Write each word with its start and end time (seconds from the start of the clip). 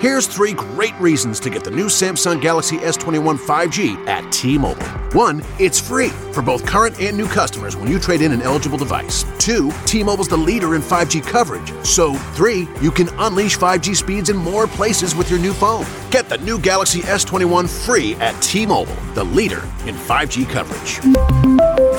Here's 0.00 0.26
three 0.26 0.54
great 0.54 0.98
reasons 0.98 1.38
to 1.40 1.50
get 1.50 1.62
the 1.62 1.70
new 1.70 1.84
Samsung 1.84 2.40
Galaxy 2.40 2.78
S21 2.78 3.36
5G 3.36 4.06
at 4.06 4.32
T-Mobile. 4.32 4.86
One, 5.12 5.42
it's 5.58 5.78
free 5.78 6.08
for 6.32 6.40
both 6.40 6.64
current 6.64 6.98
and 7.02 7.14
new 7.14 7.26
customers 7.26 7.76
when 7.76 7.90
you 7.90 7.98
trade 7.98 8.22
in 8.22 8.32
an 8.32 8.40
eligible 8.40 8.78
device. 8.78 9.26
Two, 9.38 9.70
T-Mobile's 9.84 10.28
the 10.28 10.38
leader 10.38 10.74
in 10.74 10.80
5G 10.80 11.22
coverage. 11.22 11.70
So, 11.84 12.14
three, 12.32 12.66
you 12.80 12.90
can 12.90 13.10
unleash 13.18 13.58
5G 13.58 13.94
speeds 13.94 14.30
in 14.30 14.38
more 14.38 14.66
places 14.66 15.14
with 15.14 15.28
your 15.28 15.38
new 15.38 15.52
phone. 15.52 15.84
Get 16.10 16.30
the 16.30 16.38
new 16.38 16.58
Galaxy 16.58 17.00
S21 17.00 17.68
free 17.68 18.14
at 18.22 18.40
T-Mobile, 18.40 18.96
the 19.12 19.24
leader 19.24 19.62
in 19.84 19.96
5G 19.96 20.48
coverage. 20.48 21.00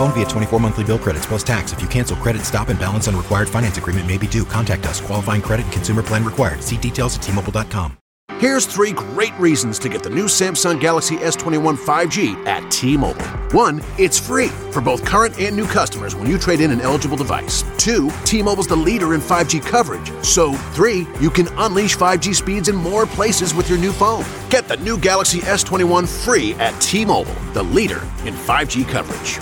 Phone 0.02 0.13
via 0.13 0.25
24 0.25 0.59
monthly 0.59 0.83
bill 0.83 0.97
credits 0.97 1.27
plus 1.27 1.43
tax. 1.43 1.71
If 1.73 1.79
you 1.79 1.88
cancel 1.88 2.18
credit, 2.18 2.41
stop 2.41 2.70
and 2.70 2.79
balance 2.79 3.07
on 3.07 3.15
required 3.15 3.47
finance 3.47 3.77
agreement 3.77 4.07
may 4.07 4.18
be 4.18 4.25
due. 4.25 4.45
Contact 4.45 4.88
us. 4.88 4.99
Qualifying 4.99 5.43
credit 5.43 5.65
and 5.65 5.73
consumer 5.73 6.02
plan 6.02 6.25
required. 6.25 6.63
See 6.63 6.77
details 6.77 7.15
at 7.15 7.21
tmobile.com. 7.21 7.90
Here's 8.39 8.66
three 8.66 8.91
great 8.91 9.38
reasons 9.38 9.77
to 9.80 9.90
get 9.90 10.02
the 10.02 10.09
new 10.09 10.26
Samsung 10.26 10.80
Galaxy 10.80 11.17
S21 11.17 11.77
5G 11.77 12.45
at 12.48 12.70
T-Mobile. 12.72 13.26
One, 13.52 13.81
it's 13.98 14.17
free 14.20 14.48
for 14.72 14.81
both 14.81 15.05
current 15.05 15.39
and 15.39 15.55
new 15.55 15.66
customers 15.66 16.16
when 16.16 16.27
you 16.27 16.38
trade 16.39 16.59
in 16.59 16.72
an 16.72 16.81
eligible 16.81 17.17
device. 17.17 17.63
Two, 17.77 18.09
T-Mobile's 18.25 18.67
the 18.67 18.75
leader 18.75 19.13
in 19.13 19.22
5G 19.22 19.62
coverage. 19.62 20.12
So, 20.23 20.53
three, 20.73 21.08
you 21.20 21.30
can 21.30 21.48
unleash 21.58 21.95
5G 21.95 22.34
speeds 22.34 22.67
in 22.70 22.75
more 22.75 23.05
places 23.05 23.53
with 23.53 23.70
your 23.70 23.77
new 23.77 23.91
phone. 23.91 24.25
Get 24.50 24.67
the 24.67 24.77
new 24.77 24.98
Galaxy 24.98 25.39
S21 25.39 26.08
free 26.08 26.53
at 26.55 26.80
T-Mobile, 26.81 27.36
the 27.53 27.63
leader 27.63 28.02
in 28.25 28.34
5G 28.34 28.88
coverage. 28.88 29.38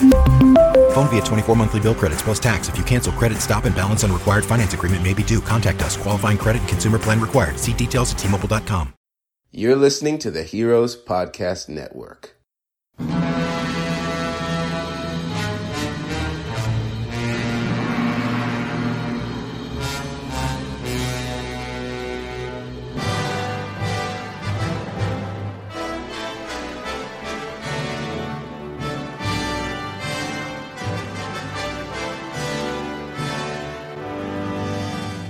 Phone 0.94 1.08
via 1.09 1.21
24 1.21 1.55
monthly 1.55 1.80
bill 1.80 1.95
credits 1.95 2.21
plus 2.21 2.39
tax. 2.39 2.67
If 2.67 2.77
you 2.77 2.83
cancel 2.83 3.13
credit, 3.13 3.38
stop 3.38 3.66
and 3.66 3.75
balance 3.75 4.03
on 4.03 4.11
required 4.11 4.44
finance 4.44 4.73
agreement 4.73 5.03
may 5.03 5.13
be 5.13 5.23
due. 5.23 5.39
Contact 5.39 5.81
us. 5.83 5.95
Qualifying 5.95 6.38
credit 6.38 6.59
and 6.61 6.69
consumer 6.69 6.97
plan 6.97 7.21
required. 7.21 7.59
See 7.59 7.73
details 7.73 8.11
at 8.11 8.17
tmobile.com. 8.17 8.78
You're 9.52 9.76
listening 9.76 10.20
to 10.20 10.30
the 10.30 10.44
Heroes 10.44 10.95
Podcast 10.95 11.70
Network. 11.70 12.36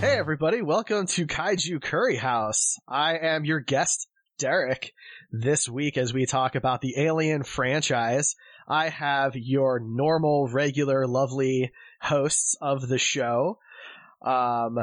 Hey 0.02 0.18
everybody, 0.18 0.62
welcome 0.62 1.08
to 1.08 1.26
Kaiju 1.26 1.82
Curry 1.82 2.18
House. 2.18 2.78
I 2.86 3.18
am 3.18 3.46
your 3.46 3.62
guest, 3.62 4.09
Derek. 4.40 4.94
This 5.32 5.70
week, 5.70 5.98
as 5.98 6.14
we 6.14 6.26
talk 6.26 6.56
about 6.56 6.82
the 6.82 6.98
Alien 6.98 7.44
franchise, 7.44 8.36
I 8.68 8.90
have 8.90 9.36
your 9.36 9.80
normal, 9.80 10.48
regular, 10.48 11.06
lovely 11.06 11.72
hosts 12.02 12.56
of 12.60 12.88
the 12.88 12.98
show. 12.98 13.60
Um, 14.22 14.80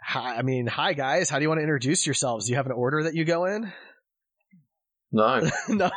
hi, 0.00 0.36
I 0.36 0.42
mean, 0.42 0.66
hi 0.66 0.94
guys, 0.94 1.30
how 1.30 1.38
do 1.38 1.42
you 1.42 1.48
want 1.48 1.58
to 1.58 1.62
introduce 1.62 2.06
yourselves? 2.06 2.46
Do 2.46 2.52
you 2.52 2.56
have 2.56 2.66
an 2.66 2.72
order 2.72 3.04
that 3.04 3.14
you 3.14 3.24
go 3.24 3.44
in? 3.44 3.72
No. 5.12 5.40
no, 5.68 5.90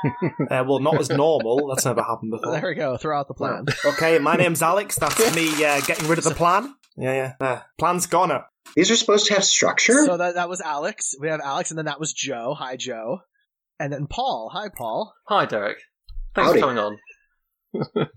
Uh, 0.51 0.63
well, 0.67 0.79
not 0.79 0.99
as 0.99 1.09
normal. 1.09 1.69
That's 1.69 1.85
never 1.85 2.03
happened 2.03 2.31
before. 2.39 2.51
there 2.51 2.69
we 2.69 2.75
go, 2.75 2.97
throw 2.97 3.17
out 3.17 3.27
the 3.27 3.33
plan. 3.33 3.65
Okay, 3.85 4.19
my 4.19 4.35
name's 4.35 4.61
Alex. 4.61 4.97
That's 4.97 5.35
me 5.35 5.47
uh, 5.65 5.79
getting 5.81 6.07
rid 6.07 6.17
of 6.19 6.25
the 6.25 6.35
plan. 6.35 6.75
Yeah, 6.97 7.13
yeah. 7.13 7.33
Uh, 7.45 7.59
plan's 7.77 8.05
gone 8.07 8.31
up. 8.31 8.49
These 8.75 8.89
are 8.91 8.95
supposed 8.95 9.27
to 9.27 9.33
have 9.35 9.43
structure? 9.43 10.05
So 10.05 10.17
that, 10.17 10.35
that 10.35 10.49
was 10.49 10.61
Alex. 10.61 11.13
We 11.19 11.27
have 11.27 11.41
Alex, 11.41 11.71
and 11.71 11.77
then 11.77 11.85
that 11.85 11.99
was 11.99 12.13
Joe. 12.13 12.55
Hi, 12.57 12.75
Joe. 12.77 13.19
And 13.79 13.91
then 13.91 14.07
Paul. 14.07 14.49
Hi, 14.53 14.69
Paul. 14.75 15.13
Hi, 15.27 15.45
Derek. 15.45 15.77
Thanks 16.33 16.49
Howdy. 16.49 16.59
for 16.61 16.67
coming 16.67 16.77
on. 16.79 16.97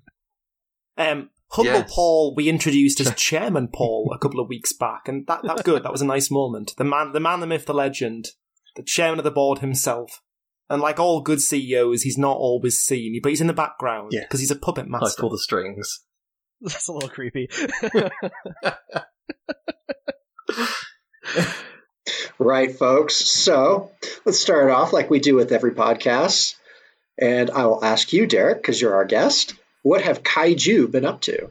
Um, 0.96 1.30
Humble 1.52 1.72
Yes. 1.72 1.92
Paul, 1.94 2.34
we 2.34 2.48
introduced 2.48 3.00
as 3.00 3.14
Chairman 3.16 3.68
Paul 3.72 4.10
a 4.14 4.18
couple 4.18 4.40
of 4.40 4.48
weeks 4.48 4.72
back, 4.72 5.06
and 5.08 5.26
that 5.28 5.40
that's 5.44 5.62
good. 5.62 5.82
That 5.84 5.92
was 5.92 6.02
a 6.02 6.06
nice 6.06 6.30
moment. 6.30 6.72
The 6.76 6.82
man, 6.84 7.12
the 7.12 7.20
man, 7.20 7.40
the 7.40 7.46
myth, 7.46 7.66
the 7.66 7.72
legend, 7.74 8.30
the 8.76 8.82
chairman 8.82 9.18
of 9.20 9.24
the 9.24 9.30
board 9.30 9.60
himself. 9.60 10.22
And 10.68 10.82
like 10.82 10.98
all 10.98 11.22
good 11.22 11.40
CEOs, 11.40 12.02
he's 12.02 12.18
not 12.18 12.36
always 12.36 12.78
seen, 12.78 13.20
but 13.22 13.30
he's 13.30 13.40
in 13.40 13.46
the 13.46 13.52
background 13.54 14.10
Yeah. 14.12 14.22
because 14.24 14.40
he's 14.40 14.50
a 14.50 14.56
puppet 14.56 14.86
I 14.86 14.88
master. 14.88 15.20
pull 15.22 15.30
the 15.30 15.38
strings. 15.38 16.00
That's 16.60 16.88
a 16.88 16.92
little 16.92 17.08
creepy. 17.08 17.48
Right, 22.38 22.76
folks. 22.76 23.16
So 23.16 23.90
let's 24.24 24.38
start 24.38 24.70
off 24.70 24.92
like 24.92 25.10
we 25.10 25.18
do 25.18 25.34
with 25.34 25.50
every 25.50 25.72
podcast. 25.72 26.54
And 27.20 27.50
I 27.50 27.66
will 27.66 27.84
ask 27.84 28.12
you, 28.12 28.26
Derek, 28.26 28.58
because 28.58 28.80
you're 28.80 28.94
our 28.94 29.04
guest, 29.04 29.54
what 29.82 30.02
have 30.02 30.22
kaiju 30.22 30.90
been 30.90 31.04
up 31.04 31.20
to? 31.22 31.50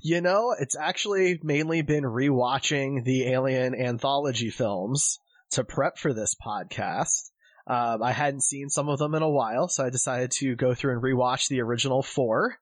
You 0.00 0.20
know, 0.20 0.54
it's 0.58 0.76
actually 0.76 1.38
mainly 1.42 1.82
been 1.82 2.02
rewatching 2.02 3.04
the 3.04 3.28
Alien 3.28 3.74
anthology 3.76 4.50
films 4.50 5.20
to 5.52 5.62
prep 5.62 5.98
for 5.98 6.12
this 6.12 6.34
podcast. 6.34 7.30
Um, 7.66 8.02
I 8.02 8.10
hadn't 8.10 8.42
seen 8.42 8.68
some 8.68 8.88
of 8.88 8.98
them 8.98 9.14
in 9.14 9.22
a 9.22 9.30
while, 9.30 9.68
so 9.68 9.84
I 9.84 9.90
decided 9.90 10.32
to 10.32 10.56
go 10.56 10.74
through 10.74 10.94
and 10.94 11.02
rewatch 11.02 11.48
the 11.48 11.62
original 11.62 12.02
four, 12.02 12.58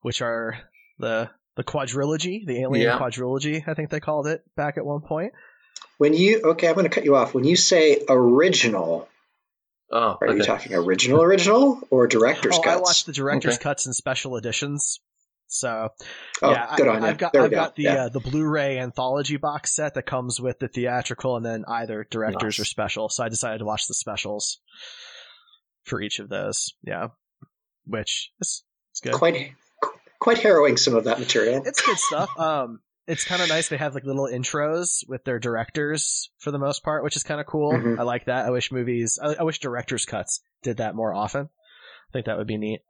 which 0.00 0.22
are 0.22 0.58
the 1.00 1.30
the 1.56 1.64
quadrilogy, 1.64 2.46
the 2.46 2.60
Alien 2.62 2.86
Yeah. 2.86 2.98
quadrilogy, 2.98 3.66
I 3.66 3.74
think 3.74 3.90
they 3.90 4.00
called 4.00 4.26
it 4.26 4.42
back 4.56 4.78
at 4.78 4.84
one 4.84 5.00
point. 5.00 5.32
When 5.98 6.14
you, 6.14 6.40
okay, 6.52 6.68
I'm 6.68 6.74
going 6.74 6.84
to 6.84 6.90
cut 6.90 7.04
you 7.04 7.16
off. 7.16 7.34
When 7.34 7.44
you 7.44 7.56
say 7.56 8.02
original, 8.08 9.08
Oh, 9.92 10.16
are 10.20 10.36
you 10.36 10.44
talking 10.44 10.72
original, 10.72 11.20
original, 11.20 11.80
or 11.90 12.06
director's 12.06 12.56
oh, 12.56 12.62
cuts? 12.62 12.76
I 12.76 12.80
watched 12.80 13.06
the 13.06 13.12
director's 13.12 13.54
Okay. 13.54 13.62
cuts 13.64 13.86
and 13.86 13.94
special 13.94 14.36
editions. 14.36 15.00
So 15.48 15.88
oh, 16.42 16.50
yeah, 16.52 16.76
good 16.76 16.86
I, 16.86 16.94
on 16.94 17.02
you. 17.02 17.08
I've 17.08 17.18
got 17.18 17.34
I've 17.34 17.50
go. 17.50 17.56
got 17.56 17.74
the 17.74 17.82
yeah. 17.82 18.04
uh, 18.04 18.08
the 18.08 18.20
Blu-ray 18.20 18.78
anthology 18.78 19.36
box 19.36 19.74
set 19.74 19.94
that 19.94 20.06
comes 20.06 20.40
with 20.40 20.60
the 20.60 20.68
theatrical 20.68 21.36
and 21.36 21.44
then 21.44 21.64
either 21.66 22.06
directors 22.08 22.58
Nice. 22.58 22.60
or 22.60 22.64
special. 22.66 23.08
So 23.08 23.24
I 23.24 23.28
decided 23.28 23.58
to 23.58 23.64
watch 23.64 23.88
the 23.88 23.94
specials 23.94 24.60
for 25.82 26.00
each 26.00 26.20
of 26.20 26.28
those. 26.28 26.72
Yeah, 26.84 27.08
which 27.84 28.30
is 28.40 28.62
it's 28.92 29.00
good. 29.00 29.14
quite, 29.14 29.54
quite 30.20 30.38
harrowing, 30.38 30.76
some 30.76 30.94
of 30.94 31.04
that 31.04 31.18
material. 31.18 31.62
It's 31.64 31.80
good 31.80 31.98
stuff. 31.98 32.30
Um, 32.38 32.80
it's 33.06 33.24
kind 33.24 33.42
of 33.42 33.48
nice. 33.48 33.68
They 33.68 33.76
have 33.76 33.94
like 33.94 34.04
little 34.04 34.28
intros 34.28 35.02
with 35.08 35.24
their 35.24 35.40
directors 35.40 36.30
for 36.38 36.52
the 36.52 36.58
most 36.58 36.84
part, 36.84 37.02
which 37.02 37.16
is 37.16 37.24
kind 37.24 37.40
of 37.40 37.46
cool. 37.46 37.72
Mhm. 37.72 37.98
I 37.98 38.02
like 38.02 38.26
that. 38.26 38.46
I 38.46 38.50
wish 38.50 38.70
movies, 38.70 39.18
I, 39.20 39.34
I 39.40 39.42
wish 39.42 39.58
directors 39.58 40.04
cuts 40.04 40.42
did 40.62 40.76
that 40.76 40.94
more 40.94 41.12
often. 41.12 41.48
I 41.48 42.12
think 42.12 42.26
that 42.26 42.38
would 42.38 42.46
be 42.46 42.58
neat. 42.58 42.82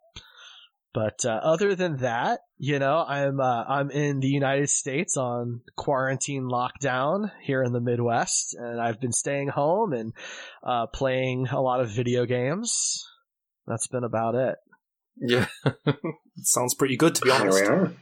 But 0.92 1.24
uh, 1.24 1.38
other 1.42 1.76
than 1.76 1.98
that, 1.98 2.40
you 2.58 2.80
know, 2.80 3.04
I'm 3.06 3.38
uh, 3.38 3.62
I'm 3.62 3.92
in 3.92 4.18
the 4.18 4.26
United 4.26 4.68
States 4.70 5.16
on 5.16 5.60
quarantine 5.76 6.48
lockdown 6.50 7.30
here 7.42 7.62
in 7.62 7.72
the 7.72 7.80
Midwest, 7.80 8.56
and 8.58 8.80
I've 8.80 9.00
been 9.00 9.12
staying 9.12 9.48
home 9.48 9.92
and 9.92 10.12
uh, 10.64 10.86
playing 10.88 11.46
a 11.46 11.60
lot 11.60 11.80
of 11.80 11.90
video 11.92 12.26
games. 12.26 13.06
That's 13.68 13.86
been 13.86 14.02
about 14.02 14.34
it. 14.34 14.56
Yeah. 15.20 15.46
Sounds 16.42 16.74
pretty 16.74 16.96
good, 16.96 17.14
to 17.16 17.20
be 17.22 17.30
There 17.30 17.40
honest. 17.40 17.60
we 17.60 17.66
are. 17.66 17.92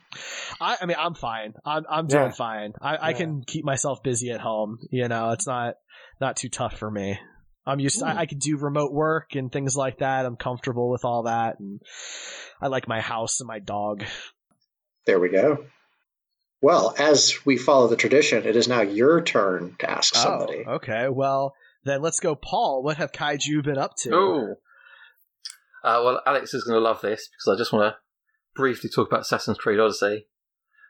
I, 0.60 0.76
I 0.80 0.86
mean, 0.86 0.96
I'm 0.98 1.14
fine. 1.14 1.54
I'm 1.64 1.84
I'm 1.88 2.06
doing 2.06 2.24
Yeah. 2.24 2.30
fine. 2.30 2.72
I, 2.80 3.08
I 3.08 3.12
can 3.12 3.42
keep 3.44 3.64
myself 3.64 4.02
busy 4.02 4.30
at 4.30 4.40
home. 4.40 4.78
You 4.90 5.08
know, 5.08 5.30
it's 5.30 5.46
not 5.46 5.74
not 6.20 6.36
too 6.36 6.48
tough 6.48 6.78
for 6.78 6.90
me. 6.90 7.18
I'm 7.66 7.80
used. 7.80 7.98
To, 7.98 8.06
I, 8.06 8.10
I 8.10 8.24
hmm. 8.24 8.28
can 8.28 8.38
do 8.38 8.56
remote 8.56 8.92
work 8.92 9.34
and 9.34 9.52
things 9.52 9.76
like 9.76 9.98
that. 9.98 10.24
I'm 10.24 10.36
comfortable 10.36 10.90
with 10.90 11.04
all 11.04 11.24
that, 11.24 11.58
and 11.58 11.80
I 12.62 12.68
like 12.68 12.88
my 12.88 13.00
house 13.00 13.40
and 13.40 13.48
my 13.48 13.58
dog. 13.58 14.04
There 15.06 15.18
we 15.18 15.28
go. 15.28 15.64
Well, 16.60 16.94
as 16.98 17.44
we 17.44 17.56
follow 17.56 17.86
the 17.88 17.96
tradition, 17.96 18.44
it 18.44 18.56
is 18.56 18.68
now 18.68 18.82
your 18.82 19.22
turn 19.22 19.76
to 19.78 19.90
ask 19.90 20.14
oh, 20.16 20.20
somebody. 20.20 20.64
Oh, 20.66 20.74
okay. 20.74 21.08
Well, 21.08 21.54
then 21.84 22.02
let's 22.02 22.20
go, 22.20 22.34
Paul. 22.34 22.82
What 22.82 22.96
have 22.96 23.12
Kaiju 23.12 23.62
been 23.62 23.78
up 23.78 23.94
to? 23.98 24.10
Oh. 24.12 24.54
Uh, 25.88 26.02
well, 26.05 26.20
Alex 26.26 26.52
is 26.55 26.64
going 26.64 26.75
to 26.76 26.81
love 26.81 27.00
this 27.00 27.29
because 27.29 27.55
I 27.55 27.58
just 27.58 27.73
want 27.73 27.93
to 27.93 27.96
briefly 28.55 28.90
talk 28.90 29.08
about 29.08 29.20
Assassin's 29.23 29.56
Creed 29.58 29.81
Odyssey 29.81 30.26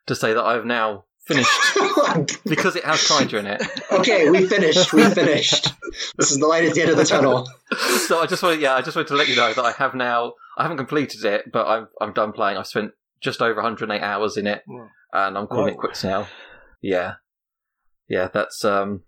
to 0.07 0.15
say 0.15 0.33
that 0.33 0.43
I've 0.45 0.65
now 0.65 1.05
finished 1.27 1.51
because 2.47 2.75
it 2.75 2.85
has 2.85 3.01
kaiju 3.07 3.39
in 3.39 3.47
it. 3.47 3.63
okay, 3.93 4.31
we 4.31 4.47
finished. 4.47 4.93
We 4.93 5.05
finished. 5.11 5.69
This 6.17 6.31
is 6.33 6.39
the 6.39 6.47
light 6.47 6.65
at 6.65 6.75
the 6.75 6.81
end 6.83 6.91
of 6.91 6.97
the 6.97 7.05
tunnel. 7.05 7.47
so 8.07 8.19
I 8.21 8.27
just 8.27 8.43
want, 8.43 8.61
yeah, 8.61 8.75
I 8.75 8.83
just 8.83 8.97
wanted 8.97 9.09
to 9.09 9.15
let 9.17 9.29
you 9.29 9.37
know 9.37 9.53
that 9.53 9.65
I 9.65 9.73
have 9.73 9.95
now. 9.95 10.33
I 10.57 10.63
haven't 10.63 10.79
completed 10.79 11.25
it, 11.25 11.53
but 11.53 11.67
I'm 11.67 11.89
I'm 12.01 12.13
done 12.13 12.33
playing. 12.33 12.57
I've 12.57 12.67
spent 12.67 12.93
just 13.21 13.41
over 13.43 13.57
108 13.63 14.01
hours 14.03 14.37
in 14.37 14.47
it, 14.47 14.63
Wow. 14.67 14.89
and 15.13 15.39
I'm 15.39 15.47
calling 15.47 15.75
it 15.75 15.79
quits 15.79 16.03
now. 16.03 16.27
Yeah, 16.83 17.15
yeah, 18.09 18.29
that's 18.33 18.65
um, 18.65 19.03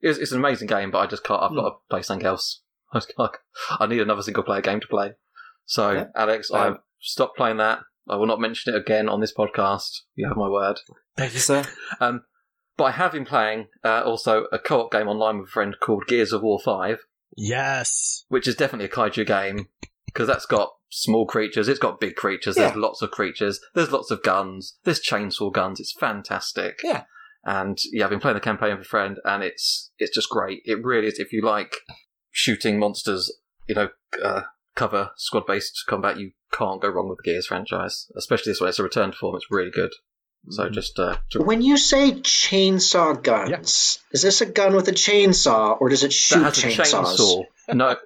it's, 0.00 0.18
it's 0.18 0.32
an 0.32 0.38
amazing 0.38 0.68
game, 0.68 0.90
but 0.90 0.98
I 1.00 1.06
just 1.06 1.24
can't. 1.24 1.42
I've 1.42 1.54
got 1.54 1.68
to 1.68 1.76
play 1.90 2.02
something 2.02 2.26
else. 2.26 2.62
I, 2.92 2.98
just 2.98 3.12
can't- 3.16 3.32
I 3.80 3.86
need 3.86 4.00
another 4.00 4.22
single 4.22 4.42
player 4.42 4.60
game 4.62 4.80
to 4.80 4.86
play. 4.86 5.12
So, 5.66 5.90
Yeah. 5.92 6.04
Alex, 6.16 6.50
Um, 6.50 6.60
I've 6.60 6.76
stopped 7.00 7.36
playing 7.36 7.58
that. 7.58 7.80
I 8.08 8.16
will 8.16 8.26
not 8.26 8.40
mention 8.40 8.74
it 8.74 8.78
again 8.78 9.08
on 9.08 9.20
this 9.20 9.34
podcast. 9.34 9.90
You 10.14 10.26
have 10.28 10.36
my 10.36 10.48
word. 10.48 10.80
Thank 11.16 11.34
you, 11.34 11.40
sir. 11.40 11.64
Um, 12.00 12.22
But 12.78 12.84
I 12.84 12.90
have 12.92 13.12
been 13.12 13.24
playing 13.26 13.66
uh, 13.84 14.02
also 14.04 14.44
a 14.52 14.58
co-op 14.58 14.90
game 14.92 15.08
online 15.08 15.38
with 15.38 15.48
a 15.48 15.50
friend 15.50 15.74
called 15.80 16.06
Gears 16.06 16.32
of 16.32 16.42
War 16.42 16.58
Five, 16.64 17.00
Yes. 17.36 18.24
which 18.28 18.46
is 18.46 18.54
definitely 18.54 18.86
a 18.86 18.88
kaiju 18.88 19.26
game 19.26 19.68
because 20.06 20.26
that's 20.26 20.46
got 20.46 20.70
small 20.90 21.26
creatures, 21.26 21.68
it's 21.68 21.78
got 21.78 22.00
big 22.00 22.14
creatures. 22.14 22.54
There's 22.56 22.76
lots 22.76 23.02
of 23.02 23.10
creatures. 23.10 23.60
There's 23.74 23.92
lots 23.92 24.10
of 24.10 24.22
guns. 24.22 24.78
There's 24.84 25.00
chainsaw 25.02 25.52
guns. 25.52 25.80
It's 25.80 25.92
fantastic. 25.92 26.80
Yeah. 26.82 27.04
And 27.44 27.78
yeah, 27.92 28.04
I've 28.04 28.10
been 28.10 28.20
playing 28.20 28.34
the 28.36 28.40
campaign 28.40 28.70
with 28.76 28.86
a 28.86 28.88
friend, 28.88 29.18
and 29.24 29.42
it's 29.42 29.90
it's 29.98 30.14
just 30.14 30.28
great. 30.30 30.60
It 30.64 30.82
really 30.84 31.06
is. 31.08 31.18
If 31.18 31.32
you 31.32 31.42
like 31.44 31.76
shooting 32.30 32.78
monsters, 32.78 33.32
you 33.68 33.74
know, 33.74 33.88
uh, 34.22 34.42
cover 34.74 35.10
squad 35.16 35.46
based 35.46 35.84
combat, 35.88 36.18
you 36.18 36.32
can't 36.52 36.80
go 36.80 36.88
wrong 36.88 37.08
with 37.08 37.18
the 37.18 37.30
Gears 37.30 37.46
franchise. 37.46 38.10
Especially 38.16 38.52
this 38.52 38.60
one. 38.60 38.68
It's 38.68 38.78
a 38.78 38.82
return 38.82 39.10
to 39.10 39.16
form. 39.16 39.36
It's 39.36 39.50
really 39.50 39.70
good. 39.70 39.92
So 40.50 40.70
just 40.70 40.98
uh, 40.98 41.16
to, 41.30 41.42
When 41.42 41.62
you 41.62 41.76
say 41.76 42.12
chainsaw 42.12 43.22
guns, 43.22 43.98
is 44.12 44.22
this 44.22 44.40
a 44.40 44.46
gun 44.46 44.74
with 44.74 44.88
a 44.88 44.92
chainsaw 44.92 45.76
or 45.80 45.88
does 45.88 46.04
it 46.04 46.12
shoot 46.12 46.40
that 46.40 46.54
has 46.56 46.64
a 46.64 46.68
chainsaws? 46.68 47.16
chainsaw. 47.18 47.44
No, 47.74 47.96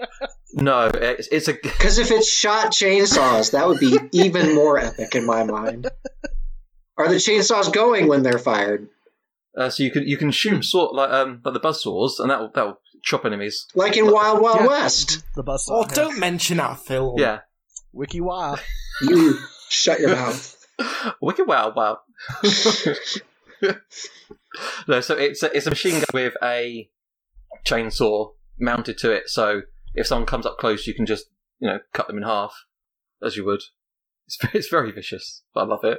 no, 0.54 0.90
it's, 0.92 1.28
it's 1.28 1.48
a 1.48 1.52
Because 1.52 1.98
if 1.98 2.10
it 2.10 2.24
shot 2.24 2.72
chainsaws, 2.72 3.52
that 3.52 3.68
would 3.68 3.78
be 3.78 3.96
even 4.12 4.54
more 4.54 4.78
epic 4.78 5.14
in 5.14 5.24
my 5.26 5.44
mind. 5.44 5.88
Are 6.96 7.08
the 7.08 7.16
chainsaws 7.16 7.72
going 7.72 8.08
when 8.08 8.22
they're 8.22 8.38
fired? 8.38 8.88
Uh, 9.56 9.68
so 9.68 9.82
you 9.82 9.90
can 9.90 10.08
you 10.08 10.16
can 10.16 10.30
shoot 10.30 10.64
sort 10.64 10.94
like 10.94 11.10
um 11.10 11.42
like 11.44 11.54
the 11.54 11.60
buzzsaws, 11.60 12.18
and 12.18 12.30
that'll 12.30 12.50
that'll 12.54 12.80
chop 13.02 13.24
enemies. 13.24 13.66
Like 13.74 13.96
in 13.96 14.10
Wild 14.10 14.40
Wild 14.40 14.60
Yeah. 14.60 14.66
West? 14.66 15.24
The 15.34 15.42
bus. 15.42 15.68
Oh, 15.70 15.84
don't 15.86 16.18
mention 16.18 16.58
that 16.58 16.78
film. 16.78 17.18
Yeah, 17.18 17.40
Wiki 17.92 18.20
wow. 18.20 18.56
You 19.02 19.38
shut 19.68 20.00
your 20.00 20.10
mouth. 20.14 20.58
wicked 21.20 21.46
wow 21.46 21.72
wow. 21.74 21.98
no, 24.88 25.00
so 25.00 25.14
it's 25.16 25.42
a, 25.42 25.56
it's 25.56 25.66
a 25.66 25.70
machine 25.70 25.94
gun 25.94 26.04
with 26.12 26.34
a 26.42 26.90
chainsaw 27.66 28.32
mounted 28.58 28.98
to 28.98 29.10
it. 29.10 29.28
So 29.28 29.62
if 29.94 30.06
someone 30.06 30.26
comes 30.26 30.46
up 30.46 30.58
close, 30.58 30.86
you 30.86 30.94
can 30.94 31.06
just 31.06 31.26
you 31.58 31.68
know 31.68 31.78
cut 31.92 32.06
them 32.06 32.16
in 32.16 32.22
half 32.22 32.54
as 33.22 33.36
you 33.36 33.44
would. 33.44 33.62
It's 34.26 34.38
it's 34.54 34.68
very 34.68 34.92
vicious. 34.92 35.42
But 35.54 35.62
I 35.62 35.66
love 35.66 35.84
it. 35.84 35.98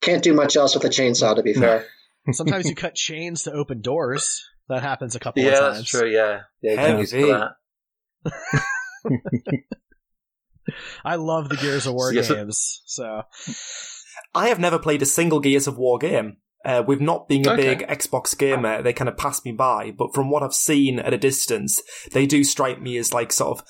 Can't 0.00 0.22
do 0.22 0.34
much 0.34 0.56
else 0.56 0.74
with 0.74 0.84
a 0.84 0.88
chainsaw, 0.88 1.34
to 1.36 1.42
be 1.42 1.54
fair. 1.54 1.86
Sometimes 2.32 2.68
you 2.68 2.74
cut 2.74 2.94
chains 2.94 3.44
to 3.44 3.52
open 3.52 3.80
doors. 3.80 4.44
That 4.68 4.82
happens 4.82 5.14
a 5.14 5.20
couple 5.20 5.42
Yeah, 5.42 5.52
of 5.52 5.58
times. 5.58 5.62
Yeah, 5.62 5.78
that's 5.78 5.90
true. 5.90 6.10
Yeah, 6.10 6.40
yeah, 6.62 6.72
you 6.72 6.78
can 6.78 6.98
use 6.98 7.12
it 7.12 7.20
for 7.20 7.26
Heavy. 7.26 8.62
that. 9.04 9.62
I 11.04 11.14
love 11.16 11.48
the 11.48 11.56
Gears 11.56 11.86
of 11.86 11.94
War 11.94 12.12
Yes, 12.12 12.28
games. 12.28 12.82
So 12.86 13.22
I 14.34 14.48
have 14.48 14.58
never 14.58 14.78
played 14.78 15.02
a 15.02 15.06
single 15.06 15.40
Gears 15.40 15.66
of 15.66 15.78
War 15.78 15.98
game. 15.98 16.38
Uh, 16.64 16.82
with 16.84 17.00
not 17.00 17.28
being 17.28 17.46
a 17.46 17.52
Okay. 17.52 17.76
big 17.76 17.86
Xbox 17.86 18.36
gamer, 18.36 18.82
they 18.82 18.92
kind 18.92 19.08
of 19.08 19.16
pass 19.16 19.44
me 19.44 19.52
by. 19.52 19.92
But 19.92 20.12
from 20.12 20.30
what 20.30 20.42
I've 20.42 20.52
seen 20.54 20.98
at 20.98 21.14
a 21.14 21.18
distance, 21.18 21.80
they 22.12 22.26
do 22.26 22.42
strike 22.42 22.82
me 22.82 22.96
as 22.96 23.12
like 23.14 23.32
sort 23.32 23.60
of 23.60 23.66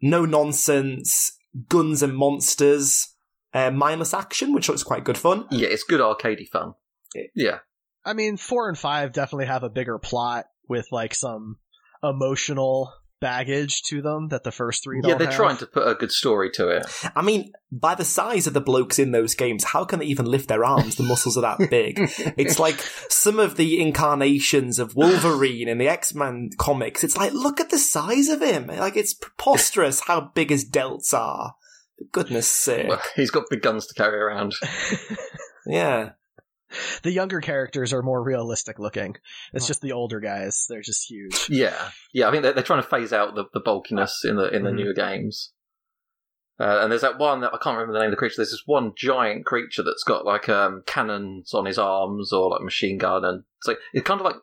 no 0.00 0.24
nonsense, 0.24 1.32
guns 1.68 2.04
and 2.04 2.16
monsters, 2.16 3.16
uh, 3.52 3.72
mindless 3.72 4.14
action, 4.14 4.54
which 4.54 4.68
looks 4.68 4.84
quite 4.84 5.02
good 5.02 5.18
fun. 5.18 5.46
Yeah, 5.50 5.70
it's 5.70 5.82
good 5.82 6.00
arcadey 6.00 6.46
fun. 6.48 6.74
Yeah, 7.34 7.58
I 8.04 8.12
mean, 8.12 8.36
four 8.36 8.68
and 8.68 8.78
five 8.78 9.12
definitely 9.12 9.46
have 9.46 9.62
a 9.62 9.70
bigger 9.70 9.98
plot 9.98 10.46
with 10.68 10.86
like 10.90 11.14
some 11.14 11.58
emotional 12.02 12.92
baggage 13.20 13.82
to 13.82 14.00
them 14.00 14.28
that 14.28 14.44
the 14.44 14.50
first 14.50 14.82
three 14.82 15.02
don't 15.02 15.10
yeah, 15.10 15.18
they're 15.18 15.26
have. 15.26 15.36
trying 15.36 15.56
to 15.58 15.66
put 15.66 15.86
a 15.86 15.94
good 15.94 16.10
story 16.10 16.50
to 16.50 16.68
it. 16.68 16.86
I 17.14 17.20
mean, 17.20 17.52
by 17.70 17.94
the 17.94 18.04
size 18.04 18.46
of 18.46 18.54
the 18.54 18.60
blokes 18.60 18.98
in 18.98 19.12
those 19.12 19.34
games, 19.34 19.64
how 19.64 19.84
can 19.84 19.98
they 19.98 20.06
even 20.06 20.24
lift 20.24 20.48
their 20.48 20.64
arms? 20.64 20.96
The 20.96 21.02
muscles 21.02 21.36
are 21.36 21.42
that 21.42 21.70
big. 21.70 21.98
it's 22.38 22.58
like 22.58 22.80
some 23.08 23.38
of 23.38 23.56
the 23.56 23.80
incarnations 23.80 24.78
of 24.78 24.96
Wolverine 24.96 25.68
in 25.68 25.78
the 25.78 25.88
X 25.88 26.14
Men 26.14 26.50
comics. 26.58 27.04
It's 27.04 27.16
like, 27.16 27.32
look 27.32 27.60
at 27.60 27.70
the 27.70 27.78
size 27.78 28.28
of 28.28 28.40
him. 28.40 28.68
Like, 28.68 28.96
it's 28.96 29.14
preposterous 29.14 30.00
how 30.00 30.32
big 30.34 30.48
his 30.50 30.68
delts 30.68 31.12
are. 31.12 31.54
Goodness 32.12 32.48
sake. 32.50 32.88
Well, 32.88 33.02
he's 33.14 33.30
got 33.30 33.44
big 33.50 33.60
guns 33.60 33.86
to 33.88 33.94
carry 33.94 34.18
around. 34.18 34.54
Yeah. 35.66 36.12
The 37.02 37.10
younger 37.12 37.40
characters 37.40 37.92
are 37.92 38.02
more 38.02 38.22
realistic 38.22 38.78
looking. 38.78 39.16
It's 39.52 39.66
just 39.66 39.80
the 39.82 39.92
older 39.92 40.20
guys; 40.20 40.66
they're 40.68 40.82
just 40.82 41.10
huge. 41.10 41.48
Yeah, 41.48 41.90
yeah. 42.12 42.28
I 42.28 42.30
think 42.30 42.42
they're, 42.42 42.52
they're 42.52 42.62
trying 42.62 42.82
to 42.82 42.88
phase 42.88 43.12
out 43.12 43.34
the, 43.34 43.44
the 43.52 43.60
bulkiness 43.60 44.24
in 44.24 44.36
the 44.36 44.48
in 44.54 44.62
the 44.64 44.70
Mhm. 44.70 44.76
newer 44.76 44.94
games. 44.94 45.52
Uh, 46.60 46.80
and 46.82 46.92
there's 46.92 47.00
that 47.00 47.18
one 47.18 47.40
that 47.40 47.54
I 47.54 47.58
can't 47.58 47.76
remember 47.76 47.94
the 47.94 48.00
name 48.00 48.08
of 48.08 48.12
the 48.12 48.16
creature. 48.18 48.34
There's 48.36 48.50
this 48.50 48.62
one 48.66 48.92
giant 48.96 49.46
creature 49.46 49.82
that's 49.82 50.04
got 50.04 50.26
like 50.26 50.48
um, 50.48 50.82
cannons 50.86 51.54
on 51.54 51.64
his 51.64 51.78
arms 51.78 52.32
or 52.34 52.50
like 52.50 52.60
machine 52.62 52.98
gun, 52.98 53.24
and 53.24 53.44
it's 53.58 53.66
like 53.68 53.78
it's 53.94 54.06
kind 54.06 54.20
of 54.20 54.26
like 54.26 54.36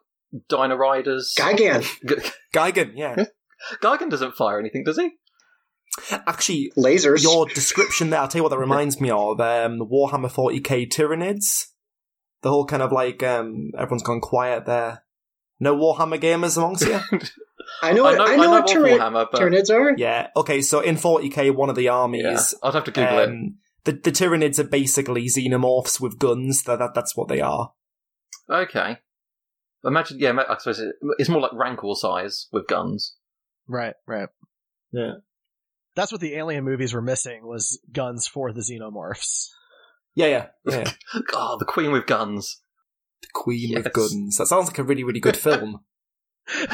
Dino 0.49 0.75
Riders. 0.75 1.33
Gigan. 1.37 1.81
G- 2.07 2.29
Gigan, 2.53 2.91
yeah. 2.95 3.25
Gigan 3.83 4.09
doesn't 4.09 4.35
fire 4.35 4.59
anything, 4.59 4.83
does 4.83 4.97
he? 4.97 5.11
Actually, 6.11 6.71
Lasers. 6.77 7.23
your 7.23 7.45
description 7.47 8.09
there, 8.09 8.19
I'll 8.19 8.27
tell 8.27 8.39
you 8.39 8.43
what 8.43 8.49
that 8.49 8.59
reminds 8.59 8.99
me 9.01 9.09
of. 9.09 9.39
Um, 9.39 9.77
the 9.79 9.85
Warhammer 9.85 10.31
40k 10.31 10.89
Tyranids. 10.91 11.67
The 12.41 12.49
whole 12.49 12.65
kind 12.65 12.81
of 12.83 12.91
like, 12.91 13.23
um, 13.23 13.71
everyone's 13.77 14.03
gone 14.03 14.21
quiet 14.21 14.65
there. 14.65 15.03
No 15.59 15.75
Warhammer 15.75 16.19
gamers 16.19 16.55
amongst 16.57 16.85
you? 16.85 16.99
I 17.81 17.93
know, 17.93 18.05
I 18.05 18.11
what- 18.11 18.17
know, 18.17 18.25
I 18.25 18.35
know, 18.35 18.49
what 18.51 18.63
of 18.69 18.77
Tyran- 18.77 18.97
Warhammer, 18.99 19.27
but 19.31 19.41
Tyranids 19.41 19.69
are. 19.73 19.95
yeah. 19.97 20.27
Okay, 20.35 20.61
so 20.61 20.79
in 20.81 20.95
40k, 20.95 21.53
one 21.55 21.69
of 21.69 21.75
the 21.75 21.89
armies. 21.89 22.21
yeah, 22.23 22.29
armies, 22.29 22.55
I'd 22.63 22.73
have 22.75 22.83
to 22.85 22.91
Google 22.91 23.19
it. 23.19 23.29
um, 23.29 23.55
the, 23.85 23.91
the 23.93 24.11
Tyranids 24.11 24.59
are 24.59 24.63
basically 24.65 25.25
xenomorphs 25.27 25.99
with 25.99 26.19
guns. 26.19 26.63
That, 26.63 26.79
that 26.79 26.93
That's 26.93 27.15
what 27.17 27.27
they 27.27 27.41
are. 27.41 27.71
Okay. 28.49 28.97
Imagine, 29.83 30.19
yeah, 30.19 30.33
I 30.47 30.57
suppose 30.57 30.81
it's 31.17 31.29
more 31.29 31.41
like 31.41 31.53
Rancor 31.53 31.93
size 31.95 32.47
with 32.51 32.67
guns. 32.67 33.15
Right, 33.67 33.95
right. 34.05 34.29
Yeah. 34.91 35.13
That's 35.95 36.11
what 36.11 36.21
the 36.21 36.35
Alien 36.35 36.63
movies 36.63 36.93
were 36.93 37.01
missing 37.01 37.45
was 37.45 37.79
guns 37.91 38.27
for 38.27 38.51
the 38.53 38.61
xenomorphs. 38.61 39.47
Yeah, 40.17 40.25
yeah. 40.25 40.47
yeah. 40.65 40.91
Oh, 41.33 41.57
the 41.59 41.65
Queen 41.65 41.91
with 41.91 42.07
guns. 42.07 42.61
the 43.21 43.27
Queen 43.33 43.69
Yes. 43.69 43.83
with 43.83 43.93
guns. 43.93 44.37
That 44.37 44.47
sounds 44.47 44.67
like 44.67 44.79
a 44.79 44.83
really, 44.83 45.03
really 45.03 45.19
good 45.19 45.37
film. 45.37 45.81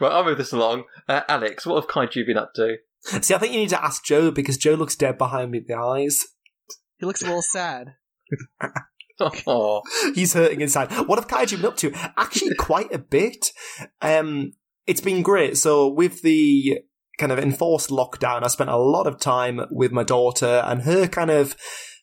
Right, 0.00 0.10
I'll 0.10 0.24
move 0.24 0.38
this 0.38 0.52
along. 0.52 0.84
Uh, 1.08 1.20
Alex, 1.28 1.64
what 1.64 1.76
have 1.80 1.88
Kaiju 1.88 2.26
been 2.26 2.36
up 2.36 2.52
to? 2.56 2.78
See, 3.22 3.32
I 3.34 3.38
think 3.38 3.52
you 3.52 3.60
need 3.60 3.68
to 3.68 3.82
ask 3.82 4.04
Joe 4.04 4.32
because 4.32 4.56
Joe 4.58 4.74
looks 4.74 4.96
dead 4.96 5.16
behind 5.18 5.52
me 5.52 5.58
with 5.60 5.68
the 5.68 5.74
eyes. 5.78 6.24
He 6.98 7.06
looks 7.06 7.22
a 7.22 7.26
little 7.26 7.42
sad. 7.42 7.94
Oh, 9.46 9.82
He's 10.16 10.32
hurting 10.34 10.60
inside. 10.60 10.90
What 11.06 11.20
have 11.20 11.28
Kaiju 11.28 11.58
been 11.58 11.66
up 11.66 11.76
to? 11.76 11.92
Actually, 12.16 12.56
quite 12.56 12.92
a 12.92 12.98
bit. 12.98 13.52
Um, 14.02 14.54
it's 14.88 15.00
been 15.00 15.22
great. 15.22 15.56
So 15.56 15.86
with 15.86 16.22
the 16.22 16.80
kind 17.18 17.32
of 17.32 17.38
enforced 17.38 17.90
lockdown, 17.90 18.44
I 18.44 18.48
spent 18.48 18.70
a 18.70 18.76
lot 18.76 19.06
of 19.06 19.18
time 19.18 19.60
with 19.70 19.92
my 19.92 20.04
daughter 20.04 20.62
and 20.64 20.82
her 20.82 21.06
kind 21.06 21.30
of 21.30 21.56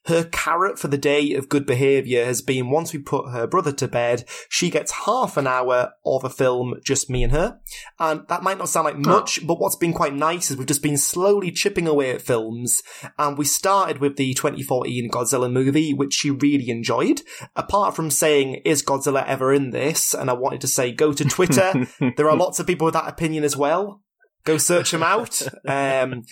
her 0.06 0.24
carrot 0.24 0.80
for 0.80 0.88
the 0.88 0.98
day 0.98 1.34
of 1.34 1.50
good 1.50 1.66
behaviour 1.66 2.26
has 2.26 2.42
been 2.42 2.72
once 2.72 2.92
we 2.92 3.00
put 3.00 3.30
her 3.32 3.46
brother 3.46 3.72
to 3.72 3.88
bed, 3.88 4.26
she 4.50 4.70
gets 4.70 5.06
half 5.06 5.38
an 5.38 5.46
hour 5.46 5.92
of 6.06 6.24
a 6.24 6.30
film, 6.30 6.80
just 6.84 7.10
me 7.10 7.24
and 7.24 7.32
her. 7.32 7.60
And 8.00 8.28
that 8.28 8.42
might 8.42 8.58
not 8.58 8.70
sound 8.70 8.86
like 8.86 8.98
much, 8.98 9.46
but 9.46 9.60
what's 9.60 9.76
been 9.76 9.94
quite 9.94 10.16
nice 10.16 10.50
is 10.50 10.58
we've 10.58 10.68
just 10.68 10.82
been 10.82 10.98
slowly 10.98 11.52
chipping 11.52 11.88
away 11.88 12.12
at 12.12 12.22
films. 12.22 12.82
And 13.20 13.38
we 13.38 13.46
started 13.46 14.00
with 14.00 14.16
the 14.16 14.34
2014 14.34 15.12
Godzilla 15.12 15.52
movie, 15.52 15.94
which 15.94 16.14
she 16.14 16.32
really 16.32 16.70
enjoyed. 16.70 17.22
Apart 17.56 17.96
from 17.96 18.10
saying, 18.10 18.62
is 18.66 18.84
Godzilla 18.84 19.24
ever 19.28 19.54
in 19.54 19.70
this? 19.70 20.16
And 20.16 20.32
I 20.32 20.34
wanted 20.34 20.62
to 20.62 20.68
say, 20.68 20.92
go 20.92 21.14
to 21.14 21.26
Twitter. 21.26 21.88
there 22.18 22.30
are 22.30 22.36
lots 22.36 22.60
of 22.60 22.66
people 22.66 22.86
with 22.86 22.96
that 22.96 23.08
opinion 23.08 23.44
as 23.44 23.56
well. 23.56 24.02
Go 24.44 24.58
search 24.58 24.92
them 24.92 25.04
out. 25.04 25.42
Um, 25.68 26.24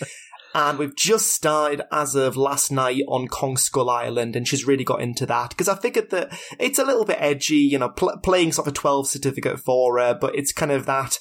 and 0.55 0.79
we've 0.79 0.95
just 0.95 1.27
started 1.27 1.81
as 1.91 2.15
of 2.15 2.35
last 2.35 2.71
night 2.71 3.03
on 3.07 3.27
Kong 3.27 3.55
Skull 3.55 3.89
Island, 3.89 4.35
and 4.35 4.47
she's 4.47 4.65
really 4.65 4.83
got 4.83 5.01
into 5.01 5.25
that 5.27 5.49
because 5.49 5.69
I 5.69 5.75
figured 5.75 6.09
that 6.09 6.37
it's 6.59 6.79
a 6.79 6.85
little 6.85 7.05
bit 7.05 7.17
edgy, 7.19 7.55
you 7.55 7.77
know, 7.77 7.89
pl- 7.89 8.19
playing 8.23 8.53
sort 8.53 8.67
of 8.67 8.73
a 8.73 8.75
12 8.75 9.07
certificate 9.07 9.59
for 9.59 9.99
her, 9.99 10.17
but 10.19 10.35
it's 10.35 10.51
kind 10.51 10.71
of 10.71 10.85
that 10.87 11.19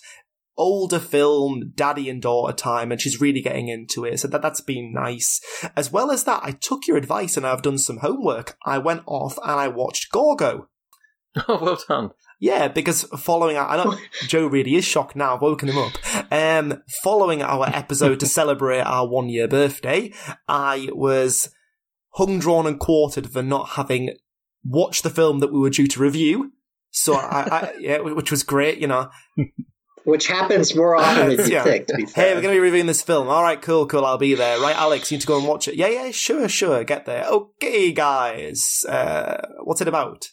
older 0.56 0.98
film, 0.98 1.72
daddy 1.74 2.10
and 2.10 2.20
daughter 2.20 2.52
time, 2.52 2.90
and 2.90 3.00
she's 3.00 3.20
really 3.20 3.40
getting 3.40 3.68
into 3.68 4.04
it. 4.04 4.18
So 4.18 4.28
that, 4.28 4.42
that's 4.42 4.60
been 4.60 4.92
nice. 4.92 5.40
As 5.76 5.92
well 5.92 6.10
as 6.10 6.24
that, 6.24 6.40
I 6.42 6.50
took 6.50 6.86
your 6.86 6.96
advice 6.96 7.36
and 7.36 7.46
I've 7.46 7.62
done 7.62 7.78
some 7.78 7.98
homework. 7.98 8.56
I 8.66 8.78
went 8.78 9.02
off 9.06 9.38
and 9.38 9.52
I 9.52 9.68
watched 9.68 10.10
Gorgo. 10.10 10.68
oh, 11.48 11.58
well 11.62 11.78
done. 11.88 12.10
Yeah, 12.40 12.68
because 12.68 13.02
following 13.18 13.56
our, 13.56 13.66
I 13.68 13.82
know 13.84 13.96
Joe 14.28 14.46
really 14.46 14.76
is 14.76 14.84
shocked 14.84 15.16
now. 15.16 15.34
I've 15.34 15.42
woken 15.42 15.68
him 15.68 15.78
up. 15.78 15.92
Um, 16.32 16.82
following 17.02 17.42
our 17.42 17.68
episode 17.68 18.20
to 18.20 18.26
celebrate 18.26 18.80
our 18.82 19.08
one 19.08 19.28
year 19.28 19.48
birthday, 19.48 20.12
I 20.46 20.88
was 20.92 21.50
hung, 22.14 22.38
drawn, 22.38 22.66
and 22.66 22.78
quartered 22.78 23.30
for 23.30 23.42
not 23.42 23.70
having 23.70 24.16
watched 24.64 25.02
the 25.02 25.10
film 25.10 25.40
that 25.40 25.52
we 25.52 25.58
were 25.58 25.70
due 25.70 25.88
to 25.88 26.00
review. 26.00 26.52
So 26.90 27.14
I, 27.14 27.48
I 27.50 27.72
yeah, 27.80 27.98
which 27.98 28.30
was 28.30 28.42
great, 28.44 28.78
you 28.78 28.86
know. 28.86 29.10
which 30.04 30.28
happens 30.28 30.74
more 30.76 30.94
often 30.96 31.36
than 31.36 31.46
you 31.48 31.54
Yeah. 31.56 31.64
think. 31.64 31.86
To 31.88 31.96
be 31.96 32.04
Hey, 32.06 32.34
we're 32.34 32.40
going 32.40 32.54
to 32.54 32.58
be 32.58 32.60
reviewing 32.60 32.86
this 32.86 33.02
film. 33.02 33.28
All 33.28 33.42
right, 33.42 33.60
cool, 33.60 33.86
cool. 33.86 34.04
I'll 34.06 34.16
be 34.16 34.34
there. 34.34 34.60
Right, 34.60 34.76
Alex, 34.76 35.10
you 35.10 35.16
need 35.16 35.22
to 35.22 35.26
go 35.26 35.38
and 35.38 35.46
watch 35.46 35.66
it. 35.68 35.74
Yeah, 35.74 35.88
yeah, 35.88 36.10
sure, 36.12 36.48
sure. 36.48 36.84
Get 36.84 37.04
there. 37.04 37.24
Okay, 37.26 37.90
guys. 37.92 38.84
Uh, 38.88 39.40
what's 39.64 39.80
it 39.80 39.88
about? 39.88 40.28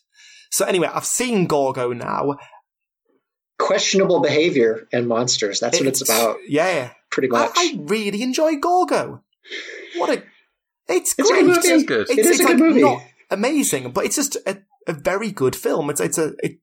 So 0.55 0.65
anyway, 0.65 0.89
I've 0.93 1.05
seen 1.05 1.47
Gorgo 1.47 1.91
now. 1.91 2.37
questionable 3.59 4.21
behavior 4.21 4.87
and 4.93 5.07
monsters. 5.07 5.59
That's 5.59 5.79
what 5.79 5.87
it's 5.87 6.01
about, 6.01 6.37
Yeah, 6.47 6.91
pretty 7.11 7.27
much. 7.29 7.51
I 7.55 7.77
really 7.81 8.21
enjoy 8.21 8.55
Gorgo. 8.55 9.21
What 9.97 10.09
a, 10.17 10.23
it's 10.87 11.13
It's 11.17 11.29
a 11.29 11.33
great. 11.33 11.45
good 11.45 11.55
movie. 11.55 11.67
It 11.67 11.73
is 11.73 11.83
good. 11.83 12.01
It's, 12.01 12.11
It 12.11 12.19
is 12.19 12.27
it's 12.27 12.39
a 12.39 12.43
good 12.43 12.51
like 12.53 12.59
movie. 12.69 12.81
not 12.81 13.01
amazing, 13.31 13.91
but 13.91 14.05
it's 14.05 14.15
just 14.15 14.37
a, 14.47 14.59
a 14.87 14.93
very 14.93 15.31
good 15.31 15.55
film. 15.55 15.89
It's 15.89 15.99
it's 16.01 16.17
a. 16.17 16.33
It, 16.41 16.59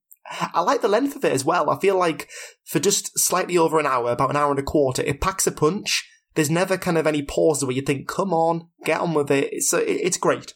I 0.55 0.61
like 0.63 0.81
the 0.81 0.89
length 0.89 1.17
of 1.17 1.25
it 1.25 1.33
as 1.33 1.45
well. 1.45 1.69
I 1.69 1.79
feel 1.79 1.99
like 1.99 2.31
for 2.65 2.79
just 2.79 3.19
slightly 3.19 3.59
over 3.59 3.79
an 3.79 3.87
hour, 3.87 4.11
about 4.11 4.31
an 4.31 4.37
hour 4.37 4.51
and 4.51 4.59
a 4.59 4.63
quarter, 4.63 5.03
it 5.03 5.21
packs 5.21 5.47
a 5.47 5.53
punch. 5.53 6.09
There's 6.35 6.49
never 6.51 6.79
kind 6.79 6.97
of 6.97 7.07
any 7.07 7.23
pauses 7.23 7.65
where 7.65 7.75
you 7.77 7.83
think, 7.83 8.09
"Come 8.09 8.33
on, 8.33 8.69
get 8.85 9.01
on 9.01 9.13
with 9.15 9.31
it." 9.31 9.51
It's 9.53 9.73
it, 9.75 9.87
it's 9.89 10.17
great. 10.17 10.55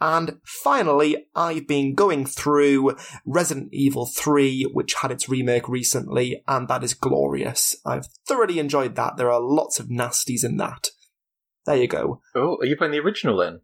And 0.00 0.38
finally, 0.44 1.26
I've 1.34 1.66
been 1.66 1.94
going 1.94 2.26
through 2.26 2.96
Resident 3.24 3.68
Evil 3.72 4.06
3, 4.06 4.70
which 4.72 4.94
had 4.94 5.10
its 5.10 5.28
remake 5.28 5.68
recently, 5.68 6.42
and 6.46 6.68
that 6.68 6.84
is 6.84 6.94
glorious. 6.94 7.76
I've 7.84 8.06
thoroughly 8.26 8.58
enjoyed 8.58 8.96
that. 8.96 9.16
There 9.16 9.30
are 9.30 9.40
lots 9.40 9.78
of 9.80 9.88
nasties 9.88 10.44
in 10.44 10.56
that. 10.58 10.88
There 11.66 11.76
you 11.76 11.88
go. 11.88 12.20
Oh, 12.34 12.56
are 12.60 12.66
you 12.66 12.76
playing 12.76 12.92
the 12.92 13.00
original 13.00 13.36
then? 13.36 13.60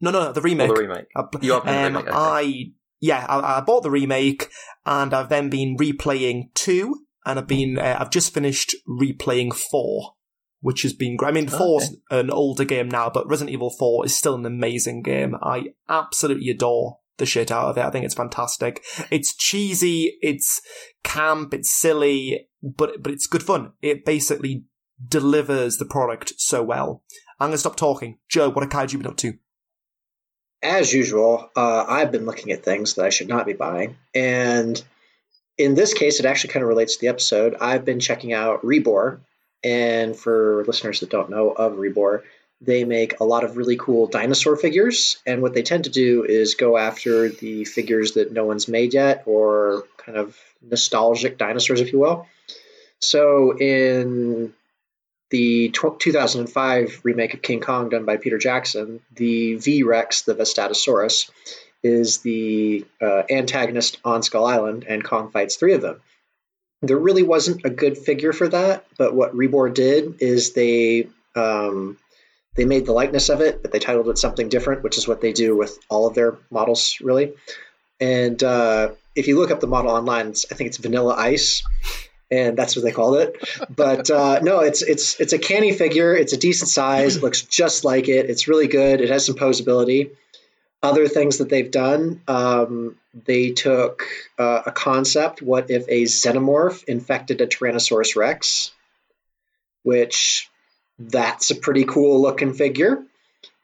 No, 0.00 0.10
no, 0.10 0.24
no, 0.24 0.32
the 0.32 0.40
Or 0.40 0.44
remake. 0.44 0.74
the 0.74 0.80
remake? 0.82 1.06
I, 1.16 1.22
You 1.40 1.54
are 1.54 1.60
playing 1.62 1.80
the 1.80 1.86
um, 1.88 2.04
remake, 2.04 2.08
okay. 2.08 2.16
I 2.16 2.64
yeah, 3.00 3.26
I, 3.28 3.58
I 3.58 3.60
bought 3.60 3.82
the 3.82 3.90
remake, 3.90 4.48
and 4.86 5.12
I've 5.12 5.28
then 5.28 5.50
been 5.50 5.76
replaying 5.76 6.54
two, 6.54 7.04
and 7.26 7.38
I've 7.38 7.46
been 7.46 7.78
uh, 7.78 7.96
I've 8.00 8.10
just 8.10 8.32
finished 8.32 8.74
replaying 8.88 9.54
four, 9.54 10.14
which 10.64 10.80
has 10.80 10.94
been 10.94 11.16
great. 11.16 11.28
I 11.28 11.32
mean, 11.32 11.46
four's 11.46 11.94
an 12.10 12.30
older 12.30 12.64
game 12.64 12.88
now, 12.88 13.10
but 13.10 13.28
Resident 13.28 13.52
Evil 13.52 13.68
Four 13.68 14.06
is 14.06 14.16
still 14.16 14.34
an 14.34 14.46
amazing 14.46 15.02
game. 15.02 15.36
I 15.42 15.74
absolutely 15.90 16.48
adore 16.48 17.00
the 17.18 17.26
shit 17.26 17.52
out 17.52 17.66
of 17.66 17.76
it. 17.76 17.84
I 17.84 17.90
think 17.90 18.06
it's 18.06 18.14
fantastic. 18.14 18.82
It's 19.10 19.36
cheesy, 19.36 20.16
it's 20.22 20.62
camp, 21.02 21.52
it's 21.52 21.70
silly, 21.70 22.48
but 22.62 23.02
but 23.02 23.12
it's 23.12 23.26
good 23.26 23.42
fun. 23.42 23.72
It 23.82 24.06
basically 24.06 24.64
delivers 25.06 25.76
the 25.76 25.84
product 25.84 26.32
so 26.38 26.62
well. 26.62 27.02
I'm 27.38 27.48
gonna 27.48 27.58
stop 27.58 27.76
talking. 27.76 28.18
Joe, 28.30 28.48
what 28.48 28.62
have 28.62 28.72
Kaiju 28.72 28.96
been 28.96 29.06
up 29.06 29.18
to? 29.18 29.34
as 30.62 30.94
usual, 30.94 31.50
uh, 31.54 31.84
I've 31.86 32.10
been 32.10 32.24
looking 32.24 32.50
at 32.52 32.64
things 32.64 32.94
that 32.94 33.04
I 33.04 33.10
should 33.10 33.28
not 33.28 33.44
be 33.44 33.52
buying. 33.52 33.98
And 34.14 34.82
in 35.58 35.74
this 35.74 35.92
case, 35.92 36.18
it 36.18 36.26
actually 36.26 36.54
kind 36.54 36.62
of 36.62 36.70
relates 36.70 36.94
to 36.94 37.02
the 37.02 37.08
episode. 37.08 37.54
I've 37.60 37.84
been 37.84 38.00
checking 38.00 38.32
out 38.32 38.62
Rebor. 38.62 39.20
And 39.64 40.14
for 40.14 40.64
listeners 40.66 41.00
that 41.00 41.10
don't 41.10 41.30
know 41.30 41.50
of 41.50 41.78
Rebor, 41.78 42.22
they 42.60 42.84
make 42.84 43.20
a 43.20 43.24
lot 43.24 43.44
of 43.44 43.56
really 43.56 43.76
cool 43.76 44.06
dinosaur 44.06 44.56
figures. 44.56 45.18
And 45.26 45.42
what 45.42 45.54
they 45.54 45.62
tend 45.62 45.84
to 45.84 45.90
do 45.90 46.24
is 46.24 46.54
go 46.54 46.76
after 46.76 47.28
the 47.28 47.64
figures 47.64 48.12
that 48.12 48.32
no 48.32 48.44
one's 48.44 48.68
made 48.68 48.94
yet, 48.94 49.24
or 49.26 49.84
kind 49.96 50.18
of 50.18 50.38
nostalgic 50.62 51.38
dinosaurs, 51.38 51.80
if 51.80 51.92
you 51.92 51.98
will. 51.98 52.26
So 53.00 53.56
in 53.58 54.54
the 55.30 55.70
tw 55.70 55.98
2005 55.98 57.00
remake 57.02 57.34
of 57.34 57.42
King 57.42 57.60
Kong 57.60 57.88
done 57.88 58.04
by 58.04 58.16
Peter 58.18 58.38
Jackson, 58.38 59.00
the 59.14 59.56
V 59.56 59.82
Rex, 59.82 60.22
the 60.22 60.34
Vastatosaurus, 60.34 61.30
is 61.82 62.18
the 62.18 62.84
uh, 63.00 63.22
antagonist 63.28 63.98
on 64.04 64.22
Skull 64.22 64.46
Island, 64.46 64.84
and 64.88 65.04
Kong 65.04 65.30
fights 65.30 65.56
three 65.56 65.74
of 65.74 65.82
them. 65.82 66.00
There 66.86 66.98
really 66.98 67.22
wasn't 67.22 67.64
a 67.64 67.70
good 67.70 67.98
figure 67.98 68.32
for 68.32 68.48
that, 68.48 68.86
but 68.98 69.14
what 69.14 69.34
Rebor 69.34 69.72
did 69.72 70.20
is 70.20 70.52
they 70.52 71.08
um, 71.34 71.98
they 72.54 72.64
made 72.64 72.86
the 72.86 72.92
likeness 72.92 73.28
of 73.28 73.40
it, 73.40 73.62
but 73.62 73.72
they 73.72 73.78
titled 73.78 74.08
it 74.08 74.18
something 74.18 74.48
different, 74.48 74.82
which 74.82 74.98
is 74.98 75.08
what 75.08 75.20
they 75.20 75.32
do 75.32 75.56
with 75.56 75.78
all 75.88 76.06
of 76.06 76.14
their 76.14 76.36
models, 76.50 76.98
really. 77.00 77.34
And 78.00 78.42
uh, 78.42 78.90
if 79.14 79.28
you 79.28 79.38
look 79.38 79.50
up 79.50 79.60
the 79.60 79.66
model 79.66 79.90
online, 79.90 80.28
I 80.28 80.54
think 80.54 80.68
it's 80.68 80.76
Vanilla 80.76 81.14
Ice, 81.16 81.62
and 82.30 82.56
that's 82.56 82.76
what 82.76 82.84
they 82.84 82.92
called 82.92 83.16
it. 83.16 83.36
But 83.74 84.10
uh, 84.10 84.40
no, 84.40 84.60
it's 84.60 84.82
it's 84.82 85.20
it's 85.20 85.32
a 85.32 85.38
canny 85.38 85.72
figure. 85.72 86.14
It's 86.14 86.32
a 86.32 86.36
decent 86.36 86.70
size. 86.70 87.16
It 87.16 87.22
looks 87.22 87.42
just 87.42 87.84
like 87.84 88.08
it. 88.08 88.30
It's 88.30 88.48
really 88.48 88.68
good. 88.68 89.00
It 89.00 89.10
has 89.10 89.26
some 89.26 89.36
posability. 89.36 90.10
Other 90.84 91.08
things 91.08 91.38
that 91.38 91.48
they've 91.48 91.70
done, 91.70 92.20
um, 92.28 92.96
they 93.24 93.52
took 93.52 94.04
uh, 94.38 94.62
a 94.66 94.70
concept. 94.70 95.40
What 95.40 95.70
if 95.70 95.86
a 95.88 96.02
xenomorph 96.02 96.84
infected 96.84 97.40
a 97.40 97.46
Tyrannosaurus 97.46 98.16
Rex? 98.16 98.70
Which 99.82 100.50
that's 100.98 101.50
a 101.50 101.54
pretty 101.54 101.84
cool 101.84 102.20
looking 102.20 102.52
figure. 102.52 103.02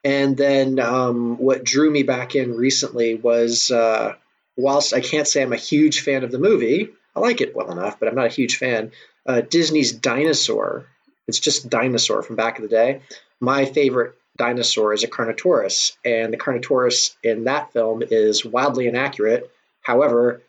And 0.02 0.34
then 0.34 0.78
um, 0.78 1.36
what 1.36 1.62
drew 1.62 1.90
me 1.90 2.04
back 2.04 2.36
in 2.36 2.56
recently 2.56 3.16
was, 3.16 3.70
uh, 3.70 4.14
whilst 4.56 4.94
I 4.94 5.00
can't 5.00 5.28
say 5.28 5.42
I'm 5.42 5.52
a 5.52 5.56
huge 5.56 6.00
fan 6.00 6.24
of 6.24 6.32
the 6.32 6.38
movie, 6.38 6.88
I 7.14 7.20
like 7.20 7.42
it 7.42 7.54
well 7.54 7.70
enough, 7.70 8.00
but 8.00 8.08
I'm 8.08 8.14
not 8.14 8.26
a 8.26 8.34
huge 8.34 8.56
fan. 8.56 8.92
Uh, 9.26 9.42
Disney's 9.42 9.92
Dinosaur, 9.92 10.86
it's 11.28 11.38
just 11.38 11.68
Dinosaur 11.68 12.22
from 12.22 12.36
back 12.36 12.56
in 12.56 12.62
the 12.62 12.70
day. 12.70 13.02
My 13.40 13.66
favorite 13.66 14.14
dinosaur 14.37 14.92
is 14.92 15.04
a 15.04 15.08
Carnotaurus, 15.08 15.96
and 16.04 16.32
the 16.32 16.38
Carnotaurus 16.38 17.14
in 17.22 17.44
that 17.44 17.72
film 17.72 18.02
is 18.08 18.44
wildly 18.44 18.87
inaccurate. 18.87 19.50
However, 19.82 20.42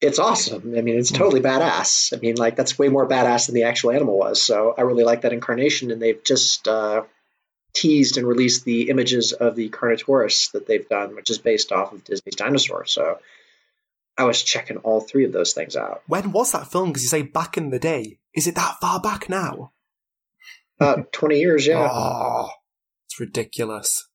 it's 0.00 0.18
awesome. 0.18 0.74
I 0.76 0.80
mean, 0.80 0.98
it's 0.98 1.12
totally 1.12 1.40
badass. 1.40 2.16
I 2.16 2.20
mean, 2.20 2.36
like 2.36 2.56
that's 2.56 2.78
way 2.78 2.88
more 2.88 3.08
badass 3.08 3.46
than 3.46 3.54
the 3.54 3.64
actual 3.64 3.92
animal 3.92 4.18
was. 4.18 4.40
So 4.40 4.74
I 4.76 4.82
really 4.82 5.04
like 5.04 5.22
that 5.22 5.32
incarnation, 5.32 5.90
and 5.90 6.00
they've 6.00 6.22
just 6.24 6.66
uh, 6.66 7.02
teased 7.74 8.16
and 8.16 8.26
released 8.26 8.64
the 8.64 8.88
images 8.90 9.32
of 9.32 9.56
the 9.56 9.68
Carnotaurus 9.68 10.52
that 10.52 10.66
they've 10.66 10.88
done, 10.88 11.14
which 11.14 11.30
is 11.30 11.38
based 11.38 11.72
off 11.72 11.92
of 11.92 12.04
Disney's 12.04 12.36
Dinosaur. 12.36 12.86
So 12.86 13.18
I 14.16 14.24
was 14.24 14.42
checking 14.42 14.78
all 14.78 15.00
three 15.00 15.24
of 15.24 15.32
those 15.32 15.52
things 15.52 15.76
out. 15.76 16.02
When 16.06 16.32
was 16.32 16.52
that 16.52 16.70
film? 16.70 16.90
Because 16.90 17.02
you 17.02 17.08
say 17.08 17.22
back 17.22 17.56
in 17.56 17.70
the 17.70 17.78
day. 17.78 18.18
Is 18.34 18.46
it 18.46 18.54
that 18.54 18.80
far 18.80 19.00
back 19.00 19.28
now? 19.28 19.72
About 20.78 21.12
20 21.12 21.38
years, 21.38 21.66
yeah. 21.66 21.88
Oh, 21.90 22.50
it's 23.10 23.18
ridiculous. 23.18 24.06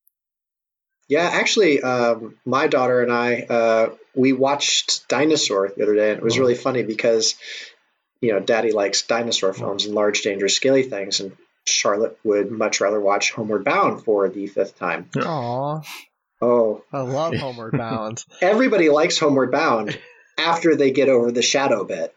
Yeah, 1.10 1.30
actually, 1.32 1.82
um, 1.82 2.36
my 2.46 2.68
daughter 2.68 3.04
and 3.04 3.12
I, 3.12 3.42
uh, 3.42 3.90
we 4.16 4.32
watched 4.34 5.08
Dinosaur 5.10 5.70
the 5.76 5.84
other 5.84 5.96
day, 5.96 6.10
and 6.12 6.18
it 6.18 6.24
was 6.24 6.40
really 6.40 6.56
funny 6.56 6.82
because, 6.82 7.36
you 8.22 8.32
know, 8.32 8.40
Daddy 8.40 8.72
likes 8.72 9.04
dinosaur 9.04 9.54
films 9.54 9.86
and 9.86 9.94
large, 9.94 10.22
dangerous, 10.22 10.56
scaly 10.56 10.82
things, 10.84 11.20
and 11.20 11.34
Charlotte 11.68 12.18
would 12.24 12.50
much 12.50 12.80
rather 12.82 13.00
watch 13.00 13.32
Homeward 13.34 13.66
Bound 13.66 14.04
for 14.04 14.30
the 14.30 14.48
fifth 14.48 14.80
time. 14.80 15.10
Aw, 15.18 15.82
Oh, 16.42 16.84
I 16.92 17.02
love 17.02 17.36
Homeward 17.36 17.74
Bound. 17.78 18.24
everybody 18.42 18.90
likes 18.90 19.18
Homeward 19.20 19.52
Bound 19.52 19.98
after 20.38 20.76
they 20.76 20.92
get 20.92 21.10
over 21.10 21.32
the 21.32 21.42
shadow 21.42 21.84
bit, 21.84 22.16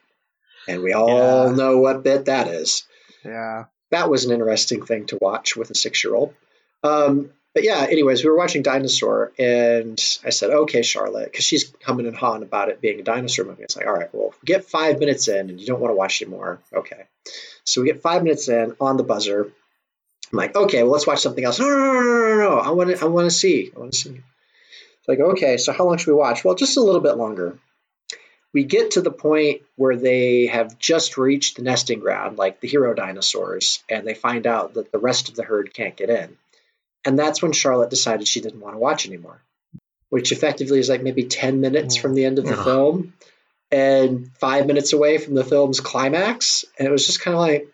and 0.68 0.82
we 0.82 0.92
all 0.92 1.48
Yeah. 1.50 1.54
know 1.56 1.78
what 1.78 2.04
bit 2.04 2.26
that 2.26 2.46
is. 2.48 2.84
Yeah. 3.24 3.64
that 3.90 4.08
was 4.10 4.24
an 4.24 4.32
interesting 4.32 4.84
thing 4.84 5.06
to 5.06 5.18
watch 5.20 5.56
with 5.56 5.70
a 5.70 5.74
six 5.74 6.02
year 6.04 6.14
old. 6.14 6.34
Um, 6.82 7.30
but 7.54 7.64
yeah, 7.64 7.86
anyways, 7.90 8.22
we 8.22 8.30
were 8.30 8.36
watching 8.36 8.62
Dinosaur, 8.62 9.32
and 9.38 9.98
I 10.24 10.30
said, 10.30 10.50
"Okay, 10.50 10.82
Charlotte," 10.82 11.32
because 11.32 11.44
she's 11.44 11.72
humming 11.82 12.06
and 12.06 12.14
hawing 12.14 12.42
about 12.42 12.68
it 12.68 12.80
being 12.80 13.00
a 13.00 13.02
dinosaur 13.02 13.44
movie. 13.44 13.64
It's 13.64 13.76
like, 13.76 13.86
all 13.86 13.94
right, 13.94 14.08
well, 14.12 14.34
get 14.44 14.66
five 14.66 15.00
minutes 15.00 15.28
in, 15.28 15.50
and 15.50 15.60
you 15.60 15.66
don't 15.66 15.80
want 15.80 15.90
to 15.90 15.96
watch 15.96 16.22
anymore. 16.22 16.60
Okay, 16.72 17.04
so 17.64 17.80
we 17.80 17.88
get 17.88 18.02
five 18.02 18.22
minutes 18.22 18.48
in 18.48 18.76
on 18.80 18.96
the 18.96 19.02
buzzer. 19.02 19.50
I'm 20.30 20.36
like, 20.36 20.54
okay, 20.54 20.82
well, 20.82 20.92
let's 20.92 21.06
watch 21.06 21.20
something 21.20 21.44
else. 21.44 21.58
No, 21.58 21.68
no, 21.68 21.76
no, 21.76 21.92
no, 21.92 22.02
no, 22.02 22.36
no. 22.36 22.58
I 22.58 22.70
want 22.70 22.90
to, 22.90 23.04
I 23.04 23.08
want 23.08 23.26
to 23.26 23.34
see. 23.34 23.72
I 23.74 23.78
want 23.78 23.92
to 23.92 23.98
see. 23.98 24.10
It's 24.10 25.08
like, 25.08 25.20
okay, 25.20 25.56
so 25.56 25.72
how 25.72 25.84
long 25.86 25.96
should 25.96 26.12
we 26.12 26.18
watch? 26.18 26.44
Well, 26.44 26.54
just 26.54 26.76
a 26.76 26.82
little 26.82 27.00
bit 27.00 27.16
longer 27.16 27.58
we 28.52 28.64
get 28.64 28.92
to 28.92 29.00
the 29.00 29.10
point 29.10 29.62
where 29.76 29.96
they 29.96 30.46
have 30.46 30.78
just 30.78 31.18
reached 31.18 31.56
the 31.56 31.62
nesting 31.62 32.00
ground, 32.00 32.38
like 32.38 32.60
the 32.60 32.68
hero 32.68 32.94
dinosaurs, 32.94 33.82
and 33.88 34.06
they 34.06 34.14
find 34.14 34.46
out 34.46 34.74
that 34.74 34.90
the 34.90 34.98
rest 34.98 35.28
of 35.28 35.36
the 35.36 35.42
herd 35.42 35.72
can't 35.74 35.96
get 35.96 36.10
in. 36.10 36.36
And 37.08 37.18
that's 37.18 37.40
when 37.40 37.52
Charlotte 37.52 37.88
decided 37.88 38.28
she 38.28 38.42
didn't 38.42 38.60
want 38.60 38.74
to 38.74 38.78
watch 38.78 39.06
anymore, 39.06 39.40
which 40.10 40.30
effectively 40.30 40.78
is 40.78 40.90
like 40.90 41.02
maybe 41.02 41.24
10 41.24 41.58
minutes 41.58 41.96
from 41.96 42.12
the 42.12 42.26
end 42.26 42.38
of 42.38 42.44
the 42.44 42.58
Ugh. 42.58 42.64
film 42.64 43.14
and 43.70 44.30
five 44.38 44.66
minutes 44.66 44.92
away 44.92 45.16
from 45.16 45.34
the 45.34 45.42
film's 45.42 45.80
climax. 45.80 46.66
And 46.78 46.86
it 46.86 46.90
was 46.90 47.06
just 47.06 47.22
kind 47.22 47.34
of 47.34 47.40
like, 47.40 47.66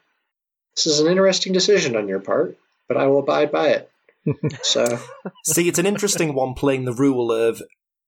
this 0.76 0.86
is 0.86 1.00
an 1.00 1.08
interesting 1.08 1.52
decision 1.52 1.96
on 1.96 2.06
your 2.06 2.20
part, 2.20 2.56
but 2.86 2.96
I 2.96 3.08
will 3.08 3.18
abide 3.18 3.50
by 3.50 3.70
it. 3.70 3.90
so, 4.62 5.00
See, 5.44 5.66
it's 5.66 5.80
an 5.80 5.86
interesting 5.86 6.32
one 6.32 6.54
playing 6.54 6.84
the 6.84 6.94
rule 6.94 7.32
of 7.32 7.60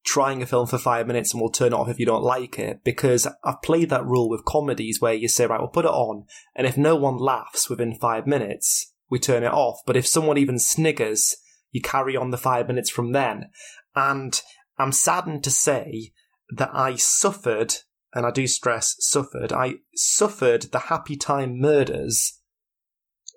trying 0.05 0.43
a 0.43 0.47
film 0.47 0.69
for 0.69 0.79
five 0.79 1.09
minutes 1.09 1.33
and 1.33 1.41
we'll 1.41 1.51
turn 1.51 1.73
it 1.73 1.77
off 1.77 1.89
if 1.89 1.99
you 1.99 2.07
don't 2.07 2.23
like 2.23 2.57
it, 2.61 2.85
because 2.85 3.27
I've 3.43 3.63
played 3.63 3.91
that 3.91 4.07
rule 4.07 4.29
with 4.29 4.45
comedies 4.45 5.01
where 5.01 5.13
you 5.13 5.27
say, 5.27 5.47
right, 5.47 5.59
we'll 5.59 5.71
put 5.71 5.87
it 5.87 5.91
on, 5.91 6.27
and 6.55 6.69
if 6.69 6.77
no 6.77 6.95
one 6.95 7.17
laughs 7.17 7.69
within 7.69 7.97
five 7.97 8.29
minutes, 8.29 8.93
we 9.11 9.19
turn 9.19 9.43
it 9.43 9.53
off. 9.53 9.81
But 9.87 9.97
if 9.97 10.07
someone 10.07 10.39
even 10.39 10.59
sniggers, 10.59 11.37
you 11.71 11.81
carry 11.81 12.17
on 12.17 12.31
the 12.31 12.39
five 12.39 12.69
minutes 12.69 12.91
from 12.91 13.13
then. 13.13 13.51
And 13.95 14.41
I'm 14.79 14.93
saddened 14.93 15.45
to 15.45 15.51
say 15.51 16.13
that 16.51 16.71
I 16.73 16.97
suffered 16.97 17.75
and 18.17 18.25
I 18.25 18.31
do 18.31 18.47
stress 18.47 18.97
suffered, 18.99 19.53
I 19.53 19.75
suffered 19.95 20.63
the 20.73 20.79
Happy 20.79 21.17
Time 21.17 21.61
murders, 21.61 22.41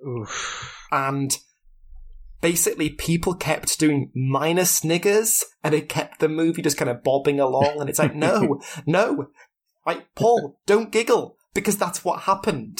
Oof. 0.08 0.74
and 0.90 1.38
basically 2.40 2.90
people 2.90 3.34
kept 3.34 3.78
doing 3.78 4.10
minor 4.16 4.64
sniggers, 4.64 5.44
and 5.66 5.76
it 5.76 5.90
kept 5.90 6.20
the 6.20 6.30
movie 6.30 6.62
just 6.62 6.78
kind 6.78 6.90
of 6.90 7.04
bobbing 7.04 7.42
along, 7.42 7.82
and 7.82 7.90
it's 7.90 8.00
like, 8.00 8.16
no, 8.16 8.62
no, 8.86 9.28
like, 9.86 10.16
Paul, 10.16 10.58
don't 10.66 10.94
giggle, 10.94 11.36
because 11.54 11.76
that's 11.76 12.06
what 12.06 12.22
happened. 12.22 12.80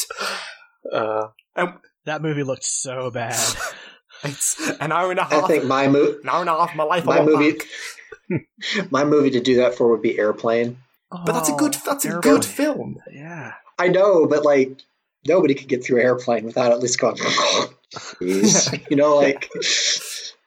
Uh, 0.94 1.28
That 2.06 2.22
movie 2.22 2.44
looked 2.44 2.66
so 2.66 3.12
bad. 3.12 3.40
It's 4.22 4.60
an 4.82 4.92
hour 4.92 5.12
and 5.12 5.20
a 5.20 5.24
half. 5.24 5.46
I 5.46 5.48
think 5.48 5.64
my 5.64 5.88
movie, 5.88 6.20
an 6.24 6.28
hour 6.28 6.42
and 6.42 6.50
a 6.50 6.58
half 6.58 6.72
of 6.72 6.76
my 6.76 6.84
life. 6.84 7.06
My 7.06 7.22
movie, 7.22 7.58
my 8.92 9.06
movie 9.06 9.30
to 9.32 9.40
do 9.40 9.56
that 9.58 9.76
for 9.76 9.88
would 9.92 10.02
be 10.02 10.20
Airplane. 10.20 10.78
But 11.10 11.32
that's 11.32 11.48
a 11.48 11.54
good. 11.54 11.76
Oh, 11.78 11.82
that's 11.86 12.04
a 12.04 12.20
good 12.20 12.44
film. 12.44 12.98
Yeah. 13.12 13.54
I 13.78 13.88
know, 13.88 14.28
but 14.28 14.44
like 14.44 14.82
nobody 15.26 15.54
could 15.54 15.70
get 15.70 15.86
through 15.86 16.02
Airplane 16.02 16.44
without 16.44 16.74
at 16.74 16.80
least 16.80 17.00
going. 17.00 17.16
Jeez. 17.96 18.86
you 18.90 18.98
know, 18.98 19.16
like 19.16 19.50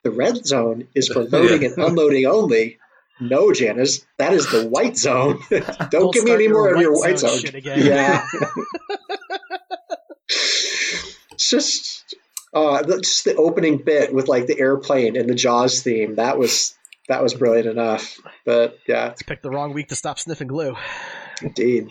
the 0.04 0.10
red 0.10 0.44
zone 0.44 0.88
is 0.94 1.08
for 1.08 1.24
loading 1.24 1.64
and 1.64 1.78
unloading 1.78 2.26
only. 2.26 2.78
No, 3.20 3.52
Janice, 3.52 4.04
that 4.18 4.34
is 4.34 4.50
the 4.50 4.68
white 4.68 4.96
zone. 4.98 5.38
Don't 5.48 5.90
Don't 5.90 6.14
give 6.14 6.24
me 6.24 6.32
any 6.32 6.48
more 6.48 6.74
of 6.74 6.80
your 6.80 6.98
white 6.98 7.18
zone 7.18 7.38
zone. 7.38 7.54
again. 7.54 7.86
Yeah. 7.86 8.26
It's 11.42 11.50
just, 11.50 12.14
uh, 12.54 12.82
the- 12.82 13.00
just 13.00 13.24
the 13.24 13.34
opening 13.36 13.78
bit 13.78 14.12
with 14.14 14.28
like 14.28 14.46
the 14.46 14.58
airplane 14.58 15.16
and 15.16 15.28
the 15.28 15.34
Jaws 15.34 15.82
theme. 15.82 16.16
That 16.16 16.38
was 16.38 16.74
that 17.08 17.22
was 17.22 17.34
brilliant 17.34 17.66
enough. 17.66 18.20
But 18.44 18.78
yeah, 18.86 19.14
Picked 19.26 19.42
the 19.42 19.50
wrong 19.50 19.72
week 19.72 19.88
to 19.88 19.96
stop 19.96 20.18
sniffing 20.18 20.48
glue. 20.48 20.76
Indeed. 21.42 21.90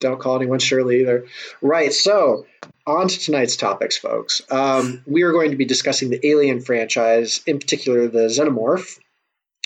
Don't 0.00 0.20
call 0.20 0.36
anyone 0.36 0.58
Shirley 0.58 1.00
either. 1.00 1.26
Right. 1.62 1.92
So, 1.92 2.46
on 2.86 3.08
to 3.08 3.18
tonight's 3.18 3.56
topics, 3.56 3.96
folks. 3.96 4.42
Um, 4.50 5.02
we 5.06 5.22
are 5.22 5.32
going 5.32 5.50
to 5.52 5.56
be 5.56 5.64
discussing 5.64 6.10
the 6.10 6.26
Alien 6.26 6.60
franchise, 6.60 7.40
in 7.46 7.58
particular 7.58 8.08
the 8.08 8.26
Xenomorph, 8.28 8.98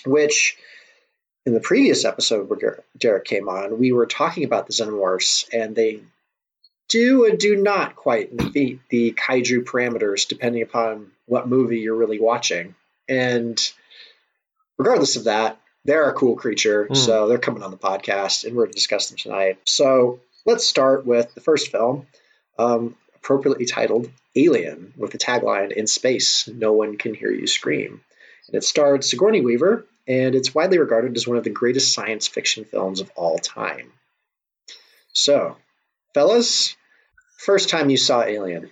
which 0.07 0.57
in 1.45 1.55
the 1.55 1.61
previous 1.61 2.05
episode 2.05 2.49
where 2.49 2.85
Derek 2.97 3.25
came 3.25 3.49
on, 3.49 3.79
we 3.79 3.93
were 3.93 4.07
talking 4.07 4.45
about 4.45 4.67
the 4.69 4.75
Xenomorphs, 4.75 5.49
and 5.53 5.75
they 5.75 6.01
do 6.88 7.26
and 7.26 7.38
do 7.38 7.57
not 7.57 7.97
quite 7.97 8.33
meet 8.54 8.80
the 8.88 9.12
kaiju 9.12 9.64
parameters 9.64 10.26
depending 10.26 10.62
upon 10.62 11.11
what 11.26 11.49
movie 11.49 11.78
you're 11.80 11.95
really 11.95 12.18
watching. 12.21 12.75
And 13.09 13.59
regardless 14.78 15.16
of 15.16 15.25
that, 15.25 15.61
they're 15.85 16.09
a 16.09 16.14
cool 16.14 16.37
creature, 16.37 16.87
Mm. 16.90 16.97
so 16.97 17.28
they're 17.28 17.38
coming 17.38 17.62
on 17.62 17.71
the 17.71 17.76
podcast, 17.76 18.45
and 18.45 18.54
we're 18.54 18.64
going 18.64 18.73
to 18.73 18.78
discuss 18.78 19.09
them 19.09 19.16
tonight. 19.16 19.59
So 19.64 20.21
let's 20.45 20.66
start 20.66 21.07
with 21.07 21.35
the 21.35 21.40
first 21.40 21.71
film, 21.71 22.07
um, 22.59 22.97
appropriately 23.16 23.64
titled 23.64 24.11
Alien, 24.37 24.92
with 24.97 25.12
the 25.12 25.18
tagline 25.18 25.73
"In 25.73 25.87
space, 25.87 26.49
no 26.49 26.73
one 26.73 26.97
can 26.99 27.14
hear 27.14 27.30
you 27.30 27.47
scream." 27.47 28.02
And 28.47 28.57
it 28.57 28.64
starred 28.64 29.04
Sigourney 29.04 29.40
Weaver, 29.40 29.87
and 30.07 30.35
it's 30.35 30.54
widely 30.54 30.78
regarded 30.78 31.16
as 31.16 31.26
one 31.26 31.37
of 31.38 31.45
the 31.45 31.50
greatest 31.50 31.92
science 31.92 32.26
fiction 32.28 32.64
films 32.64 33.00
of 33.00 33.11
all 33.14 33.38
time. 33.38 33.92
So, 35.12 35.57
fellas, 36.14 36.76
first 37.38 37.68
time 37.68 37.88
you 37.88 37.97
saw 37.97 38.23
Alien, 38.23 38.71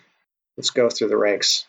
let's 0.56 0.70
go 0.70 0.90
through 0.90 1.08
the 1.08 1.16
ranks. 1.16 1.64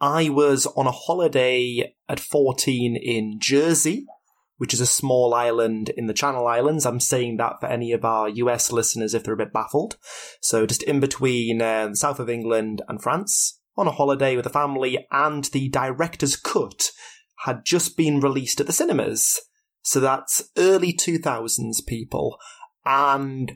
I 0.00 0.30
was 0.30 0.66
on 0.66 0.86
a 0.86 0.92
holiday 0.92 1.94
at 2.08 2.20
14 2.20 2.96
in 2.96 3.38
Jersey, 3.38 4.06
which 4.56 4.72
is 4.72 4.80
a 4.80 4.86
small 4.86 5.34
island 5.34 5.90
in 5.90 6.06
the 6.06 6.14
Channel 6.14 6.46
Islands. 6.46 6.86
I'm 6.86 7.00
saying 7.00 7.36
that 7.36 7.60
for 7.60 7.66
any 7.66 7.92
of 7.92 8.04
our 8.04 8.28
US 8.28 8.72
listeners 8.72 9.12
if 9.12 9.24
they're 9.24 9.34
a 9.34 9.38
bit 9.38 9.52
baffled. 9.52 9.98
So 10.40 10.64
just 10.64 10.82
in 10.84 11.00
between 11.00 11.60
uh, 11.60 11.88
the 11.88 11.96
south 11.96 12.18
of 12.18 12.30
England 12.30 12.80
and 12.88 13.02
France, 13.02 13.60
on 13.76 13.86
a 13.86 13.92
holiday 13.92 14.36
with 14.36 14.44
the 14.44 14.50
family, 14.50 15.06
and 15.10 15.44
the 15.46 15.68
director's 15.68 16.36
cut 16.36 16.90
had 17.44 17.64
just 17.64 17.96
been 17.96 18.20
released 18.20 18.60
at 18.60 18.66
the 18.66 18.72
cinemas. 18.72 19.40
So 19.82 20.00
that's 20.00 20.50
early 20.56 20.92
2000s, 20.92 21.86
people. 21.86 22.38
And 22.84 23.52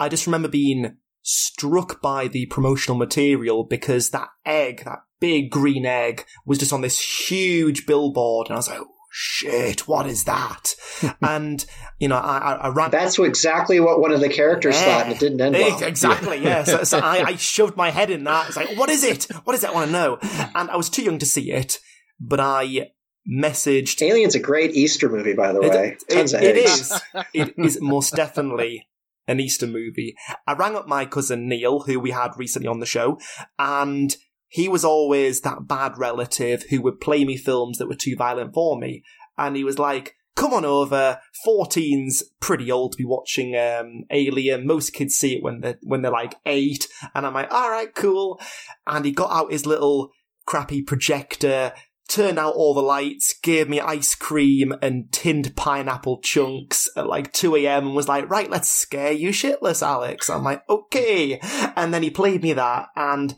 I 0.00 0.08
just 0.08 0.26
remember 0.26 0.48
being 0.48 0.96
struck 1.22 2.00
by 2.00 2.26
the 2.26 2.46
promotional 2.46 2.96
material 2.96 3.64
because 3.64 4.10
that 4.10 4.28
egg, 4.46 4.82
that 4.86 5.00
big 5.20 5.50
green 5.50 5.84
egg, 5.84 6.24
was 6.46 6.58
just 6.58 6.72
on 6.72 6.80
this 6.80 7.28
huge 7.28 7.86
billboard, 7.86 8.48
and 8.48 8.54
I 8.54 8.58
was 8.58 8.68
like, 8.68 8.80
oh, 8.80 8.94
shit, 9.12 9.86
what 9.86 10.06
is 10.06 10.24
that? 10.24 10.74
and, 11.22 11.64
you 11.98 12.08
know, 12.08 12.16
I, 12.16 12.38
I, 12.38 12.52
I 12.54 12.68
ran. 12.68 12.90
That's 12.90 13.18
exactly 13.18 13.78
what 13.78 14.00
one 14.00 14.12
of 14.12 14.20
the 14.20 14.30
characters 14.30 14.74
Yeah. 14.76 14.84
thought, 14.84 15.06
and 15.06 15.12
it 15.12 15.20
didn't 15.20 15.40
end 15.40 15.54
well. 15.54 15.82
Exactly, 15.82 16.38
yeah. 16.42 16.64
So, 16.64 16.84
so 16.84 16.98
I, 16.98 17.22
I 17.26 17.36
shoved 17.36 17.76
my 17.76 17.90
head 17.90 18.08
in 18.10 18.24
that. 18.24 18.48
It's 18.48 18.56
like, 18.56 18.78
what 18.78 18.88
is 18.88 19.04
it? 19.04 19.24
What 19.44 19.54
is 19.54 19.62
it? 19.64 19.70
I 19.70 19.72
want 19.74 19.86
to 19.86 19.92
know. 19.92 20.18
And 20.54 20.70
I 20.70 20.76
was 20.76 20.88
too 20.88 21.02
young 21.02 21.18
to 21.18 21.26
see 21.26 21.52
it, 21.52 21.78
but 22.18 22.40
I 22.40 22.90
messaged. 23.30 24.00
Alien's 24.02 24.34
a 24.34 24.40
great 24.40 24.72
Easter 24.74 25.08
movie, 25.08 25.34
by 25.34 25.52
the 25.52 25.60
way. 25.60 25.96
It, 26.08 26.08
Tons 26.08 26.32
it, 26.32 26.36
of 26.38 26.42
it 26.42 26.56
is. 26.56 27.00
It 27.34 27.54
is 27.58 27.80
most 27.80 28.14
definitely 28.14 28.88
an 29.30 29.40
Easter 29.40 29.66
movie. 29.66 30.14
I 30.46 30.54
rang 30.54 30.76
up 30.76 30.88
my 30.88 31.06
cousin 31.06 31.48
Neil, 31.48 31.80
who 31.80 32.00
we 32.00 32.10
had 32.10 32.32
recently 32.36 32.68
on 32.68 32.80
the 32.80 32.86
show, 32.86 33.18
and 33.58 34.16
he 34.48 34.68
was 34.68 34.84
always 34.84 35.42
that 35.42 35.68
bad 35.68 35.96
relative 35.96 36.64
who 36.70 36.82
would 36.82 37.00
play 37.00 37.24
me 37.24 37.36
films 37.36 37.78
that 37.78 37.86
were 37.86 37.94
too 37.94 38.16
violent 38.16 38.52
for 38.52 38.78
me. 38.78 39.04
And 39.38 39.56
he 39.56 39.62
was 39.62 39.78
like, 39.78 40.16
come 40.34 40.52
on 40.52 40.64
over. 40.64 41.20
14's 41.46 42.24
pretty 42.40 42.70
old 42.70 42.92
to 42.92 42.98
be 42.98 43.04
watching 43.04 43.56
um, 43.56 44.04
Alien. 44.10 44.66
Most 44.66 44.92
kids 44.92 45.14
see 45.14 45.36
it 45.36 45.42
when 45.42 45.60
they're, 45.60 45.78
when 45.82 46.02
they're 46.02 46.10
like 46.10 46.34
eight. 46.46 46.88
And 47.14 47.24
I'm 47.24 47.34
like, 47.34 47.52
all 47.52 47.70
right, 47.70 47.94
cool. 47.94 48.40
And 48.88 49.04
he 49.04 49.12
got 49.12 49.30
out 49.30 49.52
his 49.52 49.66
little 49.66 50.10
crappy 50.46 50.82
projector, 50.82 51.72
turned 52.10 52.38
out 52.38 52.54
all 52.54 52.74
the 52.74 52.82
lights, 52.82 53.32
gave 53.40 53.68
me 53.68 53.80
ice 53.80 54.14
cream 54.14 54.74
and 54.82 55.10
tinned 55.12 55.54
pineapple 55.56 56.20
chunks 56.20 56.90
at 56.96 57.06
like 57.06 57.32
2 57.32 57.56
a.m. 57.56 57.86
and 57.86 57.96
was 57.96 58.08
like, 58.08 58.28
right, 58.28 58.50
let's 58.50 58.70
scare 58.70 59.12
you 59.12 59.30
shitless, 59.30 59.80
Alex. 59.80 60.28
I'm 60.28 60.42
like, 60.42 60.62
okay. 60.68 61.38
And 61.76 61.94
then 61.94 62.02
he 62.02 62.10
played 62.10 62.42
me 62.42 62.52
that. 62.52 62.88
And 62.96 63.34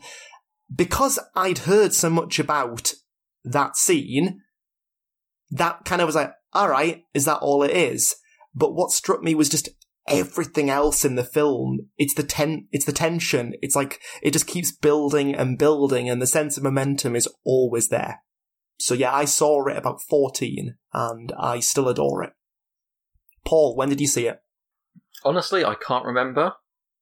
because 0.73 1.19
I'd 1.35 1.59
heard 1.59 1.93
so 1.93 2.09
much 2.09 2.39
about 2.39 2.93
that 3.45 3.77
scene, 3.77 4.41
that 5.51 5.85
kind 5.85 6.01
of 6.01 6.07
was 6.07 6.15
like, 6.15 6.33
all 6.51 6.67
right, 6.67 7.03
is 7.13 7.25
that 7.25 7.37
all 7.37 7.61
it 7.63 7.71
is? 7.71 8.15
But 8.55 8.73
what 8.73 8.91
struck 8.91 9.21
me 9.21 9.35
was 9.35 9.49
just 9.49 9.69
everything 10.07 10.69
else 10.69 11.05
in 11.05 11.15
the 11.15 11.23
film. 11.23 11.89
It's 11.97 12.15
the 12.15 12.23
ten, 12.23 12.67
it's 12.71 12.85
the 12.85 12.91
tension. 12.91 13.53
It's 13.61 13.75
like, 13.75 13.99
it 14.23 14.31
just 14.31 14.47
keeps 14.47 14.71
building 14.71 15.35
and 15.35 15.59
building 15.59 16.09
and 16.09 16.21
the 16.21 16.27
sense 16.27 16.57
of 16.57 16.63
momentum 16.63 17.15
is 17.15 17.29
always 17.45 17.89
there. 17.89 18.21
So 18.83 18.93
yeah, 18.95 19.13
I 19.15 19.23
saw 19.23 19.65
it 19.67 19.77
about 19.77 20.01
14 20.01 20.75
and 20.93 21.31
I 21.39 21.61
still 21.61 21.87
adore 21.87 22.21
it. 22.21 22.33
Paul, 23.45 23.77
when 23.77 23.87
did 23.87 24.01
you 24.01 24.07
see 24.07 24.27
it? 24.27 24.41
honestly, 25.23 25.63
I 25.63 25.75
can't 25.75 26.03
remember 26.03 26.51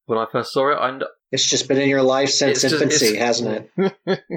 when 0.05 0.19
I 0.19 0.27
first 0.31 0.53
saw 0.53 0.71
it. 0.71 0.75
I, 0.75 0.99
It's 1.31 1.49
just 1.49 1.67
been 1.67 1.79
in 1.81 1.89
your 1.89 2.03
life 2.03 2.29
since 2.29 2.63
It's 2.63 2.71
infancy, 2.71 3.15
it's- 3.15 3.19
hasn't 3.19 3.67
it? 3.77 3.89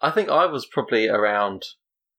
I 0.00 0.12
think 0.12 0.28
I 0.28 0.46
was 0.46 0.66
probably 0.66 1.08
around 1.08 1.64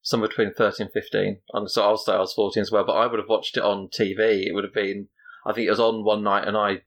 somewhere 0.01 0.27
between 0.27 0.53
13 0.53 0.87
and 0.87 0.91
15. 0.91 1.37
And 1.53 1.71
so 1.71 1.83
I'll 1.83 1.95
say 1.95 2.11
I 2.11 2.19
was 2.19 2.33
14 2.33 2.59
as 2.59 2.69
well, 2.69 2.83
but 2.83 2.97
I 2.97 3.07
would 3.07 3.19
have 3.19 3.29
watched 3.29 3.55
it 3.55 3.63
on 3.63 3.87
TV. 3.87 4.45
It 4.45 4.51
would 4.53 4.65
have 4.65 4.73
been, 4.73 5.07
I 5.45 5.53
think 5.53 5.67
it 5.67 5.71
was 5.71 5.79
on 5.79 6.03
one 6.03 6.21
night 6.21 6.45
and 6.45 6.57
I 6.57 6.81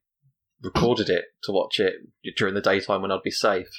recorded 0.63 1.09
it 1.09 1.25
to 1.45 1.53
watch 1.53 1.81
it 1.81 1.95
during 2.37 2.53
the 2.53 2.61
daytime 2.61 3.01
when 3.01 3.11
I'd 3.11 3.23
be 3.23 3.31
safe. 3.31 3.71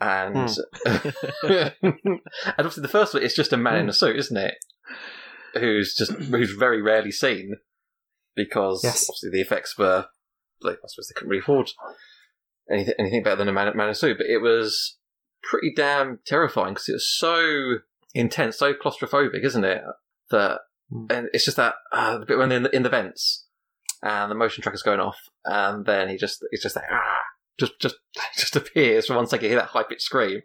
And, 0.00 0.48
and 0.86 2.20
obviously 2.58 2.82
the 2.82 2.88
first 2.88 3.14
one, 3.14 3.22
it's 3.22 3.34
just 3.34 3.52
a 3.52 3.56
man 3.56 3.76
in 3.76 3.88
a 3.88 3.92
suit, 3.92 4.16
isn't 4.16 4.36
it? 4.36 4.54
Who's 5.54 5.94
just, 5.96 6.12
who's 6.12 6.52
very 6.52 6.80
rarely 6.82 7.10
seen 7.10 7.56
because 8.36 8.82
Yes. 8.84 9.08
obviously 9.08 9.30
the 9.30 9.40
effects 9.40 9.76
were, 9.76 10.06
like, 10.62 10.76
I 10.76 10.86
suppose 10.88 11.08
they 11.08 11.14
couldn't 11.14 11.30
really 11.30 11.40
afford 11.40 11.70
anything, 12.70 12.94
anything 12.98 13.22
better 13.22 13.36
than 13.36 13.48
a 13.48 13.52
man, 13.52 13.76
man 13.76 13.86
in 13.88 13.92
a 13.92 13.94
suit, 13.94 14.18
but 14.18 14.26
it 14.26 14.38
was 14.42 14.96
pretty 15.42 15.72
damn 15.74 16.20
terrifying 16.26 16.74
because 16.74 16.88
it 16.88 16.92
was 16.94 17.10
so 17.18 17.78
intense, 18.14 18.56
so 18.58 18.72
claustrophobic, 18.74 19.42
isn't 19.44 19.64
it? 19.64 19.82
That 20.30 20.60
Mm. 20.90 21.12
and 21.12 21.28
it's 21.34 21.44
just 21.44 21.58
that 21.58 21.74
uh, 21.92 22.16
the 22.16 22.24
bit 22.24 22.38
when 22.38 22.48
they're 22.48 22.56
in 22.56 22.62
the, 22.62 22.74
in 22.74 22.82
the 22.82 22.88
vents 22.88 23.44
and 24.02 24.30
the 24.30 24.34
motion 24.34 24.62
tracker's 24.62 24.80
going 24.82 25.00
off, 25.00 25.18
and 25.44 25.84
then 25.84 26.08
he 26.08 26.16
just 26.16 26.42
it's 26.50 26.62
just 26.62 26.76
like 26.76 26.86
ah, 26.90 27.20
just 27.58 27.78
just 27.80 27.96
just 28.36 28.56
appears 28.56 29.06
for 29.06 29.16
one 29.16 29.26
second. 29.26 29.44
You 29.44 29.50
hear 29.50 29.58
that 29.60 29.68
high 29.68 29.82
pitched 29.84 30.02
scream. 30.02 30.42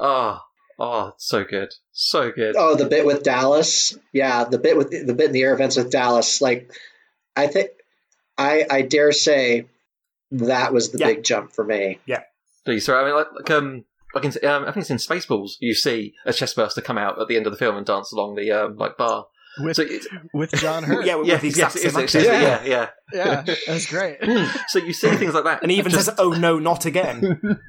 Oh, 0.00 0.40
oh, 0.78 1.08
it's 1.14 1.26
so 1.28 1.44
good, 1.44 1.72
so 1.92 2.30
good. 2.30 2.54
Oh, 2.58 2.76
the 2.76 2.86
bit 2.86 3.06
with 3.06 3.22
Dallas. 3.22 3.96
Yeah, 4.12 4.44
the 4.44 4.58
bit 4.58 4.76
with 4.76 4.90
the 4.90 5.14
bit 5.14 5.26
in 5.26 5.32
the 5.32 5.42
air 5.42 5.54
events 5.54 5.76
with 5.76 5.90
Dallas. 5.90 6.40
Like, 6.40 6.70
I 7.34 7.46
think 7.46 7.70
I 8.38 8.66
I 8.70 8.82
dare 8.82 9.12
say 9.12 9.66
that 10.32 10.72
was 10.72 10.90
the 10.90 10.98
Yeah. 10.98 11.06
big 11.06 11.24
jump 11.24 11.52
for 11.52 11.64
me. 11.64 11.98
Yeah, 12.06 12.22
please, 12.64 12.84
sorry. 12.86 13.02
I 13.02 13.06
mean, 13.06 13.14
like, 13.16 13.32
like 13.34 13.50
um. 13.50 13.84
Like 14.14 14.24
in, 14.24 14.48
um, 14.48 14.62
I 14.62 14.72
think 14.72 14.88
it's 14.88 14.90
in 14.90 14.96
Spaceballs. 14.96 15.56
You 15.60 15.74
see 15.74 16.14
a 16.24 16.30
chestburster 16.30 16.82
come 16.82 16.96
out 16.96 17.20
at 17.20 17.28
the 17.28 17.36
end 17.36 17.46
of 17.46 17.52
the 17.52 17.58
film 17.58 17.76
and 17.76 17.84
dance 17.84 18.12
along 18.12 18.36
the 18.36 18.50
um, 18.50 18.76
like 18.78 18.96
bar. 18.96 19.26
With 19.60 19.76
So 19.76 19.82
it's, 19.82 20.06
with 20.32 20.50
John 20.52 20.82
Hurt. 20.84 21.06
yeah, 21.06 21.16
with 21.16 21.28
yeah, 21.28 21.38
the 21.38 21.48
exact 21.48 21.76
it 21.76 21.84
is, 21.84 21.92
same 21.92 22.02
actually. 22.02 22.28
accent. 22.28 22.66
yeah, 22.66 22.88
yeah. 23.12 23.44
yeah, 23.44 23.54
that's 23.66 23.86
great. 23.86 24.18
Hmm. 24.22 24.44
So 24.68 24.78
you 24.78 24.92
see 24.92 25.10
things 25.16 25.34
like 25.34 25.44
that, 25.44 25.62
And 25.62 25.70
he 25.70 25.78
even 25.78 25.92
just- 25.92 26.06
says, 26.06 26.14
"Oh 26.18 26.30
no, 26.30 26.58
not 26.58 26.84
again." 26.84 27.40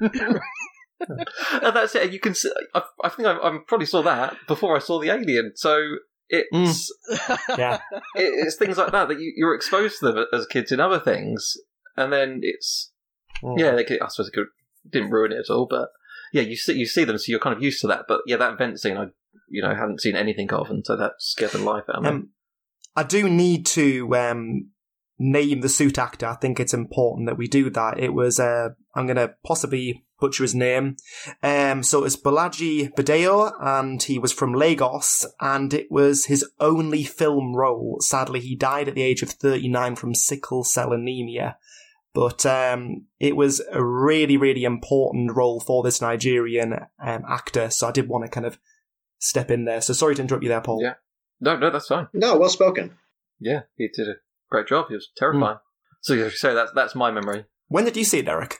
and 1.00 1.76
that's 1.76 1.94
it. 1.94 2.12
You 2.12 2.20
can. 2.20 2.34
See, 2.34 2.52
I, 2.74 2.82
I 3.04 3.08
think 3.08 3.28
I, 3.28 3.36
I 3.36 3.58
probably 3.66 3.86
saw 3.86 4.02
that 4.02 4.36
before 4.46 4.76
I 4.76 4.80
saw 4.80 5.00
the 5.00 5.10
Alien. 5.10 5.52
So 5.54 5.96
it's 6.28 6.92
hmm. 7.08 7.34
yeah, 7.58 7.78
it, 8.14 8.46
it's 8.46 8.56
things 8.56 8.76
like 8.76 8.92
that 8.92 9.08
that 9.08 9.20
you, 9.20 9.32
you're 9.36 9.54
exposed 9.54 10.00
to 10.00 10.12
them 10.12 10.26
as 10.32 10.46
kids 10.46 10.72
in 10.72 10.80
other 10.80 11.00
things, 11.00 11.56
and 11.96 12.12
then 12.12 12.40
it's 12.42 12.92
hmm. 13.40 13.58
yeah. 13.58 13.72
They 13.74 13.84
could, 13.84 14.02
I 14.02 14.08
suppose 14.08 14.28
it 14.28 14.34
could, 14.34 14.48
didn't 14.88 15.10
ruin 15.10 15.32
it 15.32 15.38
at 15.38 15.50
all, 15.50 15.66
but 15.68 15.88
yeah, 16.32 16.42
you 16.42 16.56
see 16.56 16.74
you 16.74 16.86
see 16.86 17.04
them, 17.04 17.18
so 17.18 17.30
you're 17.30 17.40
kind 17.40 17.56
of 17.56 17.62
used 17.62 17.80
to 17.82 17.86
that. 17.88 18.04
But 18.08 18.22
yeah, 18.26 18.36
that 18.36 18.58
vent 18.58 18.80
scene, 18.80 18.96
I 18.96 19.06
you 19.50 19.62
know 19.62 19.74
hadn't 19.74 20.00
seen 20.00 20.16
anything 20.16 20.52
of, 20.52 20.70
and 20.70 20.84
so 20.84 20.96
that 20.96 21.12
scared 21.18 21.52
the 21.52 21.58
life 21.58 21.84
out 21.88 21.96
of 21.96 22.02
me. 22.02 22.08
Um, 22.08 22.28
I 22.96 23.04
do 23.04 23.28
need 23.28 23.64
to 23.66 24.16
um, 24.16 24.70
name 25.18 25.60
the 25.60 25.68
suit 25.68 25.98
actor. 25.98 26.26
I 26.26 26.34
think 26.34 26.58
it's 26.58 26.74
important 26.74 27.28
that 27.28 27.38
we 27.38 27.48
do 27.48 27.70
that. 27.70 27.98
It 27.98 28.14
was, 28.14 28.38
uh, 28.38 28.70
I'm 28.94 29.06
going 29.06 29.16
to 29.16 29.34
possibly 29.44 30.04
butcher 30.20 30.44
his 30.44 30.54
name. 30.54 30.96
Um, 31.42 31.82
so 31.82 32.04
it's 32.04 32.16
Balaji 32.16 32.92
Badeo, 32.94 33.52
and 33.60 34.02
he 34.02 34.18
was 34.18 34.32
from 34.32 34.54
Lagos, 34.54 35.26
and 35.40 35.72
it 35.74 35.90
was 35.90 36.26
his 36.26 36.44
only 36.60 37.04
film 37.04 37.54
role. 37.54 37.98
Sadly, 38.00 38.40
he 38.40 38.56
died 38.56 38.88
at 38.88 38.94
the 38.94 39.02
age 39.02 39.22
of 39.22 39.30
39 39.30 39.96
from 39.96 40.14
sickle 40.14 40.64
cell 40.64 40.92
anemia. 40.92 41.56
But 42.14 42.44
um, 42.46 43.06
it 43.20 43.36
was 43.36 43.62
a 43.70 43.84
really, 43.84 44.36
really 44.36 44.64
important 44.64 45.36
role 45.36 45.60
for 45.60 45.82
this 45.82 46.00
Nigerian 46.00 46.72
um, 47.00 47.24
actor, 47.28 47.70
so 47.70 47.88
I 47.88 47.92
did 47.92 48.08
want 48.08 48.24
to 48.24 48.30
kind 48.30 48.46
of 48.46 48.58
step 49.18 49.50
in 49.50 49.64
there. 49.64 49.80
So 49.80 49.92
sorry 49.92 50.14
to 50.16 50.22
interrupt 50.22 50.42
you 50.42 50.48
there, 50.48 50.60
Paul. 50.60 50.82
Yeah. 50.82 50.94
no, 51.40 51.56
no, 51.56 51.70
that's 51.70 51.88
fine. 51.88 52.08
No, 52.12 52.38
well 52.38 52.48
spoken. 52.48 52.96
Yeah, 53.40 53.62
he 53.76 53.88
did 53.94 54.08
a 54.08 54.14
great 54.50 54.66
job. 54.66 54.86
He 54.88 54.94
was 54.94 55.08
terrifying. 55.16 55.58
So 56.00 56.14
yeah, 56.14 56.30
so 56.32 56.54
that's 56.54 56.72
that's 56.74 56.94
my 56.94 57.10
memory. 57.10 57.44
When 57.68 57.84
did 57.84 57.96
you 57.96 58.04
see 58.04 58.18
it, 58.20 58.26
Derek? 58.26 58.58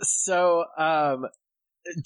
So, 0.00 0.64
um, 0.76 1.26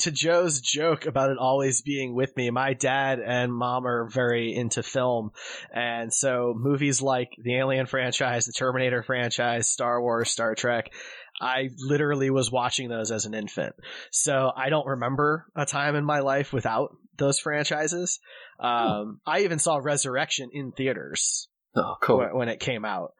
to 0.00 0.10
Joe's 0.10 0.60
joke 0.60 1.06
about 1.06 1.30
it 1.30 1.38
always 1.38 1.82
being 1.82 2.14
with 2.14 2.36
me, 2.36 2.50
my 2.50 2.74
dad 2.74 3.20
and 3.20 3.52
mom 3.52 3.86
are 3.86 4.08
very 4.08 4.54
into 4.54 4.82
film. 4.82 5.30
And 5.72 6.12
so 6.12 6.54
movies 6.56 7.00
like 7.00 7.30
the 7.42 7.56
Alien 7.56 7.86
franchise, 7.86 8.46
the 8.46 8.52
Terminator 8.52 9.02
franchise, 9.02 9.68
Star 9.68 10.02
Wars, 10.02 10.30
Star 10.30 10.54
Trek, 10.54 10.90
I 11.40 11.70
literally 11.78 12.30
was 12.30 12.50
watching 12.50 12.88
those 12.88 13.10
as 13.10 13.24
an 13.26 13.34
infant. 13.34 13.74
So 14.10 14.50
I 14.56 14.70
don't 14.70 14.86
remember 14.86 15.46
a 15.54 15.64
time 15.66 15.94
in 15.94 16.04
my 16.04 16.20
life 16.20 16.52
without 16.52 16.90
those 17.16 17.38
franchises. 17.38 18.18
Um, 18.60 19.20
I 19.26 19.40
even 19.40 19.58
saw 19.58 19.76
Resurrection 19.76 20.50
in 20.52 20.72
theaters 20.72 21.48
Oh, 21.76 21.94
cool. 22.02 22.18
when, 22.18 22.34
when 22.34 22.48
it 22.48 22.60
came 22.60 22.84
out. 22.84 23.12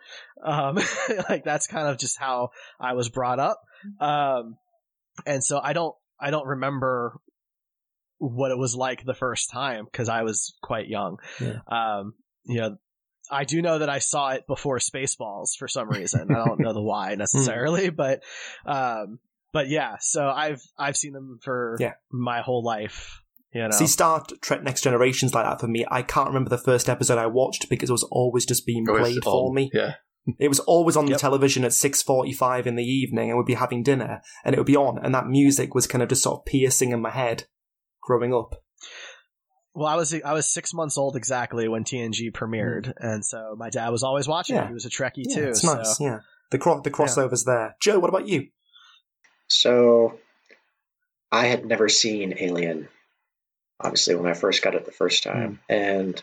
Um, 0.45 0.79
like 1.29 1.45
that's 1.45 1.67
kind 1.67 1.87
of 1.89 1.99
just 1.99 2.19
how 2.19 2.51
I 2.81 2.95
was 2.95 3.09
brought 3.09 3.39
up. 3.39 3.61
Um, 4.01 4.57
and 5.27 5.43
so 5.45 5.61
I 5.63 5.73
don't, 5.73 5.95
I 6.21 6.31
don't 6.31 6.47
remember 6.47 7.19
what 8.19 8.51
it 8.51 8.59
was 8.59 8.75
like 8.75 9.05
the 9.05 9.15
first 9.15 9.51
time 9.53 9.85
because 9.85 10.09
I 10.09 10.23
was 10.23 10.57
quite 10.63 10.89
young. 10.89 11.19
Yeah. 11.41 11.59
Um, 11.69 12.15
you 12.47 12.61
know, 12.61 12.77
I 13.31 13.45
do 13.45 13.63
know 13.63 13.79
that 13.79 13.89
I 13.89 13.99
saw 13.99 14.31
it 14.31 14.47
before 14.47 14.79
Spaceballs 14.79 15.57
for 15.59 15.69
some 15.69 15.89
reason. 15.89 16.31
I 16.31 16.45
don't 16.45 16.61
know 16.61 16.73
the 16.73 16.83
why 16.93 17.15
necessarily, 17.15 17.91
but, 17.91 18.23
um, 18.67 19.19
but 19.53 19.69
yeah, 19.69 19.97
so 20.01 20.29
I've, 20.29 20.63
I've 20.79 20.97
seen 20.97 21.13
them 21.13 21.39
for 21.43 21.77
Yeah. 21.81 21.95
my 22.11 22.41
whole 22.41 22.63
life. 22.65 23.23
You 23.55 23.63
know, 23.63 23.71
See, 23.71 23.87
Star 23.87 24.23
Trek 24.43 24.63
Next 24.63 24.83
Generation's 24.83 25.33
like 25.35 25.47
that 25.47 25.59
for 25.61 25.69
me. 25.69 25.87
I 25.91 26.03
can't 26.03 26.29
remember 26.29 26.51
the 26.51 26.59
first 26.59 26.89
episode 26.89 27.17
I 27.19 27.27
watched 27.27 27.69
because 27.71 27.89
it 27.89 27.93
was 27.93 28.03
always 28.11 28.45
just 28.45 28.67
being 28.67 28.85
it's 28.87 28.99
played 28.99 29.25
for 29.25 29.49
on. 29.49 29.55
me. 29.55 29.71
Yeah. 29.73 29.95
It 30.39 30.49
was 30.49 30.61
always 30.61 30.95
on 30.95 31.07
Yep. 31.07 31.17
the 31.17 31.21
television 31.21 31.65
at 31.65 31.71
6.45 31.71 32.67
in 32.67 32.77
the 32.77 32.85
evening 32.85 33.31
and 33.31 33.39
we'd 33.39 33.47
be 33.47 33.55
having 33.55 33.83
dinner 33.83 34.21
and 34.45 34.55
it 34.55 34.59
would 34.59 34.67
be 34.67 34.77
on 34.77 34.99
and 35.03 35.15
that 35.15 35.27
music 35.27 35.75
was 35.75 35.87
kind 35.87 36.03
of 36.03 36.11
just 36.11 36.23
sort 36.23 36.41
of 36.41 36.45
piercing 36.45 36.91
in 36.93 37.01
my 37.01 37.09
head 37.09 37.45
growing 38.03 38.35
up. 38.35 38.57
Well, 39.75 39.87
I 39.87 39.97
was 39.97 40.13
I 40.13 40.33
was 40.33 40.47
six 40.53 40.75
months 40.75 40.99
old 40.99 41.15
exactly 41.17 41.69
when 41.69 41.85
TNG 41.85 42.33
premiered, 42.33 42.93
and 42.97 43.25
so 43.25 43.55
my 43.57 43.71
dad 43.71 43.91
was 43.91 44.03
always 44.03 44.27
watching. 44.27 44.57
it. 44.57 44.61
Mm. 44.61 44.63
Yeah. 44.63 44.69
He 44.69 44.75
was 44.75 44.87
a 44.87 44.91
Trekkie 44.91 45.25
Yeah, 45.27 45.35
too. 45.37 45.49
it's 45.51 45.63
so. 45.63 45.75
nice, 45.75 46.01
yeah. 46.01 46.21
The, 46.51 46.59
cro- 46.59 46.81
the 46.81 46.91
crossover's 46.91 47.45
there. 47.45 47.77
Joe, 47.81 47.99
what 47.99 48.09
about 48.09 48.27
you? 48.27 48.49
So 49.49 50.19
I 51.31 51.47
had 51.47 51.67
never 51.67 51.89
seen 51.89 52.35
Alien, 52.39 52.89
obviously, 53.81 54.15
when 54.15 54.27
I 54.27 54.35
first 54.35 54.63
got 54.63 54.75
it 54.75 54.87
the 54.87 54.93
first 54.93 55.23
time. 55.23 55.61
And 55.69 56.21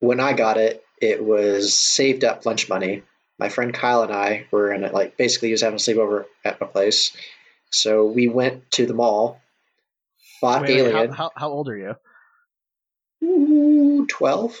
when 0.00 0.20
I 0.20 0.34
got 0.34 0.58
it, 0.58 0.84
it 1.00 1.24
was 1.24 1.78
saved 1.78 2.24
up 2.24 2.44
lunch 2.46 2.68
money. 2.68 3.02
My 3.38 3.48
friend 3.48 3.72
Kyle 3.74 4.02
and 4.02 4.12
I 4.12 4.46
were 4.50 4.72
in 4.72 4.84
it, 4.84 4.94
like 4.94 5.16
basically 5.16 5.48
he 5.48 5.52
was 5.52 5.62
having 5.62 5.76
a 5.76 5.78
sleepover 5.78 6.26
at 6.44 6.60
my 6.60 6.66
place. 6.66 7.16
So 7.70 8.04
we 8.04 8.28
went 8.28 8.70
to 8.72 8.86
the 8.86 8.94
mall, 8.94 9.40
bought 10.44 10.62
Wait, 10.62 10.82
wait, 10.82 10.92
how, 10.92 10.98
Alien. 10.98 11.12
how 11.12 11.30
how 11.34 11.48
old 11.50 11.68
are 11.68 11.76
you? 11.76 11.94
Ooh, 13.26 14.06
12. 14.06 14.56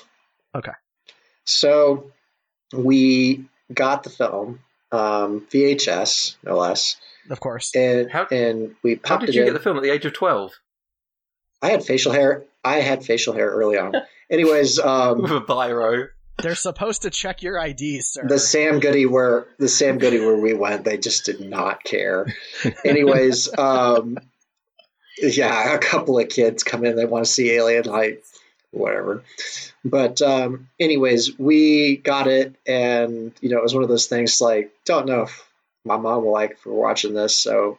Okay. 0.54 0.72
So 1.44 2.10
we 2.72 3.44
got 3.72 4.02
the 4.02 4.10
film, 4.10 4.60
um, 4.92 5.46
VHS, 5.50 6.36
no 6.42 6.56
less. 6.56 6.96
Of 7.30 7.40
course. 7.40 7.74
And, 7.74 8.10
How- 8.10 8.26
and 8.30 8.74
we 8.82 9.00
How 9.04 9.18
did 9.18 9.28
it 9.30 9.34
you 9.34 9.42
in. 9.42 9.46
get 9.48 9.52
the 9.54 9.60
film 9.60 9.76
at 9.76 9.82
the 9.82 9.90
age 9.90 10.04
of 10.06 10.12
twelve 10.12 10.52
I 11.62 11.70
had 11.70 11.84
facial 11.84 12.12
hair. 12.12 12.44
I 12.62 12.76
had 12.80 13.04
facial 13.04 13.32
hair 13.34 13.48
early 13.50 13.78
on. 13.78 13.92
Anyways, 14.30 14.76
with 14.78 14.86
um, 14.86 15.24
a 15.24 15.40
biro? 15.40 16.08
They're 16.42 16.54
supposed 16.56 17.02
to 17.02 17.10
check 17.10 17.42
your 17.42 17.58
ID, 17.60 18.00
sir. 18.00 18.26
the 18.26 18.38
Sam 18.38 18.80
Goody 18.80 19.06
where 19.06 19.46
the 19.58 19.68
Sam 19.68 19.98
Goody 19.98 20.18
where 20.20 20.36
we 20.36 20.52
went, 20.52 20.84
they 20.84 20.98
just 20.98 21.24
did 21.26 21.40
not 21.40 21.84
care. 21.84 22.26
Anyways, 22.84 23.56
um, 23.56 24.18
yeah, 25.18 25.74
a 25.74 25.78
couple 25.78 26.18
of 26.18 26.28
kids 26.28 26.62
come 26.62 26.84
in, 26.84 26.96
they 26.96 27.04
want 27.04 27.24
to 27.24 27.30
see 27.30 27.50
Alien, 27.52 27.84
Light, 27.84 28.22
whatever. 28.70 29.22
But 29.84 30.20
um, 30.22 30.68
anyways, 30.80 31.38
we 31.38 31.96
got 31.96 32.26
it, 32.26 32.54
and 32.66 33.32
you 33.40 33.50
know, 33.50 33.58
it 33.58 33.62
was 33.62 33.74
one 33.74 33.82
of 33.82 33.88
those 33.88 34.06
things 34.06 34.40
like 34.40 34.72
don't 34.84 35.06
know 35.06 35.22
if 35.22 35.48
my 35.84 35.96
mom 35.96 36.24
will 36.24 36.32
like 36.32 36.58
we're 36.64 36.72
watching 36.72 37.14
this, 37.14 37.38
so 37.38 37.78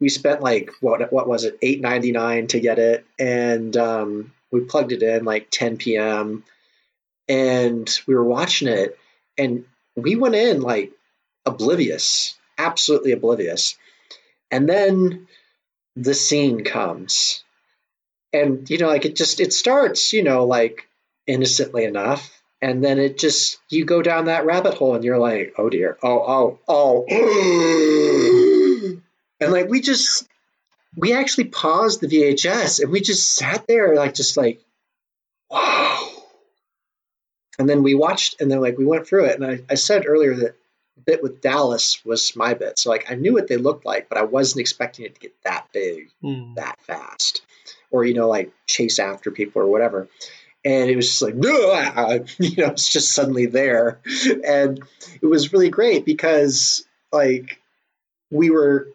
we 0.00 0.08
spent 0.08 0.42
like 0.42 0.70
what 0.80 1.12
what 1.12 1.28
was 1.28 1.44
it 1.44 1.58
eight 1.62 1.80
ninety 1.80 2.12
nine 2.12 2.46
to 2.48 2.60
get 2.60 2.78
it, 2.78 3.06
and 3.18 3.76
um, 3.76 4.32
we 4.50 4.60
plugged 4.60 4.92
it 4.92 5.02
in 5.02 5.24
like 5.24 5.48
ten 5.50 5.76
p.m. 5.76 6.44
and 7.28 8.00
we 8.06 8.14
were 8.14 8.24
watching 8.24 8.68
it, 8.68 8.98
and 9.38 9.64
we 9.94 10.16
went 10.16 10.34
in 10.34 10.60
like 10.60 10.92
oblivious, 11.46 12.36
absolutely 12.58 13.12
oblivious, 13.12 13.76
and 14.50 14.68
then 14.68 15.28
the 15.96 16.14
scene 16.14 16.62
comes, 16.62 17.42
and 18.32 18.68
you 18.70 18.78
know 18.78 18.88
like 18.88 19.04
it 19.04 19.16
just 19.16 19.40
it 19.40 19.52
starts 19.52 20.12
you 20.12 20.22
know 20.22 20.44
like 20.44 20.88
innocently 21.26 21.84
enough. 21.84 22.32
And 22.62 22.82
then 22.82 22.98
it 22.98 23.18
just 23.18 23.58
you 23.68 23.84
go 23.84 24.00
down 24.00 24.24
that 24.26 24.46
rabbit 24.46 24.74
hole 24.74 24.94
and 24.94 25.04
you're 25.04 25.18
like, 25.18 25.54
oh 25.58 25.68
dear, 25.68 25.98
oh 26.02 26.58
oh 26.68 27.06
oh, 27.06 27.06
and 29.40 29.52
like 29.52 29.68
we 29.68 29.80
just 29.80 30.26
we 30.96 31.12
actually 31.12 31.44
paused 31.44 32.00
the 32.00 32.08
VHS 32.08 32.80
and 32.82 32.90
we 32.90 33.00
just 33.00 33.34
sat 33.36 33.66
there 33.66 33.94
like 33.94 34.14
just 34.14 34.36
like 34.36 34.62
wow. 35.50 36.08
And 37.58 37.68
then 37.68 37.82
we 37.82 37.94
watched 37.94 38.40
and 38.40 38.50
then 38.50 38.60
like 38.60 38.78
we 38.78 38.86
went 38.86 39.06
through 39.06 39.26
it 39.26 39.38
and 39.38 39.44
I, 39.44 39.60
I 39.70 39.74
said 39.74 40.04
earlier 40.06 40.34
that 40.36 40.56
bit 41.04 41.22
with 41.22 41.40
Dallas 41.40 42.04
was 42.04 42.34
my 42.36 42.54
bit. 42.54 42.78
So 42.78 42.90
like 42.90 43.10
I 43.10 43.14
knew 43.14 43.34
what 43.34 43.48
they 43.48 43.56
looked 43.56 43.84
like, 43.84 44.08
but 44.08 44.18
I 44.18 44.22
wasn't 44.22 44.60
expecting 44.60 45.04
it 45.04 45.14
to 45.14 45.20
get 45.20 45.34
that 45.44 45.68
big 45.72 46.10
hmm. 46.20 46.54
that 46.54 46.80
fast. 46.82 47.42
Or, 47.90 48.04
you 48.04 48.14
know, 48.14 48.28
like 48.28 48.52
chase 48.66 48.98
after 48.98 49.30
people 49.30 49.62
or 49.62 49.66
whatever. 49.66 50.08
And 50.64 50.90
it 50.90 50.96
was 50.96 51.08
just 51.08 51.22
like, 51.22 51.34
you 52.38 52.62
know, 52.62 52.70
it's 52.70 52.90
just 52.90 53.12
suddenly 53.12 53.46
there. 53.46 54.00
And 54.44 54.82
it 55.22 55.26
was 55.26 55.52
really 55.52 55.70
great 55.70 56.04
because 56.04 56.84
like 57.12 57.60
we 58.30 58.50
were 58.50 58.88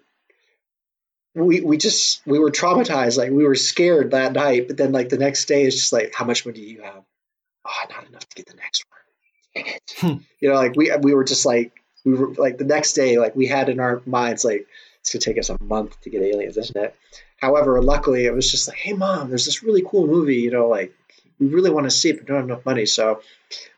we 1.34 1.62
we 1.62 1.78
just 1.78 2.22
we 2.28 2.40
were 2.40 2.52
traumatized 2.52 3.18
like 3.18 3.32
we 3.32 3.46
were 3.46 3.56
scared 3.56 4.12
that 4.12 4.34
night 4.34 4.68
but 4.68 4.76
then 4.78 4.92
like 4.92 5.10
the 5.10 5.18
next 5.18 5.46
day 5.46 5.64
it's 5.64 5.78
just 5.78 5.94
like 5.94 6.14
how 6.14 6.26
much 6.26 6.46
money 6.46 6.60
do 6.60 6.66
you 6.66 6.82
have 6.82 7.04
oh 7.66 7.84
not 7.90 8.06
enough 8.08 8.28
to 8.28 8.36
get 8.36 8.48
the 8.48 8.56
next 8.56 8.84
one 8.90 9.66
it 9.66 10.24
you 10.40 10.50
know 10.50 10.56
like 10.56 10.76
we 10.76 10.92
we 11.02 11.14
were 11.14 11.24
just 11.24 11.46
like 11.46 11.81
we 12.06 12.14
were 12.14 12.34
like 12.36 12.58
the 12.58 12.66
next 12.66 12.94
day 12.94 13.18
like 13.18 13.36
we 13.36 13.48
had 13.48 13.70
in 13.70 13.80
our 13.80 14.02
minds 14.06 14.44
like 14.44 14.68
it's 15.00 15.12
gonna 15.14 15.22
take 15.22 15.38
us 15.38 15.50
a 15.50 15.64
month 15.64 16.00
to 16.02 16.10
get 16.10 16.22
aliens 16.22 16.58
isn't 16.58 16.78
it 16.78 16.96
however 17.38 17.82
luckily 17.82 18.26
it 18.26 18.34
was 18.34 18.50
just 18.50 18.68
like 18.68 18.78
hey 18.78 18.94
mom 18.94 19.30
there's 19.30 19.46
this 19.46 19.64
really 19.64 19.84
cool 19.86 20.08
movie 20.08 20.38
you 20.38 20.52
know 20.52 20.68
like 20.68 20.94
we 21.40 21.48
really 21.48 21.72
want 21.72 21.86
to 21.86 21.92
see 21.92 22.10
it 22.10 22.18
but 22.18 22.28
don't 22.28 22.38
have 22.38 22.46
enough 22.46 22.66
money 22.66 22.86
so 22.86 23.22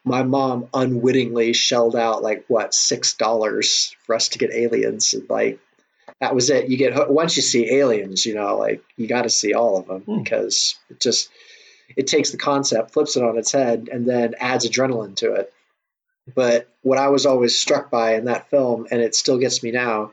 my 0.04 0.24
mom 0.24 0.68
unwittingly 0.74 1.54
shelled 1.54 1.96
out 1.96 2.22
like 2.22 2.46
what 2.48 2.74
six 2.74 3.14
dollars 3.14 3.96
for 4.06 4.16
us 4.16 4.30
to 4.30 4.40
get 4.40 4.54
aliens 4.54 5.14
and 5.14 5.30
like 5.30 5.60
that 6.20 6.36
was 6.36 6.50
it 6.50 6.70
you 6.70 6.78
get 6.78 7.10
once 7.10 7.36
you 7.38 7.42
see 7.42 7.72
aliens 7.72 8.26
you 8.26 8.36
know 8.36 8.58
like 8.58 8.84
you 8.98 9.08
got 9.08 9.24
to 9.24 9.30
see 9.30 9.54
all 9.54 9.78
of 9.78 9.88
them 9.88 10.02
Hmm. 10.02 10.24
because 10.24 10.76
it 10.90 11.00
just 11.00 11.30
it 11.96 12.08
takes 12.08 12.32
the 12.32 12.38
concept, 12.38 12.94
flips 12.94 13.18
it 13.18 13.24
on 13.24 13.38
its 13.38 13.52
head, 13.52 13.90
and 13.92 14.08
then 14.08 14.34
adds 14.40 14.68
adrenaline 14.68 15.16
to 15.18 15.34
it. 15.34 15.54
But 16.34 16.70
what 16.82 16.98
I 16.98 17.10
was 17.10 17.26
always 17.26 17.60
struck 17.60 17.92
by 17.92 18.16
in 18.16 18.26
that 18.26 18.50
film, 18.50 18.88
and 18.90 19.02
it 19.02 19.16
still 19.16 19.38
gets 19.38 19.62
me 19.62 19.72
now, 19.72 20.12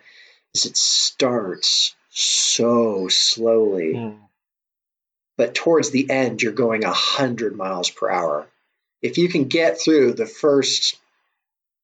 is 0.54 0.66
it 0.66 0.76
starts 0.76 1.94
so 2.10 3.08
slowly. 3.08 3.94
Mm. 3.94 4.18
But 5.36 5.54
towards 5.54 5.90
the 5.90 6.10
end, 6.10 6.42
you're 6.42 6.52
going 6.52 6.82
100 6.82 7.56
miles 7.56 7.90
per 7.90 8.10
hour. 8.10 8.46
If 9.00 9.16
you 9.16 9.28
can 9.28 9.44
get 9.44 9.80
through 9.80 10.12
the 10.14 10.26
first, 10.26 10.96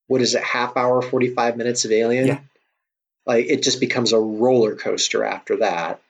what 0.09 0.21
is 0.21 0.35
it, 0.35 0.43
half 0.43 0.77
hour, 0.77 1.01
45 1.01 1.57
minutes 1.57 1.85
of 1.85 1.93
Alien, 1.93 2.27
Yeah. 2.27 2.41
like 3.25 3.47
it 3.47 3.63
just 3.63 3.81
becomes 3.81 4.13
a 4.13 4.19
roller 4.19 4.75
coaster 4.75 5.25
after 5.25 5.57
that 5.59 6.03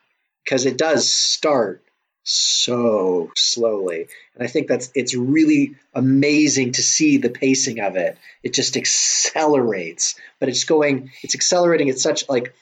because 0.43 0.65
it 0.65 0.77
does 0.77 1.09
start 1.11 1.81
so 2.29 3.31
slowly. 3.37 4.07
And 4.35 4.43
i 4.43 4.47
think 4.47 4.67
that's 4.67 4.91
it's 4.93 5.15
really 5.15 5.75
amazing 5.93 6.73
to 6.73 6.83
see 6.83 7.17
the 7.17 7.29
pacing 7.29 7.79
of 7.79 7.95
it. 7.95 8.17
It 8.43 8.53
just 8.53 8.75
accelerates 8.75 10.15
but 10.39 10.49
it's 10.49 10.65
going 10.65 11.11
it's 11.23 11.35
accelerating 11.35 11.89
at 11.89 11.99
such 11.99 12.27
like 12.27 12.53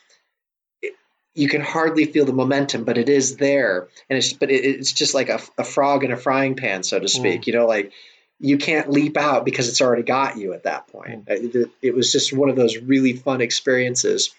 it, 0.83 0.93
you 1.33 1.49
can 1.49 1.61
hardly 1.61 2.05
feel 2.05 2.25
the 2.25 2.33
momentum 2.33 2.83
but 2.83 2.99
it 2.99 3.09
is 3.09 3.37
there. 3.37 3.87
And 4.07 4.17
it's 4.17 4.33
but 4.33 4.51
it, 4.51 4.63
it's 4.63 4.91
just 4.91 5.15
like 5.15 5.29
a, 5.29 5.41
a 5.57 5.63
frog 5.63 6.03
in 6.03 6.11
a 6.11 6.17
frying 6.17 6.55
pan 6.55 6.83
so 6.83 6.99
to 6.99 7.07
speak 7.07 7.41
mm. 7.41 7.47
you 7.47 7.53
know 7.53 7.65
like 7.65 7.91
you 8.39 8.59
can't 8.59 8.91
leap 8.91 9.17
out 9.17 9.45
because 9.45 9.67
it's 9.67 9.81
already 9.81 10.03
got 10.03 10.37
you 10.37 10.53
at 10.53 10.63
that 10.63 10.87
point. 10.87 11.25
Mm. 11.25 11.55
Uh, 11.55 11.59
it, 11.59 11.71
it 11.81 11.95
was 11.95 12.11
just 12.11 12.33
one 12.33 12.49
of 12.49 12.55
those 12.55 12.77
really 12.77 13.13
fun 13.13 13.41
experiences 13.41 14.29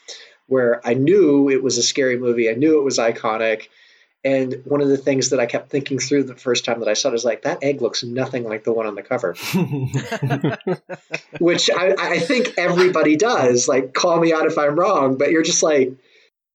where 0.46 0.80
i 0.86 0.94
knew 0.94 1.50
it 1.50 1.64
was 1.64 1.78
a 1.78 1.82
scary 1.82 2.16
movie. 2.16 2.48
I 2.48 2.54
knew 2.54 2.78
it 2.78 2.84
was 2.84 2.98
iconic 2.98 3.66
and 4.26 4.62
one 4.64 4.80
of 4.80 4.88
the 4.88 4.96
things 4.96 5.30
that 5.30 5.38
I 5.38 5.46
kept 5.46 5.70
thinking 5.70 6.00
through 6.00 6.24
the 6.24 6.34
first 6.34 6.64
time 6.64 6.80
that 6.80 6.88
I 6.88 6.94
saw 6.94 7.10
it 7.10 7.14
is 7.14 7.24
like 7.24 7.42
that 7.42 7.62
egg 7.62 7.80
looks 7.80 8.02
nothing 8.02 8.42
like 8.42 8.64
the 8.64 8.72
one 8.72 8.86
on 8.86 8.96
the 8.96 9.02
cover, 9.04 9.36
which 11.38 11.70
I, 11.70 11.94
I 11.96 12.18
think 12.18 12.54
everybody 12.58 13.14
does. 13.14 13.68
Like, 13.68 13.94
call 13.94 14.18
me 14.18 14.32
out 14.32 14.46
if 14.46 14.58
I'm 14.58 14.76
wrong, 14.76 15.16
but 15.16 15.30
you're 15.30 15.44
just 15.44 15.62
like, 15.62 15.92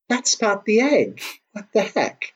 that's 0.10 0.41
not 0.41 0.65
the 0.65 0.81
egg. 0.81 1.21
What 1.53 1.67
the 1.73 1.84
heck? 1.84 2.34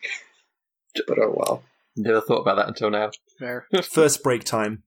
But 1.06 1.20
oh 1.20 1.34
well. 1.36 1.64
Never 1.98 2.22
thought 2.22 2.40
about 2.42 2.56
that 2.56 2.70
until 2.70 2.90
now. 2.90 3.12
Fair. 3.38 3.68
First 3.84 4.24
break 4.24 4.46
time. 4.46 4.84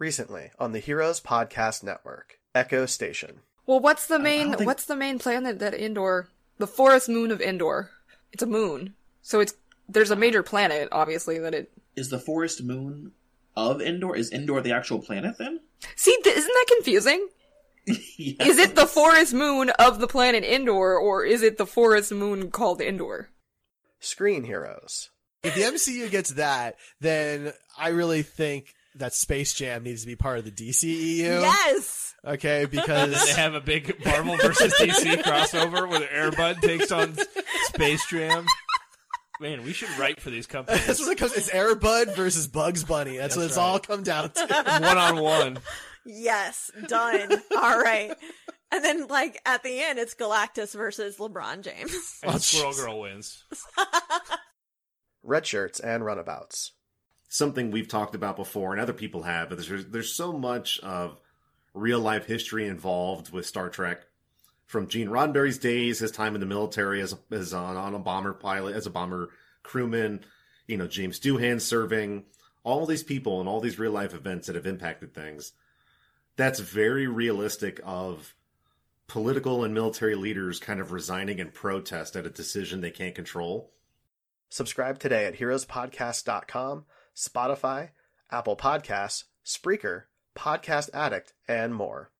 Recently 0.00 0.50
on 0.58 0.72
the 0.72 0.80
Heroes 0.80 1.20
Podcast 1.20 1.84
Network, 1.84 2.38
Echo 2.52 2.84
Station. 2.86 3.42
Well, 3.64 3.78
what's 3.78 4.08
the 4.08 4.18
main 4.18 4.54
think- 4.54 4.66
what's 4.66 4.86
the 4.86 4.96
main 4.96 5.20
planet 5.20 5.60
that 5.60 5.74
Endor? 5.74 6.30
The 6.58 6.66
forest 6.66 7.08
moon 7.08 7.30
of 7.30 7.40
Endor. 7.40 7.90
It's 8.32 8.42
a 8.42 8.46
moon. 8.46 8.94
So 9.22 9.40
it's 9.40 9.54
there's 9.88 10.10
a 10.10 10.16
major 10.16 10.42
planet 10.42 10.88
obviously 10.92 11.38
that 11.38 11.54
it 11.54 11.70
Is 11.96 12.10
the 12.10 12.18
forest 12.18 12.62
moon 12.62 13.12
of 13.56 13.80
Endor? 13.80 14.14
Is 14.14 14.32
Endor 14.32 14.60
the 14.60 14.72
actual 14.72 15.00
planet 15.00 15.36
then? 15.38 15.60
See, 15.96 16.16
th- 16.22 16.36
isn't 16.36 16.52
that 16.52 16.74
confusing? 16.76 17.28
Is 17.86 18.58
it 18.58 18.74
the 18.74 18.86
forest 18.86 19.32
moon 19.32 19.70
of 19.70 19.98
the 19.98 20.06
planet 20.06 20.44
Endor 20.44 20.98
or 20.98 21.24
is 21.24 21.42
it 21.42 21.56
the 21.56 21.66
forest 21.66 22.12
moon 22.12 22.50
called 22.50 22.82
Endor? 22.82 23.30
Screen 23.98 24.44
Heroes. 24.44 25.08
If 25.42 25.54
the 25.54 25.62
MCU 25.62 26.10
gets 26.10 26.30
that, 26.32 26.76
then 27.00 27.52
I 27.78 27.88
really 27.88 28.22
think 28.22 28.74
that 28.96 29.14
Space 29.14 29.54
Jam 29.54 29.84
needs 29.84 30.02
to 30.02 30.06
be 30.06 30.16
part 30.16 30.38
of 30.38 30.44
the 30.44 30.50
DCEU. 30.50 31.40
Yes. 31.40 32.14
Okay, 32.24 32.66
because 32.66 33.26
they 33.34 33.40
have 33.40 33.54
a 33.54 33.60
big 33.60 34.04
Marvel 34.04 34.36
versus 34.36 34.74
DC 34.74 35.22
crossover 35.22 35.88
where 35.88 36.00
Airbud 36.00 36.60
takes 36.60 36.92
on 36.92 37.16
Space 37.68 38.04
Jam? 38.10 38.44
Man, 39.40 39.62
we 39.62 39.72
should 39.72 39.90
write 39.98 40.20
for 40.20 40.30
these 40.30 40.46
companies. 40.48 40.86
that's 40.86 41.00
what 41.00 41.12
it 41.12 41.18
comes. 41.18 41.32
It's 41.34 41.50
Airbud 41.50 42.16
versus 42.16 42.46
Bugs 42.48 42.84
Bunny. 42.84 43.16
That's, 43.16 43.36
what 43.36 43.46
it's 43.46 43.56
right. 43.56 43.62
all 43.62 43.78
come 43.78 44.02
down 44.02 44.30
to. 44.30 44.46
one 44.80 44.98
on 44.98 45.20
one. 45.20 45.58
Yes, 46.04 46.70
done. 46.88 47.32
All 47.56 47.80
right. 47.80 48.12
And 48.72 48.84
then, 48.84 49.06
like, 49.06 49.40
at 49.46 49.62
the 49.62 49.80
end, 49.80 49.98
it's 49.98 50.14
Galactus 50.14 50.74
versus 50.74 51.16
LeBron 51.18 51.62
James. 51.62 52.18
And 52.22 52.34
oh, 52.34 52.38
Squirrel 52.38 52.74
Girl 52.74 53.00
wins. 53.00 53.44
Red 55.22 55.46
shirts 55.46 55.80
and 55.80 56.04
runabouts. 56.04 56.72
something 57.28 57.70
we've 57.70 57.88
talked 57.88 58.14
about 58.14 58.36
before 58.36 58.72
and 58.72 58.80
other 58.80 58.92
people 58.92 59.22
have, 59.22 59.48
but 59.48 59.58
there's 59.58 59.86
there's 59.86 60.14
so 60.14 60.32
much 60.32 60.80
of 60.80 61.18
real 61.74 62.00
life 62.00 62.26
history 62.26 62.66
involved 62.66 63.30
with 63.32 63.46
Star 63.46 63.68
Trek. 63.68 64.02
From 64.68 64.86
Gene 64.86 65.08
Roddenberry's 65.08 65.56
days, 65.56 65.98
his 65.98 66.12
time 66.12 66.34
in 66.34 66.40
the 66.40 66.46
military 66.46 67.00
as 67.00 67.16
as 67.30 67.54
on, 67.54 67.76
on 67.76 67.94
a 67.94 67.98
bomber 67.98 68.34
pilot, 68.34 68.76
as 68.76 68.86
a 68.86 68.90
bomber 68.90 69.30
crewman, 69.62 70.20
you 70.66 70.76
know 70.76 70.86
James 70.86 71.18
Doohan 71.18 71.58
serving, 71.58 72.24
all 72.64 72.84
these 72.84 73.02
people 73.02 73.40
and 73.40 73.48
all 73.48 73.60
these 73.60 73.78
real 73.78 73.92
life 73.92 74.12
events 74.12 74.46
that 74.46 74.56
have 74.56 74.66
impacted 74.66 75.14
things. 75.14 75.52
That's 76.36 76.60
very 76.60 77.06
realistic 77.06 77.80
of 77.82 78.34
political 79.06 79.64
and 79.64 79.72
military 79.72 80.14
leaders 80.14 80.60
kind 80.60 80.80
of 80.80 80.92
resigning 80.92 81.38
in 81.38 81.50
protest 81.50 82.14
at 82.14 82.26
a 82.26 82.30
decision 82.30 82.82
they 82.82 82.90
can't 82.90 83.14
control. 83.14 83.72
Subscribe 84.50 84.98
today 84.98 85.24
at 85.24 85.38
heroespodcast.com, 85.38 86.84
Spotify, 87.16 87.88
Apple 88.30 88.56
Podcasts, 88.56 89.24
Spreaker, 89.46 90.04
Podcast 90.36 90.90
Addict, 90.92 91.32
and 91.48 91.74
more. 91.74 92.10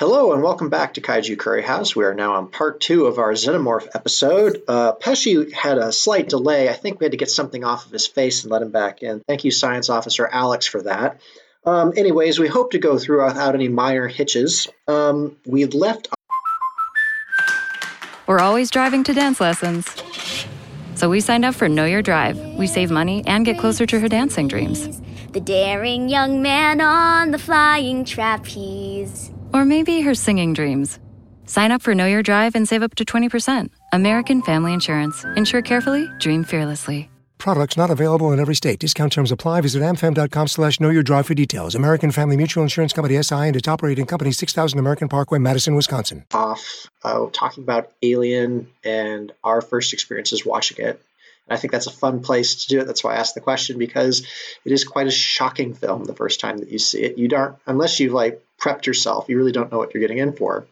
Hello 0.00 0.32
and 0.32 0.42
welcome 0.42 0.70
back 0.70 0.94
to 0.94 1.02
Kaiju 1.02 1.38
Curry 1.38 1.60
House. 1.60 1.94
We 1.94 2.06
are 2.06 2.14
now 2.14 2.32
on 2.36 2.48
part 2.48 2.80
two 2.80 3.04
of 3.04 3.18
our 3.18 3.32
Xenomorph 3.32 3.86
episode. 3.92 4.62
Uh, 4.66 4.94
Pesci 4.94 5.52
had 5.52 5.76
a 5.76 5.92
slight 5.92 6.26
delay. 6.26 6.70
I 6.70 6.72
think 6.72 6.98
we 6.98 7.04
had 7.04 7.10
to 7.10 7.18
get 7.18 7.28
something 7.30 7.64
off 7.64 7.84
of 7.84 7.92
his 7.92 8.06
face 8.06 8.42
and 8.42 8.50
let 8.50 8.62
him 8.62 8.70
back 8.70 9.02
in. 9.02 9.20
Thank 9.28 9.44
you, 9.44 9.50
Science 9.50 9.90
Officer 9.90 10.26
Alex, 10.26 10.64
for 10.66 10.80
that. 10.84 11.20
Um, 11.66 11.92
anyways, 11.94 12.38
we 12.38 12.48
hope 12.48 12.70
to 12.70 12.78
go 12.78 12.98
through 12.98 13.26
without 13.26 13.54
any 13.54 13.68
minor 13.68 14.08
hitches. 14.08 14.68
Um, 14.88 15.36
we 15.44 15.66
left 15.66 16.08
We're 18.26 18.40
always 18.40 18.70
driving 18.70 19.04
to 19.04 19.12
dance 19.12 19.38
lessons. 19.38 19.86
So 20.94 21.10
we 21.10 21.20
signed 21.20 21.44
up 21.44 21.54
for 21.54 21.68
Know 21.68 21.84
Your 21.84 22.00
Drive. 22.00 22.38
We 22.56 22.66
save 22.66 22.90
money 22.90 23.22
and 23.26 23.44
get 23.44 23.58
closer 23.58 23.84
to 23.84 24.00
her 24.00 24.08
dancing 24.08 24.48
dreams. 24.48 25.02
The 25.32 25.40
daring 25.40 26.08
young 26.08 26.40
man 26.40 26.80
on 26.80 27.32
the 27.32 27.38
flying 27.38 28.06
trapeze. 28.06 29.30
Or 29.52 29.64
maybe 29.64 30.00
her 30.00 30.14
singing 30.14 30.54
dreams. 30.54 30.98
Sign 31.46 31.72
up 31.72 31.82
for 31.82 31.94
Know 31.94 32.06
Your 32.06 32.22
Drive 32.22 32.54
and 32.54 32.68
save 32.68 32.82
up 32.82 32.94
to 32.96 33.04
20%. 33.04 33.70
American 33.92 34.42
Family 34.42 34.72
Insurance. 34.72 35.24
Insure 35.36 35.62
carefully, 35.62 36.08
dream 36.18 36.44
fearlessly. 36.44 37.10
Products 37.38 37.76
not 37.76 37.90
available 37.90 38.32
in 38.32 38.38
every 38.38 38.54
state. 38.54 38.78
Discount 38.78 39.12
terms 39.12 39.32
apply. 39.32 39.62
Visit 39.62 39.80
amfam.com 39.80 40.46
slash 40.46 40.78
know 40.78 40.90
your 40.90 41.02
drive 41.02 41.26
for 41.26 41.34
details. 41.34 41.74
American 41.74 42.10
Family 42.12 42.36
Mutual 42.36 42.62
Insurance 42.62 42.92
Company 42.92 43.20
SI 43.22 43.34
and 43.34 43.56
its 43.56 43.66
operating 43.66 44.04
company 44.04 44.30
6000 44.30 44.78
American 44.78 45.08
Parkway, 45.08 45.38
Madison, 45.38 45.74
Wisconsin. 45.74 46.26
off 46.34 46.86
uh, 47.02 47.26
talking 47.32 47.64
about 47.64 47.90
Alien 48.02 48.68
and 48.84 49.32
our 49.42 49.62
first 49.62 49.94
experiences 49.94 50.44
watching 50.44 50.84
it. 50.84 51.02
And 51.48 51.56
I 51.56 51.56
think 51.56 51.72
that's 51.72 51.86
a 51.86 51.92
fun 51.92 52.20
place 52.20 52.64
to 52.64 52.68
do 52.68 52.80
it. 52.80 52.86
That's 52.86 53.02
why 53.02 53.14
I 53.14 53.16
asked 53.16 53.34
the 53.34 53.40
question 53.40 53.78
because 53.78 54.20
it 54.64 54.70
is 54.70 54.84
quite 54.84 55.06
a 55.06 55.10
shocking 55.10 55.72
film 55.72 56.04
the 56.04 56.14
first 56.14 56.40
time 56.40 56.58
that 56.58 56.70
you 56.70 56.78
see 56.78 57.00
it. 57.00 57.16
You 57.16 57.28
don't, 57.28 57.56
unless 57.66 57.98
you've 58.00 58.12
like 58.12 58.44
prepped 58.60 58.86
yourself, 58.86 59.28
you 59.28 59.36
really 59.36 59.52
don't 59.52 59.72
know 59.72 59.78
what 59.78 59.94
you're 59.94 60.00
getting 60.00 60.18
in 60.18 60.32
for. 60.32 60.66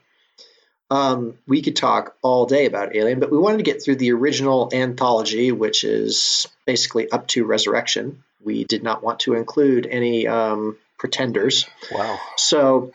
Um, 0.91 1.37
we 1.47 1.61
could 1.61 1.77
talk 1.77 2.17
all 2.23 2.47
day 2.47 2.67
about 2.67 2.97
Alien, 2.97 3.21
but 3.21 3.31
we 3.31 3.39
wanted 3.39 3.59
to 3.59 3.63
get 3.63 3.83
through 3.83 3.97
the 3.97 4.13
original 4.13 4.71
anthology, 4.73 5.53
which 5.53 5.85
is 5.85 6.47
basically 6.67 7.11
up 7.11 7.27
to 7.29 7.45
Resurrection. 7.45 8.25
We 8.43 8.65
did 8.65 8.83
not 8.83 9.03
want 9.03 9.21
to 9.21 9.35
include 9.35 9.87
any 9.87 10.27
um, 10.27 10.79
pretenders. 10.99 11.67
Wow. 11.93 12.19
So, 12.37 12.93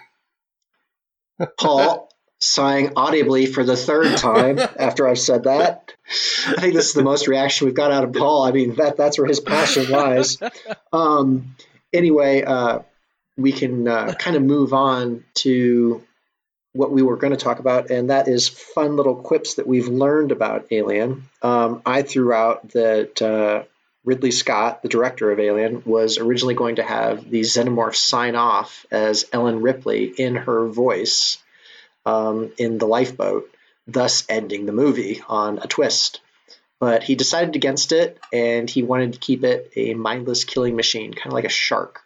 Paul, 1.60 2.10
sighing 2.40 2.94
audibly 2.96 3.46
for 3.46 3.64
the 3.64 3.78
third 3.78 4.18
time 4.18 4.60
after 4.60 5.08
I've 5.08 5.20
said 5.20 5.44
that. 5.44 5.94
I 6.48 6.60
think 6.60 6.74
this 6.74 6.88
is 6.88 6.94
the 6.94 7.04
most 7.04 7.28
reaction 7.28 7.66
we've 7.66 7.76
got 7.76 7.92
out 7.92 8.04
of 8.04 8.14
Paul. 8.14 8.44
I 8.44 8.52
mean, 8.52 8.76
that 8.76 8.98
that's 8.98 9.18
where 9.18 9.28
his 9.28 9.40
passion 9.40 9.90
lies. 9.90 10.38
Um, 10.92 11.56
anyway, 11.92 12.44
uh, 12.44 12.80
we 13.38 13.52
can 13.52 13.88
uh, 13.88 14.14
kind 14.14 14.36
of 14.36 14.44
move 14.44 14.74
on 14.74 15.24
to 15.36 16.04
what 16.74 16.92
we 16.92 17.04
were 17.04 17.18
going 17.18 17.32
to 17.32 17.38
talk 17.38 17.60
about, 17.60 17.92
and 17.92 18.10
that 18.10 18.28
is 18.28 18.50
fun 18.50 18.96
little 18.96 19.16
quips 19.16 19.56
that 19.56 19.68
we've 19.68 19.88
learned 19.88 20.32
about 20.32 20.68
Alien. 20.72 21.30
Um, 21.42 21.82
I 21.86 22.02
threw 22.02 22.34
out 22.34 22.70
that 22.70 23.22
uh, 23.22 23.64
Ridley 24.04 24.32
Scott, 24.32 24.82
the 24.82 24.90
director 24.90 25.32
of 25.32 25.40
Alien, 25.40 25.84
was 25.86 26.18
originally 26.18 26.56
going 26.56 26.78
to 26.78 26.84
have 26.84 27.30
the 27.30 27.42
Xenomorph 27.42 27.96
sign 27.96 28.36
off 28.36 28.86
as 28.92 29.26
Ellen 29.32 29.62
Ripley 29.62 30.06
in 30.06 30.36
her 30.36 30.68
voice 30.68 31.38
um, 32.06 32.52
in 32.58 32.80
the 32.80 32.88
lifeboat, 32.88 33.50
thus 33.88 34.26
ending 34.28 34.66
the 34.66 34.72
movie 34.74 35.22
on 35.28 35.60
a 35.60 35.68
twist. 35.68 36.22
But 36.80 37.04
he 37.04 37.16
decided 37.16 37.56
against 37.56 37.94
it, 37.94 38.20
and 38.34 38.70
he 38.70 38.84
wanted 38.84 39.14
to 39.14 39.20
keep 39.20 39.44
it 39.44 39.72
a 39.76 39.94
mindless 39.94 40.44
killing 40.44 40.76
machine, 40.76 41.14
kind 41.14 41.28
of 41.28 41.34
like 41.34 41.46
a 41.46 41.50
shark. 41.50 42.03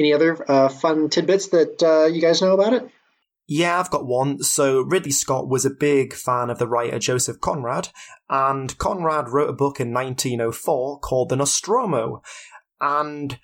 Any 0.00 0.12
other 0.12 0.50
uh, 0.50 0.68
fun 0.68 1.08
tidbits 1.08 1.48
that 1.48 1.82
uh, 1.82 2.06
you 2.06 2.20
guys 2.20 2.40
know 2.40 2.54
about 2.54 2.72
it? 2.72 2.88
Yeah, 3.48 3.80
I've 3.80 3.90
got 3.90 4.06
one. 4.06 4.42
So 4.42 4.82
Ridley 4.82 5.10
Scott 5.10 5.48
was 5.48 5.64
a 5.64 5.70
big 5.70 6.12
fan 6.12 6.50
of 6.50 6.58
the 6.58 6.68
writer 6.68 6.98
Joseph 6.98 7.40
Conrad, 7.40 7.88
and 8.28 8.76
Conrad 8.78 9.30
wrote 9.30 9.48
a 9.48 9.54
book 9.54 9.80
in 9.80 9.92
1904 9.92 11.00
called 11.00 11.30
The 11.30 11.36
Nostromo. 11.36 12.22
and 12.80 13.38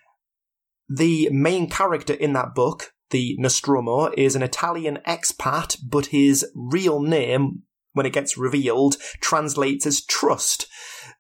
the 0.88 1.30
main 1.30 1.68
character 1.70 2.12
in 2.12 2.34
that 2.34 2.54
book, 2.54 2.92
the 3.10 3.36
Nostromo, 3.38 4.12
is 4.16 4.36
an 4.36 4.42
Italian 4.42 4.98
expat, 5.06 5.78
but 5.82 6.06
his 6.06 6.44
real 6.54 7.00
name, 7.00 7.62
when 7.94 8.06
it 8.06 8.12
gets 8.12 8.36
revealed, 8.36 8.96
translates 9.20 9.86
as 9.86 10.04
trust. 10.04 10.66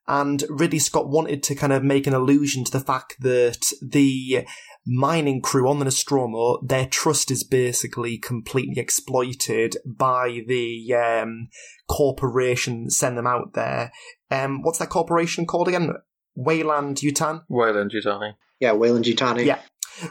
And 0.06 0.44
Ridley 0.50 0.78
Scott 0.78 1.08
wanted 1.08 1.42
to 1.44 1.54
kind 1.54 1.72
of 1.72 1.82
make 1.82 2.06
an 2.06 2.12
allusion 2.12 2.64
to 2.64 2.70
the 2.70 2.80
fact 2.80 3.16
that 3.20 3.72
the 3.80 4.46
mining 4.86 5.40
crew 5.40 5.68
on 5.68 5.78
the 5.78 5.84
Nostromo, 5.84 6.58
their 6.62 6.86
trust 6.86 7.30
is 7.30 7.42
basically 7.44 8.18
completely 8.18 8.80
exploited 8.80 9.76
by 9.86 10.42
the 10.46 10.94
um, 10.94 11.48
corporation 11.88 12.84
that 12.84 12.90
send 12.92 13.16
them 13.16 13.26
out 13.26 13.54
there. 13.54 13.92
Um, 14.30 14.62
what's 14.62 14.78
that 14.78 14.90
corporation 14.90 15.46
called 15.46 15.68
again? 15.68 15.92
Weyland 16.34 16.98
Yutan? 16.98 17.44
Weyland 17.48 17.92
Yutani. 17.92 18.34
Yeah, 18.60 18.72
Weyland 18.72 19.04
Yutani. 19.04 19.44
Yeah. 19.44 19.60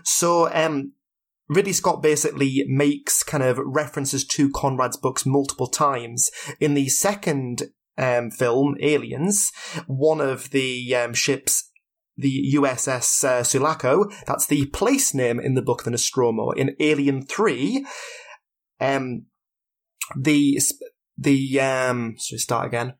So, 0.03 0.53
um, 0.53 0.93
Ridley 1.49 1.73
Scott 1.73 2.01
basically 2.01 2.63
makes 2.67 3.21
kind 3.21 3.43
of 3.43 3.59
references 3.59 4.25
to 4.27 4.49
Conrad's 4.49 4.97
books 4.97 5.25
multiple 5.25 5.67
times. 5.67 6.31
In 6.59 6.73
the 6.73 6.87
second 6.87 7.63
um, 7.97 8.31
film, 8.31 8.75
Aliens, 8.81 9.51
one 9.85 10.21
of 10.21 10.51
the 10.51 10.95
um, 10.95 11.13
ships, 11.13 11.69
the 12.15 12.53
USS 12.55 13.23
uh, 13.23 13.43
Sulaco, 13.43 14.09
that's 14.25 14.47
the 14.47 14.65
place 14.67 15.13
name 15.13 15.39
in 15.39 15.55
the 15.55 15.61
book, 15.61 15.83
the 15.83 15.91
Nostromo. 15.91 16.51
In 16.51 16.75
Alien 16.79 17.25
3, 17.25 17.85
um, 18.79 19.25
the, 20.15 20.59
the, 21.17 21.59
um, 21.59 22.15
so 22.17 22.35
we 22.35 22.37
start 22.37 22.67
again, 22.67 22.93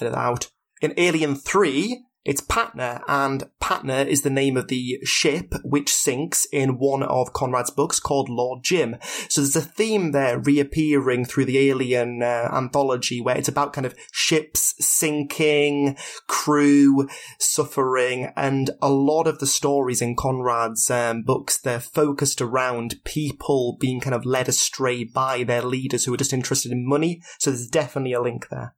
edit 0.00 0.12
that 0.12 0.18
out. 0.18 0.50
In 0.80 0.94
Alien 0.96 1.34
3, 1.34 2.04
it's 2.28 2.42
Patna, 2.42 3.00
and 3.08 3.44
Patna 3.58 4.02
is 4.02 4.20
the 4.20 4.28
name 4.28 4.58
of 4.58 4.68
the 4.68 4.98
ship 5.02 5.54
which 5.64 5.90
sinks 5.90 6.46
in 6.52 6.78
one 6.78 7.02
of 7.02 7.32
Conrad's 7.32 7.70
books 7.70 7.98
called 7.98 8.28
Lord 8.28 8.62
Jim. 8.62 8.96
So 9.30 9.40
there's 9.40 9.56
a 9.56 9.62
theme 9.62 10.12
there 10.12 10.38
reappearing 10.38 11.24
through 11.24 11.46
the 11.46 11.70
Alien 11.70 12.22
uh, 12.22 12.50
anthology 12.52 13.22
where 13.22 13.38
it's 13.38 13.48
about 13.48 13.72
kind 13.72 13.86
of 13.86 13.94
ships 14.12 14.74
sinking, 14.78 15.96
crew 16.26 17.08
suffering, 17.38 18.30
and 18.36 18.72
a 18.82 18.90
lot 18.90 19.26
of 19.26 19.38
the 19.38 19.46
stories 19.46 20.02
in 20.02 20.14
Conrad's 20.14 20.90
um, 20.90 21.22
books, 21.22 21.58
they're 21.58 21.80
focused 21.80 22.42
around 22.42 22.96
people 23.04 23.78
being 23.80 24.00
kind 24.00 24.14
of 24.14 24.26
led 24.26 24.50
astray 24.50 25.02
by 25.02 25.44
their 25.44 25.62
leaders 25.62 26.04
who 26.04 26.12
are 26.12 26.18
just 26.18 26.34
interested 26.34 26.72
in 26.72 26.86
money. 26.86 27.22
So 27.38 27.50
there's 27.50 27.68
definitely 27.68 28.12
a 28.12 28.20
link 28.20 28.50
there. 28.50 28.74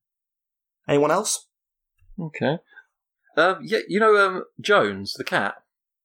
Anyone 0.87 1.11
else? 1.11 1.49
Okay. 2.17 2.59
Um, 3.41 3.59
yeah, 3.63 3.79
you 3.89 3.99
know 4.01 4.17
um, 4.17 4.45
Jones, 4.61 5.15
the 5.15 5.25
cat. 5.25 5.55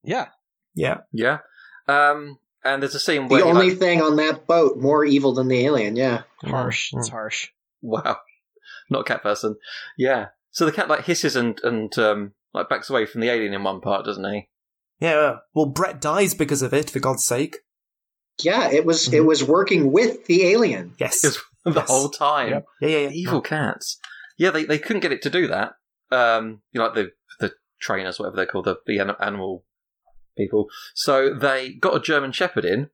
Yeah. 0.04 0.28
Yeah. 0.74 1.00
Yeah. 1.12 1.40
Um, 1.88 2.40
and 2.64 2.82
there's 2.82 2.96
a 2.96 3.00
scene 3.00 3.28
where 3.28 3.42
The 3.42 3.48
only 3.48 3.70
like- 3.70 3.80
thing 3.80 4.02
on 4.02 4.16
that 4.18 4.48
boat 4.48 4.78
more 4.78 5.06
evil 5.06 5.34
than 5.34 5.48
the 5.48 5.66
alien, 5.66 5.96
yeah. 5.96 6.24
Harsh. 6.44 6.92
It's 6.94 7.10
harsh. 7.10 7.50
Wow, 7.82 8.18
not 8.90 9.02
a 9.02 9.04
cat 9.04 9.22
person. 9.24 9.56
Yeah. 9.98 10.28
So 10.52 10.66
the 10.66 10.72
cat 10.72 10.88
like 10.90 11.06
hisses 11.06 11.36
and 11.36 11.60
and 11.64 11.96
um, 12.00 12.34
like 12.54 12.70
backs 12.70 12.90
away 12.90 13.06
from 13.06 13.22
the 13.22 13.30
alien 13.30 13.54
in 13.54 13.64
one 13.64 13.82
part, 13.82 14.06
doesn't 14.06 14.34
he? 14.34 14.50
Yeah. 15.00 15.38
Well, 15.54 15.66
Brett 15.68 16.00
dies 16.02 16.34
because 16.34 16.62
of 16.62 16.74
it, 16.74 16.90
for 16.90 17.00
God's 17.00 17.26
sake. 17.26 17.58
Yeah, 18.42 18.70
it 18.72 18.86
was 18.86 19.14
it 19.14 19.26
was 19.26 19.44
working 19.44 19.92
with 19.92 20.26
the 20.26 20.46
alien. 20.48 20.94
Yes. 21.00 21.22
the 21.66 21.82
whole 21.82 22.10
time. 22.10 22.64
Yeah, 22.82 22.88
yeah, 22.88 22.98
yeah. 23.00 23.10
Evil 23.10 23.42
cats. 23.42 23.98
Yeah, 24.38 24.52
they, 24.52 24.66
they 24.66 24.80
couldn't 24.80 25.02
get 25.02 25.12
it 25.14 25.22
to 25.24 25.30
do 25.30 25.48
that. 25.48 25.74
Um, 26.12 26.62
you 26.72 26.80
know, 26.80 26.86
like 26.86 26.96
the 26.96 27.04
the 27.04 27.12
trainers, 27.80 28.20
whatever 28.20 28.36
they're 28.36 28.46
called, 28.46 28.66
the 28.66 28.78
the 28.86 29.00
animal 29.00 29.66
people. 30.38 30.68
So 30.94 31.34
they 31.34 31.74
got 31.74 31.96
a 31.96 32.00
German 32.00 32.32
Shepherd 32.32 32.66
in 32.66 32.90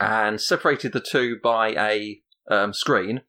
and 0.00 0.40
separated 0.40 0.92
the 0.92 1.00
two 1.00 1.38
by 1.42 1.68
a 1.70 2.20
um, 2.50 2.72
screen. 2.72 3.22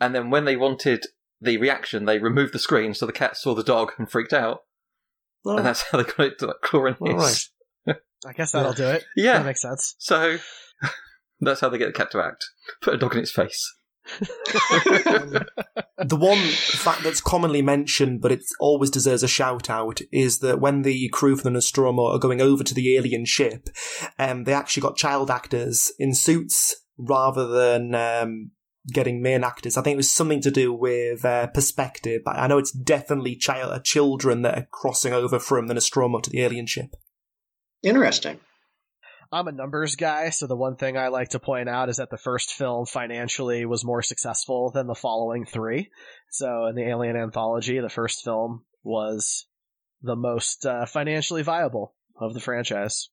And 0.00 0.14
then 0.14 0.30
when 0.30 0.44
they 0.44 0.56
wanted 0.56 1.06
the 1.40 1.58
reaction, 1.58 2.04
they 2.04 2.18
removed 2.18 2.52
the 2.52 2.58
screen 2.58 2.94
so 2.94 3.06
the 3.06 3.12
cat 3.12 3.36
saw 3.36 3.54
the 3.54 3.62
dog 3.62 3.92
and 3.98 4.10
freaked 4.10 4.32
out. 4.32 4.64
Oh. 5.44 5.56
And 5.56 5.66
that's 5.66 5.82
how 5.82 5.98
they 5.98 6.04
got 6.04 6.20
it 6.20 6.38
to 6.40 6.46
like 6.46 6.60
claw 6.62 6.86
and 6.86 6.96
All 7.00 7.20
hiss. 7.20 7.50
I 7.86 8.32
guess 8.34 8.52
that'll 8.52 8.72
do 8.72 8.88
it. 8.88 9.04
Yeah. 9.16 9.38
That 9.38 9.46
makes 9.46 9.62
sense. 9.62 9.94
So 9.98 10.38
that's 11.40 11.60
how 11.60 11.68
they 11.68 11.78
get 11.78 11.86
the 11.86 11.92
cat 11.92 12.10
to 12.12 12.22
act. 12.22 12.44
Put 12.82 12.94
a 12.94 12.98
dog 12.98 13.14
in 13.14 13.20
its 13.20 13.30
face. 13.30 13.76
the 15.98 16.16
one 16.18 16.38
fact 16.38 17.02
that's 17.02 17.20
commonly 17.20 17.62
mentioned, 17.62 18.20
but 18.20 18.32
it 18.32 18.42
always 18.58 18.90
deserves 18.90 19.22
a 19.22 19.28
shout 19.28 19.70
out, 19.70 20.00
is 20.12 20.38
that 20.40 20.60
when 20.60 20.82
the 20.82 21.08
crew 21.10 21.36
from 21.36 21.44
the 21.44 21.50
Nostromo 21.50 22.06
are 22.06 22.18
going 22.18 22.40
over 22.40 22.64
to 22.64 22.74
the 22.74 22.96
alien 22.96 23.24
ship, 23.24 23.68
um, 24.18 24.44
they 24.44 24.52
actually 24.52 24.82
got 24.82 24.96
child 24.96 25.30
actors 25.30 25.92
in 25.98 26.14
suits 26.14 26.76
rather 26.98 27.46
than 27.46 27.94
um, 27.94 28.50
getting 28.92 29.22
main 29.22 29.44
actors. 29.44 29.76
I 29.76 29.82
think 29.82 29.94
it 29.94 29.98
was 29.98 30.12
something 30.12 30.40
to 30.42 30.50
do 30.50 30.72
with 30.72 31.24
uh, 31.24 31.48
perspective, 31.48 32.22
I 32.26 32.46
know 32.46 32.58
it's 32.58 32.72
definitely 32.72 33.36
child 33.36 33.84
children 33.84 34.42
that 34.42 34.58
are 34.58 34.68
crossing 34.70 35.12
over 35.12 35.38
from 35.38 35.66
the 35.66 35.74
Nostromo 35.74 36.20
to 36.20 36.30
the 36.30 36.42
alien 36.42 36.66
ship. 36.66 36.96
Interesting. 37.82 38.40
I'm 39.32 39.46
a 39.46 39.52
numbers 39.52 39.94
guy, 39.94 40.30
so 40.30 40.46
the 40.46 40.56
one 40.56 40.74
thing 40.76 40.96
I 40.96 41.08
like 41.08 41.30
to 41.30 41.38
point 41.38 41.68
out 41.68 41.88
is 41.88 41.98
that 41.98 42.10
the 42.10 42.18
first 42.18 42.52
film 42.54 42.84
financially 42.84 43.64
was 43.64 43.84
more 43.84 44.02
successful 44.02 44.72
than 44.72 44.88
the 44.88 44.94
following 44.94 45.44
three. 45.44 45.90
So 46.30 46.66
in 46.66 46.74
the 46.74 46.88
Alien 46.88 47.16
anthology, 47.16 47.78
the 47.78 47.88
first 47.88 48.24
film 48.24 48.64
was 48.82 49.46
the 50.02 50.16
most 50.16 50.66
uh, 50.66 50.84
financially 50.86 51.42
viable 51.42 51.94
of 52.16 52.34
the 52.34 52.40
franchise. 52.40 53.08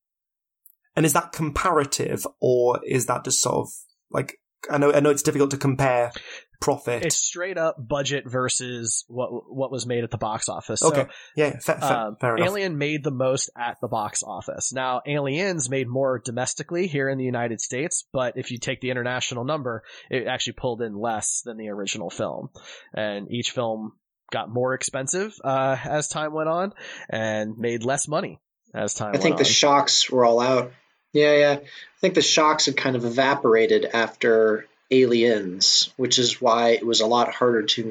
And 0.95 1.05
is 1.05 1.13
that 1.13 1.33
comparative, 1.33 2.25
or 2.41 2.79
is 2.83 3.05
that 3.05 3.23
just 3.23 3.39
sort 3.39 3.55
of 3.57 3.69
like 4.09 4.39
I 4.69 4.77
know 4.77 4.93
I 4.93 4.99
know 4.99 5.09
it's 5.09 5.23
difficult 5.23 5.51
to 5.51 5.57
compare 5.57 6.11
profit. 6.59 7.05
It's 7.05 7.17
straight 7.17 7.57
up 7.57 7.75
budget 7.77 8.23
versus 8.27 9.05
what 9.07 9.29
what 9.53 9.71
was 9.71 9.85
made 9.85 10.03
at 10.03 10.11
the 10.11 10.17
box 10.17 10.49
office. 10.49 10.79
So, 10.79 10.89
okay, 10.89 11.05
yeah, 11.35 11.59
fair, 11.59 11.77
fair, 11.77 11.91
um, 11.91 12.17
fair 12.19 12.35
enough. 12.35 12.47
Alien 12.47 12.77
made 12.77 13.03
the 13.03 13.11
most 13.11 13.49
at 13.57 13.77
the 13.81 13.87
box 13.87 14.23
office. 14.23 14.73
Now, 14.73 15.01
Aliens 15.05 15.69
made 15.69 15.87
more 15.87 16.19
domestically 16.23 16.87
here 16.87 17.09
in 17.09 17.17
the 17.17 17.25
United 17.25 17.61
States, 17.61 18.05
but 18.11 18.37
if 18.37 18.51
you 18.51 18.57
take 18.57 18.81
the 18.81 18.89
international 18.89 19.43
number, 19.43 19.83
it 20.09 20.27
actually 20.27 20.53
pulled 20.53 20.81
in 20.81 20.95
less 20.95 21.41
than 21.45 21.57
the 21.57 21.69
original 21.69 22.09
film. 22.09 22.49
And 22.93 23.31
each 23.31 23.51
film 23.51 23.93
got 24.31 24.49
more 24.49 24.73
expensive 24.73 25.33
uh, 25.43 25.77
as 25.83 26.07
time 26.07 26.33
went 26.33 26.49
on 26.49 26.73
and 27.09 27.57
made 27.57 27.83
less 27.83 28.07
money 28.07 28.41
as 28.73 28.93
time 28.93 29.09
I 29.09 29.11
went 29.11 29.23
think 29.23 29.33
on. 29.35 29.39
the 29.39 29.45
shocks 29.45 30.09
were 30.09 30.25
all 30.25 30.39
out. 30.39 30.71
Yeah, 31.13 31.35
yeah. 31.35 31.53
I 31.61 31.99
think 31.99 32.13
the 32.15 32.21
shocks 32.21 32.65
had 32.67 32.77
kind 32.77 32.95
of 32.95 33.05
evaporated 33.05 33.85
after 33.85 34.65
Aliens, 34.91 35.93
which 35.97 36.19
is 36.19 36.41
why 36.41 36.71
it 36.71 36.85
was 36.85 37.01
a 37.01 37.07
lot 37.07 37.33
harder 37.33 37.63
to, 37.63 37.81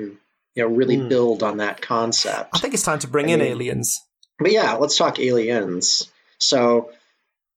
you 0.55 0.63
know, 0.63 0.69
really 0.69 0.97
Hmm. 0.97 1.09
build 1.09 1.43
on 1.43 1.59
that 1.59 1.81
concept. 1.83 2.51
I 2.55 2.59
think 2.59 2.75
it's 2.75 2.83
time 2.83 2.99
to 3.01 3.09
bring 3.09 3.31
I 3.31 3.35
in 3.35 3.41
mean- 3.41 3.49
aliens. 3.53 4.01
But 4.39 4.53
yeah, 4.53 4.75
let's 4.75 4.97
talk 4.99 5.19
Aliens. 5.19 6.11
So 6.39 6.93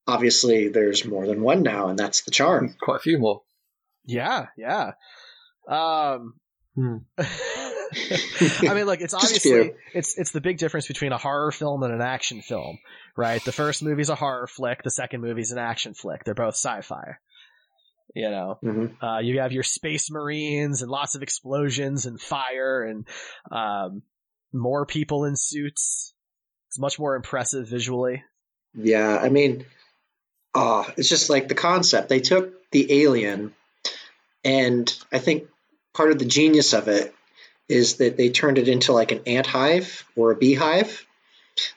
obviously 0.07 0.69
there's 0.69 1.03
more 1.05 1.27
than 1.27 1.41
one 1.41 1.61
now, 1.61 1.89
and 1.89 1.99
that's 1.99 2.21
the 2.23 2.31
charm. 2.31 2.75
Quite 2.81 2.97
a 2.97 2.99
few 2.99 3.17
more. 3.19 3.41
Yeah, 4.05 4.47
yeah. 4.57 4.93
Um, 5.67 6.35
Hmm. 6.75 6.97
I 8.69 8.73
mean, 8.73 8.85
look, 8.85 9.01
it's 9.01 9.13
obviously 9.13 9.73
it's 9.93 10.17
it's 10.17 10.31
the 10.31 10.41
big 10.41 10.57
difference 10.57 10.87
between 10.87 11.11
a 11.11 11.17
horror 11.17 11.51
film 11.51 11.83
and 11.83 11.93
an 11.93 12.01
action 12.01 12.41
film, 12.41 12.77
right? 13.17 13.43
The 13.43 13.51
first 13.51 13.81
movie's 13.83 14.09
a 14.09 14.15
horror 14.15 14.47
flick, 14.47 14.83
the 14.83 14.91
second 14.91 15.21
movie's 15.21 15.51
an 15.51 15.57
action 15.57 15.93
flick. 15.93 16.23
They're 16.23 16.33
both 16.35 16.55
sci-fi. 16.55 17.15
You 18.15 18.31
know, 18.31 18.57
Mhm. 18.63 18.95
uh, 19.03 19.19
you 19.19 19.39
have 19.39 19.51
your 19.51 19.63
space 19.63 20.09
marines 20.09 20.81
and 20.81 20.89
lots 20.89 21.13
of 21.15 21.21
explosions 21.21 22.05
and 22.07 22.19
fire 22.19 22.83
and 22.83 23.07
um, 23.51 24.01
more 24.51 24.85
people 24.85 25.25
in 25.25 25.35
suits. 25.35 26.13
It's 26.67 26.79
much 26.79 26.97
more 26.99 27.15
impressive 27.15 27.67
visually. 27.67 28.23
Yeah, 28.73 29.15
I 29.15 29.29
mean, 29.29 29.65
ah, 30.55 30.91
it's 30.97 31.09
just 31.09 31.29
like 31.29 31.47
the 31.47 31.55
concept. 31.55 32.09
They 32.09 32.19
took 32.19 32.69
the 32.71 33.03
alien, 33.03 33.53
and 34.43 34.91
I 35.11 35.19
think 35.19 35.47
part 35.93 36.11
of 36.11 36.19
the 36.19 36.25
genius 36.25 36.73
of 36.73 36.87
it 36.87 37.13
is 37.69 37.97
that 37.97 38.17
they 38.17 38.29
turned 38.29 38.57
it 38.57 38.67
into 38.67 38.91
like 38.91 39.11
an 39.11 39.21
ant 39.27 39.47
hive 39.47 40.03
or 40.15 40.31
a 40.31 40.35
beehive. 40.35 41.05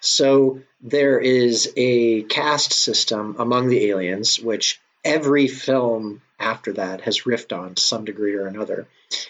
So 0.01 0.61
there 0.81 1.19
is 1.19 1.73
a 1.77 2.23
caste 2.23 2.73
system 2.73 3.37
among 3.39 3.69
the 3.69 3.91
aliens, 3.91 4.41
which 4.41 4.81
every 5.05 5.49
film 5.49 6.23
after 6.39 6.73
that 6.75 7.03
has 7.03 7.23
riffed 7.23 7.57
on 7.57 7.75
to 7.75 7.83
some 7.83 8.05
degree 8.05 8.35
or 8.35 8.47
another. 8.47 8.87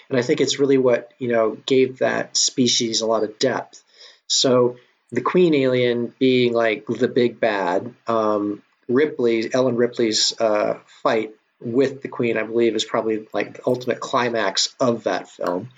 And 0.09 0.19
I 0.19 0.23
think 0.23 0.41
it's 0.41 0.59
really 0.59 0.79
what, 0.79 1.13
you 1.19 1.29
know, 1.29 1.59
gave 1.67 1.99
that 1.99 2.37
species 2.37 3.01
a 3.01 3.07
lot 3.07 3.25
of 3.25 3.39
depth. 3.39 3.83
So 4.27 4.77
the 5.11 5.21
queen 5.21 5.55
alien 5.55 6.15
being 6.19 6.53
like 6.53 6.87
the 6.87 7.09
big 7.09 7.41
bad, 7.41 7.95
um, 8.07 8.63
Ripley, 8.89 9.53
Ellen 9.53 9.77
Ripley's 9.77 10.39
uh, 10.41 10.79
fight 11.03 11.33
with 11.61 12.03
the 12.03 12.09
queen, 12.09 12.37
I 12.37 12.43
believe, 12.43 12.75
is 12.75 12.85
probably 12.85 13.27
like 13.33 13.55
the 13.55 13.63
ultimate 13.67 14.01
climax 14.01 14.75
of 14.81 15.05
that 15.05 15.29
film. 15.29 15.71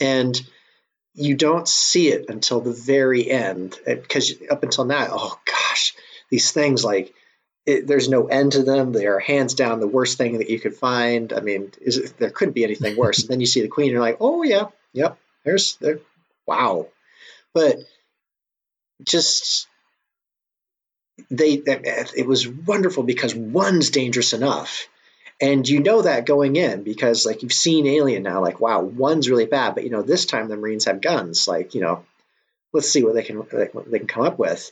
And 0.00 0.38
you 1.14 1.34
don't 1.34 1.66
see 1.66 2.08
it 2.08 2.26
until 2.28 2.60
the 2.60 2.72
very 2.72 3.30
end 3.30 3.78
because 3.86 4.34
up 4.50 4.62
until 4.62 4.84
now, 4.84 5.08
oh 5.10 5.38
gosh, 5.44 5.94
these 6.30 6.52
things 6.52 6.84
like 6.84 7.14
it, 7.64 7.86
there's 7.86 8.08
no 8.08 8.26
end 8.26 8.52
to 8.52 8.62
them. 8.62 8.92
They 8.92 9.06
are 9.06 9.18
hands 9.18 9.54
down 9.54 9.80
the 9.80 9.88
worst 9.88 10.18
thing 10.18 10.38
that 10.38 10.50
you 10.50 10.60
could 10.60 10.76
find. 10.76 11.32
I 11.32 11.40
mean, 11.40 11.72
is 11.80 11.96
it, 11.96 12.18
there 12.18 12.30
couldn't 12.30 12.54
be 12.54 12.64
anything 12.64 12.96
worse. 12.98 13.20
and 13.20 13.28
then 13.28 13.40
you 13.40 13.46
see 13.46 13.62
the 13.62 13.68
queen, 13.68 13.86
and 13.86 13.92
you're 13.92 14.00
like, 14.00 14.18
oh 14.20 14.42
yeah, 14.42 14.66
yep, 14.92 15.18
there's 15.44 15.76
there, 15.76 16.00
wow. 16.46 16.86
But 17.54 17.78
just 19.02 19.66
they, 21.30 21.62
it 21.66 22.26
was 22.26 22.46
wonderful 22.46 23.02
because 23.02 23.34
one's 23.34 23.90
dangerous 23.90 24.32
enough. 24.32 24.88
And 25.40 25.68
you 25.68 25.80
know 25.80 26.02
that 26.02 26.24
going 26.24 26.56
in 26.56 26.82
because 26.82 27.26
like 27.26 27.42
you've 27.42 27.52
seen 27.52 27.86
Alien 27.86 28.22
now, 28.22 28.40
like 28.40 28.58
wow, 28.58 28.80
one's 28.80 29.28
really 29.28 29.44
bad, 29.46 29.74
but 29.74 29.84
you 29.84 29.90
know 29.90 30.02
this 30.02 30.24
time 30.24 30.48
the 30.48 30.56
Marines 30.56 30.86
have 30.86 31.02
guns. 31.02 31.46
Like 31.46 31.74
you 31.74 31.82
know, 31.82 32.04
let's 32.72 32.88
see 32.88 33.02
what 33.02 33.14
they 33.14 33.22
can 33.22 33.36
what 33.36 33.90
they 33.90 33.98
can 33.98 34.08
come 34.08 34.24
up 34.24 34.38
with. 34.38 34.70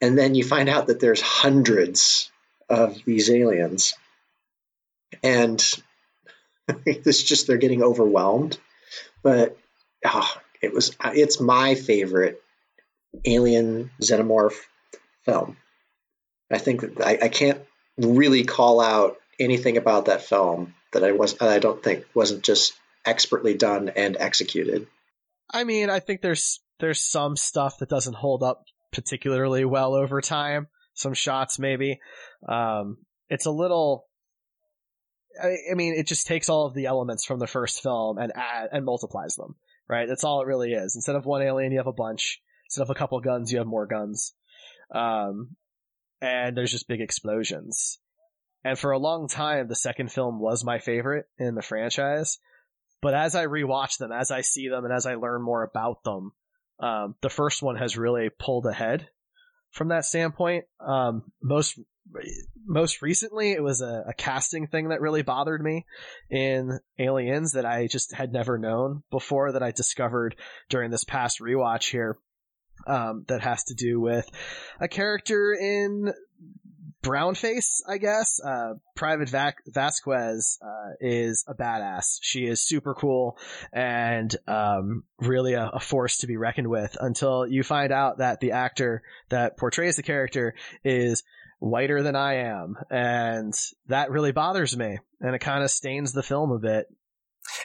And 0.00 0.16
then 0.16 0.34
you 0.34 0.44
find 0.44 0.68
out 0.68 0.86
that 0.86 1.00
there's 1.00 1.20
hundreds 1.20 2.30
of 2.68 2.96
these 3.04 3.28
aliens, 3.30 3.94
and 5.22 5.64
it's 6.86 7.22
just 7.22 7.46
they're 7.46 7.56
getting 7.56 7.82
overwhelmed. 7.82 8.58
But 9.22 9.56
oh, 10.04 10.32
it 10.62 10.72
was 10.72 10.96
it's 11.12 11.40
my 11.40 11.74
favorite 11.74 12.40
alien 13.24 13.90
xenomorph 14.00 14.58
film. 15.24 15.56
I 16.50 16.58
think 16.58 17.00
I, 17.00 17.18
I 17.22 17.28
can't 17.28 17.60
really 17.96 18.44
call 18.44 18.80
out 18.80 19.16
anything 19.38 19.76
about 19.76 20.06
that 20.06 20.22
film 20.22 20.74
that 20.92 21.04
I 21.04 21.12
was 21.12 21.40
I 21.40 21.58
don't 21.58 21.82
think 21.82 22.04
wasn't 22.14 22.42
just 22.42 22.74
expertly 23.04 23.54
done 23.54 23.90
and 23.90 24.16
executed. 24.18 24.86
I 25.52 25.64
mean, 25.64 25.90
I 25.90 26.00
think 26.00 26.20
there's 26.22 26.60
there's 26.80 27.02
some 27.02 27.36
stuff 27.36 27.78
that 27.78 27.88
doesn't 27.88 28.16
hold 28.16 28.42
up 28.42 28.64
particularly 28.92 29.64
well 29.64 29.94
over 29.94 30.20
time. 30.20 30.68
Some 30.94 31.14
shots 31.14 31.58
maybe. 31.58 32.00
Um, 32.48 32.98
it's 33.28 33.46
a 33.46 33.50
little. 33.50 34.06
I, 35.42 35.56
I 35.72 35.74
mean, 35.74 35.94
it 35.94 36.06
just 36.06 36.26
takes 36.26 36.48
all 36.48 36.66
of 36.66 36.74
the 36.74 36.86
elements 36.86 37.24
from 37.24 37.40
the 37.40 37.46
first 37.46 37.82
film 37.82 38.18
and 38.18 38.32
add 38.36 38.68
and 38.72 38.84
multiplies 38.84 39.34
them. 39.34 39.56
Right. 39.88 40.08
That's 40.08 40.24
all 40.24 40.40
it 40.40 40.46
really 40.46 40.72
is. 40.72 40.94
Instead 40.94 41.16
of 41.16 41.26
one 41.26 41.42
alien, 41.42 41.72
you 41.72 41.78
have 41.78 41.86
a 41.86 41.92
bunch. 41.92 42.40
Instead 42.66 42.82
of 42.82 42.90
a 42.90 42.94
couple 42.94 43.20
guns, 43.20 43.52
you 43.52 43.58
have 43.58 43.66
more 43.66 43.86
guns. 43.86 44.34
Um, 44.94 45.56
and 46.22 46.56
there's 46.56 46.70
just 46.70 46.88
big 46.88 47.00
explosions. 47.00 47.98
And 48.64 48.78
for 48.78 48.92
a 48.92 48.98
long 48.98 49.28
time, 49.28 49.68
the 49.68 49.76
second 49.76 50.10
film 50.10 50.40
was 50.40 50.64
my 50.64 50.78
favorite 50.78 51.26
in 51.38 51.54
the 51.54 51.62
franchise. 51.62 52.38
But 53.02 53.12
as 53.12 53.34
I 53.34 53.46
rewatch 53.46 53.98
them, 53.98 54.10
as 54.10 54.30
I 54.30 54.40
see 54.40 54.68
them, 54.68 54.84
and 54.84 54.92
as 54.92 55.04
I 55.04 55.16
learn 55.16 55.42
more 55.42 55.62
about 55.62 56.02
them, 56.04 56.32
um, 56.80 57.14
the 57.20 57.28
first 57.28 57.62
one 57.62 57.76
has 57.76 57.98
really 57.98 58.30
pulled 58.30 58.66
ahead 58.66 59.08
from 59.70 59.88
that 59.88 60.06
standpoint. 60.06 60.64
Um, 60.80 61.30
most 61.42 61.78
most 62.66 63.02
recently, 63.02 63.52
it 63.52 63.62
was 63.62 63.80
a, 63.80 64.04
a, 64.08 64.14
casting 64.14 64.66
thing 64.66 64.88
that 64.88 65.00
really 65.00 65.22
bothered 65.22 65.62
me 65.62 65.86
in 66.30 66.78
Aliens 66.98 67.52
that 67.52 67.64
I 67.64 67.86
just 67.86 68.12
had 68.12 68.32
never 68.32 68.58
known 68.58 69.02
before 69.10 69.52
that 69.52 69.62
I 69.62 69.70
discovered 69.70 70.36
during 70.68 70.90
this 70.90 71.04
past 71.04 71.40
rewatch 71.40 71.90
here. 71.90 72.18
Um, 72.86 73.24
that 73.28 73.40
has 73.40 73.64
to 73.64 73.74
do 73.74 74.00
with 74.00 74.28
a 74.80 74.88
character 74.88 75.54
in 75.54 76.12
brownface, 77.04 77.80
I 77.88 77.98
guess. 77.98 78.40
Uh, 78.44 78.74
Private 78.96 79.28
Vasquez 79.28 80.58
uh, 80.62 80.92
is 81.00 81.44
a 81.46 81.54
badass. 81.54 82.18
She 82.22 82.46
is 82.46 82.66
super 82.66 82.94
cool 82.94 83.38
and 83.72 84.34
um, 84.48 85.04
really 85.18 85.54
a, 85.54 85.70
a, 85.74 85.80
force 85.80 86.18
to 86.18 86.26
be 86.26 86.36
reckoned 86.36 86.68
with. 86.68 86.96
Until 86.98 87.46
you 87.46 87.62
find 87.62 87.92
out 87.92 88.18
that 88.18 88.40
the 88.40 88.52
actor 88.52 89.02
that 89.28 89.56
portrays 89.56 89.96
the 89.96 90.02
character 90.02 90.54
is 90.82 91.22
whiter 91.58 92.02
than 92.02 92.16
I 92.16 92.36
am, 92.46 92.76
and 92.90 93.54
that 93.88 94.10
really 94.10 94.32
bothers 94.32 94.76
me, 94.76 94.98
and 95.20 95.34
it 95.34 95.40
kind 95.40 95.62
of 95.62 95.70
stains 95.70 96.12
the 96.12 96.22
film 96.22 96.50
a 96.50 96.58
bit. 96.58 96.86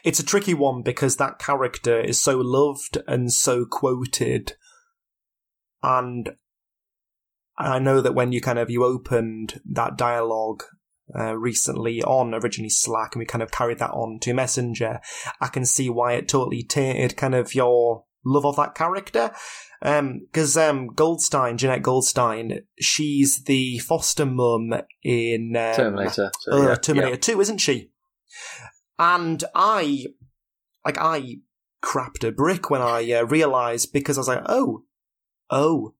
It's 0.03 0.19
a 0.19 0.25
tricky 0.25 0.53
one 0.53 0.81
because 0.83 1.15
that 1.15 1.39
character 1.39 1.99
is 1.99 2.21
so 2.21 2.37
loved 2.37 2.97
and 3.07 3.31
so 3.31 3.65
quoted 3.65 4.53
and 5.81 6.29
I 7.59 7.79
know 7.79 8.01
that 8.01 8.15
when 8.15 8.31
you 8.31 8.41
kind 8.41 8.57
of 8.57 8.69
you 8.69 8.85
opened 8.85 9.61
that 9.69 9.97
dialogue 9.97 10.63
uh, 11.17 11.35
recently 11.35 12.01
on 12.03 12.33
originally 12.33 12.69
Slack, 12.69 13.15
and 13.15 13.19
we 13.19 13.25
kind 13.25 13.43
of 13.43 13.51
carried 13.51 13.79
that 13.79 13.91
on 13.91 14.19
to 14.21 14.33
Messenger, 14.33 15.01
I 15.41 15.47
can 15.47 15.65
see 15.65 15.89
why 15.89 16.13
it 16.13 16.27
totally 16.27 16.63
tainted 16.63 17.17
kind 17.17 17.35
of 17.35 17.53
your 17.53 18.05
love 18.25 18.45
of 18.45 18.55
that 18.55 18.75
character. 18.75 19.31
Because 19.81 20.57
um, 20.57 20.77
um, 20.77 20.87
Goldstein, 20.87 21.57
Jenette 21.57 21.81
Goldstein, 21.81 22.61
she's 22.79 23.43
the 23.43 23.79
foster 23.79 24.25
mum 24.25 24.73
in 25.03 25.55
um, 25.55 25.75
Terminator, 25.75 26.31
so, 26.39 26.51
uh, 26.51 26.67
yeah. 26.69 26.75
Terminator 26.75 27.11
yeah. 27.11 27.17
Two, 27.17 27.41
isn't 27.41 27.59
she? 27.59 27.91
And 28.97 29.43
I, 29.55 30.07
like, 30.85 30.97
I 30.99 31.37
crapped 31.81 32.27
a 32.27 32.31
brick 32.31 32.69
when 32.69 32.81
I 32.81 33.09
uh, 33.13 33.23
realised 33.23 33.93
because 33.93 34.17
I 34.17 34.21
was 34.21 34.27
like, 34.27 34.43
oh, 34.47 34.83
oh, 35.49 35.93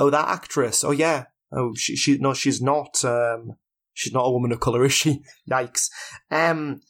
oh, 0.00 0.10
that 0.10 0.28
actress. 0.28 0.82
Oh 0.82 0.90
yeah. 0.90 1.26
Oh, 1.52 1.74
she, 1.74 1.96
she, 1.96 2.16
no, 2.18 2.32
she's 2.32 2.62
not, 2.62 3.04
um, 3.04 3.56
she's 3.92 4.12
not 4.12 4.26
a 4.26 4.30
woman 4.30 4.52
of 4.52 4.60
color, 4.60 4.84
is 4.86 4.92
she? 4.92 5.22
Yikes. 5.48 5.88
Um, 6.30 6.80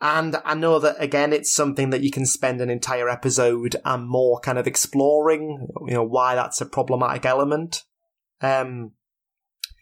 and 0.00 0.36
I 0.44 0.54
know 0.54 0.78
that 0.78 0.96
again, 0.98 1.32
it's 1.32 1.52
something 1.52 1.90
that 1.90 2.02
you 2.02 2.10
can 2.10 2.26
spend 2.26 2.60
an 2.60 2.70
entire 2.70 3.08
episode 3.08 3.76
and 3.84 4.08
more 4.08 4.40
kind 4.40 4.58
of 4.58 4.66
exploring, 4.66 5.68
you 5.86 5.94
know, 5.94 6.02
why 6.02 6.34
that's 6.34 6.60
a 6.60 6.66
problematic 6.66 7.26
element. 7.26 7.84
Um, 8.40 8.92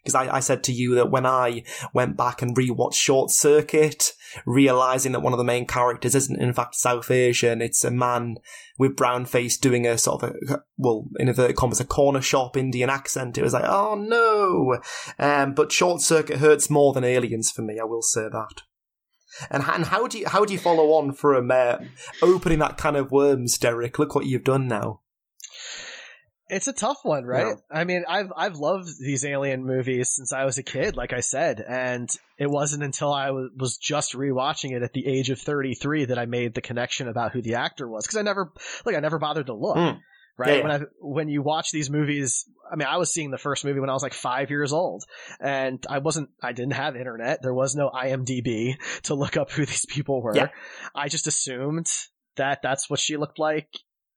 because 0.02 0.14
I, 0.14 0.36
I 0.36 0.40
said 0.40 0.62
to 0.64 0.72
you 0.72 0.94
that 0.96 1.10
when 1.10 1.26
I 1.26 1.64
went 1.92 2.16
back 2.16 2.42
and 2.42 2.56
rewatched 2.56 2.94
Short 2.94 3.30
Circuit, 3.30 4.12
realizing 4.46 5.12
that 5.12 5.20
one 5.20 5.32
of 5.32 5.38
the 5.38 5.44
main 5.44 5.66
characters 5.66 6.14
isn't 6.14 6.40
in 6.40 6.52
fact 6.52 6.74
South 6.74 7.10
Asian, 7.10 7.60
it's 7.60 7.84
a 7.84 7.90
man 7.90 8.36
with 8.78 8.96
brown 8.96 9.26
face 9.26 9.56
doing 9.56 9.86
a 9.86 9.98
sort 9.98 10.22
of 10.22 10.30
a, 10.30 10.62
well, 10.76 11.06
in 11.18 11.28
inverted 11.28 11.56
commas, 11.56 11.80
a 11.80 11.84
corner 11.84 12.20
shop 12.20 12.56
Indian 12.56 12.90
accent. 12.90 13.38
It 13.38 13.42
was 13.42 13.52
like, 13.52 13.64
oh 13.66 13.94
no. 13.94 14.78
Um, 15.18 15.54
but 15.54 15.72
Short 15.72 16.00
Circuit 16.00 16.38
hurts 16.38 16.70
more 16.70 16.92
than 16.92 17.04
Aliens 17.04 17.50
for 17.50 17.62
me, 17.62 17.78
I 17.80 17.84
will 17.84 18.02
say 18.02 18.28
that. 18.30 18.62
And, 19.50 19.62
and 19.62 19.84
how 19.84 20.06
do 20.06 20.18
you 20.18 20.26
how 20.26 20.44
do 20.44 20.52
you 20.52 20.58
follow 20.58 20.92
on 20.92 21.12
from 21.12 21.50
uh, 21.50 21.76
opening 22.22 22.58
that 22.60 22.78
kind 22.78 22.96
of 22.96 23.12
worms, 23.12 23.58
Derek? 23.58 23.98
Look 23.98 24.14
what 24.14 24.26
you've 24.26 24.44
done 24.44 24.66
now. 24.66 25.00
It's 26.50 26.68
a 26.68 26.72
tough 26.72 26.98
one, 27.02 27.24
right? 27.24 27.46
Yeah. 27.46 27.54
I 27.70 27.84
mean, 27.84 28.04
I've 28.08 28.32
I've 28.34 28.56
loved 28.56 28.88
these 28.98 29.24
alien 29.24 29.64
movies 29.64 30.10
since 30.10 30.32
I 30.32 30.44
was 30.44 30.58
a 30.58 30.62
kid, 30.62 30.96
like 30.96 31.12
I 31.12 31.20
said, 31.20 31.62
and 31.66 32.08
it 32.38 32.50
wasn't 32.50 32.82
until 32.82 33.12
I 33.12 33.26
w- 33.26 33.50
was 33.56 33.76
just 33.76 34.14
rewatching 34.14 34.72
it 34.72 34.82
at 34.82 34.92
the 34.92 35.06
age 35.06 35.30
of 35.30 35.38
33 35.38 36.06
that 36.06 36.18
I 36.18 36.26
made 36.26 36.54
the 36.54 36.62
connection 36.62 37.08
about 37.08 37.32
who 37.32 37.42
the 37.42 37.56
actor 37.56 37.88
was 37.88 38.06
because 38.06 38.16
I 38.18 38.22
never 38.22 38.52
like 38.86 38.96
I 38.96 39.00
never 39.00 39.18
bothered 39.18 39.46
to 39.46 39.54
look. 39.54 39.76
Mm. 39.76 39.98
Right. 40.38 40.58
Yeah. 40.58 40.62
When 40.62 40.70
I, 40.70 40.80
when 41.00 41.28
you 41.28 41.42
watch 41.42 41.72
these 41.72 41.90
movies, 41.90 42.44
I 42.70 42.76
mean, 42.76 42.86
I 42.86 42.98
was 42.98 43.12
seeing 43.12 43.32
the 43.32 43.38
first 43.38 43.64
movie 43.64 43.80
when 43.80 43.90
I 43.90 43.92
was 43.92 44.04
like 44.04 44.14
five 44.14 44.50
years 44.50 44.72
old 44.72 45.02
and 45.40 45.84
I 45.90 45.98
wasn't, 45.98 46.30
I 46.40 46.52
didn't 46.52 46.74
have 46.74 46.94
internet. 46.94 47.42
There 47.42 47.52
was 47.52 47.74
no 47.74 47.90
IMDb 47.90 48.76
to 49.02 49.14
look 49.14 49.36
up 49.36 49.50
who 49.50 49.66
these 49.66 49.84
people 49.84 50.22
were. 50.22 50.36
Yeah. 50.36 50.50
I 50.94 51.08
just 51.08 51.26
assumed 51.26 51.88
that 52.36 52.62
that's 52.62 52.88
what 52.88 53.00
she 53.00 53.16
looked 53.16 53.40
like 53.40 53.68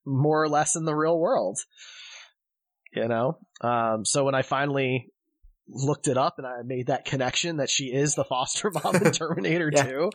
more 0.06 0.44
or 0.44 0.48
less 0.48 0.76
in 0.76 0.86
the 0.86 0.94
real 0.94 1.18
world 1.18 1.58
you 2.94 3.08
know? 3.08 3.38
Um, 3.62 4.06
so 4.06 4.26
when 4.26 4.36
I 4.36 4.42
finally 4.42 5.08
looked 5.68 6.08
it 6.08 6.18
up 6.18 6.38
and 6.38 6.46
I 6.46 6.62
made 6.64 6.88
that 6.88 7.06
connection 7.06 7.58
that 7.58 7.70
she 7.70 7.86
is 7.86 8.16
the 8.16 8.24
foster 8.24 8.72
mom 8.84 8.96
in 8.96 9.12
Terminator 9.12 9.72
yeah. 9.74 9.84
2, 9.84 10.10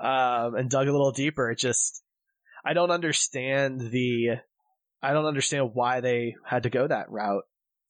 um, 0.00 0.54
and 0.54 0.70
dug 0.70 0.88
a 0.88 0.92
little 0.92 1.12
deeper, 1.12 1.50
it 1.50 1.58
just, 1.58 2.02
I 2.64 2.74
don't 2.74 2.90
understand 2.90 3.80
the, 3.90 4.38
I 5.02 5.12
don't 5.12 5.26
understand 5.26 5.70
why 5.74 6.00
they 6.00 6.34
had 6.44 6.64
to 6.64 6.70
go 6.70 6.86
that 6.86 7.10
route, 7.10 7.44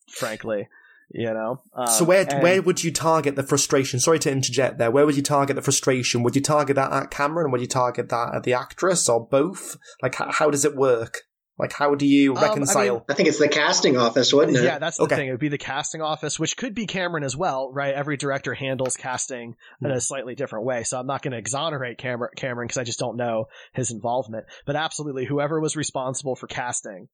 frankly. 0.09 0.69
You 1.13 1.35
know. 1.35 1.61
Um, 1.75 1.89
so 1.89 2.05
where 2.05 2.25
and, 2.31 2.41
where 2.41 2.63
would 2.63 2.85
you 2.85 2.93
target 2.93 3.35
the 3.35 3.43
frustration? 3.43 3.99
Sorry 3.99 4.21
to 4.21 4.31
interject 4.31 4.79
there. 4.79 4.93
Where 4.93 5.05
would 5.05 5.17
you 5.17 5.25
target 5.25 5.57
the 5.57 5.63
frustration? 5.63 6.23
Would 6.23 6.37
you 6.37 6.41
target 6.41 6.77
that 6.77 6.93
at 6.93 7.11
Cameron? 7.11 7.51
Would 7.51 7.61
you 7.61 7.67
target 7.67 8.11
that 8.11 8.33
at 8.33 8.45
the 8.45 8.55
actress, 8.55 9.09
or 9.09 9.27
both? 9.27 9.77
Like, 10.05 10.15
how, 10.15 10.31
how 10.31 10.51
does 10.51 10.65
it 10.65 10.77
work? 10.77 11.23
Like, 11.61 11.73
how 11.75 11.95
do 11.95 12.07
you 12.07 12.35
reconcile? 12.35 12.83
Um, 12.83 12.89
I, 12.89 12.93
mean, 12.93 13.03
I, 13.11 13.15
think 13.15 13.29
it's 13.29 13.39
the 13.39 13.49
casting 13.49 13.99
office, 13.99 14.33
wouldn't 14.33 14.57
it? 14.57 14.65
Yeah, 14.65 14.79
that's 14.79 14.97
the 14.97 15.05
okay. 15.05 15.17
thing. 15.17 15.29
It 15.29 15.33
would 15.33 15.41
be 15.41 15.49
the 15.49 15.59
casting 15.59 16.01
office, 16.01 16.39
which 16.39 16.57
could 16.57 16.75
be 16.75 16.87
Cameron 16.87 17.23
as 17.23 17.37
well, 17.37 17.71
right? 17.71 17.95
Every 17.95 18.17
director 18.17 18.55
handles 18.55 18.97
casting 18.97 19.57
mm. 19.83 19.87
in 19.87 19.91
a 19.91 20.01
slightly 20.01 20.35
different 20.35 20.65
way. 20.65 20.85
So 20.85 20.99
I'm 20.99 21.07
not 21.07 21.21
going 21.21 21.33
to 21.33 21.39
exonerate 21.39 21.99
Cameron 21.99 22.31
because 22.67 22.79
I 22.79 22.85
just 22.85 22.99
don't 22.99 23.19
know 23.19 23.45
his 23.75 23.91
involvement. 23.91 24.47
But 24.65 24.77
absolutely, 24.77 25.27
whoever 25.27 25.61
was 25.61 25.77
responsible 25.77 26.35
for 26.35 26.47
casting, 26.47 27.09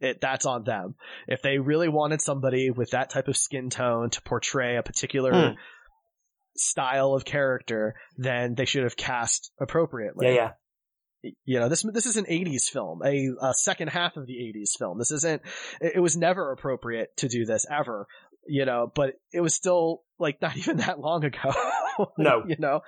it, 0.00 0.20
that's 0.20 0.46
on 0.46 0.64
them. 0.64 0.96
If 1.28 1.42
they 1.42 1.58
really 1.58 1.88
wanted 1.88 2.20
somebody 2.20 2.70
with 2.70 2.90
that 2.90 3.10
type 3.10 3.28
of 3.28 3.36
skin 3.36 3.70
tone 3.70 4.10
to 4.10 4.22
portray 4.22 4.76
a 4.76 4.82
particular 4.82 5.32
mm. 5.32 5.54
style 6.56 7.14
of 7.14 7.24
character, 7.24 7.94
then 8.16 8.56
they 8.56 8.64
should 8.64 8.82
have 8.82 8.96
cast 8.96 9.52
appropriately. 9.60 10.26
Yeah, 10.26 10.34
yeah 10.34 10.50
you 11.44 11.58
know, 11.58 11.68
this 11.68 11.82
this 11.92 12.06
is 12.06 12.16
an 12.16 12.26
'80s 12.26 12.64
film, 12.70 13.02
a, 13.04 13.30
a 13.40 13.54
second 13.54 13.88
half 13.88 14.16
of 14.16 14.26
the 14.26 14.34
'80s 14.34 14.78
film. 14.78 14.98
This 14.98 15.10
isn't. 15.10 15.42
It, 15.80 15.92
it 15.96 16.00
was 16.00 16.16
never 16.16 16.52
appropriate 16.52 17.16
to 17.18 17.28
do 17.28 17.44
this 17.44 17.66
ever, 17.70 18.06
you 18.46 18.64
know. 18.64 18.90
But 18.94 19.14
it 19.32 19.40
was 19.40 19.54
still 19.54 20.02
like 20.18 20.38
not 20.42 20.56
even 20.56 20.78
that 20.78 21.00
long 21.00 21.24
ago. 21.24 21.52
No. 22.18 22.44
you 22.46 22.56
know. 22.58 22.82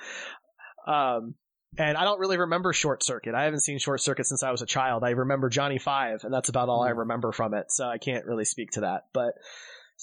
Um, 0.86 1.34
and 1.78 1.96
I 1.96 2.04
don't 2.04 2.20
really 2.20 2.36
remember 2.36 2.74
Short 2.74 3.02
Circuit. 3.02 3.34
I 3.34 3.44
haven't 3.44 3.60
seen 3.60 3.78
Short 3.78 4.02
Circuit 4.02 4.26
since 4.26 4.42
I 4.42 4.50
was 4.50 4.60
a 4.60 4.66
child. 4.66 5.02
I 5.02 5.10
remember 5.10 5.48
Johnny 5.48 5.78
Five, 5.78 6.24
and 6.24 6.32
that's 6.32 6.50
about 6.50 6.68
all 6.68 6.82
I 6.82 6.90
remember 6.90 7.32
from 7.32 7.54
it. 7.54 7.66
So 7.70 7.86
I 7.86 7.96
can't 7.96 8.26
really 8.26 8.44
speak 8.44 8.72
to 8.72 8.80
that. 8.82 9.04
But 9.14 9.32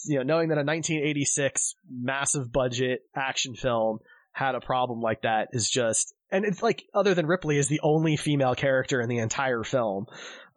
you 0.06 0.18
know, 0.18 0.24
knowing 0.24 0.50
that 0.50 0.58
a 0.58 0.66
1986 0.66 1.76
massive 1.90 2.52
budget 2.52 3.02
action 3.16 3.56
film 3.56 4.00
had 4.36 4.54
a 4.54 4.60
problem 4.60 5.00
like 5.00 5.22
that 5.22 5.48
is 5.54 5.70
just, 5.70 6.14
and 6.30 6.44
it's 6.44 6.62
like 6.62 6.84
other 6.94 7.14
than 7.14 7.26
Ripley 7.26 7.58
is 7.58 7.70
the 7.70 7.80
only 7.82 8.18
female 8.18 8.54
character 8.54 9.00
in 9.00 9.08
the 9.08 9.20
entire 9.20 9.64
film. 9.64 10.08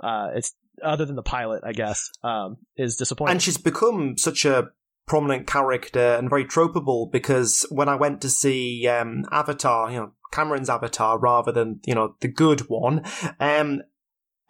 Uh, 0.00 0.30
it's 0.34 0.52
other 0.82 1.04
than 1.04 1.14
the 1.14 1.22
pilot, 1.22 1.62
I 1.64 1.72
guess, 1.72 2.10
um, 2.24 2.56
is 2.76 2.96
disappointing. 2.96 3.34
And 3.34 3.42
she's 3.42 3.56
become 3.56 4.18
such 4.18 4.44
a 4.44 4.70
prominent 5.06 5.46
character 5.46 6.16
and 6.16 6.28
very 6.28 6.44
tropeable 6.44 7.10
because 7.12 7.64
when 7.70 7.88
I 7.88 7.94
went 7.94 8.20
to 8.22 8.28
see 8.28 8.88
um, 8.88 9.24
Avatar, 9.30 9.92
you 9.92 9.98
know, 9.98 10.12
Cameron's 10.32 10.68
Avatar 10.68 11.16
rather 11.16 11.52
than, 11.52 11.78
you 11.86 11.94
know, 11.94 12.16
the 12.20 12.28
good 12.28 12.62
one, 12.62 13.04
um, 13.38 13.82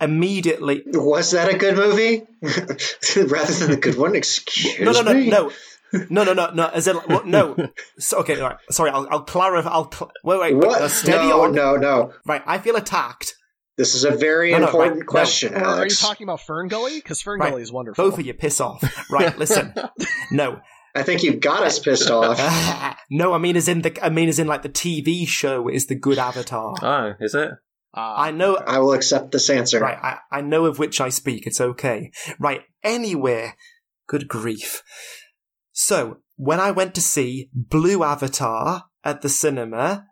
immediately. 0.00 0.84
Was 0.86 1.32
that 1.32 1.52
a 1.52 1.58
good 1.58 1.76
movie? 1.76 2.26
Rather 2.42 3.52
than 3.52 3.70
the 3.72 3.78
good 3.80 3.98
one? 3.98 4.14
Excuse 4.16 4.80
No, 4.80 4.92
no, 4.92 5.02
no, 5.02 5.14
me? 5.14 5.28
no. 5.28 5.52
No, 6.10 6.22
no, 6.24 6.32
no, 6.34 6.50
no. 6.52 6.66
As 6.66 6.86
in, 6.86 6.96
like, 6.96 7.08
what- 7.08 7.26
no. 7.26 7.56
So, 7.98 8.18
okay, 8.18 8.38
all 8.40 8.48
right. 8.50 8.58
Sorry, 8.70 8.90
I'll, 8.90 9.06
I'll 9.10 9.22
clarify. 9.24 9.70
I'll 9.70 9.90
cl- 9.90 10.10
wait, 10.24 10.40
wait. 10.40 10.54
What? 10.56 10.82
uh, 10.82 10.88
steady 10.88 11.28
no, 11.28 11.42
on. 11.44 11.54
no, 11.54 11.76
no. 11.76 12.12
Right, 12.26 12.42
I 12.46 12.58
feel 12.58 12.76
attacked. 12.76 13.34
This 13.76 13.94
is 13.94 14.04
a 14.04 14.10
very 14.10 14.50
No, 14.50 14.58
no, 14.58 14.64
important 14.66 14.92
right, 14.96 15.00
no. 15.00 15.06
question, 15.06 15.54
Or 15.54 15.64
are 15.64 15.84
you 15.84 15.90
talking 15.90 16.24
about 16.26 16.40
Fern 16.40 16.66
Gully? 16.68 16.96
Because 16.96 17.22
Fern 17.22 17.38
Right. 17.38 17.50
Gully 17.50 17.62
is 17.62 17.70
wonderful. 17.70 18.10
Both 18.10 18.18
of 18.18 18.26
you, 18.26 18.34
piss 18.34 18.60
off. 18.60 18.82
Right, 19.10 19.38
listen. 19.38 19.72
No, 20.32 20.60
I 20.94 21.04
think 21.04 21.22
you've 21.22 21.40
got 21.40 21.62
us 21.62 21.78
pissed 21.78 22.10
off. 22.10 22.38
no. 23.10 23.32
I 23.32 23.38
mean, 23.38 23.56
as 23.56 23.66
in 23.68 23.80
the. 23.82 24.04
I 24.04 24.10
mean, 24.10 24.28
as 24.28 24.38
in 24.38 24.46
like 24.46 24.62
the 24.62 24.68
TV 24.68 25.26
show 25.26 25.68
is 25.68 25.86
the 25.86 25.94
good 25.94 26.18
Avatar. 26.18 26.74
Oh, 26.82 27.14
is 27.24 27.34
it? 27.34 27.50
I 27.94 28.30
know. 28.30 28.56
I 28.56 28.78
will 28.80 28.92
accept 28.92 29.32
this 29.32 29.48
answer. 29.48 29.80
Right, 29.80 29.96
I, 29.96 30.18
I 30.30 30.40
know 30.42 30.66
of 30.66 30.78
which 30.78 31.00
I 31.00 31.08
speak. 31.08 31.46
It's 31.46 31.60
okay. 31.60 32.10
Right. 32.38 32.60
Anyway, 32.84 33.54
good 34.06 34.28
grief. 34.28 34.82
So 35.80 36.16
when 36.34 36.58
I 36.58 36.72
went 36.72 36.96
to 36.96 37.00
see 37.00 37.50
Blue 37.54 38.02
Avatar 38.02 38.86
at 39.04 39.22
the 39.22 39.28
cinema, 39.28 40.06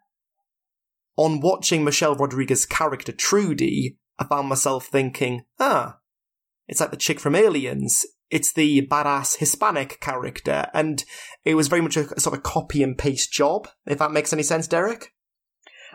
on 1.17 1.41
watching 1.41 1.83
Michelle 1.83 2.15
Rodriguez's 2.15 2.65
character 2.65 3.11
Trudy, 3.11 3.99
I 4.17 4.27
found 4.27 4.49
myself 4.49 4.87
thinking, 4.87 5.43
ah, 5.59 5.99
it's 6.69 6.79
like 6.79 6.93
the 6.93 6.97
chick 6.97 7.19
from 7.19 7.35
Aliens. 7.35 8.07
It's 8.31 8.53
the 8.53 8.87
badass 8.87 9.39
Hispanic 9.39 9.99
character, 10.01 10.69
and 10.73 11.05
it 11.45 11.57
was 11.57 11.67
very 11.67 11.83
much 11.83 11.97
a 11.97 12.21
sort 12.21 12.37
of 12.37 12.45
copy 12.45 12.85
and 12.85 12.97
paste 12.97 13.33
job. 13.33 13.67
If 13.87 13.99
that 13.99 14.13
makes 14.13 14.33
any 14.33 14.45
sense, 14.45 14.69
Derek. 14.69 15.15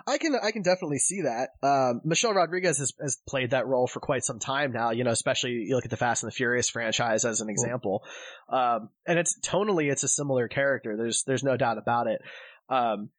I 0.08 0.18
can 0.18 0.36
I 0.42 0.52
can 0.52 0.62
definitely 0.62 1.00
see 1.00 1.22
that. 1.22 1.50
Um, 1.64 2.02
Michelle 2.04 2.34
Rodriguez 2.34 2.78
has, 2.80 2.94
has 3.02 3.18
played 3.28 3.52
that 3.52 3.68
role 3.68 3.88
for 3.88 4.00
quite 4.00 4.24
some 4.24 4.40
time 4.40 4.72
now. 4.72 4.92
You 4.92 5.04
know, 5.04 5.12
especially 5.12 5.52
you 5.52 5.76
look 5.76 5.86
at 5.86 5.92
the 5.92 5.98
Fast 5.98 6.24
and 6.24 6.32
the 6.32 6.36
Furious 6.36 6.70
franchise 6.70 7.26
as 7.26 7.42
an 7.42 7.50
example, 7.50 8.04
um, 8.50 8.90
and 9.08 9.18
it's 9.20 9.40
tonally 9.40 9.92
it's 9.92 10.04
a 10.04 10.08
similar 10.08 10.48
character. 10.48 10.96
There's 10.98 11.24
there's 11.26 11.44
no 11.44 11.58
doubt 11.58 11.78
about 11.78 12.08
it. 12.08 12.22
Um, 12.70 13.10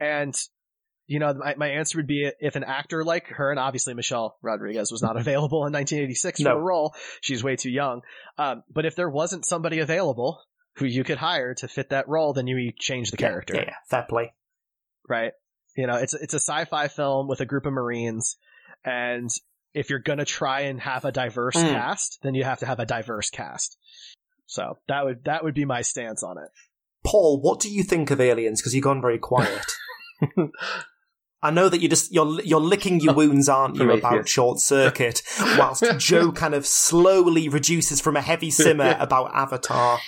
and 0.00 0.34
you 1.08 1.20
know, 1.20 1.32
my, 1.34 1.54
my 1.56 1.68
answer 1.68 1.98
would 1.98 2.08
be 2.08 2.30
if 2.40 2.56
an 2.56 2.64
actor 2.64 3.04
like 3.04 3.28
her, 3.28 3.50
and 3.50 3.60
obviously 3.60 3.94
Michelle 3.94 4.36
Rodriguez 4.42 4.90
was 4.90 5.02
not 5.02 5.16
available 5.20 5.64
in 5.66 5.72
1986 5.72 6.40
No. 6.40 6.50
for 6.50 6.54
the 6.56 6.60
role. 6.62 6.94
She's 7.20 7.44
way 7.44 7.56
too 7.56 7.70
young. 7.70 8.00
Um, 8.38 8.64
but 8.72 8.84
if 8.86 8.96
there 8.96 9.08
wasn't 9.08 9.46
somebody 9.46 9.78
available 9.78 10.40
who 10.76 10.84
you 10.86 11.04
could 11.04 11.18
hire 11.18 11.54
to 11.54 11.68
fit 11.68 11.90
that 11.90 12.08
role, 12.08 12.32
then 12.32 12.46
you 12.46 12.72
change 12.76 13.10
the 13.12 13.16
character 13.16 13.54
Yeah, 13.54 13.64
yeah, 13.66 13.74
fair 13.88 14.04
play. 14.08 14.32
right? 15.08 15.32
You 15.76 15.86
know, 15.86 15.96
it's 15.96 16.14
it's 16.14 16.34
a 16.34 16.40
sci-fi 16.40 16.88
film 16.88 17.28
with 17.28 17.40
a 17.40 17.46
group 17.46 17.66
of 17.66 17.72
Marines, 17.72 18.36
and 18.84 19.30
if 19.74 19.90
you're 19.90 19.98
gonna 19.98 20.24
try 20.24 20.60
and 20.62 20.80
have 20.80 21.04
a 21.04 21.12
diverse 21.12 21.56
Mm. 21.56 21.70
cast, 21.70 22.18
then 22.22 22.34
you 22.34 22.44
have 22.44 22.60
to 22.60 22.66
have 22.66 22.80
a 22.80 22.86
diverse 22.86 23.28
cast. 23.30 23.76
So 24.46 24.78
that 24.88 25.04
would 25.04 25.24
that 25.24 25.44
would 25.44 25.54
be 25.54 25.64
my 25.66 25.82
stance 25.82 26.22
on 26.22 26.38
it. 26.38 26.48
Paul, 27.04 27.40
what 27.40 27.60
do 27.60 27.70
you 27.70 27.82
think 27.82 28.10
of 28.10 28.20
aliens? 28.20 28.60
Because 28.60 28.74
you've 28.74 28.84
gone 28.84 29.00
very 29.02 29.18
quiet. 29.18 29.64
I 31.42 31.50
know 31.50 31.68
that 31.68 31.80
you 31.80 31.88
just 31.88 32.12
you're 32.12 32.40
you're 32.40 32.60
licking 32.60 33.00
your 33.00 33.14
wounds, 33.20 33.48
aren't 33.48 33.76
you, 33.76 33.90
about 33.92 34.28
short 34.28 34.58
circuit, 34.58 35.22
whilst 35.58 35.84
Joe 35.98 36.32
kind 36.32 36.54
of 36.54 36.66
slowly 36.66 37.48
reduces 37.48 38.00
from 38.00 38.16
a 38.16 38.22
heavy 38.22 38.50
simmer 38.50 38.96
about 38.98 39.34
Avatar. 39.34 39.98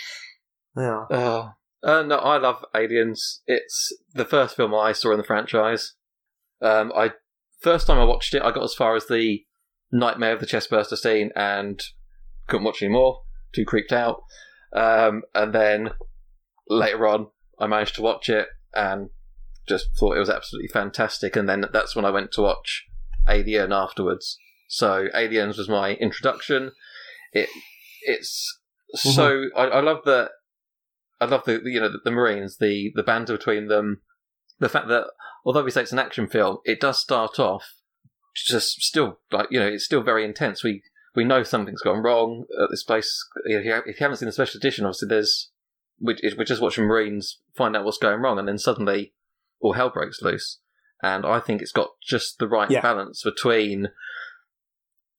Yeah. 0.76 1.04
Oh. 1.10 1.50
Uh, 1.82 2.02
no, 2.02 2.16
I 2.16 2.38
love 2.38 2.64
Aliens. 2.74 3.42
It's 3.46 3.92
the 4.12 4.24
first 4.24 4.56
film 4.56 4.74
I 4.74 4.92
saw 4.92 5.12
in 5.12 5.18
the 5.18 5.24
franchise. 5.24 5.94
Um, 6.60 6.92
I 6.94 7.12
first 7.60 7.86
time 7.86 7.98
I 7.98 8.04
watched 8.04 8.34
it, 8.34 8.42
I 8.42 8.50
got 8.50 8.64
as 8.64 8.74
far 8.74 8.96
as 8.96 9.06
the 9.06 9.44
Nightmare 9.90 10.32
of 10.32 10.40
the 10.40 10.46
Chestburster 10.46 10.96
scene 10.96 11.30
and 11.34 11.80
couldn't 12.46 12.64
watch 12.64 12.82
anymore. 12.82 13.22
Too 13.54 13.64
creeped 13.64 13.92
out. 13.92 14.22
Um, 14.72 15.22
and 15.34 15.54
then 15.54 15.90
later 16.68 17.06
on, 17.06 17.28
I 17.58 17.66
managed 17.66 17.94
to 17.96 18.02
watch 18.02 18.28
it 18.28 18.48
and 18.74 19.10
just 19.66 19.88
thought 19.98 20.16
it 20.16 20.20
was 20.20 20.30
absolutely 20.30 20.68
fantastic. 20.68 21.36
And 21.36 21.48
then 21.48 21.64
that's 21.72 21.96
when 21.96 22.04
I 22.04 22.10
went 22.10 22.32
to 22.32 22.42
watch 22.42 22.86
Alien 23.28 23.72
afterwards. 23.72 24.38
So 24.68 25.08
Aliens 25.14 25.58
was 25.58 25.68
my 25.68 25.94
introduction. 25.94 26.72
It 27.32 27.48
it's 28.02 28.58
so 28.94 29.44
I, 29.56 29.64
I 29.64 29.80
love 29.80 29.98
that 30.04 30.30
I 31.20 31.24
love 31.26 31.44
the 31.44 31.60
you 31.64 31.80
know 31.80 31.88
the, 31.90 31.98
the 32.04 32.10
Marines, 32.10 32.58
the 32.58 32.92
the 32.94 33.02
banter 33.02 33.36
between 33.36 33.68
them, 33.68 34.02
the 34.58 34.68
fact 34.68 34.88
that 34.88 35.06
although 35.44 35.64
we 35.64 35.70
say 35.70 35.82
it's 35.82 35.92
an 35.92 35.98
action 35.98 36.28
film, 36.28 36.58
it 36.64 36.80
does 36.80 36.98
start 37.00 37.38
off 37.38 37.64
just 38.34 38.80
still 38.82 39.18
like 39.32 39.48
you 39.50 39.58
know 39.58 39.66
it's 39.66 39.84
still 39.84 40.02
very 40.02 40.24
intense. 40.24 40.62
We 40.62 40.82
we 41.16 41.24
know 41.24 41.42
something's 41.42 41.82
gone 41.82 42.02
wrong 42.02 42.44
at 42.62 42.70
this 42.70 42.84
place. 42.84 43.12
If 43.44 43.64
you, 43.64 43.74
if 43.86 43.86
you 43.86 44.04
haven't 44.04 44.18
seen 44.18 44.26
the 44.26 44.32
special 44.32 44.58
edition, 44.58 44.84
obviously 44.84 45.08
there's 45.08 45.50
we, 46.00 46.16
we're 46.36 46.44
just 46.44 46.62
watching 46.62 46.84
Marines 46.84 47.40
find 47.56 47.76
out 47.76 47.84
what's 47.84 47.98
going 47.98 48.20
wrong, 48.20 48.38
and 48.38 48.46
then 48.46 48.58
suddenly 48.58 49.14
all 49.60 49.72
hell 49.72 49.90
breaks 49.90 50.22
loose. 50.22 50.60
And 51.02 51.26
I 51.26 51.40
think 51.40 51.60
it's 51.62 51.72
got 51.72 51.90
just 52.06 52.38
the 52.38 52.46
right 52.48 52.70
Yeah. 52.70 52.80
balance 52.80 53.22
between 53.24 53.88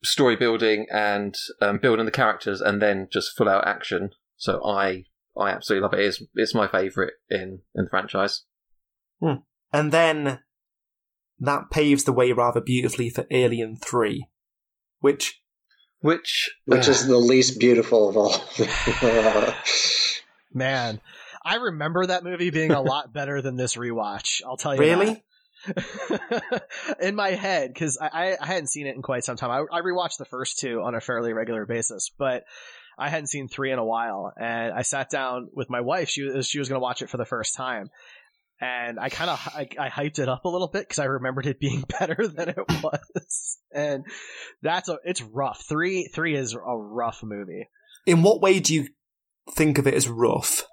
story 0.03 0.35
building 0.37 0.85
and 0.91 1.35
um, 1.61 1.77
building 1.79 2.05
the 2.05 2.11
characters, 2.11 2.61
and 2.61 2.81
then 2.81 3.09
just 3.11 3.35
full 3.35 3.49
out 3.49 3.67
action. 3.67 4.11
So 4.37 4.63
I 4.65 5.03
I 5.37 5.49
absolutely 5.51 5.83
love 5.83 5.93
it. 5.93 6.05
It's 6.05 6.23
it's 6.35 6.55
my 6.55 6.67
favourite 6.67 7.13
in 7.29 7.59
in 7.75 7.85
the 7.85 7.89
franchise. 7.89 8.45
Hmm. 9.21 9.41
And 9.71 9.91
then 9.91 10.39
that 11.39 11.69
paves 11.71 12.03
the 12.03 12.13
way 12.13 12.31
rather 12.31 12.61
beautifully 12.61 13.09
for 13.09 13.25
Alien 13.31 13.77
Three, 13.77 14.27
which 14.99 15.41
which 16.01 16.49
Which 16.65 16.87
is 16.87 17.07
the 17.07 17.17
least 17.17 17.59
beautiful 17.59 18.09
of 18.09 18.17
all. 18.17 18.33
Man, 20.53 21.01
I 21.43 21.55
remember 21.55 22.05
that 22.05 22.23
movie 22.23 22.49
being 22.49 22.71
a 22.71 22.81
lot 22.81 23.13
better 23.13 23.41
than 23.41 23.57
this 23.57 23.75
rewatch. 23.75 24.41
I'll 24.45 24.57
tell 24.57 24.73
you. 24.73 24.79
Really? 24.79 25.05
that. 25.05 25.23
in 27.01 27.15
my 27.15 27.31
head, 27.31 27.73
because 27.73 27.97
I, 28.01 28.07
I, 28.07 28.37
I 28.39 28.45
hadn't 28.45 28.67
seen 28.67 28.87
it 28.87 28.95
in 28.95 29.01
quite 29.01 29.25
some 29.25 29.35
time. 29.35 29.51
I, 29.51 29.77
I 29.77 29.81
rewatched 29.81 30.17
the 30.17 30.25
first 30.25 30.59
two 30.59 30.81
on 30.81 30.95
a 30.95 31.01
fairly 31.01 31.33
regular 31.33 31.65
basis, 31.65 32.11
but 32.17 32.45
I 32.99 33.09
hadn't 33.09 33.27
seen 33.27 33.47
three 33.47 33.71
in 33.71 33.79
a 33.79 33.85
while. 33.85 34.31
And 34.39 34.73
I 34.73 34.81
sat 34.81 35.09
down 35.09 35.49
with 35.53 35.69
my 35.69 35.81
wife. 35.81 36.09
She 36.09 36.23
was 36.23 36.47
she 36.47 36.59
was 36.59 36.67
going 36.69 36.79
to 36.79 36.83
watch 36.83 37.01
it 37.01 37.09
for 37.09 37.17
the 37.17 37.25
first 37.25 37.55
time, 37.55 37.89
and 38.59 38.99
I 38.99 39.09
kind 39.09 39.29
of 39.29 39.39
I, 39.55 39.67
I 39.79 39.89
hyped 39.89 40.19
it 40.19 40.27
up 40.29 40.45
a 40.45 40.49
little 40.49 40.67
bit 40.67 40.81
because 40.81 40.99
I 40.99 41.05
remembered 41.05 41.45
it 41.47 41.59
being 41.59 41.83
better 41.99 42.27
than 42.27 42.49
it 42.49 42.57
was. 42.83 43.57
And 43.73 44.05
that's 44.61 44.89
a 44.89 44.97
it's 45.03 45.21
rough. 45.21 45.63
Three 45.67 46.09
three 46.13 46.35
is 46.35 46.53
a 46.53 46.59
rough 46.77 47.21
movie. 47.23 47.69
in 48.05 48.21
what 48.21 48.41
way 48.41 48.59
do 48.59 48.73
you 48.75 48.87
think 49.51 49.77
of 49.77 49.87
it 49.87 49.93
as 49.93 50.07
rough? 50.07 50.65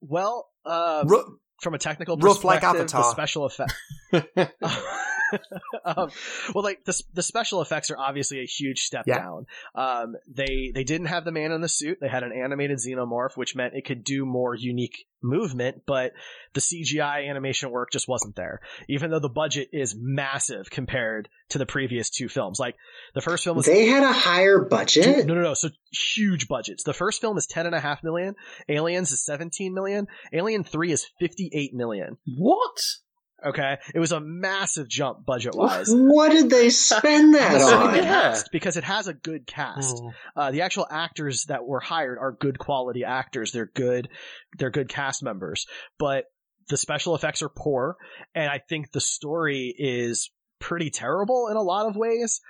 Well, 0.00 0.48
um, 0.64 1.08
Ru- 1.08 1.38
from 1.60 1.74
a 1.74 1.78
technical 1.78 2.16
rough 2.16 2.42
like 2.42 2.60
perspective, 2.62 2.82
Avatar. 2.94 3.02
the 3.02 3.10
special 3.10 3.44
effect. 3.44 3.72
um, 5.84 6.10
well, 6.54 6.64
like 6.64 6.84
the 6.84 7.00
the 7.14 7.22
special 7.22 7.62
effects 7.62 7.90
are 7.90 7.98
obviously 7.98 8.40
a 8.40 8.46
huge 8.46 8.80
step 8.80 9.04
Yeah. 9.06 9.18
down. 9.18 9.46
Um, 9.74 10.16
they 10.28 10.72
they 10.74 10.84
didn't 10.84 11.06
have 11.08 11.24
the 11.24 11.32
man 11.32 11.52
in 11.52 11.60
the 11.60 11.68
suit. 11.68 11.98
They 12.00 12.08
had 12.08 12.22
an 12.22 12.32
animated 12.32 12.78
xenomorph, 12.78 13.36
which 13.36 13.54
meant 13.56 13.74
it 13.74 13.84
could 13.84 14.04
do 14.04 14.24
more 14.26 14.54
unique 14.54 15.06
movement, 15.22 15.82
but 15.86 16.12
the 16.54 16.60
CGI 16.60 17.28
animation 17.28 17.70
work 17.70 17.90
just 17.92 18.08
wasn't 18.08 18.36
there. 18.36 18.60
Even 18.88 19.10
though 19.10 19.18
the 19.18 19.28
budget 19.28 19.68
is 19.72 19.94
massive 19.98 20.70
compared 20.70 21.28
to 21.50 21.58
the 21.58 21.66
previous 21.66 22.08
two 22.08 22.28
films, 22.28 22.58
like 22.58 22.74
the 23.14 23.20
first 23.20 23.44
film 23.44 23.56
was 23.56 23.66
they 23.66 23.86
had 23.86 24.02
a 24.02 24.12
higher 24.12 24.60
budget. 24.60 25.26
no, 25.26 25.34
no, 25.34 25.42
no. 25.42 25.54
So 25.54 25.68
huge 25.92 26.48
budgets. 26.48 26.84
The 26.84 26.94
first 26.94 27.20
film 27.20 27.36
is 27.36 27.46
ten 27.46 27.66
and 27.66 27.74
a 27.74 27.80
half 27.80 28.02
million. 28.02 28.34
Aliens 28.68 29.10
is 29.12 29.22
seventeen 29.24 29.74
million. 29.74 30.06
Alien 30.32 30.64
Three 30.64 30.90
is 30.92 31.06
fifty 31.18 31.50
eight 31.52 31.74
million. 31.74 32.16
What? 32.38 32.80
Okay, 33.44 33.78
it 33.94 33.98
was 33.98 34.12
a 34.12 34.20
massive 34.20 34.88
jump 34.88 35.24
budget 35.24 35.54
wise. 35.54 35.86
What 35.90 36.30
did 36.32 36.50
they 36.50 36.68
spend 36.70 37.34
that 37.34 37.60
on? 37.60 37.94
Cast, 37.94 38.50
because 38.52 38.76
it 38.76 38.84
has 38.84 39.08
a 39.08 39.14
good 39.14 39.46
cast. 39.46 39.96
Mm. 39.96 40.12
Uh, 40.36 40.50
the 40.50 40.62
actual 40.62 40.86
actors 40.90 41.44
that 41.48 41.64
were 41.64 41.80
hired 41.80 42.18
are 42.18 42.32
good 42.32 42.58
quality 42.58 43.04
actors. 43.04 43.52
They're 43.52 43.70
good. 43.74 44.08
They're 44.58 44.70
good 44.70 44.88
cast 44.88 45.22
members. 45.22 45.66
But 45.98 46.24
the 46.68 46.76
special 46.76 47.14
effects 47.14 47.42
are 47.42 47.48
poor, 47.48 47.96
and 48.34 48.48
I 48.50 48.58
think 48.68 48.92
the 48.92 49.00
story 49.00 49.74
is 49.76 50.30
pretty 50.58 50.90
terrible 50.90 51.48
in 51.50 51.56
a 51.56 51.62
lot 51.62 51.86
of 51.86 51.96
ways. 51.96 52.40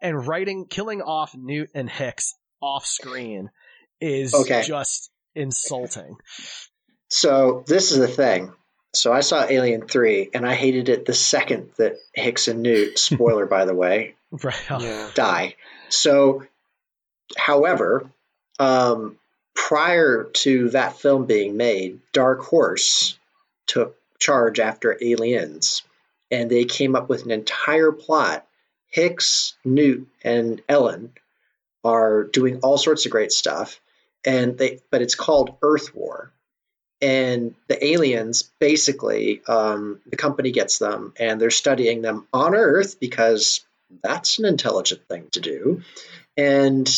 And 0.00 0.26
writing, 0.26 0.66
killing 0.68 1.00
off 1.02 1.34
Newt 1.36 1.70
and 1.74 1.88
Hicks 1.88 2.34
off 2.60 2.84
screen 2.86 3.50
is 4.00 4.34
Okay. 4.34 4.62
just 4.62 5.10
insulting. 5.34 6.16
So 7.08 7.64
this 7.66 7.92
is 7.92 7.98
the 7.98 8.08
thing. 8.08 8.52
So 8.96 9.12
I 9.12 9.20
saw 9.20 9.44
Alien 9.44 9.86
Three, 9.86 10.30
and 10.32 10.46
I 10.46 10.54
hated 10.54 10.88
it 10.88 11.06
the 11.06 11.14
second 11.14 11.70
that 11.76 11.96
Hicks 12.14 12.48
and 12.48 12.62
Newt, 12.62 12.98
spoiler 13.10 13.46
by 13.46 13.64
the 13.64 13.74
way, 13.74 14.14
Right. 14.30 14.54
die. 15.14 15.56
So, 15.88 16.44
however, 17.36 18.10
um, 18.58 19.18
prior 19.54 20.24
to 20.32 20.70
that 20.70 20.98
film 20.98 21.26
being 21.26 21.56
made, 21.56 22.00
Dark 22.12 22.42
Horse 22.42 23.18
took 23.66 23.96
charge 24.18 24.60
after 24.60 24.96
Aliens, 25.00 25.82
and 26.30 26.50
they 26.50 26.64
came 26.64 26.96
up 26.96 27.08
with 27.08 27.24
an 27.24 27.30
entire 27.30 27.92
plot. 27.92 28.46
Hicks, 28.88 29.54
Newt, 29.64 30.06
and 30.22 30.62
Ellen 30.68 31.12
are 31.82 32.24
doing 32.24 32.60
all 32.60 32.78
sorts 32.78 33.06
of 33.06 33.12
great 33.12 33.32
stuff, 33.32 33.80
and 34.24 34.56
they 34.56 34.80
but 34.90 35.02
it's 35.02 35.14
called 35.16 35.56
Earth 35.62 35.94
War. 35.94 36.32
And 37.04 37.54
the 37.68 37.84
aliens 37.84 38.50
basically, 38.58 39.42
um, 39.46 40.00
the 40.06 40.16
company 40.16 40.52
gets 40.52 40.78
them, 40.78 41.12
and 41.20 41.38
they're 41.38 41.50
studying 41.50 42.00
them 42.00 42.26
on 42.32 42.54
Earth 42.54 42.98
because 42.98 43.60
that's 44.02 44.38
an 44.38 44.46
intelligent 44.46 45.06
thing 45.06 45.28
to 45.32 45.40
do. 45.40 45.82
And 46.38 46.90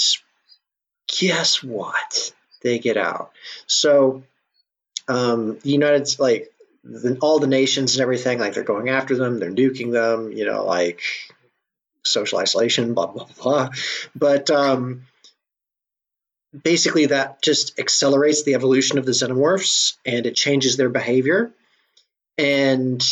guess 1.18 1.60
what? 1.60 2.32
They 2.62 2.78
get 2.78 2.96
out. 2.96 3.32
So, 3.66 4.22
um, 5.08 5.58
the 5.58 5.70
United 5.70 6.20
like 6.20 6.52
the, 6.84 7.18
all 7.20 7.40
the 7.40 7.48
nations 7.48 7.96
and 7.96 8.02
everything, 8.02 8.38
like 8.38 8.54
they're 8.54 8.62
going 8.62 8.88
after 8.88 9.16
them, 9.16 9.40
they're 9.40 9.50
nuking 9.50 9.90
them, 9.90 10.30
you 10.30 10.46
know, 10.46 10.64
like 10.64 11.00
social 12.04 12.38
isolation, 12.38 12.94
blah 12.94 13.08
blah 13.08 13.26
blah. 13.42 13.70
But 14.14 14.50
um, 14.52 15.02
basically, 16.62 17.06
that 17.06 17.42
just 17.42 17.78
accelerates 17.78 18.42
the 18.42 18.54
evolution 18.54 18.98
of 18.98 19.06
the 19.06 19.12
xenomorphs, 19.12 19.96
and 20.04 20.26
it 20.26 20.36
changes 20.36 20.76
their 20.76 20.88
behavior. 20.88 21.52
And 22.38 23.02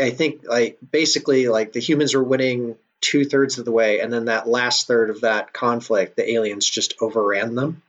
I 0.00 0.10
think, 0.10 0.42
like 0.46 0.78
basically, 0.90 1.48
like 1.48 1.72
the 1.72 1.80
humans 1.80 2.14
were 2.14 2.24
winning 2.24 2.76
two 3.00 3.24
thirds 3.24 3.58
of 3.58 3.64
the 3.64 3.72
way, 3.72 4.00
and 4.00 4.12
then 4.12 4.26
that 4.26 4.48
last 4.48 4.86
third 4.86 5.10
of 5.10 5.20
that 5.22 5.52
conflict, 5.52 6.16
the 6.16 6.30
aliens 6.32 6.68
just 6.68 6.94
overran 7.00 7.54
them. 7.54 7.82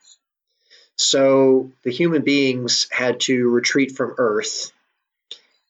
So 0.98 1.72
the 1.84 1.92
human 1.92 2.24
beings 2.24 2.88
had 2.92 3.20
to 3.22 3.50
retreat 3.50 3.92
from 3.96 4.16
Earth, 4.18 4.72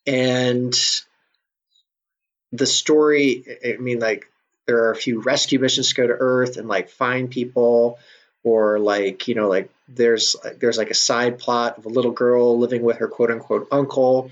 and 0.05 0.73
the 2.51 2.65
story. 2.65 3.45
I 3.63 3.77
mean, 3.77 3.99
like 3.99 4.31
there 4.65 4.85
are 4.85 4.91
a 4.91 4.95
few 4.95 5.21
rescue 5.21 5.59
missions 5.59 5.89
to 5.89 5.95
go 5.95 6.07
to 6.07 6.13
Earth 6.13 6.57
and 6.57 6.67
like 6.67 6.89
find 6.89 7.29
people, 7.29 7.99
or 8.47 8.79
like 8.79 9.27
you 9.27 9.35
know, 9.35 9.49
like 9.49 9.69
there's 9.89 10.35
there's 10.59 10.77
like 10.77 10.89
a 10.89 10.95
side 10.95 11.37
plot 11.39 11.77
of 11.77 11.85
a 11.85 11.89
little 11.89 12.11
girl 12.11 12.57
living 12.57 12.81
with 12.81 12.97
her 12.97 13.07
quote 13.07 13.29
unquote 13.29 13.67
uncle, 13.71 14.31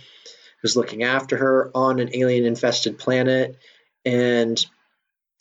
who's 0.62 0.78
looking 0.78 1.04
after 1.04 1.36
her 1.38 1.70
on 1.76 2.00
an 2.00 2.10
alien 2.14 2.46
infested 2.46 2.98
planet, 2.98 3.58
and 4.06 4.66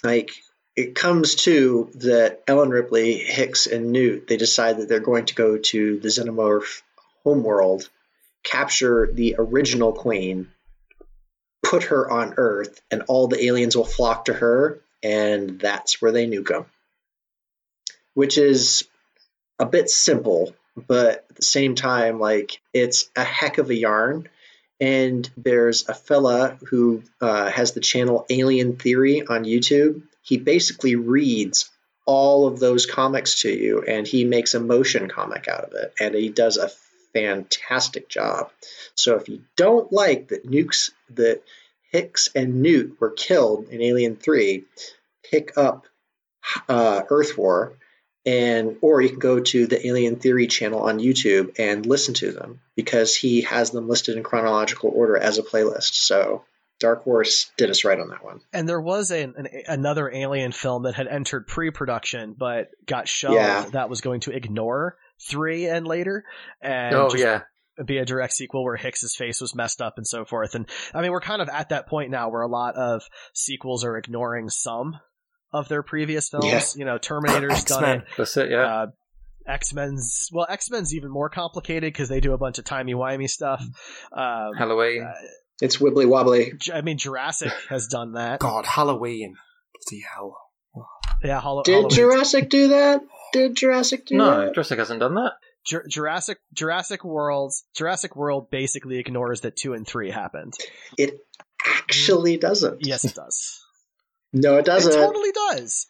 like 0.03 0.33
it 0.77 0.97
comes 0.97 1.37
to 1.37 1.91
that 1.97 2.43
Ellen 2.49 2.71
Ripley, 2.71 3.19
Hicks, 3.19 3.69
and 3.69 3.93
Newt, 3.93 4.27
they 4.27 4.37
decide 4.37 4.79
that 4.79 4.89
they're 4.89 4.99
going 4.99 5.27
to 5.27 5.35
go 5.37 5.57
to 5.57 6.01
the 6.01 6.09
Xenomorph 6.09 6.83
homeworld, 7.23 7.89
capture 8.43 9.09
the 9.13 9.37
original 9.39 9.93
queen, 9.93 10.49
put 11.63 11.85
her 11.85 12.11
on 12.11 12.35
Earth, 12.39 12.81
and 12.91 13.03
all 13.07 13.29
the 13.29 13.45
aliens 13.45 13.77
will 13.77 13.85
flock 13.85 14.25
to 14.25 14.33
her, 14.33 14.81
and 15.01 15.61
that's 15.61 16.03
where 16.03 16.11
they 16.11 16.27
nuke 16.27 16.49
them. 16.49 16.67
Which 18.15 18.39
is 18.39 18.85
a 19.59 19.67
bit 19.67 19.91
simple, 19.91 20.55
but 20.77 21.27
at 21.31 21.37
the 21.37 21.43
same 21.43 21.75
time, 21.75 22.19
like 22.19 22.61
it's 22.73 23.11
a 23.17 23.25
heck 23.25 23.59
of 23.59 23.71
a 23.71 23.75
yarn. 23.75 24.29
And 24.81 25.29
there's 25.37 25.89
a 25.89 25.95
fella 25.95 26.59
who 26.69 27.03
uh, 27.21 27.51
has 27.51 27.73
the 27.73 27.81
channel 27.81 28.27
Alien 28.29 28.77
Theory 28.77 29.25
on 29.27 29.45
YouTube. 29.45 30.03
He 30.23 30.37
basically 30.37 30.97
reads 30.97 31.71
all 32.07 32.47
of 32.47 32.59
those 32.59 32.85
comics 32.85 33.43
to 33.43 33.51
you 33.51 33.83
and 33.83 34.07
he 34.07 34.25
makes 34.25 34.55
a 34.55 34.61
motion 34.61 35.09
comic 35.09 35.49
out 35.49 35.65
of 35.65 35.73
it. 35.75 35.95
And 36.01 36.15
he 36.15 36.29
does 36.29 36.57
a 36.57 36.71
fantastic 37.15 38.09
job. 38.09 38.51
So 38.95 39.17
if 39.17 39.29
you 39.29 39.43
don't 39.57 39.93
like 39.93 40.29
that 40.29 40.47
nukes 40.47 40.91
that 41.11 41.43
Hicks 41.91 42.29
and 42.35 42.61
Newt 42.61 43.01
were 43.01 43.11
killed 43.11 43.69
in 43.69 43.81
Alien 43.81 44.17
3, 44.17 44.65
pick 45.23 45.57
up 45.57 45.87
uh, 46.69 47.03
Earth 47.09 47.39
War 47.39 47.75
and 48.27 48.77
or 48.81 49.01
you 49.01 49.11
can 49.11 49.19
go 49.19 49.41
to 49.41 49.67
the 49.67 49.87
Alien 49.87 50.17
Theory 50.17 50.47
channel 50.47 50.81
on 50.83 50.99
YouTube 50.99 51.59
and 51.59 51.85
listen 51.85 52.15
to 52.15 52.33
them 52.33 52.61
because 52.75 53.15
he 53.15 53.43
has 53.43 53.71
them 53.71 53.89
listed 53.89 54.17
in 54.17 54.23
chronological 54.23 54.91
order 54.95 55.17
as 55.17 55.39
a 55.39 55.43
playlist. 55.43 55.95
So 55.95 56.45
Dark 56.81 57.05
Horse 57.05 57.51
did 57.57 57.71
us 57.71 57.85
right 57.85 57.99
on 57.99 58.09
that 58.09 58.25
one. 58.25 58.41
And 58.53 58.69
there 58.69 58.81
was 58.81 59.11
an, 59.11 59.35
an 59.37 59.49
another 59.69 60.11
Alien 60.11 60.53
film 60.53 60.83
that 60.85 60.95
had 60.95 61.07
entered 61.07 61.47
pre-production 61.47 62.35
but 62.37 62.69
got 62.87 63.07
shelved. 63.09 63.37
Yeah. 63.37 63.67
That 63.73 63.89
was 63.91 64.01
going 64.01 64.21
to 64.21 64.33
ignore 64.33 64.97
three 65.29 65.67
and 65.67 65.87
later, 65.87 66.25
and 66.61 66.95
Oh, 66.95 67.09
just 67.11 67.23
yeah. 67.23 67.43
be 67.85 67.99
a 67.99 68.05
direct 68.05 68.33
sequel 68.33 68.65
where 68.65 68.77
Hicks's 68.77 69.15
face 69.15 69.41
was 69.41 69.55
messed 69.55 69.81
up 69.81 69.95
and 69.97 70.07
so 70.07 70.25
forth. 70.25 70.55
And 70.57 70.69
I 70.93 71.01
mean, 71.03 71.13
we're 71.13 71.21
kind 71.21 71.41
of 71.41 71.49
at 71.49 71.69
that 71.69 71.87
point 71.87 72.11
now 72.11 72.31
where 72.31 72.43
a 72.43 72.49
lot 72.49 72.75
of 72.75 73.03
sequels 73.33 73.85
are 73.85 73.97
ignoring 73.97 74.49
some 74.49 74.99
of 75.55 75.69
their 75.69 75.83
previous 75.83 76.29
films. 76.29 76.45
Yeah. 76.47 76.61
You 76.77 76.85
know, 76.85 76.99
Terminator's 76.99 77.65
done 77.65 77.85
X-Men. 77.85 77.97
it. 78.01 78.05
That's 78.19 78.37
it, 78.37 78.51
yeah. 78.51 78.63
Uh, 78.83 78.87
X 79.47 79.73
Men's 79.73 80.29
well, 80.33 80.47
X 80.49 80.71
Men's 80.71 80.95
even 80.95 81.11
more 81.11 81.29
complicated 81.29 81.93
because 81.93 82.09
they 82.09 82.21
do 82.21 82.33
a 82.33 82.39
bunch 82.39 82.59
of 82.59 82.65
timey 82.65 82.95
wimey 82.95 83.29
stuff. 83.31 83.63
Um, 84.13 84.53
Halloween. 84.59 85.09
It's 85.61 85.77
wibbly 85.77 86.07
wobbly. 86.07 86.55
I 86.73 86.81
mean, 86.81 86.99
Jurassic 86.99 87.53
has 87.69 87.87
done 87.87 88.13
that. 88.15 88.41
God, 88.41 88.67
Halloween. 88.67 89.37
Bloody 89.91 90.03
hell. 90.15 90.37
Yeah, 91.23 91.41
Hol- 91.41 91.63
Did 91.63 91.73
Halloween. 91.73 91.91
Jurassic 91.91 92.49
do 92.51 92.69
that? 92.69 93.03
Did 93.33 93.55
Jurassic 93.57 94.07
do 94.07 94.17
No, 94.17 94.41
that? 94.47 94.55
Jurassic 94.55 94.79
hasn't 94.79 95.01
done 95.01 95.15
that. 95.15 95.33
Jur- 95.67 95.87
Jurassic 95.89 96.39
Jurassic 96.53 97.05
Worlds 97.05 97.65
Jurassic 97.77 98.17
World 98.17 98.51
basically 98.51 98.99
ignores 98.99 99.43
that 99.43 99.57
two 99.57 99.73
and 99.75 99.87
three 99.87 100.11
happened. 100.11 100.53
It 100.99 101.19
actually 101.67 102.37
doesn't. 102.37 102.85
Yes, 102.87 103.05
it 103.05 103.15
does. 103.15 103.64
No, 104.35 104.57
it 104.57 104.65
doesn't. 104.65 104.93
It 104.93 104.97
totally 104.97 105.31
does. 105.33 105.87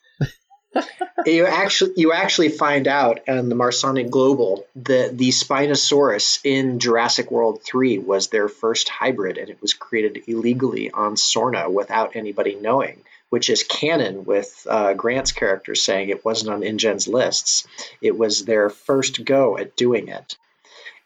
you 1.26 1.47
actually 1.47 1.95
you 1.97 2.12
actually 2.12 2.51
find 2.51 2.86
out 2.86 3.20
in 3.26 3.49
the 3.49 3.55
Masrani 3.55 4.09
Global 4.09 4.66
that 4.76 5.16
the 5.16 5.30
Spinosaurus 5.30 6.40
in 6.45 6.78
Jurassic 6.78 7.30
World 7.30 7.62
3 7.62 7.99
was 7.99 8.28
their 8.28 8.49
first 8.49 8.88
hybrid 8.90 9.38
and 9.38 9.49
it 9.49 9.62
was 9.62 9.72
created 9.72 10.24
illegally 10.26 10.90
on 10.90 11.14
Sorna 11.14 11.72
without 11.72 12.16
anybody 12.16 12.55
knowing, 12.55 13.03
which 13.30 13.49
is 13.49 13.62
canon 13.62 14.26
with 14.26 14.66
uh, 14.68 14.92
Grant's 14.92 15.32
character 15.32 15.74
saying 15.74 16.11
it 16.11 16.24
wasn't 16.24 16.53
on 16.53 16.62
InGen's 16.62 17.09
lists. 17.09 17.66
It 18.03 18.18
was 18.18 18.45
their 18.45 18.68
first 18.68 19.24
go 19.24 19.57
at 19.57 19.76
doing 19.76 20.09
it. 20.09 20.36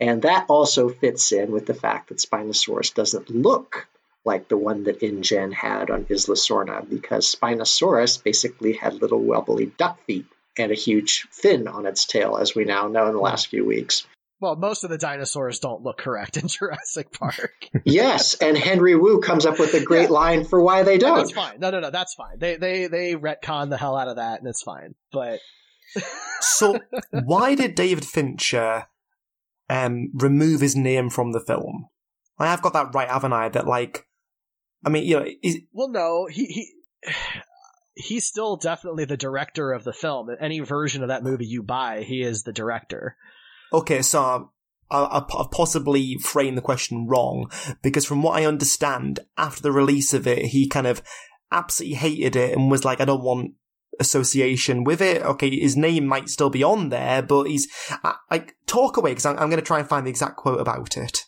And 0.00 0.22
that 0.22 0.46
also 0.48 0.88
fits 0.88 1.30
in 1.32 1.52
with 1.52 1.66
the 1.66 1.74
fact 1.74 2.08
that 2.08 2.18
Spinosaurus 2.18 2.94
doesn't 2.94 3.30
look 3.30 3.86
like 4.28 4.48
the 4.48 4.56
one 4.56 4.84
that 4.84 5.02
InGen 5.02 5.52
had 5.52 5.90
on 5.90 6.06
Isla 6.08 6.36
Sorna, 6.36 6.88
because 6.88 7.34
Spinosaurus 7.34 8.22
basically 8.22 8.74
had 8.74 8.94
little 8.94 9.20
wobbly 9.20 9.66
duck 9.66 10.00
feet 10.04 10.26
and 10.56 10.70
a 10.70 10.76
huge 10.76 11.26
fin 11.30 11.66
on 11.66 11.86
its 11.86 12.04
tail, 12.04 12.36
as 12.36 12.54
we 12.54 12.64
now 12.64 12.88
know 12.88 13.06
in 13.08 13.14
the 13.14 13.20
last 13.20 13.48
few 13.48 13.64
weeks. 13.64 14.06
Well, 14.40 14.54
most 14.54 14.84
of 14.84 14.90
the 14.90 14.98
dinosaurs 14.98 15.58
don't 15.58 15.82
look 15.82 15.98
correct 15.98 16.36
in 16.36 16.46
Jurassic 16.56 17.12
Park. 17.12 17.68
yes, 17.84 18.34
and 18.34 18.56
Henry 18.56 18.94
Wu 18.94 19.20
comes 19.20 19.46
up 19.46 19.58
with 19.58 19.74
a 19.74 19.82
great 19.82 20.10
line 20.10 20.44
for 20.44 20.62
why 20.62 20.84
they 20.84 20.98
don't. 20.98 21.16
That's 21.16 21.32
fine. 21.32 21.58
No, 21.58 21.70
no, 21.70 21.80
no, 21.80 21.90
that's 21.90 22.14
fine. 22.14 22.38
They 22.38 22.56
they 22.56 22.86
they 22.86 23.14
retcon 23.14 23.70
the 23.70 23.76
hell 23.76 23.96
out 23.96 24.08
of 24.08 24.16
that, 24.16 24.38
and 24.38 24.48
it's 24.48 24.62
fine. 24.62 24.94
But 25.10 25.40
So, 26.40 26.80
why 27.10 27.54
did 27.54 27.74
David 27.74 28.04
Fincher 28.04 28.86
um, 29.68 30.10
remove 30.14 30.60
his 30.60 30.76
name 30.76 31.10
from 31.10 31.32
the 31.32 31.40
film? 31.40 31.88
I 32.38 32.46
have 32.46 32.62
got 32.62 32.72
that 32.74 32.94
right, 32.94 33.08
haven't 33.08 33.32
I? 33.32 33.48
That 33.48 33.66
like, 33.66 34.06
I 34.84 34.90
mean, 34.90 35.04
you 35.04 35.20
know, 35.20 35.26
is, 35.42 35.58
well, 35.72 35.88
no, 35.88 36.26
he 36.30 36.46
he 36.46 36.72
he's 37.94 38.26
still 38.26 38.56
definitely 38.56 39.04
the 39.04 39.16
director 39.16 39.72
of 39.72 39.84
the 39.84 39.92
film. 39.92 40.28
Any 40.40 40.60
version 40.60 41.02
of 41.02 41.08
that 41.08 41.24
movie 41.24 41.46
you 41.46 41.62
buy, 41.62 42.02
he 42.02 42.22
is 42.22 42.42
the 42.42 42.52
director. 42.52 43.16
okay, 43.72 44.02
so 44.02 44.52
I, 44.90 45.24
I've 45.28 45.50
possibly 45.50 46.16
framed 46.18 46.56
the 46.56 46.62
question 46.62 47.06
wrong 47.06 47.50
because 47.82 48.04
from 48.04 48.22
what 48.22 48.40
I 48.40 48.46
understand, 48.46 49.20
after 49.36 49.62
the 49.62 49.72
release 49.72 50.14
of 50.14 50.26
it, 50.26 50.46
he 50.46 50.68
kind 50.68 50.86
of 50.86 51.02
absolutely 51.50 51.96
hated 51.96 52.36
it 52.36 52.56
and 52.56 52.70
was 52.70 52.84
like, 52.84 53.00
I 53.00 53.04
don't 53.04 53.22
want 53.22 53.52
association 54.00 54.84
with 54.84 55.00
it. 55.00 55.22
Okay, 55.22 55.50
his 55.58 55.76
name 55.76 56.06
might 56.06 56.28
still 56.28 56.50
be 56.50 56.62
on 56.62 56.88
there, 56.88 57.20
but 57.22 57.44
he's 57.44 57.68
like 58.30 58.56
talk 58.66 58.96
away 58.96 59.10
because 59.10 59.26
I'm, 59.26 59.38
I'm 59.38 59.50
going 59.50 59.60
to 59.60 59.66
try 59.66 59.80
and 59.80 59.88
find 59.88 60.06
the 60.06 60.10
exact 60.10 60.36
quote 60.36 60.60
about 60.60 60.96
it 60.96 61.24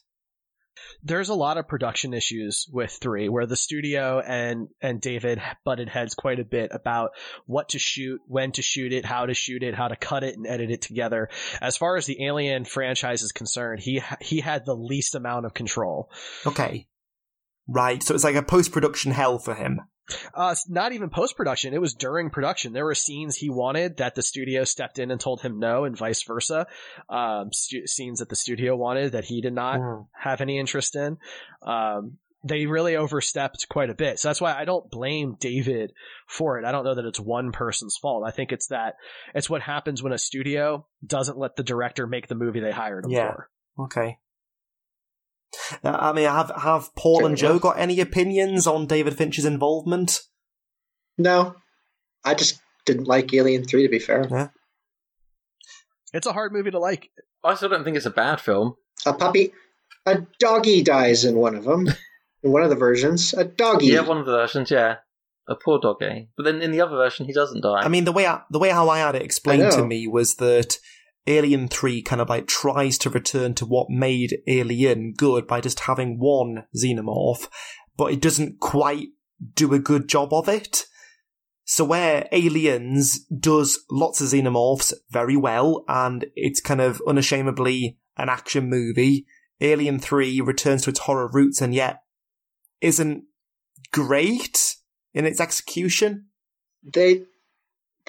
there's 1.03 1.29
a 1.29 1.35
lot 1.35 1.59
of 1.59 1.69
production 1.69 2.15
issues 2.15 2.67
with 2.73 2.91
three 2.91 3.29
where 3.29 3.47
the 3.47 3.57
studio 3.57 4.21
and 4.21 4.69
and 4.81 5.01
david 5.01 5.41
butted 5.65 5.89
heads 5.89 6.15
quite 6.15 6.41
a 6.41 6.45
bit 6.45 6.71
about 6.73 7.11
what 7.47 7.71
to 7.71 7.79
shoot 7.79 8.21
when 8.27 8.53
to 8.53 8.63
shoot 8.63 8.93
it 8.93 9.05
how 9.05 9.27
to 9.27 9.35
shoot 9.35 9.63
it 9.63 9.75
how 9.75 9.89
to 9.89 9.97
cut 9.97 10.25
it 10.25 10.37
and 10.37 10.47
edit 10.47 10.71
it 10.71 10.83
together. 10.83 11.29
As 11.61 11.77
far 11.77 11.97
as 11.97 12.07
the 12.07 12.25
alien 12.25 12.65
franchise 12.65 13.23
is 13.23 13.33
concerned 13.33 13.81
he 13.81 14.03
he 14.21 14.41
had 14.41 14.65
the 14.65 14.77
least 14.77 15.15
amount 15.15 15.47
of 15.47 15.55
control. 15.55 16.11
Okay. 16.47 16.87
Right. 17.69 18.03
So 18.03 18.15
it's 18.15 18.25
like 18.25 18.35
a 18.35 18.43
post-production 18.43 19.13
hell 19.13 19.39
for 19.39 19.55
him 19.55 19.81
uh, 20.35 20.55
not 20.69 20.93
even 20.93 21.11
post 21.11 21.37
production. 21.37 21.75
It 21.75 21.81
was 21.81 21.95
during 21.95 22.31
production. 22.31 22.73
There 22.73 22.85
were 22.85 22.95
scenes 22.95 23.37
he 23.37 23.51
wanted 23.51 23.99
that 23.99 24.15
the 24.15 24.23
studio 24.23 24.65
stepped 24.65 24.99
in 24.99 25.11
and 25.11 25.21
told 25.21 25.41
him 25.41 25.59
no, 25.59 25.85
and 25.85 25.97
vice 25.97 26.23
versa. 26.23 26.67
Um, 27.09 27.53
stu- 27.53 27.87
scenes 27.87 28.21
that 28.21 28.29
the 28.29 28.37
studio 28.37 28.77
wanted 28.77 29.13
that 29.13 29.25
he 29.25 29.41
did 29.41 29.53
not 29.53 29.81
mm. 29.81 30.07
have 30.13 30.41
any 30.41 30.59
interest 30.59 30.97
in. 30.97 31.19
Um, 31.63 32.19
they 32.43 32.67
really 32.67 32.97
overstepped 32.97 33.69
quite 33.69 33.91
a 33.91 33.95
bit. 33.95 34.19
So 34.19 34.29
that's 34.29 34.41
why 34.41 34.55
I 34.55 34.65
don't 34.65 34.91
blame 34.91 35.37
David 35.39 35.93
for 36.27 36.59
it. 36.59 36.65
I 36.65 36.73
don't 36.73 36.85
know 36.85 36.95
that 36.95 37.05
it's 37.05 37.21
one 37.21 37.53
person's 37.53 37.99
fault. 38.01 38.25
I 38.27 38.31
think 38.31 38.53
it's 38.53 38.69
that 38.69 38.95
it's 39.35 39.51
what 39.51 39.61
happens 39.61 40.03
when 40.03 40.13
a 40.13 40.19
studio 40.19 40.87
doesn't 41.05 41.39
let 41.39 41.57
the 41.57 41.63
director 41.63 42.07
make 42.07 42.29
the 42.29 42.35
movie 42.35 42.61
they 42.61 42.73
hired 42.73 43.05
him 43.05 43.11
yeah. 43.11 43.31
for. 43.31 43.51
Okay. 43.81 44.19
Uh, 45.83 45.97
I 45.99 46.13
mean, 46.13 46.27
have 46.27 46.53
have 46.57 46.95
Paul 46.95 47.27
and 47.27 47.37
Joe 47.37 47.59
got 47.59 47.79
any 47.79 48.01
opinions 48.01 48.67
on 48.67 48.87
David 48.87 49.17
Fincher's 49.17 49.45
involvement? 49.45 50.21
No, 51.19 51.55
I 52.25 52.35
just 52.35 52.61
didn't 52.87 53.09
like 53.09 53.33
Alien 53.35 53.65
Three. 53.65 53.83
To 53.83 53.89
be 53.89 53.99
fair, 53.99 54.27
yeah. 54.31 54.49
it's 56.13 56.27
a 56.27 56.33
hard 56.33 56.53
movie 56.53 56.71
to 56.71 56.79
like. 56.79 57.11
I 57.43 57.55
still 57.55 57.69
don't 57.69 57.85
think 57.85 57.97
it's 57.97 58.07
a 58.07 58.11
bad 58.11 58.41
film. 58.41 58.75
A 59.07 59.13
puppy, 59.13 59.53
a 60.07 60.27
doggy 60.39 60.83
dies 60.83 61.25
in 61.25 61.37
one 61.37 61.55
of 61.55 61.65
them. 61.65 61.89
in 62.43 62.53
one 62.53 62.63
of 62.63 62.71
the 62.71 62.77
versions, 62.77 63.35
a 63.35 63.45
doggy. 63.45 63.87
Yeah, 63.87 64.01
one 64.01 64.19
of 64.19 64.27
the 64.27 64.33
versions. 64.33 64.71
Yeah, 64.71 64.97
a 65.49 65.55
poor 65.55 65.79
doggy. 65.79 66.29
But 66.37 66.45
then 66.45 66.63
in 66.63 66.71
the 66.71 66.81
other 66.81 66.97
version, 66.97 67.27
he 67.27 67.33
doesn't 67.33 67.63
die. 67.63 67.81
I 67.83 67.89
mean, 67.89 68.05
the 68.05 68.13
way 68.13 68.27
I, 68.27 68.43
the 68.51 68.59
way 68.59 68.71
how 68.71 68.89
I 68.89 68.99
had 69.01 69.15
it 69.15 69.23
explained 69.23 69.73
to 69.73 69.85
me 69.85 70.07
was 70.07 70.37
that 70.37 70.79
Alien 71.27 71.69
3 71.69 72.03
kind 72.03 72.21
of 72.21 72.29
like 72.29 72.47
tries 72.47 72.99
to 72.99 73.11
return 73.11 73.55
to 73.55 73.67
what 73.67 73.91
made 73.91 74.39
Alien 74.47 75.13
good 75.17 75.47
by 75.47 75.61
just 75.61 75.81
having 75.81 76.19
one 76.19 76.65
xenomorph, 76.77 77.49
but 77.97 78.13
it 78.13 78.21
doesn't 78.21 78.61
quite 78.61 79.09
do 79.55 79.73
a 79.75 79.79
good 79.79 80.09
job 80.09 80.33
of 80.33 80.49
it. 80.49 80.87
So 81.65 81.85
where 81.85 82.27
Aliens 82.33 83.25
does 83.27 83.85
lots 83.91 84.21
of 84.21 84.29
xenomorphs 84.29 84.93
very 85.11 85.37
well, 85.37 85.85
and 85.89 86.27
it's 86.35 86.61
kind 86.61 86.81
of 86.81 87.01
unashamedly 87.07 87.99
an 88.17 88.29
action 88.29 88.69
movie, 88.69 89.27
Alien 89.61 89.99
3 89.99 90.41
returns 90.41 90.83
to 90.83 90.91
its 90.91 91.01
horror 91.01 91.31
roots 91.33 91.61
and 91.61 91.75
yet 91.75 92.03
isn't 92.81 93.25
great 93.93 94.77
in 95.13 95.27
its 95.27 95.41
execution. 95.41 96.27
They 96.83 97.25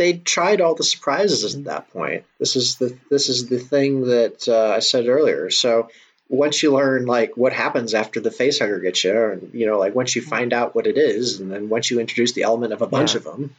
they 0.02 0.14
tried 0.14 0.62
all 0.62 0.74
the 0.74 0.84
surprises 0.84 1.54
at 1.54 1.66
that 1.66 1.92
point. 1.92 2.26
This 2.40 2.56
is 2.56 2.78
the 2.78 2.98
this 3.12 3.30
is 3.30 3.48
the 3.48 3.60
thing 3.60 4.08
that 4.08 4.48
uh, 4.48 4.74
I 4.78 4.80
said 4.80 5.08
earlier. 5.08 5.52
So 5.52 5.90
once 6.28 6.64
you 6.64 6.74
learn 6.74 7.06
like 7.06 7.38
what 7.38 7.54
happens 7.54 7.94
after 7.94 8.20
the 8.20 8.32
facehugger 8.32 8.82
gets 8.82 9.04
you, 9.04 9.16
and 9.16 9.52
you 9.54 9.68
know, 9.68 9.78
like 9.78 9.94
once 9.94 10.16
you 10.16 10.24
find 10.24 10.54
out 10.54 10.74
what 10.74 10.88
it 10.88 10.98
is, 10.98 11.40
and 11.40 11.52
then 11.52 11.70
once 11.70 11.92
you 11.92 12.00
introduce 12.00 12.32
the 12.32 12.44
element 12.44 12.74
of 12.74 12.82
a 12.82 12.88
bunch 12.88 13.14
yeah. 13.14 13.18
of 13.20 13.24
them, 13.26 13.56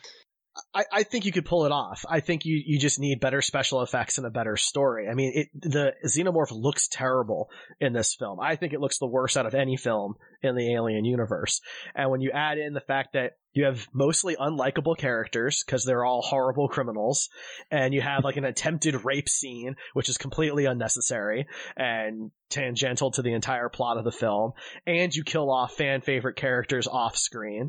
I, 0.75 0.85
I, 0.91 1.03
think 1.03 1.27
you 1.27 1.33
could 1.33 1.45
pull 1.45 1.67
it 1.67 1.73
off. 1.73 2.05
I 2.09 2.21
think 2.21 2.47
you, 2.47 2.61
you 2.65 2.79
just 2.79 2.99
need 2.99 3.21
better 3.21 3.43
special 3.43 3.83
effects 3.83 4.17
and 4.17 4.27
a 4.27 4.31
better 4.31 4.57
story. 4.57 5.09
I 5.09 5.15
mean, 5.15 5.33
it, 5.35 5.49
the 5.55 5.95
xenomorph 6.07 6.51
looks 6.51 6.89
terrible 6.89 7.51
in 7.81 7.93
this 7.93 8.15
film. 8.15 8.41
I 8.41 8.57
think 8.57 8.73
it 8.73 8.81
looks 8.81 8.99
the 8.99 9.07
worst 9.07 9.37
out 9.37 9.47
of 9.47 9.55
any 9.55 9.77
film 9.77 10.15
in 10.43 10.57
the 10.57 10.73
Alien 10.75 11.05
universe. 11.05 11.61
And 11.95 12.11
when 12.11 12.23
you 12.23 12.31
add 12.31 12.59
in 12.59 12.73
the 12.73 12.81
fact 12.81 13.13
that 13.13 13.37
you 13.53 13.67
have 13.67 13.87
mostly 13.93 14.35
unlikable 14.35 14.97
characters 14.97 15.63
because 15.63 15.85
they're 15.85 16.07
all 16.07 16.23
horrible 16.23 16.69
criminals, 16.69 17.29
and 17.71 17.93
you 17.93 18.01
have 18.01 18.25
like 18.25 18.39
an 18.39 18.47
attempted 18.47 19.05
rape 19.05 19.29
scene, 19.29 19.77
which 19.93 20.09
is 20.09 20.17
completely 20.17 20.65
unnecessary 20.65 21.47
and 21.77 22.31
tangential 22.49 23.11
to 23.11 23.21
the 23.21 23.35
entire 23.35 23.69
plot 23.69 23.99
of 23.99 24.05
the 24.05 24.13
film, 24.13 24.53
and 24.87 25.15
you 25.15 25.23
kill 25.23 25.51
off 25.51 25.77
fan 25.77 26.01
favorite 26.01 26.37
characters 26.37 26.87
off 26.87 27.15
screen, 27.17 27.69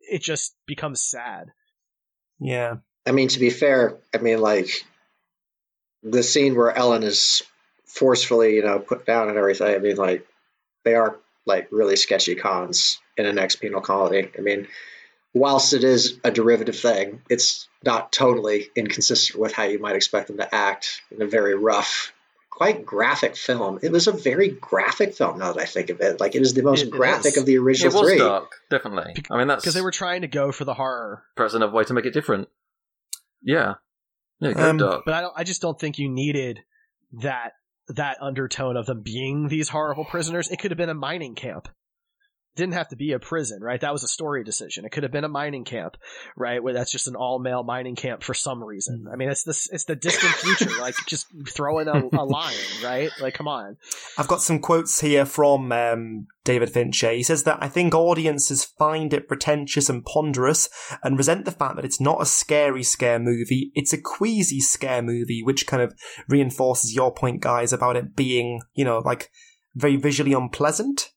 it 0.00 0.22
just 0.22 0.56
becomes 0.66 1.00
sad. 1.00 1.52
Yeah. 2.40 2.76
I 3.06 3.12
mean, 3.12 3.28
to 3.28 3.38
be 3.38 3.50
fair, 3.50 3.98
I 4.14 4.18
mean, 4.18 4.40
like 4.40 4.70
the 6.02 6.22
scene 6.22 6.54
where 6.56 6.76
Ellen 6.76 7.02
is 7.02 7.42
forcefully, 7.86 8.56
you 8.56 8.62
know, 8.62 8.78
put 8.78 9.06
down 9.06 9.28
and 9.28 9.38
everything. 9.38 9.74
I 9.74 9.78
mean, 9.78 9.96
like 9.96 10.26
they 10.84 10.94
are 10.94 11.16
like 11.46 11.68
really 11.70 11.96
sketchy 11.96 12.34
cons 12.34 13.00
in 13.16 13.26
an 13.26 13.38
ex 13.38 13.56
penal 13.56 13.80
colony. 13.80 14.28
I 14.36 14.40
mean, 14.40 14.68
whilst 15.34 15.72
it 15.72 15.84
is 15.84 16.18
a 16.24 16.30
derivative 16.30 16.78
thing, 16.78 17.22
it's 17.28 17.68
not 17.84 18.12
totally 18.12 18.68
inconsistent 18.76 19.40
with 19.40 19.52
how 19.52 19.64
you 19.64 19.78
might 19.78 19.96
expect 19.96 20.28
them 20.28 20.36
to 20.38 20.54
act 20.54 21.02
in 21.10 21.22
a 21.22 21.26
very 21.26 21.54
rough, 21.54 22.12
quite 22.58 22.84
graphic 22.84 23.36
film. 23.36 23.78
It 23.82 23.92
was 23.92 24.08
a 24.08 24.12
very 24.12 24.48
graphic 24.48 25.14
film. 25.14 25.38
Now 25.38 25.52
that 25.52 25.62
I 25.62 25.64
think 25.64 25.90
of 25.90 26.00
it, 26.00 26.18
like 26.18 26.34
it 26.34 26.42
is 26.42 26.54
the 26.54 26.62
most 26.62 26.82
it, 26.82 26.90
graphic 26.90 27.36
of 27.36 27.46
the 27.46 27.56
original 27.56 27.94
it 27.94 27.96
was 27.96 28.08
three. 28.08 28.18
Dark, 28.18 28.56
definitely. 28.68 29.14
I 29.30 29.38
mean, 29.38 29.46
that's 29.46 29.62
because 29.62 29.74
they 29.74 29.80
were 29.80 29.92
trying 29.92 30.22
to 30.22 30.28
go 30.28 30.50
for 30.50 30.64
the 30.64 30.74
horror. 30.74 31.22
Present 31.36 31.62
of 31.62 31.72
way 31.72 31.84
to 31.84 31.94
make 31.94 32.04
it 32.04 32.12
different. 32.12 32.48
Yeah, 33.42 33.74
yeah, 34.40 34.54
go 34.54 34.70
um, 34.70 34.76
dark. 34.76 35.04
But 35.04 35.14
I 35.14 35.20
don't. 35.20 35.34
I 35.36 35.44
just 35.44 35.62
don't 35.62 35.78
think 35.78 36.00
you 36.00 36.08
needed 36.08 36.58
that 37.22 37.52
that 37.90 38.18
undertone 38.20 38.76
of 38.76 38.86
them 38.86 39.02
being 39.02 39.46
these 39.46 39.68
horrible 39.68 40.04
prisoners. 40.04 40.50
It 40.50 40.58
could 40.58 40.72
have 40.72 40.78
been 40.78 40.88
a 40.88 40.94
mining 40.94 41.36
camp 41.36 41.68
didn't 42.58 42.74
have 42.74 42.88
to 42.88 42.96
be 42.96 43.12
a 43.12 43.18
prison, 43.18 43.62
right? 43.62 43.80
That 43.80 43.92
was 43.92 44.02
a 44.02 44.08
story 44.08 44.44
decision. 44.44 44.84
It 44.84 44.90
could 44.90 45.04
have 45.04 45.12
been 45.12 45.24
a 45.24 45.28
mining 45.28 45.64
camp, 45.64 45.96
right? 46.36 46.62
Where 46.62 46.74
that's 46.74 46.90
just 46.90 47.06
an 47.06 47.14
all 47.14 47.38
male 47.38 47.62
mining 47.62 47.94
camp 47.94 48.22
for 48.22 48.34
some 48.34 48.62
reason. 48.62 49.06
I 49.10 49.16
mean, 49.16 49.30
it's 49.30 49.44
this, 49.44 49.68
it's 49.70 49.84
the 49.84 49.96
distant 49.96 50.32
future. 50.34 50.70
like 50.80 50.94
just 51.06 51.26
throw 51.48 51.78
in 51.78 51.88
a, 51.88 52.08
a 52.12 52.24
lion, 52.24 52.58
right? 52.82 53.10
Like, 53.20 53.34
come 53.34 53.48
on. 53.48 53.76
I've 54.18 54.28
got 54.28 54.42
some 54.42 54.58
quotes 54.58 55.00
here 55.00 55.24
from 55.24 55.70
um, 55.70 56.26
David 56.44 56.70
Fincher. 56.70 57.12
He 57.12 57.22
says 57.22 57.44
that 57.44 57.58
I 57.62 57.68
think 57.68 57.94
audiences 57.94 58.64
find 58.64 59.14
it 59.14 59.28
pretentious 59.28 59.88
and 59.88 60.04
ponderous 60.04 60.68
and 61.02 61.16
resent 61.16 61.44
the 61.44 61.52
fact 61.52 61.76
that 61.76 61.84
it's 61.84 62.00
not 62.00 62.20
a 62.20 62.26
scary 62.26 62.82
scare 62.82 63.20
movie. 63.20 63.70
It's 63.74 63.92
a 63.92 64.02
queasy 64.02 64.60
scare 64.60 65.02
movie, 65.02 65.42
which 65.44 65.66
kind 65.66 65.82
of 65.82 65.94
reinforces 66.28 66.94
your 66.94 67.14
point, 67.14 67.40
guys, 67.40 67.72
about 67.72 67.96
it 67.96 68.16
being, 68.16 68.62
you 68.74 68.84
know, 68.84 68.98
like 68.98 69.30
very 69.76 69.96
visually 69.96 70.32
unpleasant 70.32 71.12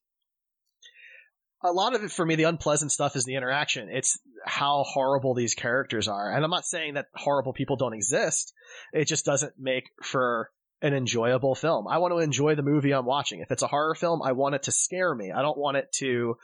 a 1.64 1.72
lot 1.72 1.96
of 1.96 2.04
it 2.04 2.12
for 2.12 2.26
me, 2.26 2.36
the 2.36 2.44
unpleasant 2.44 2.92
stuff 2.92 3.16
is 3.16 3.26
the 3.26 3.36
interaction. 3.36 3.90
It's 3.90 4.20
how 4.46 4.84
horrible 4.88 5.34
these 5.34 5.54
characters 5.54 6.08
are. 6.08 6.32
And 6.32 6.44
I'm 6.44 6.50
not 6.50 6.66
saying 6.66 6.96
that 6.96 7.08
horrible 7.16 7.54
people 7.54 7.76
don't 7.76 7.94
exist. 7.94 8.54
It 8.94 9.06
just 9.06 9.26
doesn't 9.26 9.54
make 9.60 9.90
for 10.02 10.50
an 10.82 10.94
enjoyable 10.94 11.56
film. 11.56 11.88
I 11.88 12.00
want 12.00 12.14
to 12.14 12.20
enjoy 12.20 12.56
the 12.56 12.64
movie 12.64 12.94
I'm 12.94 13.06
watching. 13.06 13.42
If 13.42 13.52
it's 13.52 13.62
a 13.62 13.68
horror 13.68 13.96
film, 13.96 14.22
I 14.22 14.32
want 14.32 14.56
it 14.56 14.64
to 14.64 14.72
scare 14.72 15.14
me. 15.14 15.32
I 15.32 15.42
don't 15.42 15.58
want 15.58 15.78
it 15.78 15.92
to 16.00 16.38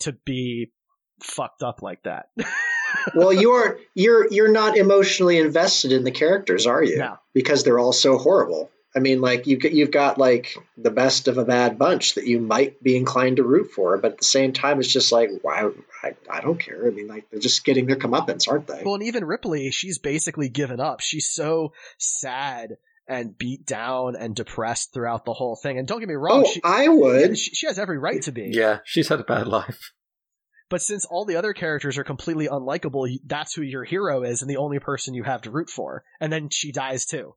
to 0.00 0.12
be 0.24 0.72
fucked 1.22 1.62
up 1.62 1.82
like 1.82 2.02
that. 2.02 2.26
well, 3.14 3.32
you 3.32 3.52
are 3.52 3.78
you're 3.94 4.26
you're 4.32 4.50
not 4.50 4.76
emotionally 4.76 5.38
invested 5.38 5.92
in 5.92 6.04
the 6.04 6.10
characters, 6.10 6.66
are 6.66 6.82
you? 6.82 6.98
No. 6.98 7.16
Because 7.32 7.62
they're 7.62 7.78
all 7.78 7.92
so 7.92 8.18
horrible. 8.18 8.70
I 8.94 8.98
mean, 8.98 9.20
like 9.20 9.46
you've 9.46 9.60
got, 9.60 9.72
you've 9.72 9.90
got 9.92 10.18
like 10.18 10.56
the 10.76 10.90
best 10.90 11.28
of 11.28 11.38
a 11.38 11.44
bad 11.44 11.78
bunch 11.78 12.14
that 12.14 12.26
you 12.26 12.40
might 12.40 12.82
be 12.82 12.96
inclined 12.96 13.36
to 13.36 13.44
root 13.44 13.70
for, 13.70 13.96
but 13.98 14.12
at 14.12 14.18
the 14.18 14.24
same 14.24 14.52
time, 14.52 14.80
it's 14.80 14.92
just 14.92 15.12
like, 15.12 15.30
why? 15.42 15.70
I, 16.02 16.14
I 16.28 16.40
don't 16.40 16.58
care. 16.58 16.86
I 16.86 16.90
mean, 16.90 17.06
like 17.06 17.30
they're 17.30 17.40
just 17.40 17.64
getting 17.64 17.86
their 17.86 17.96
comeuppance, 17.96 18.50
aren't 18.50 18.66
they? 18.66 18.82
Well, 18.84 18.94
and 18.94 19.04
even 19.04 19.24
Ripley, 19.24 19.70
she's 19.70 19.98
basically 19.98 20.48
given 20.48 20.80
up. 20.80 21.00
She's 21.00 21.30
so 21.30 21.72
sad 21.98 22.78
and 23.06 23.36
beat 23.36 23.64
down 23.64 24.16
and 24.16 24.34
depressed 24.34 24.92
throughout 24.92 25.24
the 25.24 25.34
whole 25.34 25.56
thing. 25.56 25.78
And 25.78 25.86
don't 25.86 26.00
get 26.00 26.08
me 26.08 26.14
wrong, 26.14 26.44
oh, 26.46 26.50
she, 26.50 26.60
I 26.64 26.88
would. 26.88 27.38
She, 27.38 27.54
she 27.54 27.66
has 27.66 27.78
every 27.78 27.98
right 27.98 28.22
to 28.22 28.32
be. 28.32 28.50
Yeah, 28.52 28.78
she's 28.84 29.08
had 29.08 29.20
a 29.20 29.24
bad 29.24 29.46
life. 29.46 29.92
But 30.68 30.82
since 30.82 31.04
all 31.04 31.24
the 31.24 31.36
other 31.36 31.52
characters 31.52 31.98
are 31.98 32.04
completely 32.04 32.48
unlikable, 32.48 33.08
that's 33.24 33.54
who 33.54 33.62
your 33.62 33.84
hero 33.84 34.22
is 34.22 34.42
and 34.42 34.50
the 34.50 34.58
only 34.58 34.78
person 34.78 35.14
you 35.14 35.24
have 35.24 35.42
to 35.42 35.50
root 35.50 35.68
for. 35.68 36.04
And 36.20 36.32
then 36.32 36.48
she 36.48 36.70
dies 36.70 37.04
too 37.06 37.34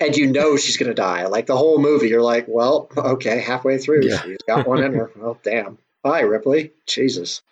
and 0.00 0.16
you 0.16 0.28
know 0.28 0.56
she's 0.56 0.76
going 0.76 0.88
to 0.88 0.94
die. 0.94 1.26
Like 1.26 1.46
the 1.46 1.56
whole 1.56 1.78
movie, 1.78 2.08
you're 2.08 2.22
like, 2.22 2.46
well, 2.48 2.88
okay, 2.96 3.40
halfway 3.40 3.78
through, 3.78 4.06
yeah. 4.06 4.22
she's 4.22 4.38
got 4.46 4.66
one 4.66 4.82
in 4.82 4.94
her. 4.94 5.10
Well, 5.16 5.38
damn. 5.42 5.78
Bye, 6.02 6.20
Ripley. 6.20 6.72
Jesus. 6.86 7.42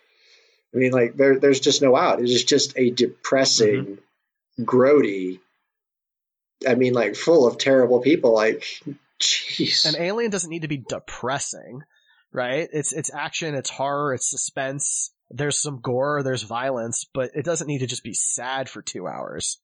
I 0.73 0.77
mean, 0.77 0.91
like 0.91 1.15
there, 1.15 1.39
there's 1.39 1.59
just 1.59 1.81
no 1.81 1.95
out. 1.95 2.19
It 2.19 2.29
is 2.29 2.43
just 2.43 2.77
a 2.77 2.89
depressing, 2.89 3.85
mm-hmm. 4.57 4.63
grody 4.63 5.39
I 6.67 6.75
mean, 6.75 6.93
like 6.93 7.15
full 7.15 7.47
of 7.47 7.57
terrible 7.57 7.99
people. 7.99 8.33
Like, 8.33 8.63
jeez. 9.19 9.85
An 9.85 10.01
alien 10.01 10.31
doesn't 10.31 10.49
need 10.49 10.63
to 10.63 10.67
be 10.67 10.83
depressing, 10.87 11.81
right? 12.31 12.67
It's 12.71 12.93
it's 12.93 13.13
action, 13.13 13.55
it's 13.55 13.69
horror, 13.69 14.13
it's 14.13 14.29
suspense. 14.29 15.11
There's 15.29 15.61
some 15.61 15.79
gore, 15.81 16.23
there's 16.23 16.43
violence, 16.43 17.05
but 17.13 17.31
it 17.35 17.45
doesn't 17.45 17.67
need 17.67 17.79
to 17.79 17.87
just 17.87 18.03
be 18.03 18.13
sad 18.13 18.67
for 18.67 18.81
two 18.81 19.07
hours. 19.07 19.59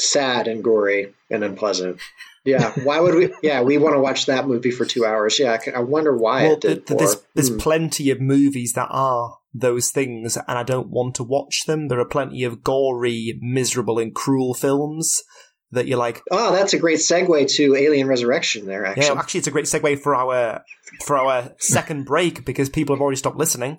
Sad 0.00 0.48
and 0.48 0.64
gory 0.64 1.14
and 1.30 1.44
unpleasant. 1.44 1.98
Yeah. 2.44 2.72
Why 2.84 3.00
would 3.00 3.14
we? 3.14 3.34
Yeah, 3.42 3.62
we 3.62 3.76
want 3.78 3.94
to 3.94 4.00
watch 4.00 4.26
that 4.26 4.46
movie 4.48 4.70
for 4.70 4.84
two 4.86 5.04
hours. 5.04 5.38
Yeah. 5.38 5.58
I 5.74 5.80
wonder 5.80 6.16
why 6.16 6.44
Well, 6.44 6.52
it 6.54 6.60
did. 6.60 6.86
th- 6.86 6.98
there's 6.98 7.16
there's 7.34 7.48
Hmm. 7.50 7.58
plenty 7.58 8.10
of 8.10 8.20
movies 8.20 8.72
that 8.74 8.88
are 8.90 9.36
those 9.52 9.90
things, 9.90 10.36
and 10.36 10.58
I 10.58 10.62
don't 10.62 10.88
want 10.88 11.16
to 11.16 11.24
watch 11.24 11.64
them. 11.66 11.88
There 11.88 12.00
are 12.00 12.04
plenty 12.06 12.44
of 12.44 12.62
gory, 12.62 13.38
miserable, 13.42 13.98
and 13.98 14.14
cruel 14.14 14.54
films 14.54 15.22
that 15.72 15.86
you're 15.86 15.98
like, 15.98 16.22
Oh, 16.30 16.52
that's 16.52 16.72
a 16.72 16.78
great 16.78 16.98
segue 16.98 17.48
to 17.56 17.76
Alien 17.76 18.08
Resurrection. 18.08 18.66
There, 18.66 18.86
actually. 18.86 19.06
yeah. 19.06 19.18
Actually, 19.18 19.38
it's 19.38 19.46
a 19.48 19.52
great 19.52 19.66
segue 19.66 20.00
for 20.00 20.14
our 20.14 20.62
for 21.04 21.16
our 21.18 21.52
second 21.58 22.06
break 22.06 22.44
because 22.46 22.68
people 22.70 22.94
have 22.96 23.02
already 23.02 23.16
stopped 23.18 23.36
listening. 23.36 23.78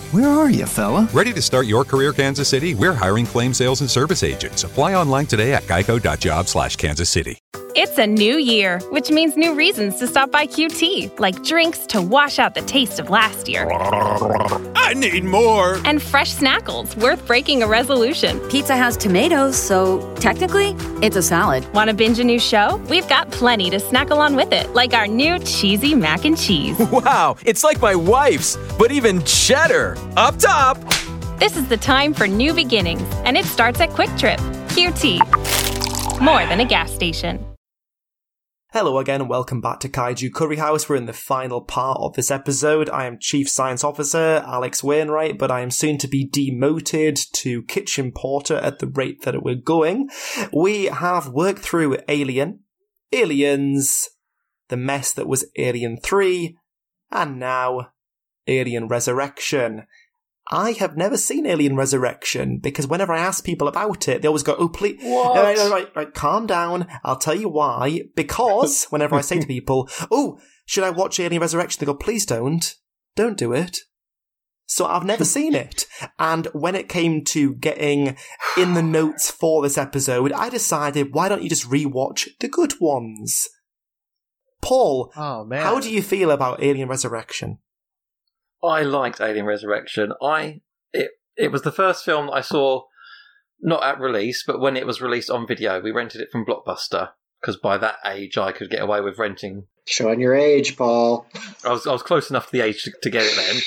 Where 0.11 0.27
are 0.27 0.49
you, 0.49 0.65
fella? 0.65 1.07
Ready 1.13 1.31
to 1.31 1.41
start 1.41 1.67
your 1.67 1.85
career, 1.85 2.11
Kansas 2.11 2.49
City? 2.49 2.75
We're 2.75 2.91
hiring 2.91 3.25
claim 3.25 3.53
sales 3.53 3.79
and 3.79 3.89
service 3.89 4.23
agents. 4.23 4.65
Apply 4.65 4.93
online 4.93 5.25
today 5.25 5.53
at 5.53 5.63
geico.job 5.63 6.49
slash 6.49 6.75
Kansas 6.75 7.09
City. 7.09 7.37
It's 7.73 7.97
a 7.97 8.05
new 8.05 8.37
year, 8.37 8.79
which 8.89 9.09
means 9.11 9.37
new 9.37 9.53
reasons 9.55 9.97
to 9.99 10.07
stop 10.07 10.29
by 10.29 10.45
QT, 10.45 11.19
like 11.19 11.41
drinks 11.43 11.85
to 11.87 12.01
wash 12.01 12.37
out 12.37 12.53
the 12.53 12.61
taste 12.63 12.99
of 12.99 13.09
last 13.09 13.47
year. 13.47 13.69
I 14.75 14.93
need 14.93 15.23
more. 15.23 15.79
And 15.85 16.01
fresh 16.01 16.33
snackles 16.35 16.97
worth 16.97 17.25
breaking 17.25 17.63
a 17.63 17.67
resolution. 17.67 18.39
Pizza 18.49 18.75
has 18.75 18.97
tomatoes, 18.97 19.55
so 19.55 20.13
technically, 20.15 20.75
it's 21.01 21.15
a 21.15 21.21
salad. 21.21 21.65
Want 21.73 21.89
to 21.89 21.95
binge 21.95 22.19
a 22.19 22.25
new 22.25 22.39
show? 22.39 22.75
We've 22.89 23.07
got 23.07 23.31
plenty 23.31 23.69
to 23.69 23.79
snack 23.79 24.09
along 24.09 24.35
with 24.35 24.51
it, 24.51 24.73
like 24.73 24.93
our 24.93 25.07
new 25.07 25.39
cheesy 25.39 25.95
mac 25.95 26.25
and 26.25 26.37
cheese. 26.37 26.77
Wow, 26.91 27.37
it's 27.45 27.63
like 27.63 27.81
my 27.81 27.95
wife's, 27.95 28.57
but 28.77 28.91
even 28.91 29.23
cheddar. 29.23 29.97
Up 30.17 30.37
top! 30.37 30.77
This 31.39 31.55
is 31.57 31.67
the 31.67 31.77
time 31.77 32.13
for 32.13 32.27
new 32.27 32.53
beginnings, 32.53 33.07
and 33.25 33.37
it 33.37 33.45
starts 33.45 33.79
at 33.79 33.89
QuikTrip. 33.91 34.37
QT. 34.69 36.21
More 36.21 36.45
than 36.45 36.59
a 36.59 36.65
gas 36.65 36.91
station. 36.93 37.43
Hello 38.73 38.99
again, 38.99 39.19
and 39.19 39.29
welcome 39.29 39.59
back 39.59 39.81
to 39.81 39.89
Kaiju 39.89 40.31
Curry 40.31 40.55
House. 40.55 40.87
We're 40.87 40.95
in 40.95 41.05
the 41.05 41.11
final 41.11 41.59
part 41.59 41.97
of 41.99 42.13
this 42.13 42.31
episode. 42.31 42.89
I 42.89 43.05
am 43.05 43.17
Chief 43.19 43.49
Science 43.49 43.83
Officer 43.83 44.41
Alex 44.47 44.81
Wainwright, 44.81 45.37
but 45.37 45.51
I 45.51 45.59
am 45.59 45.71
soon 45.71 45.97
to 45.97 46.07
be 46.07 46.23
demoted 46.23 47.19
to 47.33 47.63
Kitchen 47.63 48.13
Porter 48.13 48.55
at 48.55 48.79
the 48.79 48.87
rate 48.87 49.23
that 49.23 49.43
we're 49.43 49.55
going. 49.55 50.09
We 50.53 50.85
have 50.85 51.27
worked 51.27 51.59
through 51.59 51.97
Alien, 52.07 52.61
Aliens, 53.11 54.07
the 54.69 54.77
mess 54.77 55.11
that 55.11 55.27
was 55.27 55.51
Alien 55.57 55.97
3, 55.97 56.57
and 57.11 57.39
now 57.39 57.89
Alien 58.47 58.87
Resurrection. 58.87 59.85
I 60.49 60.71
have 60.73 60.97
never 60.97 61.17
seen 61.17 61.45
Alien 61.45 61.75
Resurrection 61.75 62.57
because 62.57 62.87
whenever 62.87 63.13
I 63.13 63.19
ask 63.19 63.43
people 63.45 63.67
about 63.67 64.07
it, 64.07 64.21
they 64.21 64.27
always 64.27 64.43
go, 64.43 64.55
"Oh, 64.57 64.69
please, 64.69 64.99
What? 65.01 65.35
Right, 65.35 65.57
right, 65.57 65.71
right, 65.71 65.95
right, 65.95 66.13
calm 66.13 66.47
down. 66.47 66.87
I'll 67.03 67.17
tell 67.19 67.35
you 67.35 67.47
why. 67.47 68.01
Because 68.15 68.85
whenever 68.89 69.15
I 69.15 69.21
say 69.21 69.39
to 69.39 69.47
people, 69.47 69.89
"Oh, 70.09 70.39
should 70.65 70.83
I 70.83 70.89
watch 70.89 71.19
Alien 71.19 71.41
Resurrection?" 71.41 71.79
they 71.79 71.85
go, 71.85 71.93
"Please 71.93 72.25
don't, 72.25 72.73
don't 73.15 73.37
do 73.37 73.53
it." 73.53 73.77
So 74.65 74.85
I've 74.85 75.05
never 75.05 75.25
seen 75.37 75.53
it. 75.53 75.85
And 76.17 76.47
when 76.53 76.75
it 76.75 76.89
came 76.89 77.23
to 77.25 77.53
getting 77.55 78.17
in 78.57 78.73
the 78.73 78.81
notes 78.81 79.29
for 79.29 79.61
this 79.61 79.77
episode, 79.77 80.31
I 80.31 80.49
decided, 80.49 81.13
why 81.13 81.29
don't 81.29 81.43
you 81.43 81.49
just 81.49 81.69
rewatch 81.69 82.27
the 82.39 82.47
good 82.47 82.73
ones? 82.81 83.47
Paul, 84.61 85.11
Oh 85.15 85.43
man. 85.43 85.61
how 85.63 85.79
do 85.79 85.91
you 85.91 86.01
feel 86.01 86.31
about 86.31 86.63
Alien 86.63 86.87
Resurrection? 86.87 87.57
I 88.63 88.83
liked 88.83 89.21
Alien 89.21 89.45
Resurrection. 89.45 90.13
I 90.21 90.61
it 90.93 91.11
it 91.37 91.51
was 91.51 91.63
the 91.63 91.71
first 91.71 92.05
film 92.05 92.27
that 92.27 92.33
I 92.33 92.41
saw 92.41 92.83
not 93.61 93.83
at 93.83 93.99
release, 93.99 94.43
but 94.45 94.59
when 94.59 94.75
it 94.75 94.87
was 94.87 95.01
released 95.01 95.29
on 95.29 95.47
video. 95.47 95.79
We 95.81 95.91
rented 95.91 96.21
it 96.21 96.31
from 96.31 96.45
Blockbuster 96.45 97.09
because 97.39 97.57
by 97.57 97.77
that 97.77 97.97
age 98.05 98.37
I 98.37 98.51
could 98.51 98.69
get 98.69 98.81
away 98.81 99.01
with 99.01 99.17
renting. 99.17 99.67
Showing 99.87 100.19
your 100.19 100.35
age, 100.35 100.77
Paul. 100.77 101.25
I 101.65 101.69
was 101.69 101.87
I 101.87 101.91
was 101.91 102.03
close 102.03 102.29
enough 102.29 102.47
to 102.47 102.51
the 102.51 102.61
age 102.61 102.83
to, 102.83 102.91
to 103.01 103.09
get 103.09 103.23
it 103.23 103.35
then, 103.35 103.61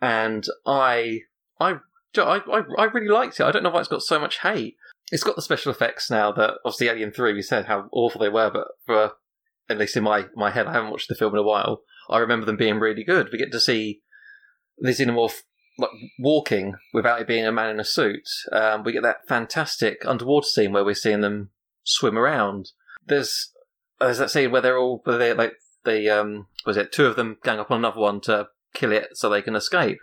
and 0.00 0.46
I 0.66 1.20
I 1.60 1.76
I 2.16 2.40
I 2.48 2.62
I 2.78 2.84
really 2.84 3.08
liked 3.08 3.40
it. 3.40 3.44
I 3.44 3.50
don't 3.50 3.62
know 3.62 3.70
why 3.70 3.80
it's 3.80 3.88
got 3.88 4.02
so 4.02 4.18
much 4.18 4.40
hate. 4.40 4.76
It's 5.12 5.22
got 5.22 5.36
the 5.36 5.42
special 5.42 5.70
effects 5.70 6.10
now 6.10 6.32
that 6.32 6.54
obviously 6.64 6.88
Alien 6.88 7.12
Three 7.12 7.32
we 7.32 7.42
said 7.42 7.66
how 7.66 7.88
awful 7.92 8.20
they 8.20 8.28
were, 8.28 8.50
but 8.50 8.68
for 8.84 9.12
at 9.68 9.78
least 9.78 9.96
in 9.96 10.04
my 10.04 10.26
my 10.34 10.50
head, 10.50 10.66
I 10.66 10.72
haven't 10.72 10.90
watched 10.90 11.08
the 11.08 11.14
film 11.14 11.34
in 11.34 11.40
a 11.40 11.44
while. 11.44 11.82
I 12.08 12.18
remember 12.18 12.46
them 12.46 12.56
being 12.56 12.78
really 12.78 13.04
good. 13.04 13.28
We 13.30 13.38
get 13.38 13.52
to 13.52 13.60
see 13.60 14.02
the 14.78 14.90
xenomorph 14.90 15.42
like 15.78 15.90
walking 16.18 16.74
without 16.92 17.20
it 17.20 17.26
being 17.26 17.44
a 17.44 17.52
man 17.52 17.70
in 17.70 17.80
a 17.80 17.84
suit. 17.84 18.28
Um, 18.50 18.82
we 18.82 18.92
get 18.92 19.02
that 19.02 19.28
fantastic 19.28 20.04
underwater 20.06 20.46
scene 20.46 20.72
where 20.72 20.84
we're 20.84 20.94
seeing 20.94 21.20
them 21.20 21.50
swim 21.84 22.18
around. 22.18 22.70
There's 23.06 23.52
there's 24.00 24.18
that 24.18 24.30
scene 24.30 24.50
where 24.50 24.62
they're 24.62 24.78
all 24.78 25.00
where 25.04 25.18
they 25.18 25.32
like 25.32 25.54
they 25.84 26.08
um 26.08 26.46
was 26.64 26.76
it 26.76 26.92
two 26.92 27.06
of 27.06 27.16
them 27.16 27.38
gang 27.42 27.58
up 27.58 27.70
on 27.70 27.78
another 27.78 28.00
one 28.00 28.20
to 28.22 28.48
kill 28.74 28.92
it 28.92 29.08
so 29.14 29.28
they 29.28 29.42
can 29.42 29.56
escape. 29.56 29.98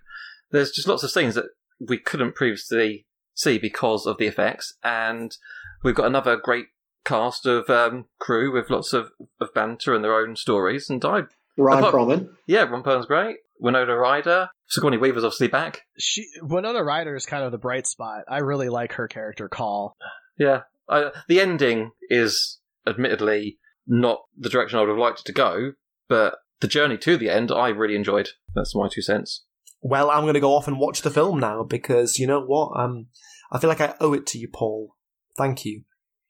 There's 0.51 0.71
just 0.71 0.87
lots 0.87 1.03
of 1.03 1.11
scenes 1.11 1.35
that 1.35 1.45
we 1.79 1.97
couldn't 1.97 2.35
previously 2.35 3.05
see 3.33 3.57
because 3.57 4.05
of 4.05 4.17
the 4.17 4.27
effects, 4.27 4.77
and 4.83 5.35
we've 5.83 5.95
got 5.95 6.05
another 6.05 6.37
great 6.37 6.67
cast 7.03 7.45
of 7.45 7.69
um, 7.69 8.05
crew 8.19 8.53
with 8.53 8.69
lots 8.69 8.93
of, 8.93 9.11
of 9.41 9.53
banter 9.53 9.93
and 9.93 10.03
their 10.03 10.15
own 10.15 10.35
stories. 10.35 10.89
And 10.89 11.03
I 11.03 11.23
Ron 11.57 11.83
Perlman. 11.83 12.29
yeah, 12.47 12.63
Ron 12.63 12.83
Perlman's 12.83 13.07
great. 13.07 13.37
Winona 13.59 13.95
Ryder, 13.95 14.49
Sigourney 14.73 14.97
Weaver's 14.97 15.23
obviously 15.23 15.49
back. 15.49 15.83
She 15.99 16.25
Winona 16.41 16.83
Ryder 16.83 17.15
is 17.15 17.27
kind 17.27 17.43
of 17.43 17.51
the 17.51 17.59
bright 17.59 17.85
spot. 17.85 18.23
I 18.27 18.39
really 18.39 18.69
like 18.69 18.93
her 18.93 19.07
character 19.07 19.47
Call. 19.47 19.95
Yeah, 20.39 20.61
I, 20.89 21.11
the 21.27 21.39
ending 21.39 21.91
is 22.09 22.59
admittedly 22.87 23.59
not 23.85 24.23
the 24.35 24.49
direction 24.49 24.79
I 24.79 24.81
would 24.81 24.89
have 24.89 24.97
liked 24.97 25.19
it 25.19 25.25
to 25.25 25.31
go, 25.31 25.73
but 26.09 26.37
the 26.59 26.67
journey 26.67 26.97
to 26.97 27.17
the 27.17 27.29
end 27.29 27.51
I 27.51 27.67
really 27.69 27.95
enjoyed. 27.95 28.29
That's 28.55 28.73
my 28.73 28.87
two 28.91 29.03
cents. 29.03 29.43
Well, 29.81 30.09
I'm 30.09 30.23
going 30.23 30.33
to 30.33 30.39
go 30.39 30.55
off 30.55 30.67
and 30.67 30.79
watch 30.79 31.03
the 31.03 31.11
film 31.11 31.39
now 31.39 31.61
because 31.61 32.17
you 32.17 32.25
know 32.25 32.43
what? 32.43 32.71
Um, 32.75 33.09
I 33.51 33.59
feel 33.59 33.69
like 33.69 33.81
I 33.81 33.93
owe 33.99 34.13
it 34.13 34.25
to 34.27 34.39
you, 34.39 34.47
Paul. 34.47 34.95
Thank 35.37 35.65
you. 35.65 35.83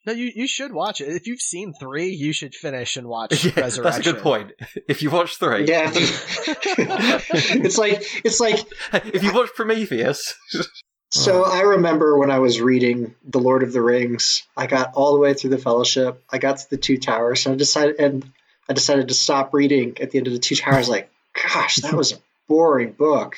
No, 0.05 0.11
you 0.13 0.31
you 0.35 0.47
should 0.47 0.73
watch 0.73 0.99
it. 1.01 1.07
If 1.07 1.27
you've 1.27 1.39
seen 1.39 1.73
three, 1.79 2.07
you 2.09 2.33
should 2.33 2.53
finish 2.55 2.97
and 2.97 3.07
watch 3.07 3.45
Yeah, 3.45 3.51
Resurrection. 3.61 3.83
that's 3.83 3.97
a 3.99 4.03
good 4.13 4.21
point. 4.21 4.51
If 4.87 5.01
you 5.01 5.09
watch 5.11 5.37
three, 5.37 5.65
Yeah. 5.65 5.89
it's 5.95 7.77
like 7.77 8.03
it's 8.25 8.39
like 8.39 8.59
if 8.93 9.23
you 9.23 9.33
watch 9.33 9.49
Prometheus, 9.55 10.35
So 11.09 11.43
I 11.45 11.61
remember 11.61 12.17
when 12.17 12.31
I 12.31 12.39
was 12.39 12.59
reading 12.59 13.15
The 13.23 13.39
Lord 13.39 13.63
of 13.63 13.71
the 13.71 13.81
Rings, 13.81 14.43
I 14.57 14.67
got 14.67 14.93
all 14.95 15.13
the 15.13 15.19
way 15.19 15.33
through 15.33 15.51
the 15.51 15.57
Fellowship. 15.57 16.23
I 16.29 16.37
got 16.37 16.57
to 16.57 16.69
the 16.69 16.77
Two 16.77 16.97
Towers, 16.97 17.45
and 17.45 17.53
I 17.53 17.57
decided 17.57 17.99
and 17.99 18.29
I 18.67 18.73
decided 18.73 19.09
to 19.09 19.13
stop 19.13 19.53
reading 19.53 19.97
at 20.01 20.11
the 20.11 20.17
end 20.17 20.27
of 20.27 20.33
the 20.33 20.39
Two 20.39 20.55
Towers. 20.55 20.89
Like, 20.89 21.09
gosh, 21.33 21.77
that 21.77 21.93
was 21.93 22.13
a 22.13 22.17
boring 22.47 22.91
book. 22.93 23.37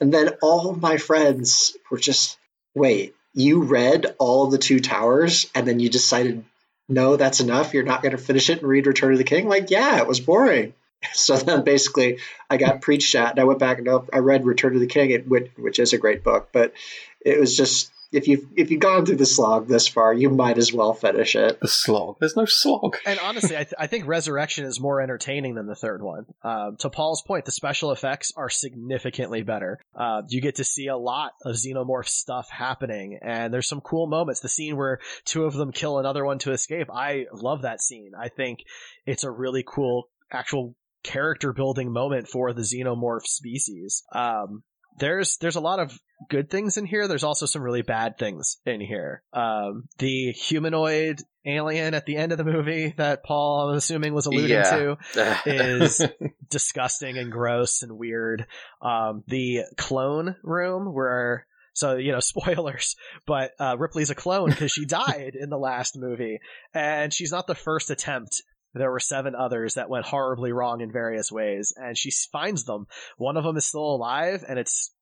And 0.00 0.12
then 0.14 0.30
all 0.42 0.70
of 0.70 0.80
my 0.80 0.96
friends 0.96 1.76
were 1.90 1.98
just, 1.98 2.38
wait, 2.74 3.14
you 3.34 3.62
read 3.62 4.06
all 4.18 4.46
the 4.46 4.58
Two 4.58 4.80
Towers, 4.80 5.46
and 5.54 5.66
then 5.66 5.80
you 5.80 5.88
decided, 5.88 6.44
no, 6.88 7.16
that's 7.16 7.40
enough. 7.40 7.74
You're 7.74 7.84
not 7.84 8.02
going 8.02 8.16
to 8.16 8.22
finish 8.22 8.50
it 8.50 8.60
and 8.60 8.68
read 8.68 8.86
Return 8.86 9.12
of 9.12 9.18
the 9.18 9.24
King. 9.24 9.48
Like, 9.48 9.70
yeah, 9.70 9.98
it 9.98 10.06
was 10.06 10.20
boring. 10.20 10.74
So 11.12 11.36
then 11.36 11.62
basically 11.62 12.18
I 12.50 12.56
got 12.56 12.80
preached 12.80 13.14
at 13.14 13.30
and 13.30 13.38
I 13.38 13.44
went 13.44 13.60
back 13.60 13.78
and 13.78 13.88
I 14.12 14.18
read 14.18 14.44
Return 14.44 14.74
of 14.74 14.80
the 14.80 14.88
King, 14.88 15.28
which, 15.28 15.48
which 15.56 15.78
is 15.78 15.92
a 15.92 15.98
great 15.98 16.24
book, 16.24 16.48
but 16.50 16.72
it 17.20 17.38
was 17.38 17.56
just 17.56 17.92
if 18.10 18.26
you 18.26 18.48
if 18.56 18.70
you've 18.70 18.80
gone 18.80 19.04
through 19.04 19.16
the 19.16 19.26
slog 19.26 19.68
this 19.68 19.86
far, 19.86 20.12
you 20.12 20.30
might 20.30 20.58
as 20.58 20.72
well 20.72 20.94
finish 20.94 21.36
it. 21.36 21.60
The 21.60 21.68
slog. 21.68 22.16
There's 22.20 22.36
no 22.36 22.46
slog. 22.46 22.96
And 23.04 23.18
honestly, 23.18 23.56
I, 23.56 23.64
th- 23.64 23.74
I 23.78 23.86
think 23.86 24.06
Resurrection 24.06 24.64
is 24.64 24.80
more 24.80 25.00
entertaining 25.00 25.54
than 25.54 25.66
the 25.66 25.74
third 25.74 26.02
one. 26.02 26.26
Um, 26.42 26.76
to 26.78 26.90
Paul's 26.90 27.22
point, 27.22 27.44
the 27.44 27.52
special 27.52 27.92
effects 27.92 28.32
are 28.36 28.48
significantly 28.48 29.42
better. 29.42 29.78
Uh, 29.94 30.22
you 30.28 30.40
get 30.40 30.56
to 30.56 30.64
see 30.64 30.86
a 30.86 30.96
lot 30.96 31.32
of 31.44 31.56
xenomorph 31.56 32.08
stuff 32.08 32.48
happening, 32.50 33.18
and 33.22 33.52
there's 33.52 33.68
some 33.68 33.80
cool 33.80 34.06
moments. 34.06 34.40
The 34.40 34.48
scene 34.48 34.76
where 34.76 35.00
two 35.24 35.44
of 35.44 35.54
them 35.54 35.72
kill 35.72 35.98
another 35.98 36.24
one 36.24 36.38
to 36.40 36.52
escape, 36.52 36.88
I 36.92 37.26
love 37.32 37.62
that 37.62 37.82
scene. 37.82 38.12
I 38.18 38.28
think 38.28 38.60
it's 39.04 39.24
a 39.24 39.30
really 39.30 39.64
cool 39.66 40.08
actual 40.32 40.74
character 41.02 41.52
building 41.52 41.92
moment 41.92 42.28
for 42.28 42.52
the 42.52 42.62
xenomorph 42.62 43.24
species. 43.24 44.02
Um, 44.14 44.62
there's 44.98 45.36
there's 45.38 45.56
a 45.56 45.60
lot 45.60 45.78
of 45.80 45.98
good 46.28 46.50
things 46.50 46.76
in 46.76 46.84
here. 46.86 47.06
There's 47.08 47.24
also 47.24 47.46
some 47.46 47.62
really 47.62 47.82
bad 47.82 48.18
things 48.18 48.58
in 48.66 48.80
here. 48.80 49.22
Um, 49.32 49.84
the 49.98 50.32
humanoid 50.32 51.20
alien 51.46 51.94
at 51.94 52.04
the 52.06 52.16
end 52.16 52.32
of 52.32 52.38
the 52.38 52.44
movie 52.44 52.92
that 52.96 53.24
Paul, 53.24 53.68
I'm 53.70 53.76
assuming, 53.76 54.12
was 54.14 54.26
alluding 54.26 54.50
Yeah. 54.50 54.96
to, 55.14 55.38
is 55.46 56.02
disgusting 56.50 57.16
and 57.18 57.30
gross 57.30 57.82
and 57.82 57.98
weird. 57.98 58.46
Um, 58.82 59.24
the 59.26 59.62
clone 59.76 60.36
room 60.42 60.92
where. 60.94 61.46
So, 61.74 61.94
you 61.94 62.10
know, 62.10 62.18
spoilers, 62.20 62.96
but 63.24 63.52
uh, 63.60 63.76
Ripley's 63.78 64.10
a 64.10 64.16
clone 64.16 64.50
because 64.50 64.72
she 64.72 64.84
died 64.86 65.36
in 65.38 65.48
the 65.48 65.58
last 65.58 65.96
movie. 65.96 66.40
And 66.74 67.14
she's 67.14 67.30
not 67.30 67.46
the 67.46 67.54
first 67.54 67.90
attempt 67.90 68.42
there 68.78 68.90
were 68.90 69.00
seven 69.00 69.34
others 69.34 69.74
that 69.74 69.90
went 69.90 70.06
horribly 70.06 70.52
wrong 70.52 70.80
in 70.80 70.90
various 70.90 71.30
ways, 71.30 71.74
and 71.76 71.96
she 71.98 72.10
finds 72.32 72.64
them. 72.64 72.86
One 73.16 73.36
of 73.36 73.44
them 73.44 73.56
is 73.56 73.66
still 73.66 73.94
alive, 73.94 74.44
and 74.48 74.58
it's 74.58 74.92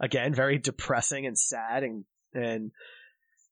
again 0.00 0.34
very 0.34 0.58
depressing 0.58 1.26
and 1.26 1.38
sad 1.38 1.82
and 1.82 2.04
and 2.32 2.70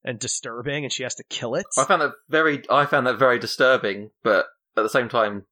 and 0.05 0.19
disturbing, 0.19 0.85
and 0.85 0.93
she 0.93 1.03
has 1.05 1.15
to 1.17 1.25
kill 1.25 1.55
it. 1.55 1.67
I 1.79 1.85
found 1.85 2.03
that 2.03 2.13
very. 2.29 2.63
I 2.71 2.87
found 2.87 3.07
that 3.07 3.19
very 3.19 3.39
disturbing, 3.39 4.11
but 4.23 4.47
at 4.77 4.83
the 4.83 4.89
same 4.89 5.09
time, 5.09 5.45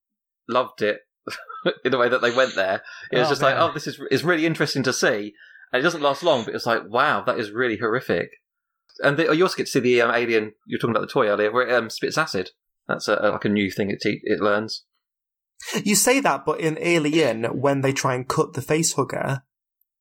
loved 0.49 0.83
it 0.83 1.01
in 1.85 1.93
the 1.93 1.99
way 1.99 2.09
that 2.09 2.23
they 2.23 2.31
went 2.33 2.55
there. 2.55 2.83
It 3.13 3.19
was 3.19 3.29
Oh, 3.29 3.31
just 3.31 3.43
man. 3.43 3.57
like, 3.57 3.71
oh, 3.71 3.73
this 3.73 3.87
is 3.87 4.01
is 4.11 4.25
really 4.25 4.47
interesting 4.47 4.83
to 4.85 4.93
see, 4.93 5.35
and 5.73 5.81
it 5.81 5.83
doesn't 5.83 6.03
last 6.03 6.23
long. 6.23 6.45
But 6.45 6.55
it's 6.55 6.67
like, 6.67 6.83
wow, 6.89 7.23
that 7.23 7.39
is 7.39 7.51
really 7.51 7.77
horrific. 7.77 8.31
And 9.03 9.17
the, 9.17 9.35
you 9.35 9.45
also 9.45 9.57
get 9.57 9.65
to 9.67 9.71
see 9.73 9.81
the 9.81 10.03
um, 10.03 10.15
alien. 10.15 10.53
You 10.67 10.77
were 10.77 10.79
talking 10.79 10.91
about 10.97 11.07
the 11.07 11.13
toy 11.13 11.29
earlier, 11.29 11.53
where 11.53 11.67
it 11.67 11.73
um, 11.73 11.89
spits 11.91 12.19
acid. 12.19 12.51
That's 12.91 13.09
a, 13.09 13.15
like 13.15 13.45
a 13.45 13.49
new 13.49 13.71
thing 13.71 13.91
it 13.91 14.01
te- 14.01 14.21
it 14.25 14.41
learns. 14.41 14.85
You 15.85 15.95
say 15.95 16.21
that, 16.21 16.45
but 16.45 16.61
in 16.61 16.79
Alien, 16.81 17.45
when 17.45 17.83
they 17.83 17.93
try 17.93 18.15
and 18.15 18.27
cut 18.27 18.55
the 18.55 18.63
face 18.63 18.95
hugger, 18.95 19.43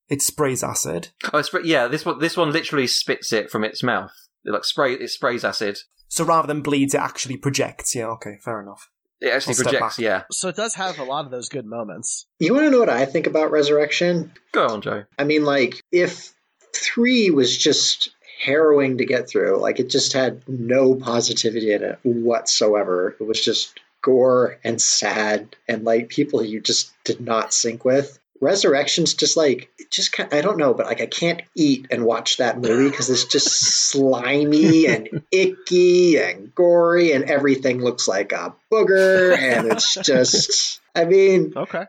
it 0.08 0.22
sprays 0.22 0.64
acid. 0.64 1.08
Oh, 1.32 1.38
it's, 1.38 1.50
yeah. 1.64 1.86
This 1.86 2.04
one, 2.04 2.18
this 2.18 2.36
one 2.36 2.52
literally 2.52 2.86
spits 2.86 3.32
it 3.32 3.50
from 3.50 3.64
its 3.64 3.82
mouth. 3.82 4.12
It 4.44 4.52
like 4.52 4.64
spray. 4.64 4.94
It 4.94 5.08
sprays 5.08 5.44
acid. 5.44 5.78
So 6.08 6.24
rather 6.24 6.48
than 6.48 6.62
bleeds, 6.62 6.94
it 6.94 7.00
actually 7.00 7.36
projects. 7.36 7.94
Yeah, 7.94 8.06
okay, 8.06 8.38
fair 8.42 8.60
enough. 8.60 8.90
It 9.20 9.28
actually 9.28 9.54
I'll 9.58 9.64
projects. 9.64 9.98
Yeah. 9.98 10.22
So 10.32 10.48
it 10.48 10.56
does 10.56 10.74
have 10.74 10.98
a 10.98 11.04
lot 11.04 11.26
of 11.26 11.30
those 11.30 11.50
good 11.50 11.66
moments. 11.66 12.26
You 12.38 12.54
want 12.54 12.64
to 12.64 12.70
know 12.70 12.80
what 12.80 12.88
I 12.88 13.04
think 13.04 13.26
about 13.26 13.50
Resurrection? 13.50 14.32
Go 14.52 14.66
on, 14.66 14.80
Joe. 14.80 15.04
I 15.18 15.24
mean, 15.24 15.44
like, 15.44 15.82
if 15.92 16.32
three 16.74 17.30
was 17.30 17.56
just 17.56 18.10
harrowing 18.40 18.98
to 18.98 19.04
get 19.04 19.28
through, 19.28 19.58
like, 19.58 19.80
it 19.80 19.90
just 19.90 20.14
had 20.14 20.42
no 20.48 20.94
positivity 20.94 21.72
in 21.72 21.82
it 21.84 21.98
whatsoever. 22.02 23.14
It 23.20 23.24
was 23.24 23.44
just 23.44 23.78
gore 24.02 24.58
and 24.64 24.80
sad 24.80 25.54
and, 25.68 25.84
like, 25.84 26.08
people 26.08 26.42
you 26.42 26.60
just 26.60 26.90
did 27.04 27.20
not 27.20 27.52
sync 27.52 27.84
with. 27.84 28.18
Resurrection's 28.40 29.12
just 29.12 29.36
like, 29.36 29.70
just 29.90 30.12
kind 30.12 30.32
I 30.32 30.40
don't 30.40 30.56
know, 30.56 30.72
but 30.72 30.86
like, 30.86 31.02
I 31.02 31.06
can't 31.06 31.42
eat 31.54 31.88
and 31.90 32.06
watch 32.06 32.38
that 32.38 32.58
movie 32.58 32.88
because 32.88 33.10
it's 33.10 33.26
just 33.26 33.50
slimy 33.50 34.86
and 34.86 35.22
icky 35.30 36.16
and 36.16 36.54
gory 36.54 37.12
and 37.12 37.24
everything 37.24 37.82
looks 37.82 38.08
like 38.08 38.32
a 38.32 38.54
booger 38.72 39.36
and 39.36 39.70
it's 39.70 39.92
just, 39.92 40.80
I 40.94 41.04
mean, 41.04 41.52
okay. 41.54 41.84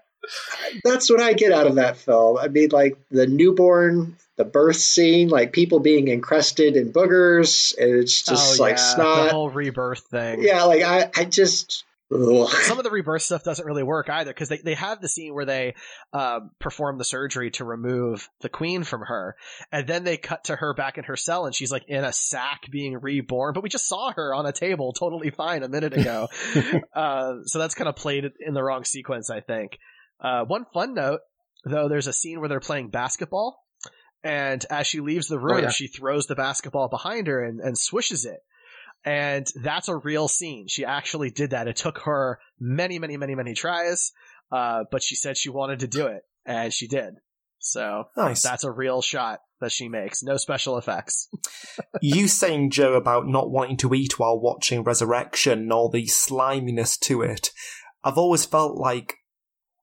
That's 0.84 1.10
what 1.10 1.22
I 1.22 1.34
get 1.34 1.52
out 1.52 1.68
of 1.68 1.76
that 1.76 1.98
film. 1.98 2.38
I 2.38 2.48
mean, 2.48 2.70
like 2.72 2.98
the 3.10 3.28
newborn, 3.28 4.18
the 4.38 4.46
birth 4.46 4.78
scene, 4.78 5.30
like 5.30 5.52
people 5.52 5.80
being 5.80 6.08
encrusted 6.08 6.76
in 6.76 6.92
boogers. 6.92 7.78
and 7.78 8.00
It's 8.00 8.22
just 8.24 8.60
oh, 8.60 8.64
like 8.64 8.78
yeah, 8.78 8.94
snot. 8.94 9.26
the 9.26 9.32
whole 9.32 9.50
rebirth 9.50 10.02
thing. 10.12 10.44
yeah, 10.44 10.64
like 10.64 10.84
I, 10.84 11.10
I 11.16 11.26
just. 11.26 11.86
Some 12.14 12.78
of 12.78 12.84
the 12.84 12.92
rebirth 12.92 13.22
stuff 13.22 13.42
doesn't 13.46 13.66
really 13.66 13.84
work 13.84 14.10
either 14.10 14.32
because 14.32 14.50
they, 14.50 14.58
they 14.58 14.74
have 14.74 15.00
the 15.00 15.08
scene 15.08 15.34
where 15.34 15.46
they 15.46 15.76
um, 16.12 16.52
perform 16.60 16.98
the 16.98 17.06
surgery 17.06 17.52
to 17.52 17.64
remove 17.64 18.28
the 18.42 18.50
queen 18.50 18.84
from 18.84 19.00
her, 19.00 19.38
and 19.72 19.88
then 19.88 20.04
they 20.04 20.18
cut 20.18 20.44
to 20.46 20.58
her 20.58 20.74
back 20.74 20.98
in 20.98 21.06
her 21.06 21.16
cell 21.16 21.46
and 21.46 21.56
she's 21.56 21.72
like 21.72 21.86
in 21.88 22.04
a 22.04 22.12
sack 22.12 22.64
being 22.70 23.00
reborn. 23.00 23.54
But 23.54 23.64
we 23.64 23.70
just 23.70 23.88
saw 23.88 24.12
her 24.12 24.34
on 24.36 24.46
a 24.46 24.52
table 24.52 24.92
totally 24.92 25.30
fine 25.30 25.64
a 25.64 25.70
minute 25.70 25.94
ago, 25.94 26.28
uh, 26.94 27.36
so 27.46 27.60
that's 27.60 27.76
kind 27.76 27.88
of 27.88 27.96
played 27.96 28.30
in 28.46 28.54
the 28.54 28.62
wrong 28.62 28.84
sequence, 28.84 29.30
I 29.30 29.40
think. 29.40 29.80
Uh, 30.22 30.46
one 30.46 30.66
fun 30.74 30.94
note 30.94 31.22
though, 31.66 31.90
there's 31.90 32.08
a 32.08 32.14
scene 32.14 32.40
where 32.40 32.50
they're 32.50 32.60
playing 32.60 32.90
basketball, 32.90 33.64
and 34.24 34.64
as 34.70 34.88
she 34.88 35.00
leaves 35.00 35.28
the 35.28 35.40
room, 35.40 35.64
yeah. 35.64 35.70
she 35.70 35.88
throws 35.88 36.28
the 36.28 36.36
basketball 36.36 36.90
behind 36.90 37.28
her 37.28 37.44
and, 37.44 37.60
and 37.60 37.78
swishes 37.78 38.26
it. 38.26 38.40
And 39.04 39.48
that's 39.56 39.88
a 39.88 39.96
real 39.96 40.28
scene. 40.28 40.68
She 40.68 40.86
actually 40.86 41.32
did 41.32 41.52
that. 41.52 41.68
It 41.68 41.76
took 41.76 42.00
her 42.00 42.40
many, 42.60 43.00
many, 43.00 43.18
many, 43.18 43.34
many 43.34 43.56
tries, 43.56 44.12
uh, 44.52 44.84
but 44.92 45.02
she 45.02 45.16
said 45.16 45.38
she 45.38 45.50
wanted 45.50 45.80
to 45.80 45.88
do 45.88 46.06
it, 46.06 46.22
and 46.46 46.72
she 46.72 46.88
did. 46.88 47.16
So 47.58 48.06
Nice. 48.18 48.42
that's 48.42 48.64
a 48.64 48.72
real 48.72 49.02
shot 49.02 49.40
that 49.60 49.72
she 49.72 49.88
makes. 49.88 50.24
No 50.24 50.38
special 50.38 50.78
effects. 50.78 51.30
you 52.02 52.28
saying, 52.28 52.72
Joe, 52.72 52.94
about 52.94 53.28
not 53.28 53.52
wanting 53.52 53.78
to 53.78 53.94
eat 53.94 54.20
while 54.20 54.40
watching 54.40 54.84
Resurrection 54.84 55.60
and 55.60 55.74
all 55.74 55.90
the 55.90 56.08
sliminess 56.08 56.98
to 57.02 57.22
it, 57.22 57.52
I've 58.04 58.18
always 58.18 58.46
felt 58.46 58.78
like 58.78 59.18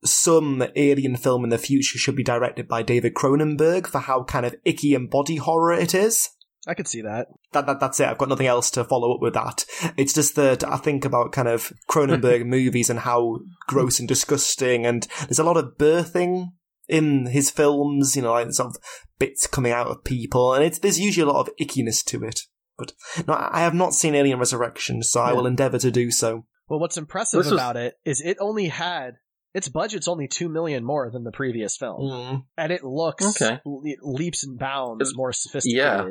some 0.04 0.64
alien 0.76 1.16
film 1.16 1.44
in 1.44 1.50
the 1.50 1.58
future 1.58 1.98
should 1.98 2.16
be 2.16 2.22
directed 2.22 2.68
by 2.68 2.82
David 2.82 3.14
Cronenberg 3.14 3.86
for 3.86 3.98
how 3.98 4.24
kind 4.24 4.46
of 4.46 4.54
icky 4.64 4.94
and 4.94 5.10
body 5.10 5.36
horror 5.36 5.72
it 5.72 5.94
is. 5.94 6.30
I 6.66 6.74
could 6.74 6.86
see 6.86 7.00
that. 7.02 7.28
That, 7.52 7.66
that 7.66 7.80
that's 7.80 7.98
it. 7.98 8.08
I've 8.08 8.18
got 8.18 8.28
nothing 8.28 8.46
else 8.46 8.70
to 8.72 8.84
follow 8.84 9.14
up 9.14 9.22
with 9.22 9.34
that. 9.34 9.64
It's 9.96 10.12
just 10.12 10.36
that 10.36 10.62
I 10.64 10.76
think 10.76 11.04
about 11.04 11.32
kind 11.32 11.48
of 11.48 11.72
Cronenberg 11.88 12.44
movies 12.46 12.90
and 12.90 13.00
how 13.00 13.38
gross 13.66 13.98
and 13.98 14.06
disgusting, 14.06 14.84
and 14.84 15.06
there's 15.20 15.38
a 15.38 15.44
lot 15.44 15.56
of 15.56 15.78
birthing 15.78 16.48
in 16.86 17.26
his 17.26 17.50
films. 17.50 18.16
You 18.16 18.22
know, 18.22 18.32
like 18.32 18.52
sort 18.52 18.74
of 18.74 18.82
bits 19.18 19.46
coming 19.46 19.72
out 19.72 19.86
of 19.86 20.04
people, 20.04 20.52
and 20.52 20.62
it's 20.62 20.78
there's 20.78 21.00
usually 21.00 21.28
a 21.28 21.32
lot 21.32 21.48
of 21.48 21.54
ickiness 21.58 22.04
to 22.06 22.22
it. 22.24 22.42
But 22.76 22.92
no, 23.26 23.34
I 23.34 23.60
have 23.60 23.74
not 23.74 23.94
seen 23.94 24.14
Alien 24.14 24.38
Resurrection, 24.38 25.02
so 25.02 25.20
I 25.20 25.32
will 25.32 25.46
endeavour 25.46 25.78
to 25.78 25.90
do 25.90 26.10
so. 26.10 26.44
Well, 26.68 26.78
what's 26.78 26.98
impressive 26.98 27.38
was- 27.38 27.52
about 27.52 27.76
it 27.76 27.98
is 28.04 28.20
it 28.20 28.36
only 28.40 28.68
had 28.68 29.14
its 29.54 29.68
budget's 29.68 30.08
only 30.08 30.28
two 30.28 30.48
million 30.48 30.84
more 30.84 31.10
than 31.10 31.24
the 31.24 31.32
previous 31.32 31.76
film, 31.76 32.00
Mm. 32.00 32.44
and 32.56 32.72
it 32.72 32.84
looks 32.84 33.40
Okay. 33.42 33.60
le- 33.64 33.94
leaps 34.02 34.44
and 34.44 34.58
bounds 34.58 35.16
more 35.16 35.32
sophisticated. 35.32 35.76
Yeah. 35.76 36.02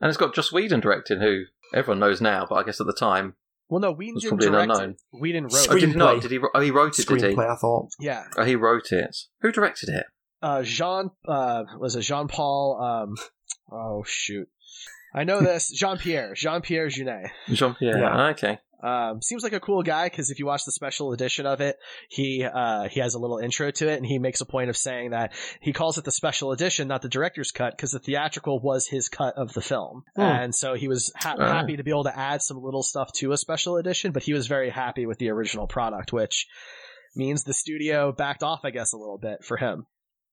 And 0.00 0.08
it's 0.08 0.16
got 0.16 0.34
Joss 0.34 0.52
Whedon 0.52 0.80
directing, 0.80 1.20
who 1.20 1.44
everyone 1.74 1.98
knows 2.00 2.20
now, 2.20 2.46
but 2.48 2.54
I 2.56 2.62
guess 2.62 2.80
at 2.80 2.86
the 2.86 2.92
time 2.98 3.34
Well, 3.68 3.80
no, 3.80 3.92
Whedon 3.92 4.14
was 4.14 4.22
didn't 4.22 4.38
probably 4.38 4.46
an 4.46 4.52
direct 4.68 4.72
unknown. 4.72 4.90
it. 4.92 5.20
Whedon 5.20 5.44
wrote 5.44 5.66
Oh, 5.70 5.76
it. 5.76 5.80
did 5.80 5.88
he 5.90 5.94
not? 5.96 6.22
Did 6.22 6.30
he? 6.30 6.38
Oh, 6.54 6.60
he 6.60 6.70
wrote 6.70 6.98
it. 6.98 7.06
Did 7.06 7.20
he? 7.20 7.26
Screenplay, 7.34 7.50
I 7.50 7.56
thought. 7.56 7.88
Yeah. 8.00 8.24
Oh, 8.38 8.44
he 8.44 8.56
wrote 8.56 8.92
it. 8.92 9.16
Who 9.42 9.52
directed 9.52 9.88
it? 9.90 10.06
uh, 10.40 10.62
Jean 10.62 11.10
uh, 11.26 11.64
was 11.78 11.96
it 11.96 12.02
Jean 12.02 12.28
Paul? 12.28 12.80
Um, 12.80 13.14
oh 13.72 14.04
shoot, 14.06 14.48
I 15.12 15.24
know 15.24 15.40
this. 15.40 15.68
Jean 15.70 15.98
Pierre, 15.98 16.32
Jean 16.34 16.62
Pierre 16.62 16.86
Jeunet. 16.88 17.30
Jean 17.48 17.74
Pierre. 17.74 17.98
Yeah. 17.98 18.28
Okay. 18.28 18.58
Um, 18.82 19.20
seems 19.22 19.42
like 19.42 19.52
a 19.52 19.60
cool 19.60 19.82
guy 19.82 20.06
because 20.08 20.30
if 20.30 20.38
you 20.38 20.46
watch 20.46 20.64
the 20.64 20.70
special 20.72 21.12
edition 21.12 21.46
of 21.46 21.60
it, 21.60 21.76
he 22.08 22.44
uh, 22.44 22.88
he 22.88 23.00
has 23.00 23.14
a 23.14 23.18
little 23.18 23.38
intro 23.38 23.70
to 23.72 23.88
it, 23.88 23.96
and 23.96 24.06
he 24.06 24.18
makes 24.18 24.40
a 24.40 24.46
point 24.46 24.70
of 24.70 24.76
saying 24.76 25.10
that 25.10 25.32
he 25.60 25.72
calls 25.72 25.98
it 25.98 26.04
the 26.04 26.12
special 26.12 26.52
edition, 26.52 26.86
not 26.86 27.02
the 27.02 27.08
director's 27.08 27.50
cut, 27.50 27.76
because 27.76 27.90
the 27.90 27.98
theatrical 27.98 28.60
was 28.60 28.86
his 28.86 29.08
cut 29.08 29.34
of 29.36 29.52
the 29.52 29.60
film, 29.60 30.04
Hmm. 30.14 30.22
and 30.22 30.54
so 30.54 30.74
he 30.74 30.86
was 30.86 31.12
ha- 31.16 31.34
Oh. 31.38 31.44
happy 31.44 31.76
to 31.76 31.82
be 31.82 31.90
able 31.90 32.04
to 32.04 32.16
add 32.16 32.40
some 32.40 32.62
little 32.62 32.82
stuff 32.84 33.10
to 33.14 33.32
a 33.32 33.36
special 33.36 33.76
edition, 33.78 34.12
but 34.12 34.22
he 34.22 34.32
was 34.32 34.46
very 34.46 34.70
happy 34.70 35.06
with 35.06 35.18
the 35.18 35.30
original 35.30 35.66
product, 35.66 36.12
which 36.12 36.46
means 37.16 37.42
the 37.42 37.54
studio 37.54 38.12
backed 38.12 38.44
off, 38.44 38.60
I 38.64 38.70
guess, 38.70 38.92
a 38.92 38.96
little 38.96 39.18
bit 39.18 39.42
for 39.44 39.56
him. 39.56 39.86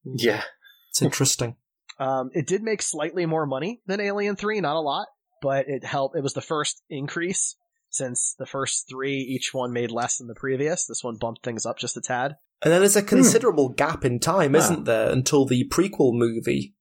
Yeah. 0.03 0.43
It's 0.91 1.01
interesting. 1.01 1.55
Um, 1.99 2.29
it 2.33 2.45
did 2.45 2.61
make 2.61 2.81
slightly 2.81 3.25
more 3.25 3.45
money 3.47 3.81
than 3.87 3.99
Alien 4.01 4.35
3, 4.35 4.61
not 4.61 4.75
a 4.75 4.81
lot, 4.81 5.07
but 5.41 5.67
it 5.67 5.83
helped. 5.83 6.15
It 6.15 6.21
was 6.21 6.33
the 6.33 6.41
first 6.41 6.83
increase 6.89 7.55
since 7.95 8.35
the 8.37 8.45
first 8.45 8.87
three, 8.89 9.17
each 9.19 9.53
one 9.53 9.71
made 9.73 9.91
less 9.91 10.17
than 10.17 10.27
the 10.27 10.35
previous. 10.35 10.85
This 10.85 11.03
one 11.03 11.17
bumped 11.19 11.43
things 11.43 11.65
up 11.65 11.77
just 11.79 11.97
a 11.97 12.01
tad. 12.01 12.35
And 12.61 12.71
then 12.71 12.81
there's 12.81 12.95
a 12.95 13.01
considerable 13.03 13.69
gap 13.69 14.05
in 14.05 14.19
time, 14.19 14.55
Ah. 14.55 14.59
isn't 14.59 14.85
there, 14.85 15.09
until 15.11 15.45
the 15.45 15.67
prequel 15.69 16.13
movie? 16.13 16.75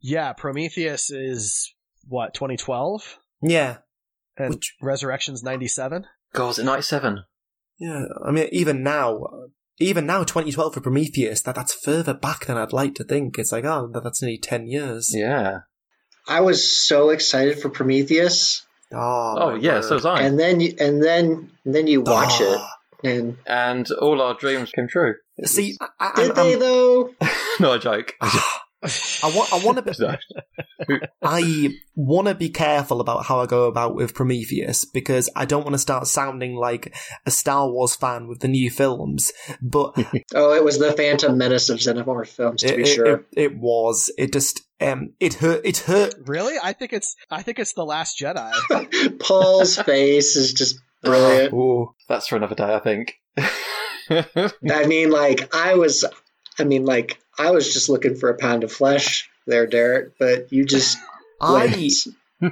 Yeah, 0.00 0.32
Prometheus 0.32 1.10
is 1.10 1.74
what, 2.08 2.34
2012? 2.34 3.18
Yeah. 3.42 3.78
And 4.36 4.62
Resurrection's 4.80 5.42
97? 5.42 6.06
God, 6.32 6.46
was 6.46 6.58
it 6.58 6.64
ninety-seven? 6.64 7.24
Yeah, 7.78 8.04
I 8.24 8.30
mean, 8.30 8.48
even 8.52 8.82
now, 8.82 9.26
even 9.78 10.06
now, 10.06 10.22
2012 10.24 10.74
for 10.74 10.80
Prometheus, 10.80 11.42
that 11.42 11.54
that's 11.54 11.72
further 11.74 12.14
back 12.14 12.46
than 12.46 12.56
I'd 12.56 12.72
like 12.72 12.94
to 12.96 13.04
think. 13.04 13.38
It's 13.38 13.52
like, 13.52 13.64
oh, 13.64 13.90
that's 13.92 14.22
nearly 14.22 14.38
10 14.38 14.66
years. 14.66 15.10
Yeah. 15.14 15.60
I 16.28 16.40
was 16.42 16.70
so 16.70 17.10
excited 17.10 17.60
for 17.60 17.70
Prometheus, 17.70 18.64
Oh, 18.92 19.36
Oh 19.38 19.54
yeah, 19.54 19.74
word. 19.76 19.84
so 19.84 19.94
was 19.94 20.04
I. 20.06 20.22
and 20.22 20.38
then 20.38 20.60
you, 20.60 20.74
and 20.78 21.02
then 21.02 21.50
and 21.64 21.74
then 21.74 21.86
you 21.86 22.00
watch 22.02 22.40
ah. 22.40 22.76
it, 23.02 23.08
and 23.08 23.36
And 23.46 23.90
all 23.92 24.20
our 24.20 24.34
dreams 24.34 24.70
came 24.72 24.88
true. 24.88 25.14
See, 25.44 25.76
I, 25.98 26.12
did 26.16 26.34
they 26.34 26.54
though? 26.56 27.14
no, 27.60 27.72
I 27.72 27.78
joke. 27.78 28.14
I 28.22 29.30
want. 29.36 29.52
I 29.52 29.58
want 29.62 29.76
to 29.76 29.82
be. 29.82 31.00
I 31.22 31.68
want 31.94 32.28
to 32.28 32.34
be 32.34 32.48
careful 32.48 33.02
about 33.02 33.26
how 33.26 33.40
I 33.40 33.46
go 33.46 33.64
about 33.64 33.94
with 33.94 34.14
Prometheus 34.14 34.86
because 34.86 35.28
I 35.36 35.44
don't 35.44 35.64
want 35.64 35.74
to 35.74 35.78
start 35.78 36.06
sounding 36.06 36.54
like 36.56 36.94
a 37.26 37.30
Star 37.30 37.70
Wars 37.70 37.94
fan 37.94 38.26
with 38.26 38.40
the 38.40 38.48
new 38.48 38.70
films. 38.70 39.32
But 39.60 39.92
oh, 40.34 40.54
it 40.54 40.64
was 40.64 40.78
the 40.78 40.92
Phantom 40.92 41.36
Menace 41.36 41.68
of 41.68 41.78
Xenomorph 41.78 42.28
films, 42.28 42.62
to 42.62 42.72
it, 42.72 42.76
be 42.78 42.82
it- 42.84 42.86
sure. 42.86 43.06
it, 43.06 43.26
it 43.32 43.58
was. 43.58 44.10
It 44.16 44.32
just. 44.32 44.62
Um, 44.80 45.12
it 45.20 45.34
hurt. 45.34 45.64
It 45.64 45.78
hurt. 45.78 46.14
Really? 46.26 46.56
I 46.62 46.72
think 46.72 46.92
it's 46.92 47.16
I 47.30 47.42
think 47.42 47.58
it's 47.58 47.74
the 47.74 47.84
Last 47.84 48.18
Jedi. 48.18 49.18
Paul's 49.20 49.76
face 49.76 50.36
is 50.36 50.54
just 50.54 50.80
brilliant. 51.02 51.52
Oh, 51.52 51.94
That's 52.08 52.28
for 52.28 52.36
another 52.36 52.54
day, 52.54 52.74
I 52.74 52.78
think. 52.78 53.14
I 53.38 54.86
mean, 54.86 55.10
like 55.10 55.54
I 55.54 55.74
was, 55.74 56.04
I 56.58 56.64
mean, 56.64 56.84
like 56.84 57.20
I 57.38 57.50
was 57.50 57.72
just 57.72 57.88
looking 57.88 58.16
for 58.16 58.30
a 58.30 58.38
pound 58.38 58.64
of 58.64 58.72
flesh 58.72 59.28
there, 59.46 59.66
Derek. 59.66 60.18
But 60.18 60.52
you 60.52 60.64
just 60.64 60.98
went 61.40 61.76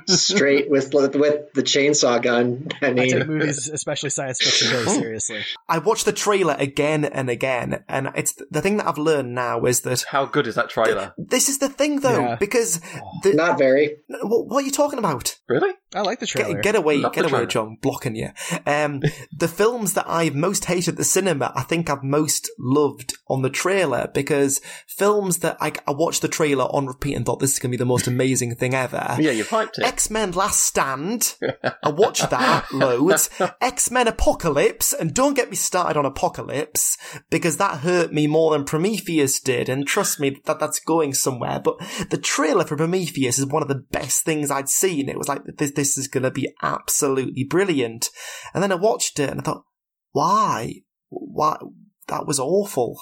straight 0.06 0.70
with 0.70 0.92
with 0.92 1.52
the 1.52 1.62
chainsaw 1.62 2.20
gun. 2.22 2.68
I 2.82 2.88
I 2.88 2.94
take 2.94 3.14
mean, 3.18 3.26
movies, 3.26 3.68
especially 3.68 4.10
science 4.10 4.42
fiction, 4.42 4.68
very 4.68 4.86
seriously. 5.00 5.44
I 5.68 5.78
watched 5.78 6.04
the 6.04 6.12
trailer 6.12 6.56
again 6.58 7.04
and 7.04 7.30
again, 7.30 7.84
and 7.88 8.10
it's 8.14 8.34
the 8.50 8.60
thing 8.60 8.78
that 8.78 8.86
I've 8.86 8.98
learned 8.98 9.34
now 9.34 9.64
is 9.64 9.80
that 9.82 10.04
how 10.10 10.26
good 10.26 10.46
is 10.46 10.54
that 10.54 10.70
trailer? 10.70 11.14
This 11.16 11.48
is 11.48 11.58
the 11.58 11.68
thing, 11.68 12.00
though, 12.00 12.18
Yeah. 12.18 12.36
because 12.36 12.80
oh. 12.96 13.00
the, 13.22 13.34
not 13.34 13.58
very. 13.58 13.96
what, 14.08 14.46
what 14.46 14.62
are 14.62 14.66
you 14.66 14.72
talking 14.72 14.98
about? 14.98 15.38
Really? 15.48 15.72
I 15.94 16.02
like 16.02 16.20
the 16.20 16.26
trailer. 16.26 16.54
Get, 16.54 16.62
get 16.62 16.76
away, 16.76 16.98
Love 16.98 17.14
get 17.14 17.24
away, 17.24 17.30
trailer. 17.30 17.46
John, 17.46 17.78
blocking 17.80 18.14
you. 18.14 18.30
Um, 18.66 19.02
the 19.32 19.48
films 19.48 19.94
that 19.94 20.04
I've 20.06 20.34
most 20.34 20.66
hated 20.66 20.90
at 20.90 20.96
the 20.96 21.04
cinema, 21.04 21.52
I 21.54 21.62
think 21.62 21.88
I've 21.88 22.02
most 22.02 22.50
loved 22.58 23.16
on 23.28 23.42
the 23.42 23.50
trailer 23.50 24.10
because 24.12 24.60
films 24.86 25.38
that 25.38 25.56
I, 25.60 25.72
I 25.86 25.92
watched 25.92 26.22
the 26.22 26.28
trailer 26.28 26.64
on 26.64 26.86
repeat 26.86 27.14
and 27.14 27.24
thought 27.24 27.40
this 27.40 27.52
is 27.52 27.58
going 27.58 27.70
to 27.70 27.76
be 27.76 27.78
the 27.78 27.86
most 27.86 28.06
amazing 28.06 28.54
thing 28.56 28.74
ever. 28.74 29.16
Yeah, 29.28 29.32
you've 29.32 29.48
hyped 29.48 29.78
it. 29.78 29.84
X 29.84 30.10
Men 30.10 30.30
Last 30.32 30.60
Stand, 30.60 31.34
I 31.82 31.90
watched 31.90 32.30
that 32.30 32.72
loads. 32.72 33.28
X 33.60 33.90
Men 33.90 34.06
Apocalypse, 34.08 34.92
and 34.92 35.12
don't 35.12 35.34
get 35.34 35.50
me 35.50 35.56
started 35.56 35.98
on 35.98 36.06
Apocalypse 36.06 36.96
because 37.30 37.56
that 37.56 37.80
hurt 37.80 38.12
me 38.12 38.26
more 38.26 38.52
than 38.52 38.64
Prometheus 38.64 39.40
did. 39.40 39.68
And 39.68 39.86
trust 39.86 40.20
me, 40.20 40.40
that 40.44 40.60
that's 40.60 40.80
going 40.80 41.14
somewhere. 41.14 41.60
But 41.60 41.78
the 42.10 42.16
trailer 42.16 42.64
for 42.64 42.76
Prometheus 42.76 43.38
is 43.38 43.46
one 43.46 43.62
of 43.62 43.68
the 43.68 43.74
best 43.90 44.24
things 44.24 44.50
I'd 44.50 44.68
seen. 44.68 45.08
It 45.08 45.18
was 45.18 45.28
like 45.28 45.42
this, 45.56 45.72
this 45.78 45.96
is 45.96 46.08
going 46.08 46.24
to 46.24 46.30
be 46.30 46.52
absolutely 46.60 47.44
brilliant. 47.44 48.10
And 48.52 48.62
then 48.62 48.72
I 48.72 48.74
watched 48.74 49.18
it 49.20 49.30
and 49.30 49.40
I 49.40 49.42
thought, 49.44 49.64
why, 50.12 50.82
why? 51.08 51.58
That 52.08 52.26
was 52.26 52.40
awful. 52.40 52.98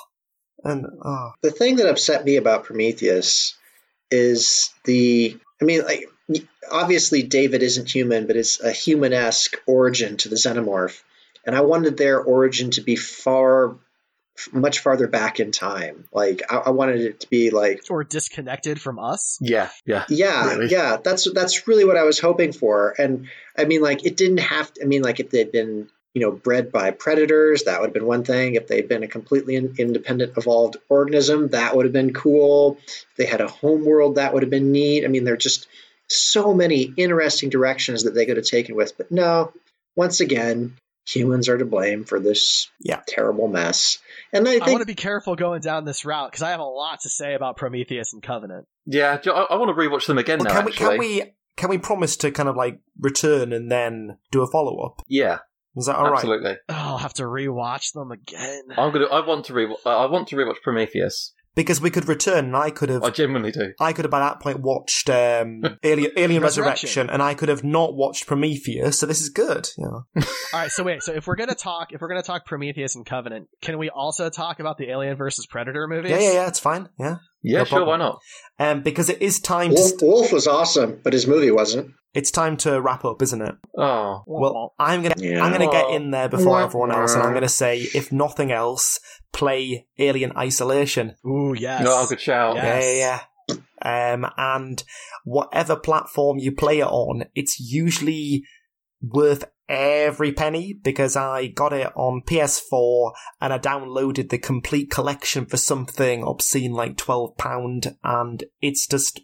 And 0.62 0.84
oh. 1.02 1.30
the 1.42 1.50
thing 1.50 1.76
that 1.76 1.88
upset 1.88 2.24
me 2.24 2.36
about 2.36 2.64
Prometheus 2.64 3.56
is 4.10 4.70
the. 4.84 5.36
I 5.60 5.64
mean, 5.64 5.84
like 5.84 6.04
obviously 6.70 7.22
David 7.22 7.62
isn't 7.62 7.90
human, 7.90 8.26
but 8.26 8.36
it's 8.36 8.60
a 8.60 8.72
human-esque 8.72 9.56
origin 9.66 10.16
to 10.18 10.28
the 10.28 10.36
xenomorph, 10.36 11.00
and 11.46 11.54
I 11.54 11.60
wanted 11.60 11.96
their 11.96 12.20
origin 12.20 12.72
to 12.72 12.80
be 12.80 12.96
far, 12.96 13.78
much 14.52 14.80
farther 14.80 15.06
back 15.08 15.40
in 15.40 15.52
time. 15.52 16.04
Like 16.12 16.42
I, 16.50 16.56
I 16.56 16.70
wanted 16.70 17.00
it 17.00 17.20
to 17.20 17.30
be 17.30 17.50
like 17.50 17.82
Or 17.90 18.04
disconnected 18.04 18.80
from 18.80 18.98
us. 18.98 19.38
Yeah, 19.40 19.70
yeah. 19.84 20.04
yeah, 20.08 20.54
Really? 20.54 20.68
yeah. 20.68 20.98
That's 21.02 21.30
that's 21.32 21.66
really 21.66 21.84
what 21.84 21.96
I 21.96 22.04
was 22.04 22.18
hoping 22.18 22.52
for. 22.52 22.94
And 22.98 23.28
I 23.56 23.64
mean, 23.64 23.82
like, 23.82 24.04
it 24.04 24.16
didn't 24.16 24.38
have. 24.38 24.72
To, 24.74 24.82
I 24.82 24.86
mean, 24.86 25.02
like, 25.02 25.20
if 25.20 25.30
they'd 25.30 25.50
been, 25.50 25.88
you 26.14 26.22
know, 26.22 26.30
bred 26.30 26.72
by 26.72 26.90
predators, 26.90 27.64
that 27.64 27.80
would 27.80 27.88
have 27.88 27.94
been 27.94 28.06
one 28.06 28.24
thing. 28.24 28.54
If 28.54 28.66
they'd 28.66 28.88
been 28.88 29.02
a 29.02 29.08
completely 29.08 29.56
in, 29.56 29.74
independent, 29.78 30.36
evolved 30.36 30.76
organism, 30.88 31.48
that 31.48 31.74
would 31.74 31.86
have 31.86 31.92
been 31.92 32.12
cool. 32.12 32.78
If 32.86 33.06
they 33.16 33.26
had 33.26 33.40
a 33.40 33.48
home 33.48 33.84
world, 33.84 34.16
that 34.16 34.34
would 34.34 34.42
have 34.42 34.50
been 34.50 34.72
neat. 34.72 35.04
I 35.04 35.08
mean, 35.08 35.24
there 35.24 35.34
are 35.34 35.38
just 35.38 35.66
so 36.08 36.54
many 36.54 36.92
interesting 36.96 37.50
directions 37.50 38.04
that 38.04 38.14
they 38.14 38.26
could 38.26 38.36
have 38.36 38.46
taken 38.46 38.76
with. 38.76 38.96
But 38.96 39.10
no, 39.10 39.52
once 39.96 40.20
again, 40.20 40.76
humans 41.06 41.48
are 41.48 41.56
to 41.56 41.64
blame 41.64 42.04
for 42.04 42.18
this 42.20 42.68
yeah. 42.80 43.00
terrible 43.06 43.48
mess. 43.48 43.98
And 44.32 44.46
I 44.46 44.52
think, 44.52 44.62
I 44.64 44.70
want 44.70 44.80
to 44.80 44.86
be 44.86 44.94
careful 44.94 45.36
going 45.36 45.60
down 45.60 45.84
this 45.84 46.04
route 46.04 46.30
because 46.30 46.42
I 46.42 46.50
have 46.50 46.60
a 46.60 46.64
lot 46.64 47.00
to 47.02 47.08
say 47.08 47.34
about 47.34 47.56
Prometheus 47.56 48.12
and 48.12 48.22
Covenant. 48.22 48.66
Yeah, 48.84 49.18
I, 49.24 49.30
I 49.30 49.56
want 49.56 49.76
to 49.76 49.80
rewatch 49.80 50.06
them 50.06 50.18
again 50.18 50.38
Well, 50.38 50.48
now. 50.48 50.54
can 50.54 50.64
we, 50.64 50.72
can 50.72 50.98
we, 50.98 51.22
can 51.56 51.70
we 51.70 51.78
promise 51.78 52.16
to 52.18 52.30
kind 52.30 52.48
of 52.48 52.56
like 52.56 52.80
return 53.00 53.52
and 53.52 53.70
then 53.70 54.18
do 54.30 54.42
a 54.42 54.46
follow 54.46 54.78
up? 54.84 55.02
Yeah, 55.08 55.38
Is 55.76 55.86
that 55.86 55.96
all 55.96 56.04
right? 56.04 56.14
absolutely. 56.14 56.56
Oh, 56.68 56.74
I'll 56.74 56.98
have 56.98 57.14
to 57.14 57.22
rewatch 57.22 57.92
them 57.92 58.10
again. 58.10 58.62
I'm 58.76 58.92
gonna. 58.92 59.06
I 59.06 59.26
want 59.26 59.46
to 59.46 59.54
re. 59.54 59.76
I 59.86 60.06
want 60.06 60.28
to 60.28 60.36
rewatch 60.36 60.60
Prometheus. 60.62 61.32
Because 61.56 61.80
we 61.80 61.90
could 61.90 62.06
return, 62.06 62.44
and 62.44 62.56
I 62.56 62.70
could 62.70 62.90
have. 62.90 63.02
I 63.02 63.10
genuinely 63.10 63.50
do. 63.50 63.72
I 63.80 63.92
could 63.92 64.04
have 64.04 64.10
by 64.10 64.20
that 64.20 64.40
point 64.40 64.60
watched 64.60 65.10
um, 65.10 65.62
Alien, 65.82 66.12
Alien 66.16 66.42
Resurrection. 66.42 66.86
Resurrection, 66.86 67.10
and 67.10 67.22
I 67.22 67.34
could 67.34 67.48
have 67.48 67.64
not 67.64 67.94
watched 67.94 68.26
Prometheus. 68.26 69.00
So 69.00 69.06
this 69.06 69.20
is 69.20 69.30
good. 69.30 69.68
Yeah. 69.78 69.86
All 69.88 70.22
right, 70.52 70.70
so 70.70 70.84
wait, 70.84 71.02
so 71.02 71.12
if 71.12 71.26
we're 71.26 71.36
gonna 71.36 71.54
talk, 71.54 71.92
if 71.92 72.00
we're 72.00 72.08
gonna 72.08 72.22
talk 72.22 72.44
Prometheus 72.44 72.94
and 72.94 73.04
Covenant, 73.06 73.48
can 73.62 73.78
we 73.78 73.88
also 73.90 74.28
talk 74.28 74.60
about 74.60 74.76
the 74.76 74.90
Alien 74.90 75.16
versus 75.16 75.46
Predator 75.46 75.88
movies? 75.88 76.10
yeah, 76.10 76.20
yeah, 76.20 76.32
yeah. 76.32 76.48
It's 76.48 76.60
fine. 76.60 76.88
Yeah. 76.98 77.16
Yeah, 77.42 77.58
No 77.58 77.64
sure. 77.64 77.84
Why 77.84 77.96
not? 77.96 78.20
Um, 78.58 78.82
because 78.82 79.08
it 79.08 79.22
is 79.22 79.40
time 79.40 79.70
to. 79.70 79.74
Wolf, 79.76 79.88
St- 79.88 80.02
Wolf 80.02 80.32
was 80.32 80.46
awesome, 80.46 81.00
but 81.02 81.12
his 81.12 81.26
movie 81.26 81.50
wasn't. 81.50 81.92
it's 82.14 82.30
time 82.30 82.56
to 82.56 82.80
wrap 82.80 83.04
up, 83.04 83.20
isn't 83.22 83.42
it? 83.42 83.54
Oh, 83.76 84.22
Well, 84.26 84.74
I'm 84.78 85.02
gonna 85.02 85.14
Yeah. 85.18 85.44
I'm 85.44 85.52
gonna 85.52 85.70
get 85.70 85.90
in 85.90 86.10
there 86.10 86.28
before 86.28 86.52
wah, 86.52 86.64
everyone 86.64 86.90
else, 86.92 87.14
and 87.14 87.22
I'm 87.22 87.34
gonna 87.34 87.48
say, 87.48 87.80
if 87.94 88.10
nothing 88.10 88.50
else, 88.50 88.98
play 89.32 89.86
Alien 89.98 90.32
Isolation. 90.36 91.14
Ooh, 91.26 91.54
yes. 91.56 91.82
no, 91.84 92.06
good 92.08 92.20
shout. 92.20 92.56
Yeah. 92.56 92.78
Yeah, 92.78 92.90
yeah, 92.92 93.20
yeah. 93.50 94.14
Um, 94.14 94.26
and 94.38 94.82
whatever 95.24 95.76
platform 95.76 96.38
you 96.38 96.52
play 96.52 96.78
it 96.80 96.86
on, 96.86 97.24
it's 97.34 97.60
usually 97.60 98.42
worth 99.02 99.44
every 99.68 100.32
penny 100.32 100.72
because 100.72 101.16
I 101.16 101.48
got 101.48 101.72
it 101.72 101.90
on 101.96 102.22
PS4 102.26 103.12
and 103.40 103.52
I 103.52 103.58
downloaded 103.58 104.28
the 104.30 104.38
complete 104.38 104.90
collection 104.90 105.46
for 105.46 105.56
something 105.56 106.22
obscene 106.22 106.72
like 106.72 106.96
£12 106.96 107.96
and 108.04 108.44
it's 108.60 108.86
just 108.86 109.20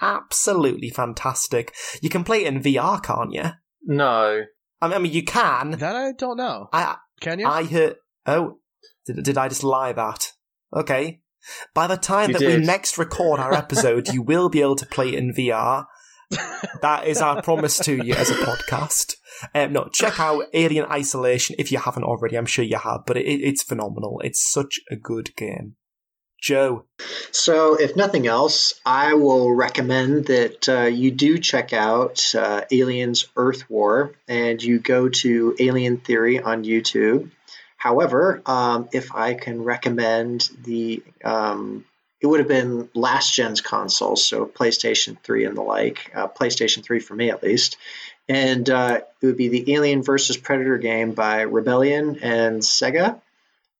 absolutely 0.00 0.90
fantastic. 0.90 1.74
You 2.02 2.10
can 2.10 2.24
play 2.24 2.44
it 2.44 2.54
in 2.54 2.62
VR, 2.62 3.02
can't 3.02 3.32
you? 3.32 3.50
No. 3.82 4.42
I 4.80 4.88
mean, 4.88 4.96
I 4.96 4.98
mean 4.98 5.12
you 5.12 5.24
can. 5.24 5.72
That 5.72 5.96
I 5.96 6.12
don't 6.12 6.36
know. 6.36 6.68
I, 6.72 6.96
Can 7.20 7.38
you? 7.38 7.46
I 7.46 7.64
heard. 7.64 7.96
Oh, 8.26 8.58
did, 9.06 9.22
did 9.22 9.38
I 9.38 9.48
just 9.48 9.64
lie 9.64 9.92
that? 9.92 10.32
Okay. 10.74 11.20
By 11.74 11.86
the 11.86 11.96
time 11.96 12.30
You 12.30 12.38
that 12.38 12.46
we 12.46 12.56
next 12.56 12.96
record 12.98 13.38
our 13.38 13.52
episode, 13.52 14.08
you 14.08 14.22
will 14.22 14.48
be 14.48 14.62
able 14.62 14.76
to 14.76 14.86
play 14.86 15.08
it 15.08 15.14
in 15.14 15.34
VR. 15.34 15.86
That 16.80 17.06
is 17.06 17.18
our 17.18 17.42
promise 17.42 17.78
to 17.80 18.04
you 18.04 18.14
as 18.14 18.30
a 18.30 18.34
podcast. 18.34 19.16
Um, 19.54 19.72
no, 19.72 19.88
check 19.92 20.20
out 20.20 20.44
Alien 20.52 20.86
Isolation 20.86 21.56
if 21.58 21.72
you 21.72 21.78
haven't 21.78 22.04
already. 22.04 22.36
I'm 22.36 22.46
sure 22.46 22.64
you 22.64 22.78
have, 22.78 23.02
but 23.06 23.16
it, 23.16 23.22
it's 23.22 23.62
phenomenal. 23.62 24.20
It's 24.24 24.40
such 24.40 24.80
a 24.90 24.96
good 24.96 25.34
game. 25.36 25.76
Joe, 26.44 26.84
So, 27.30 27.76
if 27.76 27.96
nothing 27.96 28.26
else, 28.26 28.74
I 28.84 29.14
will 29.14 29.54
recommend 29.54 30.26
that 30.26 30.68
uh, 30.68 30.82
you 30.82 31.10
do 31.10 31.38
check 31.38 31.72
out 31.72 32.22
uh, 32.34 32.66
Aliens 32.70 33.26
Earth 33.34 33.70
War 33.70 34.12
and 34.28 34.62
you 34.62 34.78
go 34.78 35.08
to 35.08 35.56
Alien 35.58 35.96
Theory 35.96 36.38
on 36.38 36.62
YouTube. 36.64 37.30
However, 37.78 38.42
um, 38.44 38.90
if 38.92 39.14
I 39.14 39.32
can 39.32 39.64
recommend 39.64 40.50
the, 40.62 41.02
um, 41.24 41.86
it 42.20 42.26
would 42.26 42.40
have 42.40 42.48
been 42.48 42.90
last 42.94 43.34
gen's 43.34 43.62
consoles, 43.62 44.22
so 44.22 44.44
PlayStation 44.44 45.18
3 45.22 45.46
and 45.46 45.56
the 45.56 45.62
like, 45.62 46.10
uh, 46.14 46.28
PlayStation 46.28 46.84
3 46.84 47.00
for 47.00 47.14
me 47.14 47.30
at 47.30 47.42
least. 47.42 47.78
And 48.28 48.68
uh, 48.70 49.00
it 49.20 49.26
would 49.26 49.36
be 49.36 49.48
the 49.48 49.74
Alien 49.74 50.02
versus 50.02 50.36
Predator 50.36 50.78
game 50.78 51.12
by 51.12 51.42
Rebellion 51.42 52.18
and 52.22 52.62
Sega. 52.62 53.20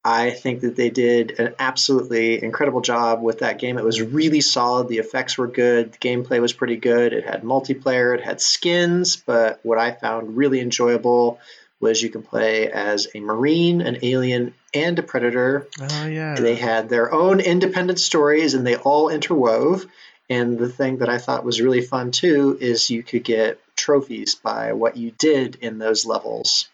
I 0.06 0.30
think 0.30 0.60
that 0.60 0.76
they 0.76 0.90
did 0.90 1.40
an 1.40 1.54
absolutely 1.58 2.42
incredible 2.42 2.82
job 2.82 3.22
with 3.22 3.38
that 3.38 3.58
game. 3.58 3.78
It 3.78 3.84
was 3.84 4.02
really 4.02 4.42
solid. 4.42 4.88
The 4.88 4.98
effects 4.98 5.38
were 5.38 5.46
good. 5.46 5.94
The 5.94 5.98
gameplay 5.98 6.42
was 6.42 6.52
pretty 6.52 6.76
good. 6.76 7.14
It 7.14 7.24
had 7.24 7.42
multiplayer. 7.42 8.14
It 8.14 8.22
had 8.22 8.42
skins. 8.42 9.16
But 9.16 9.60
what 9.62 9.78
I 9.78 9.92
found 9.92 10.36
really 10.36 10.60
enjoyable 10.60 11.40
was 11.80 12.02
you 12.02 12.10
can 12.10 12.22
play 12.22 12.70
as 12.70 13.08
a 13.14 13.20
marine, 13.20 13.80
an 13.80 13.98
alien, 14.02 14.52
and 14.74 14.98
a 14.98 15.02
predator. 15.02 15.68
oh 15.80 16.06
yeah. 16.06 16.34
They 16.34 16.56
had 16.56 16.90
their 16.90 17.12
own 17.12 17.40
independent 17.40 17.98
stories 17.98 18.52
and 18.52 18.66
they 18.66 18.76
all 18.76 19.08
interwove. 19.08 19.88
And 20.28 20.58
the 20.58 20.68
thing 20.68 20.98
that 20.98 21.08
I 21.08 21.16
thought 21.16 21.44
was 21.44 21.62
really 21.62 21.82
fun 21.82 22.10
too 22.10 22.58
is 22.60 22.90
you 22.90 23.02
could 23.02 23.24
get 23.24 23.58
trophies 23.84 24.34
by 24.34 24.72
what 24.72 24.96
you 24.96 25.10
did 25.10 25.56
in 25.56 25.78
those 25.78 26.06
levels. 26.06 26.68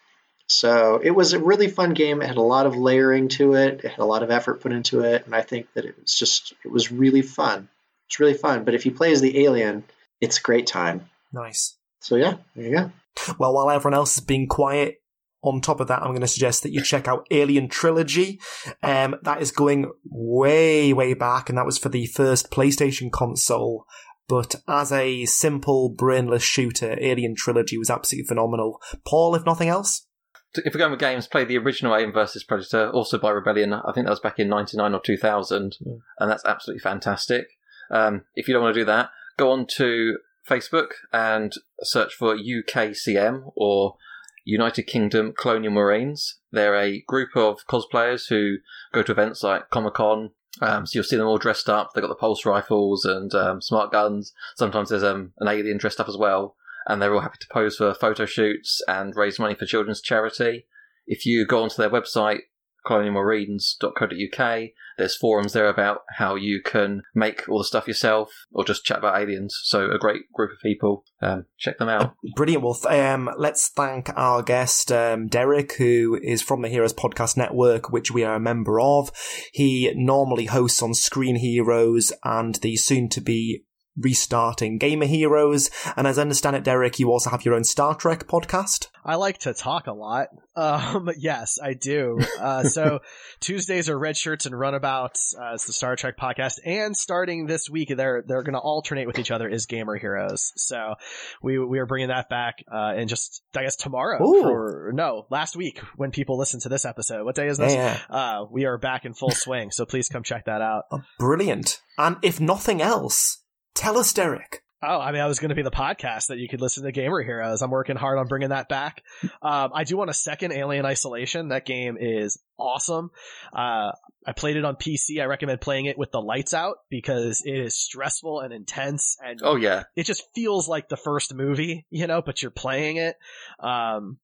So 0.47 1.01
it 1.03 1.11
was 1.11 1.33
a 1.33 1.39
really 1.39 1.69
fun 1.69 1.95
game. 1.95 2.23
It 2.23 2.27
had 2.27 2.37
a 2.37 2.43
lot 2.43 2.67
of 2.67 2.77
layering 2.77 3.29
to 3.31 3.55
it. 3.55 3.85
It 3.85 3.91
had 3.91 3.99
a 3.99 4.05
lot 4.05 4.23
of 4.23 4.31
effort 4.31 4.61
put 4.61 4.73
into 4.73 5.01
it, 5.01 5.27
and 5.27 5.35
I 5.35 5.43
think 5.43 5.67
that 5.75 5.85
it 5.85 5.97
was 6.01 6.15
just 6.15 6.55
it 6.65 6.71
was 6.71 6.91
really 6.91 7.23
fun. 7.23 7.69
It's 8.09 8.19
really 8.19 8.35
fun. 8.35 8.65
But 8.65 8.75
if 8.75 8.87
you 8.87 8.93
play 8.93 9.13
as 9.13 9.21
the 9.21 9.45
alien, 9.45 9.85
it's 10.21 10.39
a 10.39 10.43
great 10.43 10.67
time. 10.67 11.09
nice. 11.33 11.77
So 12.01 12.17
yeah, 12.17 12.37
there 12.57 12.65
you 12.65 12.77
go. 12.77 12.93
Well, 13.39 13.53
while 13.53 13.71
everyone 13.71 13.95
else 13.95 14.17
is 14.17 14.25
being 14.25 14.47
quiet, 14.47 15.01
on 15.43 15.61
top 15.61 15.81
of 15.81 15.89
that, 15.89 16.03
I'm 16.03 16.11
going 16.11 16.21
to 16.21 16.29
suggest 16.29 16.63
that 16.63 16.73
you 16.73 16.83
check 16.83 17.09
out 17.09 17.27
Alien 17.31 17.69
Trilogy. 17.69 18.41
Um, 18.83 19.17
that 19.23 19.41
is 19.41 19.53
going 19.53 19.91
way, 20.05 20.93
way 20.93 21.15
back, 21.15 21.49
and 21.49 21.59
that 21.59 21.67
was 21.67 21.79
for 21.79 21.89
the 21.89 22.07
first 22.07 22.51
PlayStation 22.51 23.11
console. 23.11 23.87
But 24.31 24.55
as 24.69 24.93
a 24.93 25.25
simple, 25.25 25.89
brainless 25.89 26.45
shooter, 26.45 26.97
Alien 27.01 27.35
Trilogy 27.35 27.77
was 27.77 27.91
absolutely 27.91 28.29
phenomenal. 28.29 28.81
Paul, 29.05 29.35
if 29.35 29.45
nothing 29.45 29.69
else? 29.69 30.07
If 30.55 30.73
we're 30.73 30.79
going 30.79 30.93
with 30.93 31.01
games, 31.01 31.27
play 31.27 31.45
the 31.45 31.59
original 31.59 31.97
Alien 31.97 32.13
vs 32.13 32.45
Predator, 32.45 32.91
also 32.91 33.19
by 33.19 33.31
Rebellion. 33.31 33.73
I 33.73 33.91
think 33.93 34.07
that 34.07 34.11
was 34.11 34.21
back 34.21 34.39
in 34.39 34.49
'99 34.49 34.95
or 34.95 35.01
2000, 35.01 35.79
and 35.81 36.31
that's 36.31 36.45
absolutely 36.45 36.79
fantastic. 36.79 37.49
Um, 37.91 38.23
if 38.37 38.47
you 38.47 38.55
don't 38.55 38.63
want 38.63 38.75
to 38.75 38.81
do 38.81 38.85
that, 38.85 39.11
go 39.37 39.51
on 39.51 39.67
to 39.79 40.19
Facebook 40.49 40.91
and 41.13 41.53
search 41.83 42.15
for 42.15 42.37
UKCM 42.37 43.51
or 43.57 43.97
United 44.45 44.85
Kingdom 44.85 45.33
Colonial 45.37 45.73
Marines. 45.73 46.39
They're 46.53 46.77
a 46.77 47.01
group 47.01 47.31
of 47.35 47.67
cosplayers 47.67 48.29
who 48.29 48.59
go 48.93 49.03
to 49.03 49.11
events 49.11 49.43
like 49.43 49.71
Comic 49.71 49.95
Con. 49.95 50.31
Um, 50.61 50.87
so 50.87 50.97
you'll 50.97 51.05
see 51.05 51.17
them 51.17 51.27
all 51.27 51.39
dressed 51.39 51.69
up. 51.69 51.93
They've 51.93 52.03
got 52.03 52.09
the 52.09 52.15
pulse 52.15 52.45
rifles 52.45 53.05
and 53.05 53.33
um, 53.35 53.63
smart 53.63 53.93
guns. 53.93 54.33
Sometimes 54.57 54.89
there's 54.89 55.05
um, 55.05 55.33
an 55.39 55.49
alien 55.49 55.79
dressed 55.79 56.01
up 56.01 56.09
as 56.09 56.17
well. 56.17 56.57
And 56.87 57.01
they're 57.01 57.15
all 57.15 57.21
happy 57.21 57.39
to 57.41 57.47
pose 57.53 57.77
for 57.77 57.95
photo 57.95 58.27
shoots 58.27 58.83
and 58.89 59.15
raise 59.15 59.39
money 59.39 59.55
for 59.55 59.67
children's 59.67 60.01
charity. 60.01 60.67
If 61.07 61.25
you 61.25 61.47
go 61.47 61.63
onto 61.63 61.77
their 61.77 61.91
website, 61.91 62.41
colonialmarines.co.uk. 62.87 64.63
There's 64.99 65.17
forums 65.17 65.53
there 65.55 65.69
about 65.69 66.01
how 66.17 66.35
you 66.35 66.61
can 66.63 67.03
make 67.15 67.49
all 67.49 67.59
the 67.59 67.65
stuff 67.65 67.89
yourself 67.89 68.31
or 68.53 68.65
just 68.65 68.85
chat 68.85 68.99
about 68.99 69.21
aliens. 69.21 69.59
So 69.65 69.91
a 69.91 69.99
great 69.99 70.31
group 70.33 70.53
of 70.53 70.59
people. 70.63 71.05
Um, 71.23 71.47
check 71.59 71.79
them 71.79 71.89
out. 71.89 72.15
Brilliant. 72.37 72.63
Well, 72.63 72.79
um, 72.87 73.31
let's 73.39 73.69
thank 73.69 74.11
our 74.17 74.43
guest, 74.43 74.93
um, 74.93 75.27
Derek, 75.27 75.75
who 75.75 76.19
is 76.23 76.43
from 76.43 76.63
the 76.63 76.69
Heroes 76.69 76.93
Podcast 76.93 77.37
Network, 77.37 77.91
which 77.91 78.11
we 78.11 78.25
are 78.25 78.35
a 78.35 78.41
member 78.41 78.81
of. 78.81 79.11
He 79.53 79.93
normally 79.95 80.47
hosts 80.47 80.83
on 80.83 80.95
Screen 80.95 81.37
Heroes 81.37 82.13
and 82.25 82.57
the 82.57 82.77
soon 82.77 83.09
to 83.11 83.21
be 83.21 83.65
restarting 83.97 84.79
Gamer 84.79 85.07
Heroes. 85.07 85.71
And 85.97 86.07
as 86.07 86.19
I 86.19 86.23
understand 86.23 86.57
it, 86.57 86.65
Derek, 86.65 86.99
you 86.99 87.11
also 87.11 87.31
have 87.31 87.45
your 87.45 87.55
own 87.55 87.65
Star 87.65 87.95
Trek 87.95 88.27
podcast. 88.27 88.89
I 89.05 89.17
like 89.17 89.39
to 89.39 89.55
talk 89.55 89.87
a 89.87 89.93
lot. 89.93 90.29
Um, 90.61 91.09
yes, 91.17 91.59
I 91.63 91.73
do. 91.73 92.19
Uh, 92.39 92.65
so 92.65 92.99
Tuesdays 93.41 93.89
are 93.89 93.99
red 93.99 94.15
shirts 94.15 94.45
and 94.45 94.59
runabouts. 94.59 95.35
Uh, 95.35 95.55
it's 95.55 95.65
the 95.65 95.73
Star 95.73 95.97
Trek 95.97 96.19
podcast, 96.19 96.59
and 96.67 96.95
starting 96.95 97.47
this 97.47 97.71
week, 97.71 97.89
they're 97.97 98.23
they're 98.27 98.43
going 98.43 98.55
to 98.55 98.61
alternate 98.61 99.07
with 99.07 99.19
each 99.19 99.31
other 99.31 99.49
is 99.49 99.65
Gamer 99.65 99.97
Heroes. 99.97 100.53
So 100.57 100.97
we 101.41 101.59
we 101.59 101.79
are 101.79 101.87
bringing 101.87 102.09
that 102.09 102.29
back, 102.29 102.63
uh, 102.71 102.93
and 102.95 103.09
just 103.09 103.43
I 103.57 103.63
guess 103.63 103.77
tomorrow 103.77 104.23
Ooh. 104.23 104.51
or 104.51 104.91
no, 104.93 105.25
last 105.31 105.57
week 105.57 105.79
when 105.97 106.11
people 106.11 106.37
listen 106.37 106.61
to 106.61 106.69
this 106.69 106.85
episode. 106.85 107.25
What 107.25 107.37
day 107.37 107.47
is 107.47 107.57
this? 107.57 107.73
Yeah. 107.73 107.99
Uh, 108.11 108.45
we 108.51 108.67
are 108.67 108.77
back 108.77 109.07
in 109.07 109.15
full 109.15 109.31
swing. 109.31 109.71
So 109.71 109.87
please 109.87 110.11
come 110.11 110.25
check 110.25 110.45
that 110.45 110.61
out. 110.61 110.85
Brilliant. 111.19 111.81
And 111.97 112.17
if 112.23 112.39
nothing 112.39 112.83
else, 112.83 113.40
tell 113.75 113.99
us, 113.99 114.13
Derek. 114.13 114.63
Oh, 114.83 114.99
I 114.99 115.13
mean, 115.13 115.21
I 115.21 115.27
was 115.27 115.39
going 115.41 115.51
to 115.51 115.55
be 115.55 115.61
the 115.63 115.71
podcast 115.71 116.29
that 116.29 116.39
you 116.39 116.49
could 116.49 116.63
listen 116.63 116.85
to 116.85 116.93
Gamer 116.93 117.23
Heroes. 117.23 117.61
I'm 117.61 117.71
working 117.71 117.97
hard 117.97 118.19
on 118.19 118.29
bringing 118.29 118.49
that 118.49 118.71
back. 118.71 119.03
Um, 119.43 119.73
I 119.75 119.85
do 119.85 119.99
want 119.99 120.09
a 120.09 120.15
second 120.15 120.53
Alien 120.53 120.87
Isolation. 120.87 121.49
That 121.49 121.67
game 121.67 121.99
is 122.01 122.39
awesome. 122.59 123.11
Uh, 123.53 123.93
I 124.27 124.33
played 124.35 124.57
it 124.57 124.65
on 124.65 124.77
PC. 124.77 125.21
I 125.21 125.27
recommend 125.27 125.61
playing 125.61 125.85
it 125.85 125.99
with 125.99 126.13
the 126.13 126.23
lights 126.23 126.55
out 126.55 126.77
because 126.89 127.43
it 127.45 127.59
is 127.59 127.77
stressful 127.77 128.41
and 128.41 128.55
intense 128.55 129.19
and 129.23 129.41
Oh, 129.43 129.57
yeah. 129.57 129.83
it 129.97 130.05
just 130.05 130.25
feels 130.35 130.67
like 130.67 130.89
the 130.89 130.97
first 130.97 131.35
movie, 131.35 131.85
you 131.91 132.07
know, 132.07 132.23
but 132.23 132.41
you're 132.41 132.51
playing 132.51 132.97
it. 132.97 133.17
Um, 133.59 134.17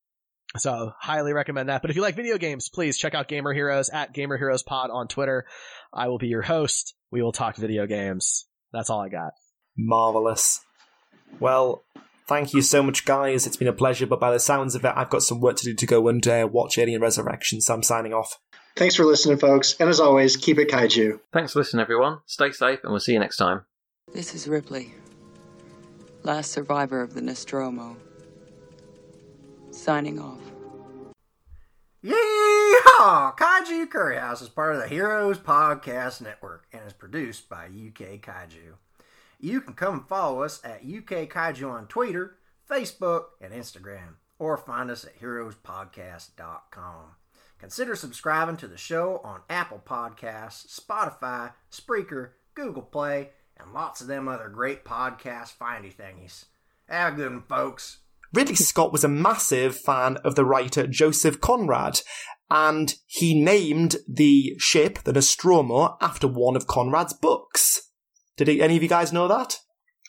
so 0.56 0.93
highly 0.98 1.35
recommend 1.35 1.68
that. 1.68 1.82
But 1.82 1.90
if 1.90 1.97
you 1.97 2.02
like 2.02 2.16
video 2.16 2.39
games, 2.39 2.70
please 2.70 2.97
check 2.97 3.14
out 3.14 3.28
Gamer 3.28 3.52
Heroes 3.52 3.90
at 3.90 4.14
Gamer 4.14 4.39
Heroes 4.39 4.62
Pod 4.62 4.89
on 4.90 5.06
Twitter. 5.06 5.44
I 5.93 6.09
will 6.09 6.18
be 6.18 6.28
your 6.28 6.40
host. 6.43 6.94
We 7.10 7.20
will 7.20 7.32
talk 7.32 7.56
video 7.56 7.86
games. 7.86 8.47
That's 8.77 8.90
all 8.90 9.01
I 9.01 9.09
got. 9.09 9.32
Marvelous. 9.77 10.61
Well, 11.40 11.82
thank 12.28 12.53
you 12.53 12.61
so 12.61 12.82
much, 12.82 13.07
guys. 13.07 13.47
It's 13.47 13.57
been 13.57 13.69
a 13.69 13.73
pleasure, 13.73 14.07
but 14.07 14.20
by 14.20 14.31
the 14.31 14.39
sounds 14.39 14.74
of 14.74 14.85
it, 14.85 14.93
I've 14.94 15.09
got 15.11 15.23
some 15.23 15.40
work 15.40 15.57
to 15.57 15.65
do 15.65 15.74
to 15.74 15.86
go 15.86 16.09
and 16.09 16.27
uh, 16.28 16.48
watch 16.51 16.77
Alien 16.77 17.01
Resurrection, 17.01 17.61
so 17.61 17.74
I'm 17.74 17.82
signing 17.82 18.12
off. 18.12 18.39
Thanks 18.77 18.94
for 18.94 19.07
listening, 19.07 19.39
folks. 19.39 19.77
And 19.81 19.89
as 19.89 20.01
always, 20.01 20.36
keep 20.36 20.59
it 20.59 20.69
kaiju. 20.69 21.20
Thanks 21.32 21.55
for 21.55 21.61
listening, 21.61 21.81
everyone. 21.81 22.19
Stay 22.27 22.53
safe, 22.53 22.81
and 22.82 22.93
we'll 22.93 23.01
see 23.01 23.15
you 23.15 23.19
next 23.19 23.39
time. 23.39 23.62
This 24.12 24.35
is 24.35 24.47
Ripley, 24.47 24.94
last 26.23 26.53
survivor 26.53 27.01
of 27.01 27.15
the 27.15 27.23
Nostromo. 27.23 27.97
Signing 29.70 30.20
off. 30.20 30.40
Yeehaw! 32.07 33.37
Kaiju 33.37 33.91
Curry 33.91 34.19
House 34.19 34.41
is 34.41 34.49
part 34.49 34.77
of 34.77 34.81
the 34.81 34.87
Heroes 34.87 35.39
Podcast 35.39 36.20
Network 36.20 36.69
and 36.73 36.83
is 36.87 36.93
produced 36.93 37.49
by 37.49 37.65
UK 37.65 38.20
Kaiju. 38.20 38.74
You 39.41 39.61
can 39.61 39.74
come 39.74 40.05
follow 40.05 40.43
us 40.43 40.61
at 40.65 40.85
UK 40.85 41.28
Kaiju 41.28 41.69
on 41.69 41.89
Twitter, 41.89 42.37
Facebook, 42.70 43.24
and 43.41 43.53
Instagram, 43.53 44.19
or 44.39 44.57
find 44.57 44.89
us 44.89 45.05
at 45.05 45.20
heroespodcast.com. 45.20 47.16
Consider 47.59 47.97
subscribing 47.97 48.57
to 48.59 48.69
the 48.69 48.78
show 48.78 49.20
on 49.24 49.41
Apple 49.51 49.83
Podcasts, 49.85 50.81
Spotify, 50.81 51.55
Spreaker, 51.73 52.31
Google 52.55 52.83
Play, 52.83 53.31
and 53.57 53.73
lots 53.73 54.01
of 54.01 54.07
them 54.07 54.28
other 54.28 54.49
great 54.49 54.85
podcast 54.85 55.55
findy 55.61 55.93
thingies. 55.93 56.45
Have 56.89 57.15
a 57.15 57.16
good 57.16 57.33
one, 57.33 57.43
folks. 57.43 57.99
Ridley 58.36 58.54
Scott 58.54 58.92
was 58.92 59.02
a 59.02 59.08
massive 59.08 59.74
fan 59.74 60.18
of 60.18 60.34
the 60.34 60.44
writer 60.44 60.86
Joseph 60.86 61.40
Conrad, 61.40 62.02
and 62.50 62.94
he 63.06 63.34
named 63.42 63.96
the 64.06 64.54
ship, 64.58 64.98
the 65.04 65.14
Nostromo, 65.14 65.96
after 66.02 66.28
one 66.28 66.54
of 66.54 66.66
Conrad's 66.66 67.14
books. 67.14 67.80
Did 68.36 68.48
he, 68.48 68.60
any 68.60 68.76
of 68.76 68.82
you 68.82 68.90
guys 68.90 69.10
know 69.10 69.26
that? 69.26 69.56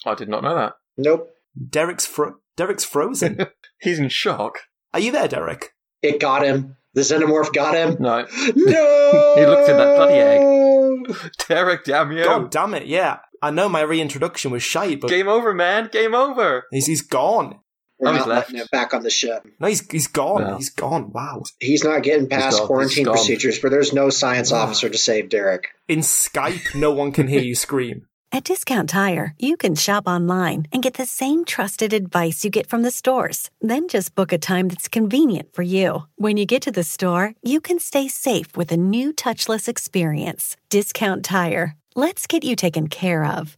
I 0.05 0.13
did 0.13 0.27
not 0.27 0.43
know 0.43 0.55
that. 0.55 0.73
Nope. 0.97 1.29
Derek's 1.69 2.05
fro- 2.05 2.35
Derek's 2.57 2.83
frozen. 2.83 3.47
He's 3.79 3.97
in 3.97 4.09
shock. 4.09 4.59
Are 4.93 4.99
you 4.99 5.13
there, 5.13 5.29
Derek? 5.29 5.69
It 6.01 6.19
got 6.19 6.43
him. 6.43 6.75
The 6.95 7.01
xenomorph 7.01 7.53
got 7.53 7.75
him. 7.75 7.95
No. 8.01 8.25
No! 8.55 9.33
he 9.37 9.45
looked 9.45 9.69
in 9.69 9.77
that 9.77 9.95
bloody 9.95 10.15
egg. 10.15 11.31
Derek, 11.47 11.85
damn 11.85 12.11
you. 12.11 12.25
God 12.25 12.51
damn 12.51 12.73
it, 12.73 12.87
yeah. 12.87 13.19
I 13.41 13.51
know 13.51 13.69
my 13.69 13.81
reintroduction 13.81 14.51
was 14.51 14.63
shite, 14.63 14.99
but 14.99 15.09
Game 15.09 15.29
over, 15.29 15.53
man. 15.53 15.87
Game 15.93 16.13
over. 16.13 16.65
he's, 16.71 16.87
he's 16.87 17.01
gone. 17.01 17.59
We're 17.99 18.09
Oh, 18.09 18.11
he's 18.13 18.19
not 18.19 18.27
left. 18.27 18.47
letting 18.49 18.61
him 18.61 18.67
back 18.71 18.93
on 18.93 19.01
the 19.03 19.09
ship. 19.09 19.47
No, 19.59 19.67
he's, 19.67 19.89
he's 19.91 20.07
gone. 20.07 20.41
No. 20.41 20.57
He's 20.57 20.69
gone. 20.69 21.11
Wow. 21.11 21.43
He's 21.59 21.83
not 21.83 22.03
getting 22.03 22.29
past 22.29 22.61
quarantine 22.63 23.05
procedures, 23.05 23.59
but 23.59 23.71
there's 23.71 23.93
no 23.93 24.09
science 24.09 24.51
officer 24.51 24.89
to 24.89 24.97
save 24.97 25.29
Derek. 25.29 25.69
In 25.87 25.99
Skype, 25.99 26.75
no 26.79 26.91
one 26.91 27.11
can 27.11 27.27
hear 27.27 27.41
you 27.41 27.55
scream. 27.55 28.07
At 28.31 28.43
Discount 28.43 28.89
Tire, 28.89 29.33
you 29.39 29.55
can 29.55 29.73
shop 29.73 30.03
online 30.05 30.67
and 30.73 30.83
get 30.83 30.95
the 30.95 31.05
same 31.05 31.45
trusted 31.45 31.93
advice 31.93 32.43
you 32.43 32.49
get 32.51 32.67
from 32.67 32.81
the 32.83 32.91
stores. 32.91 33.49
Then 33.61 33.87
just 33.87 34.15
book 34.15 34.33
a 34.33 34.37
time 34.37 34.67
that's 34.67 34.89
convenient 34.89 35.53
for 35.53 35.61
you. 35.63 36.03
When 36.17 36.35
you 36.35 36.45
get 36.45 36.61
to 36.63 36.71
the 36.71 36.83
store, 36.83 37.33
you 37.41 37.61
can 37.61 37.79
stay 37.79 38.09
safe 38.09 38.55
with 38.57 38.69
a 38.73 38.77
new 38.77 39.13
touchless 39.13 39.69
experience. 39.69 40.57
Discount 40.69 41.23
Tire. 41.23 41.77
Let's 41.95 42.27
get 42.27 42.43
you 42.43 42.57
taken 42.57 42.89
care 42.89 43.25
of. 43.25 43.57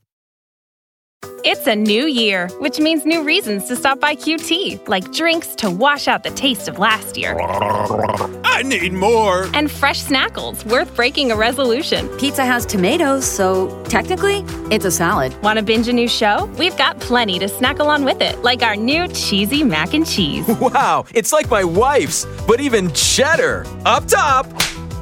It's 1.44 1.68
a 1.68 1.76
new 1.76 2.06
year, 2.06 2.50
which 2.60 2.80
means 2.80 3.06
new 3.06 3.24
reasons 3.24 3.66
to 3.70 3.76
stop 3.78 4.00
by 4.00 4.14
QT, 4.14 4.88
like 4.90 5.12
drinks 5.14 5.56
to 5.56 5.72
wash 5.72 6.08
out 6.08 6.24
the 6.24 6.32
taste 6.32 6.68
of 6.68 6.80
last 6.80 7.18
year. 7.18 7.38
I 7.42 8.62
need 8.64 8.92
more. 8.92 9.50
And 9.54 9.72
fresh 9.72 10.04
snackles 10.04 10.66
worth 10.66 10.94
breaking 10.96 11.32
a 11.32 11.38
resolution. 11.38 12.10
Pizza 12.18 12.44
has 12.44 12.66
tomatoes, 12.66 13.26
so 13.26 13.82
technically, 13.86 14.44
it's 14.70 14.84
a 14.84 14.92
salad. 14.92 15.34
Want 15.42 15.58
to 15.58 15.64
binge 15.64 15.88
a 15.88 15.94
new 15.94 16.10
show? 16.10 16.46
We've 16.58 16.78
got 16.78 17.00
plenty 17.00 17.40
to 17.40 17.48
snack 17.48 17.80
along 17.80 18.04
with 18.04 18.22
it, 18.22 18.40
like 18.44 18.62
our 18.62 18.76
new 18.76 19.08
cheesy 19.08 19.64
mac 19.64 19.94
and 19.94 20.06
cheese. 20.06 20.46
Wow, 20.60 21.06
it's 21.16 21.32
like 21.32 21.50
my 21.50 21.64
wife's, 21.64 22.26
but 22.48 22.60
even 22.60 22.92
cheddar. 22.94 23.66
Up 23.86 24.06
top. 24.06 24.46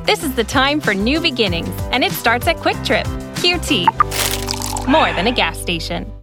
This 0.06 0.24
is 0.24 0.34
the 0.36 0.44
time 0.44 0.80
for 0.80 0.94
new 0.94 1.20
beginnings, 1.20 1.76
and 1.92 2.04
it 2.04 2.12
starts 2.12 2.48
at 2.48 2.58
QuikTrip. 2.58 3.06
QT. 3.36 4.37
More 4.88 5.12
than 5.12 5.28
a 5.28 5.34
gas 5.34 5.60
station. 5.60 6.17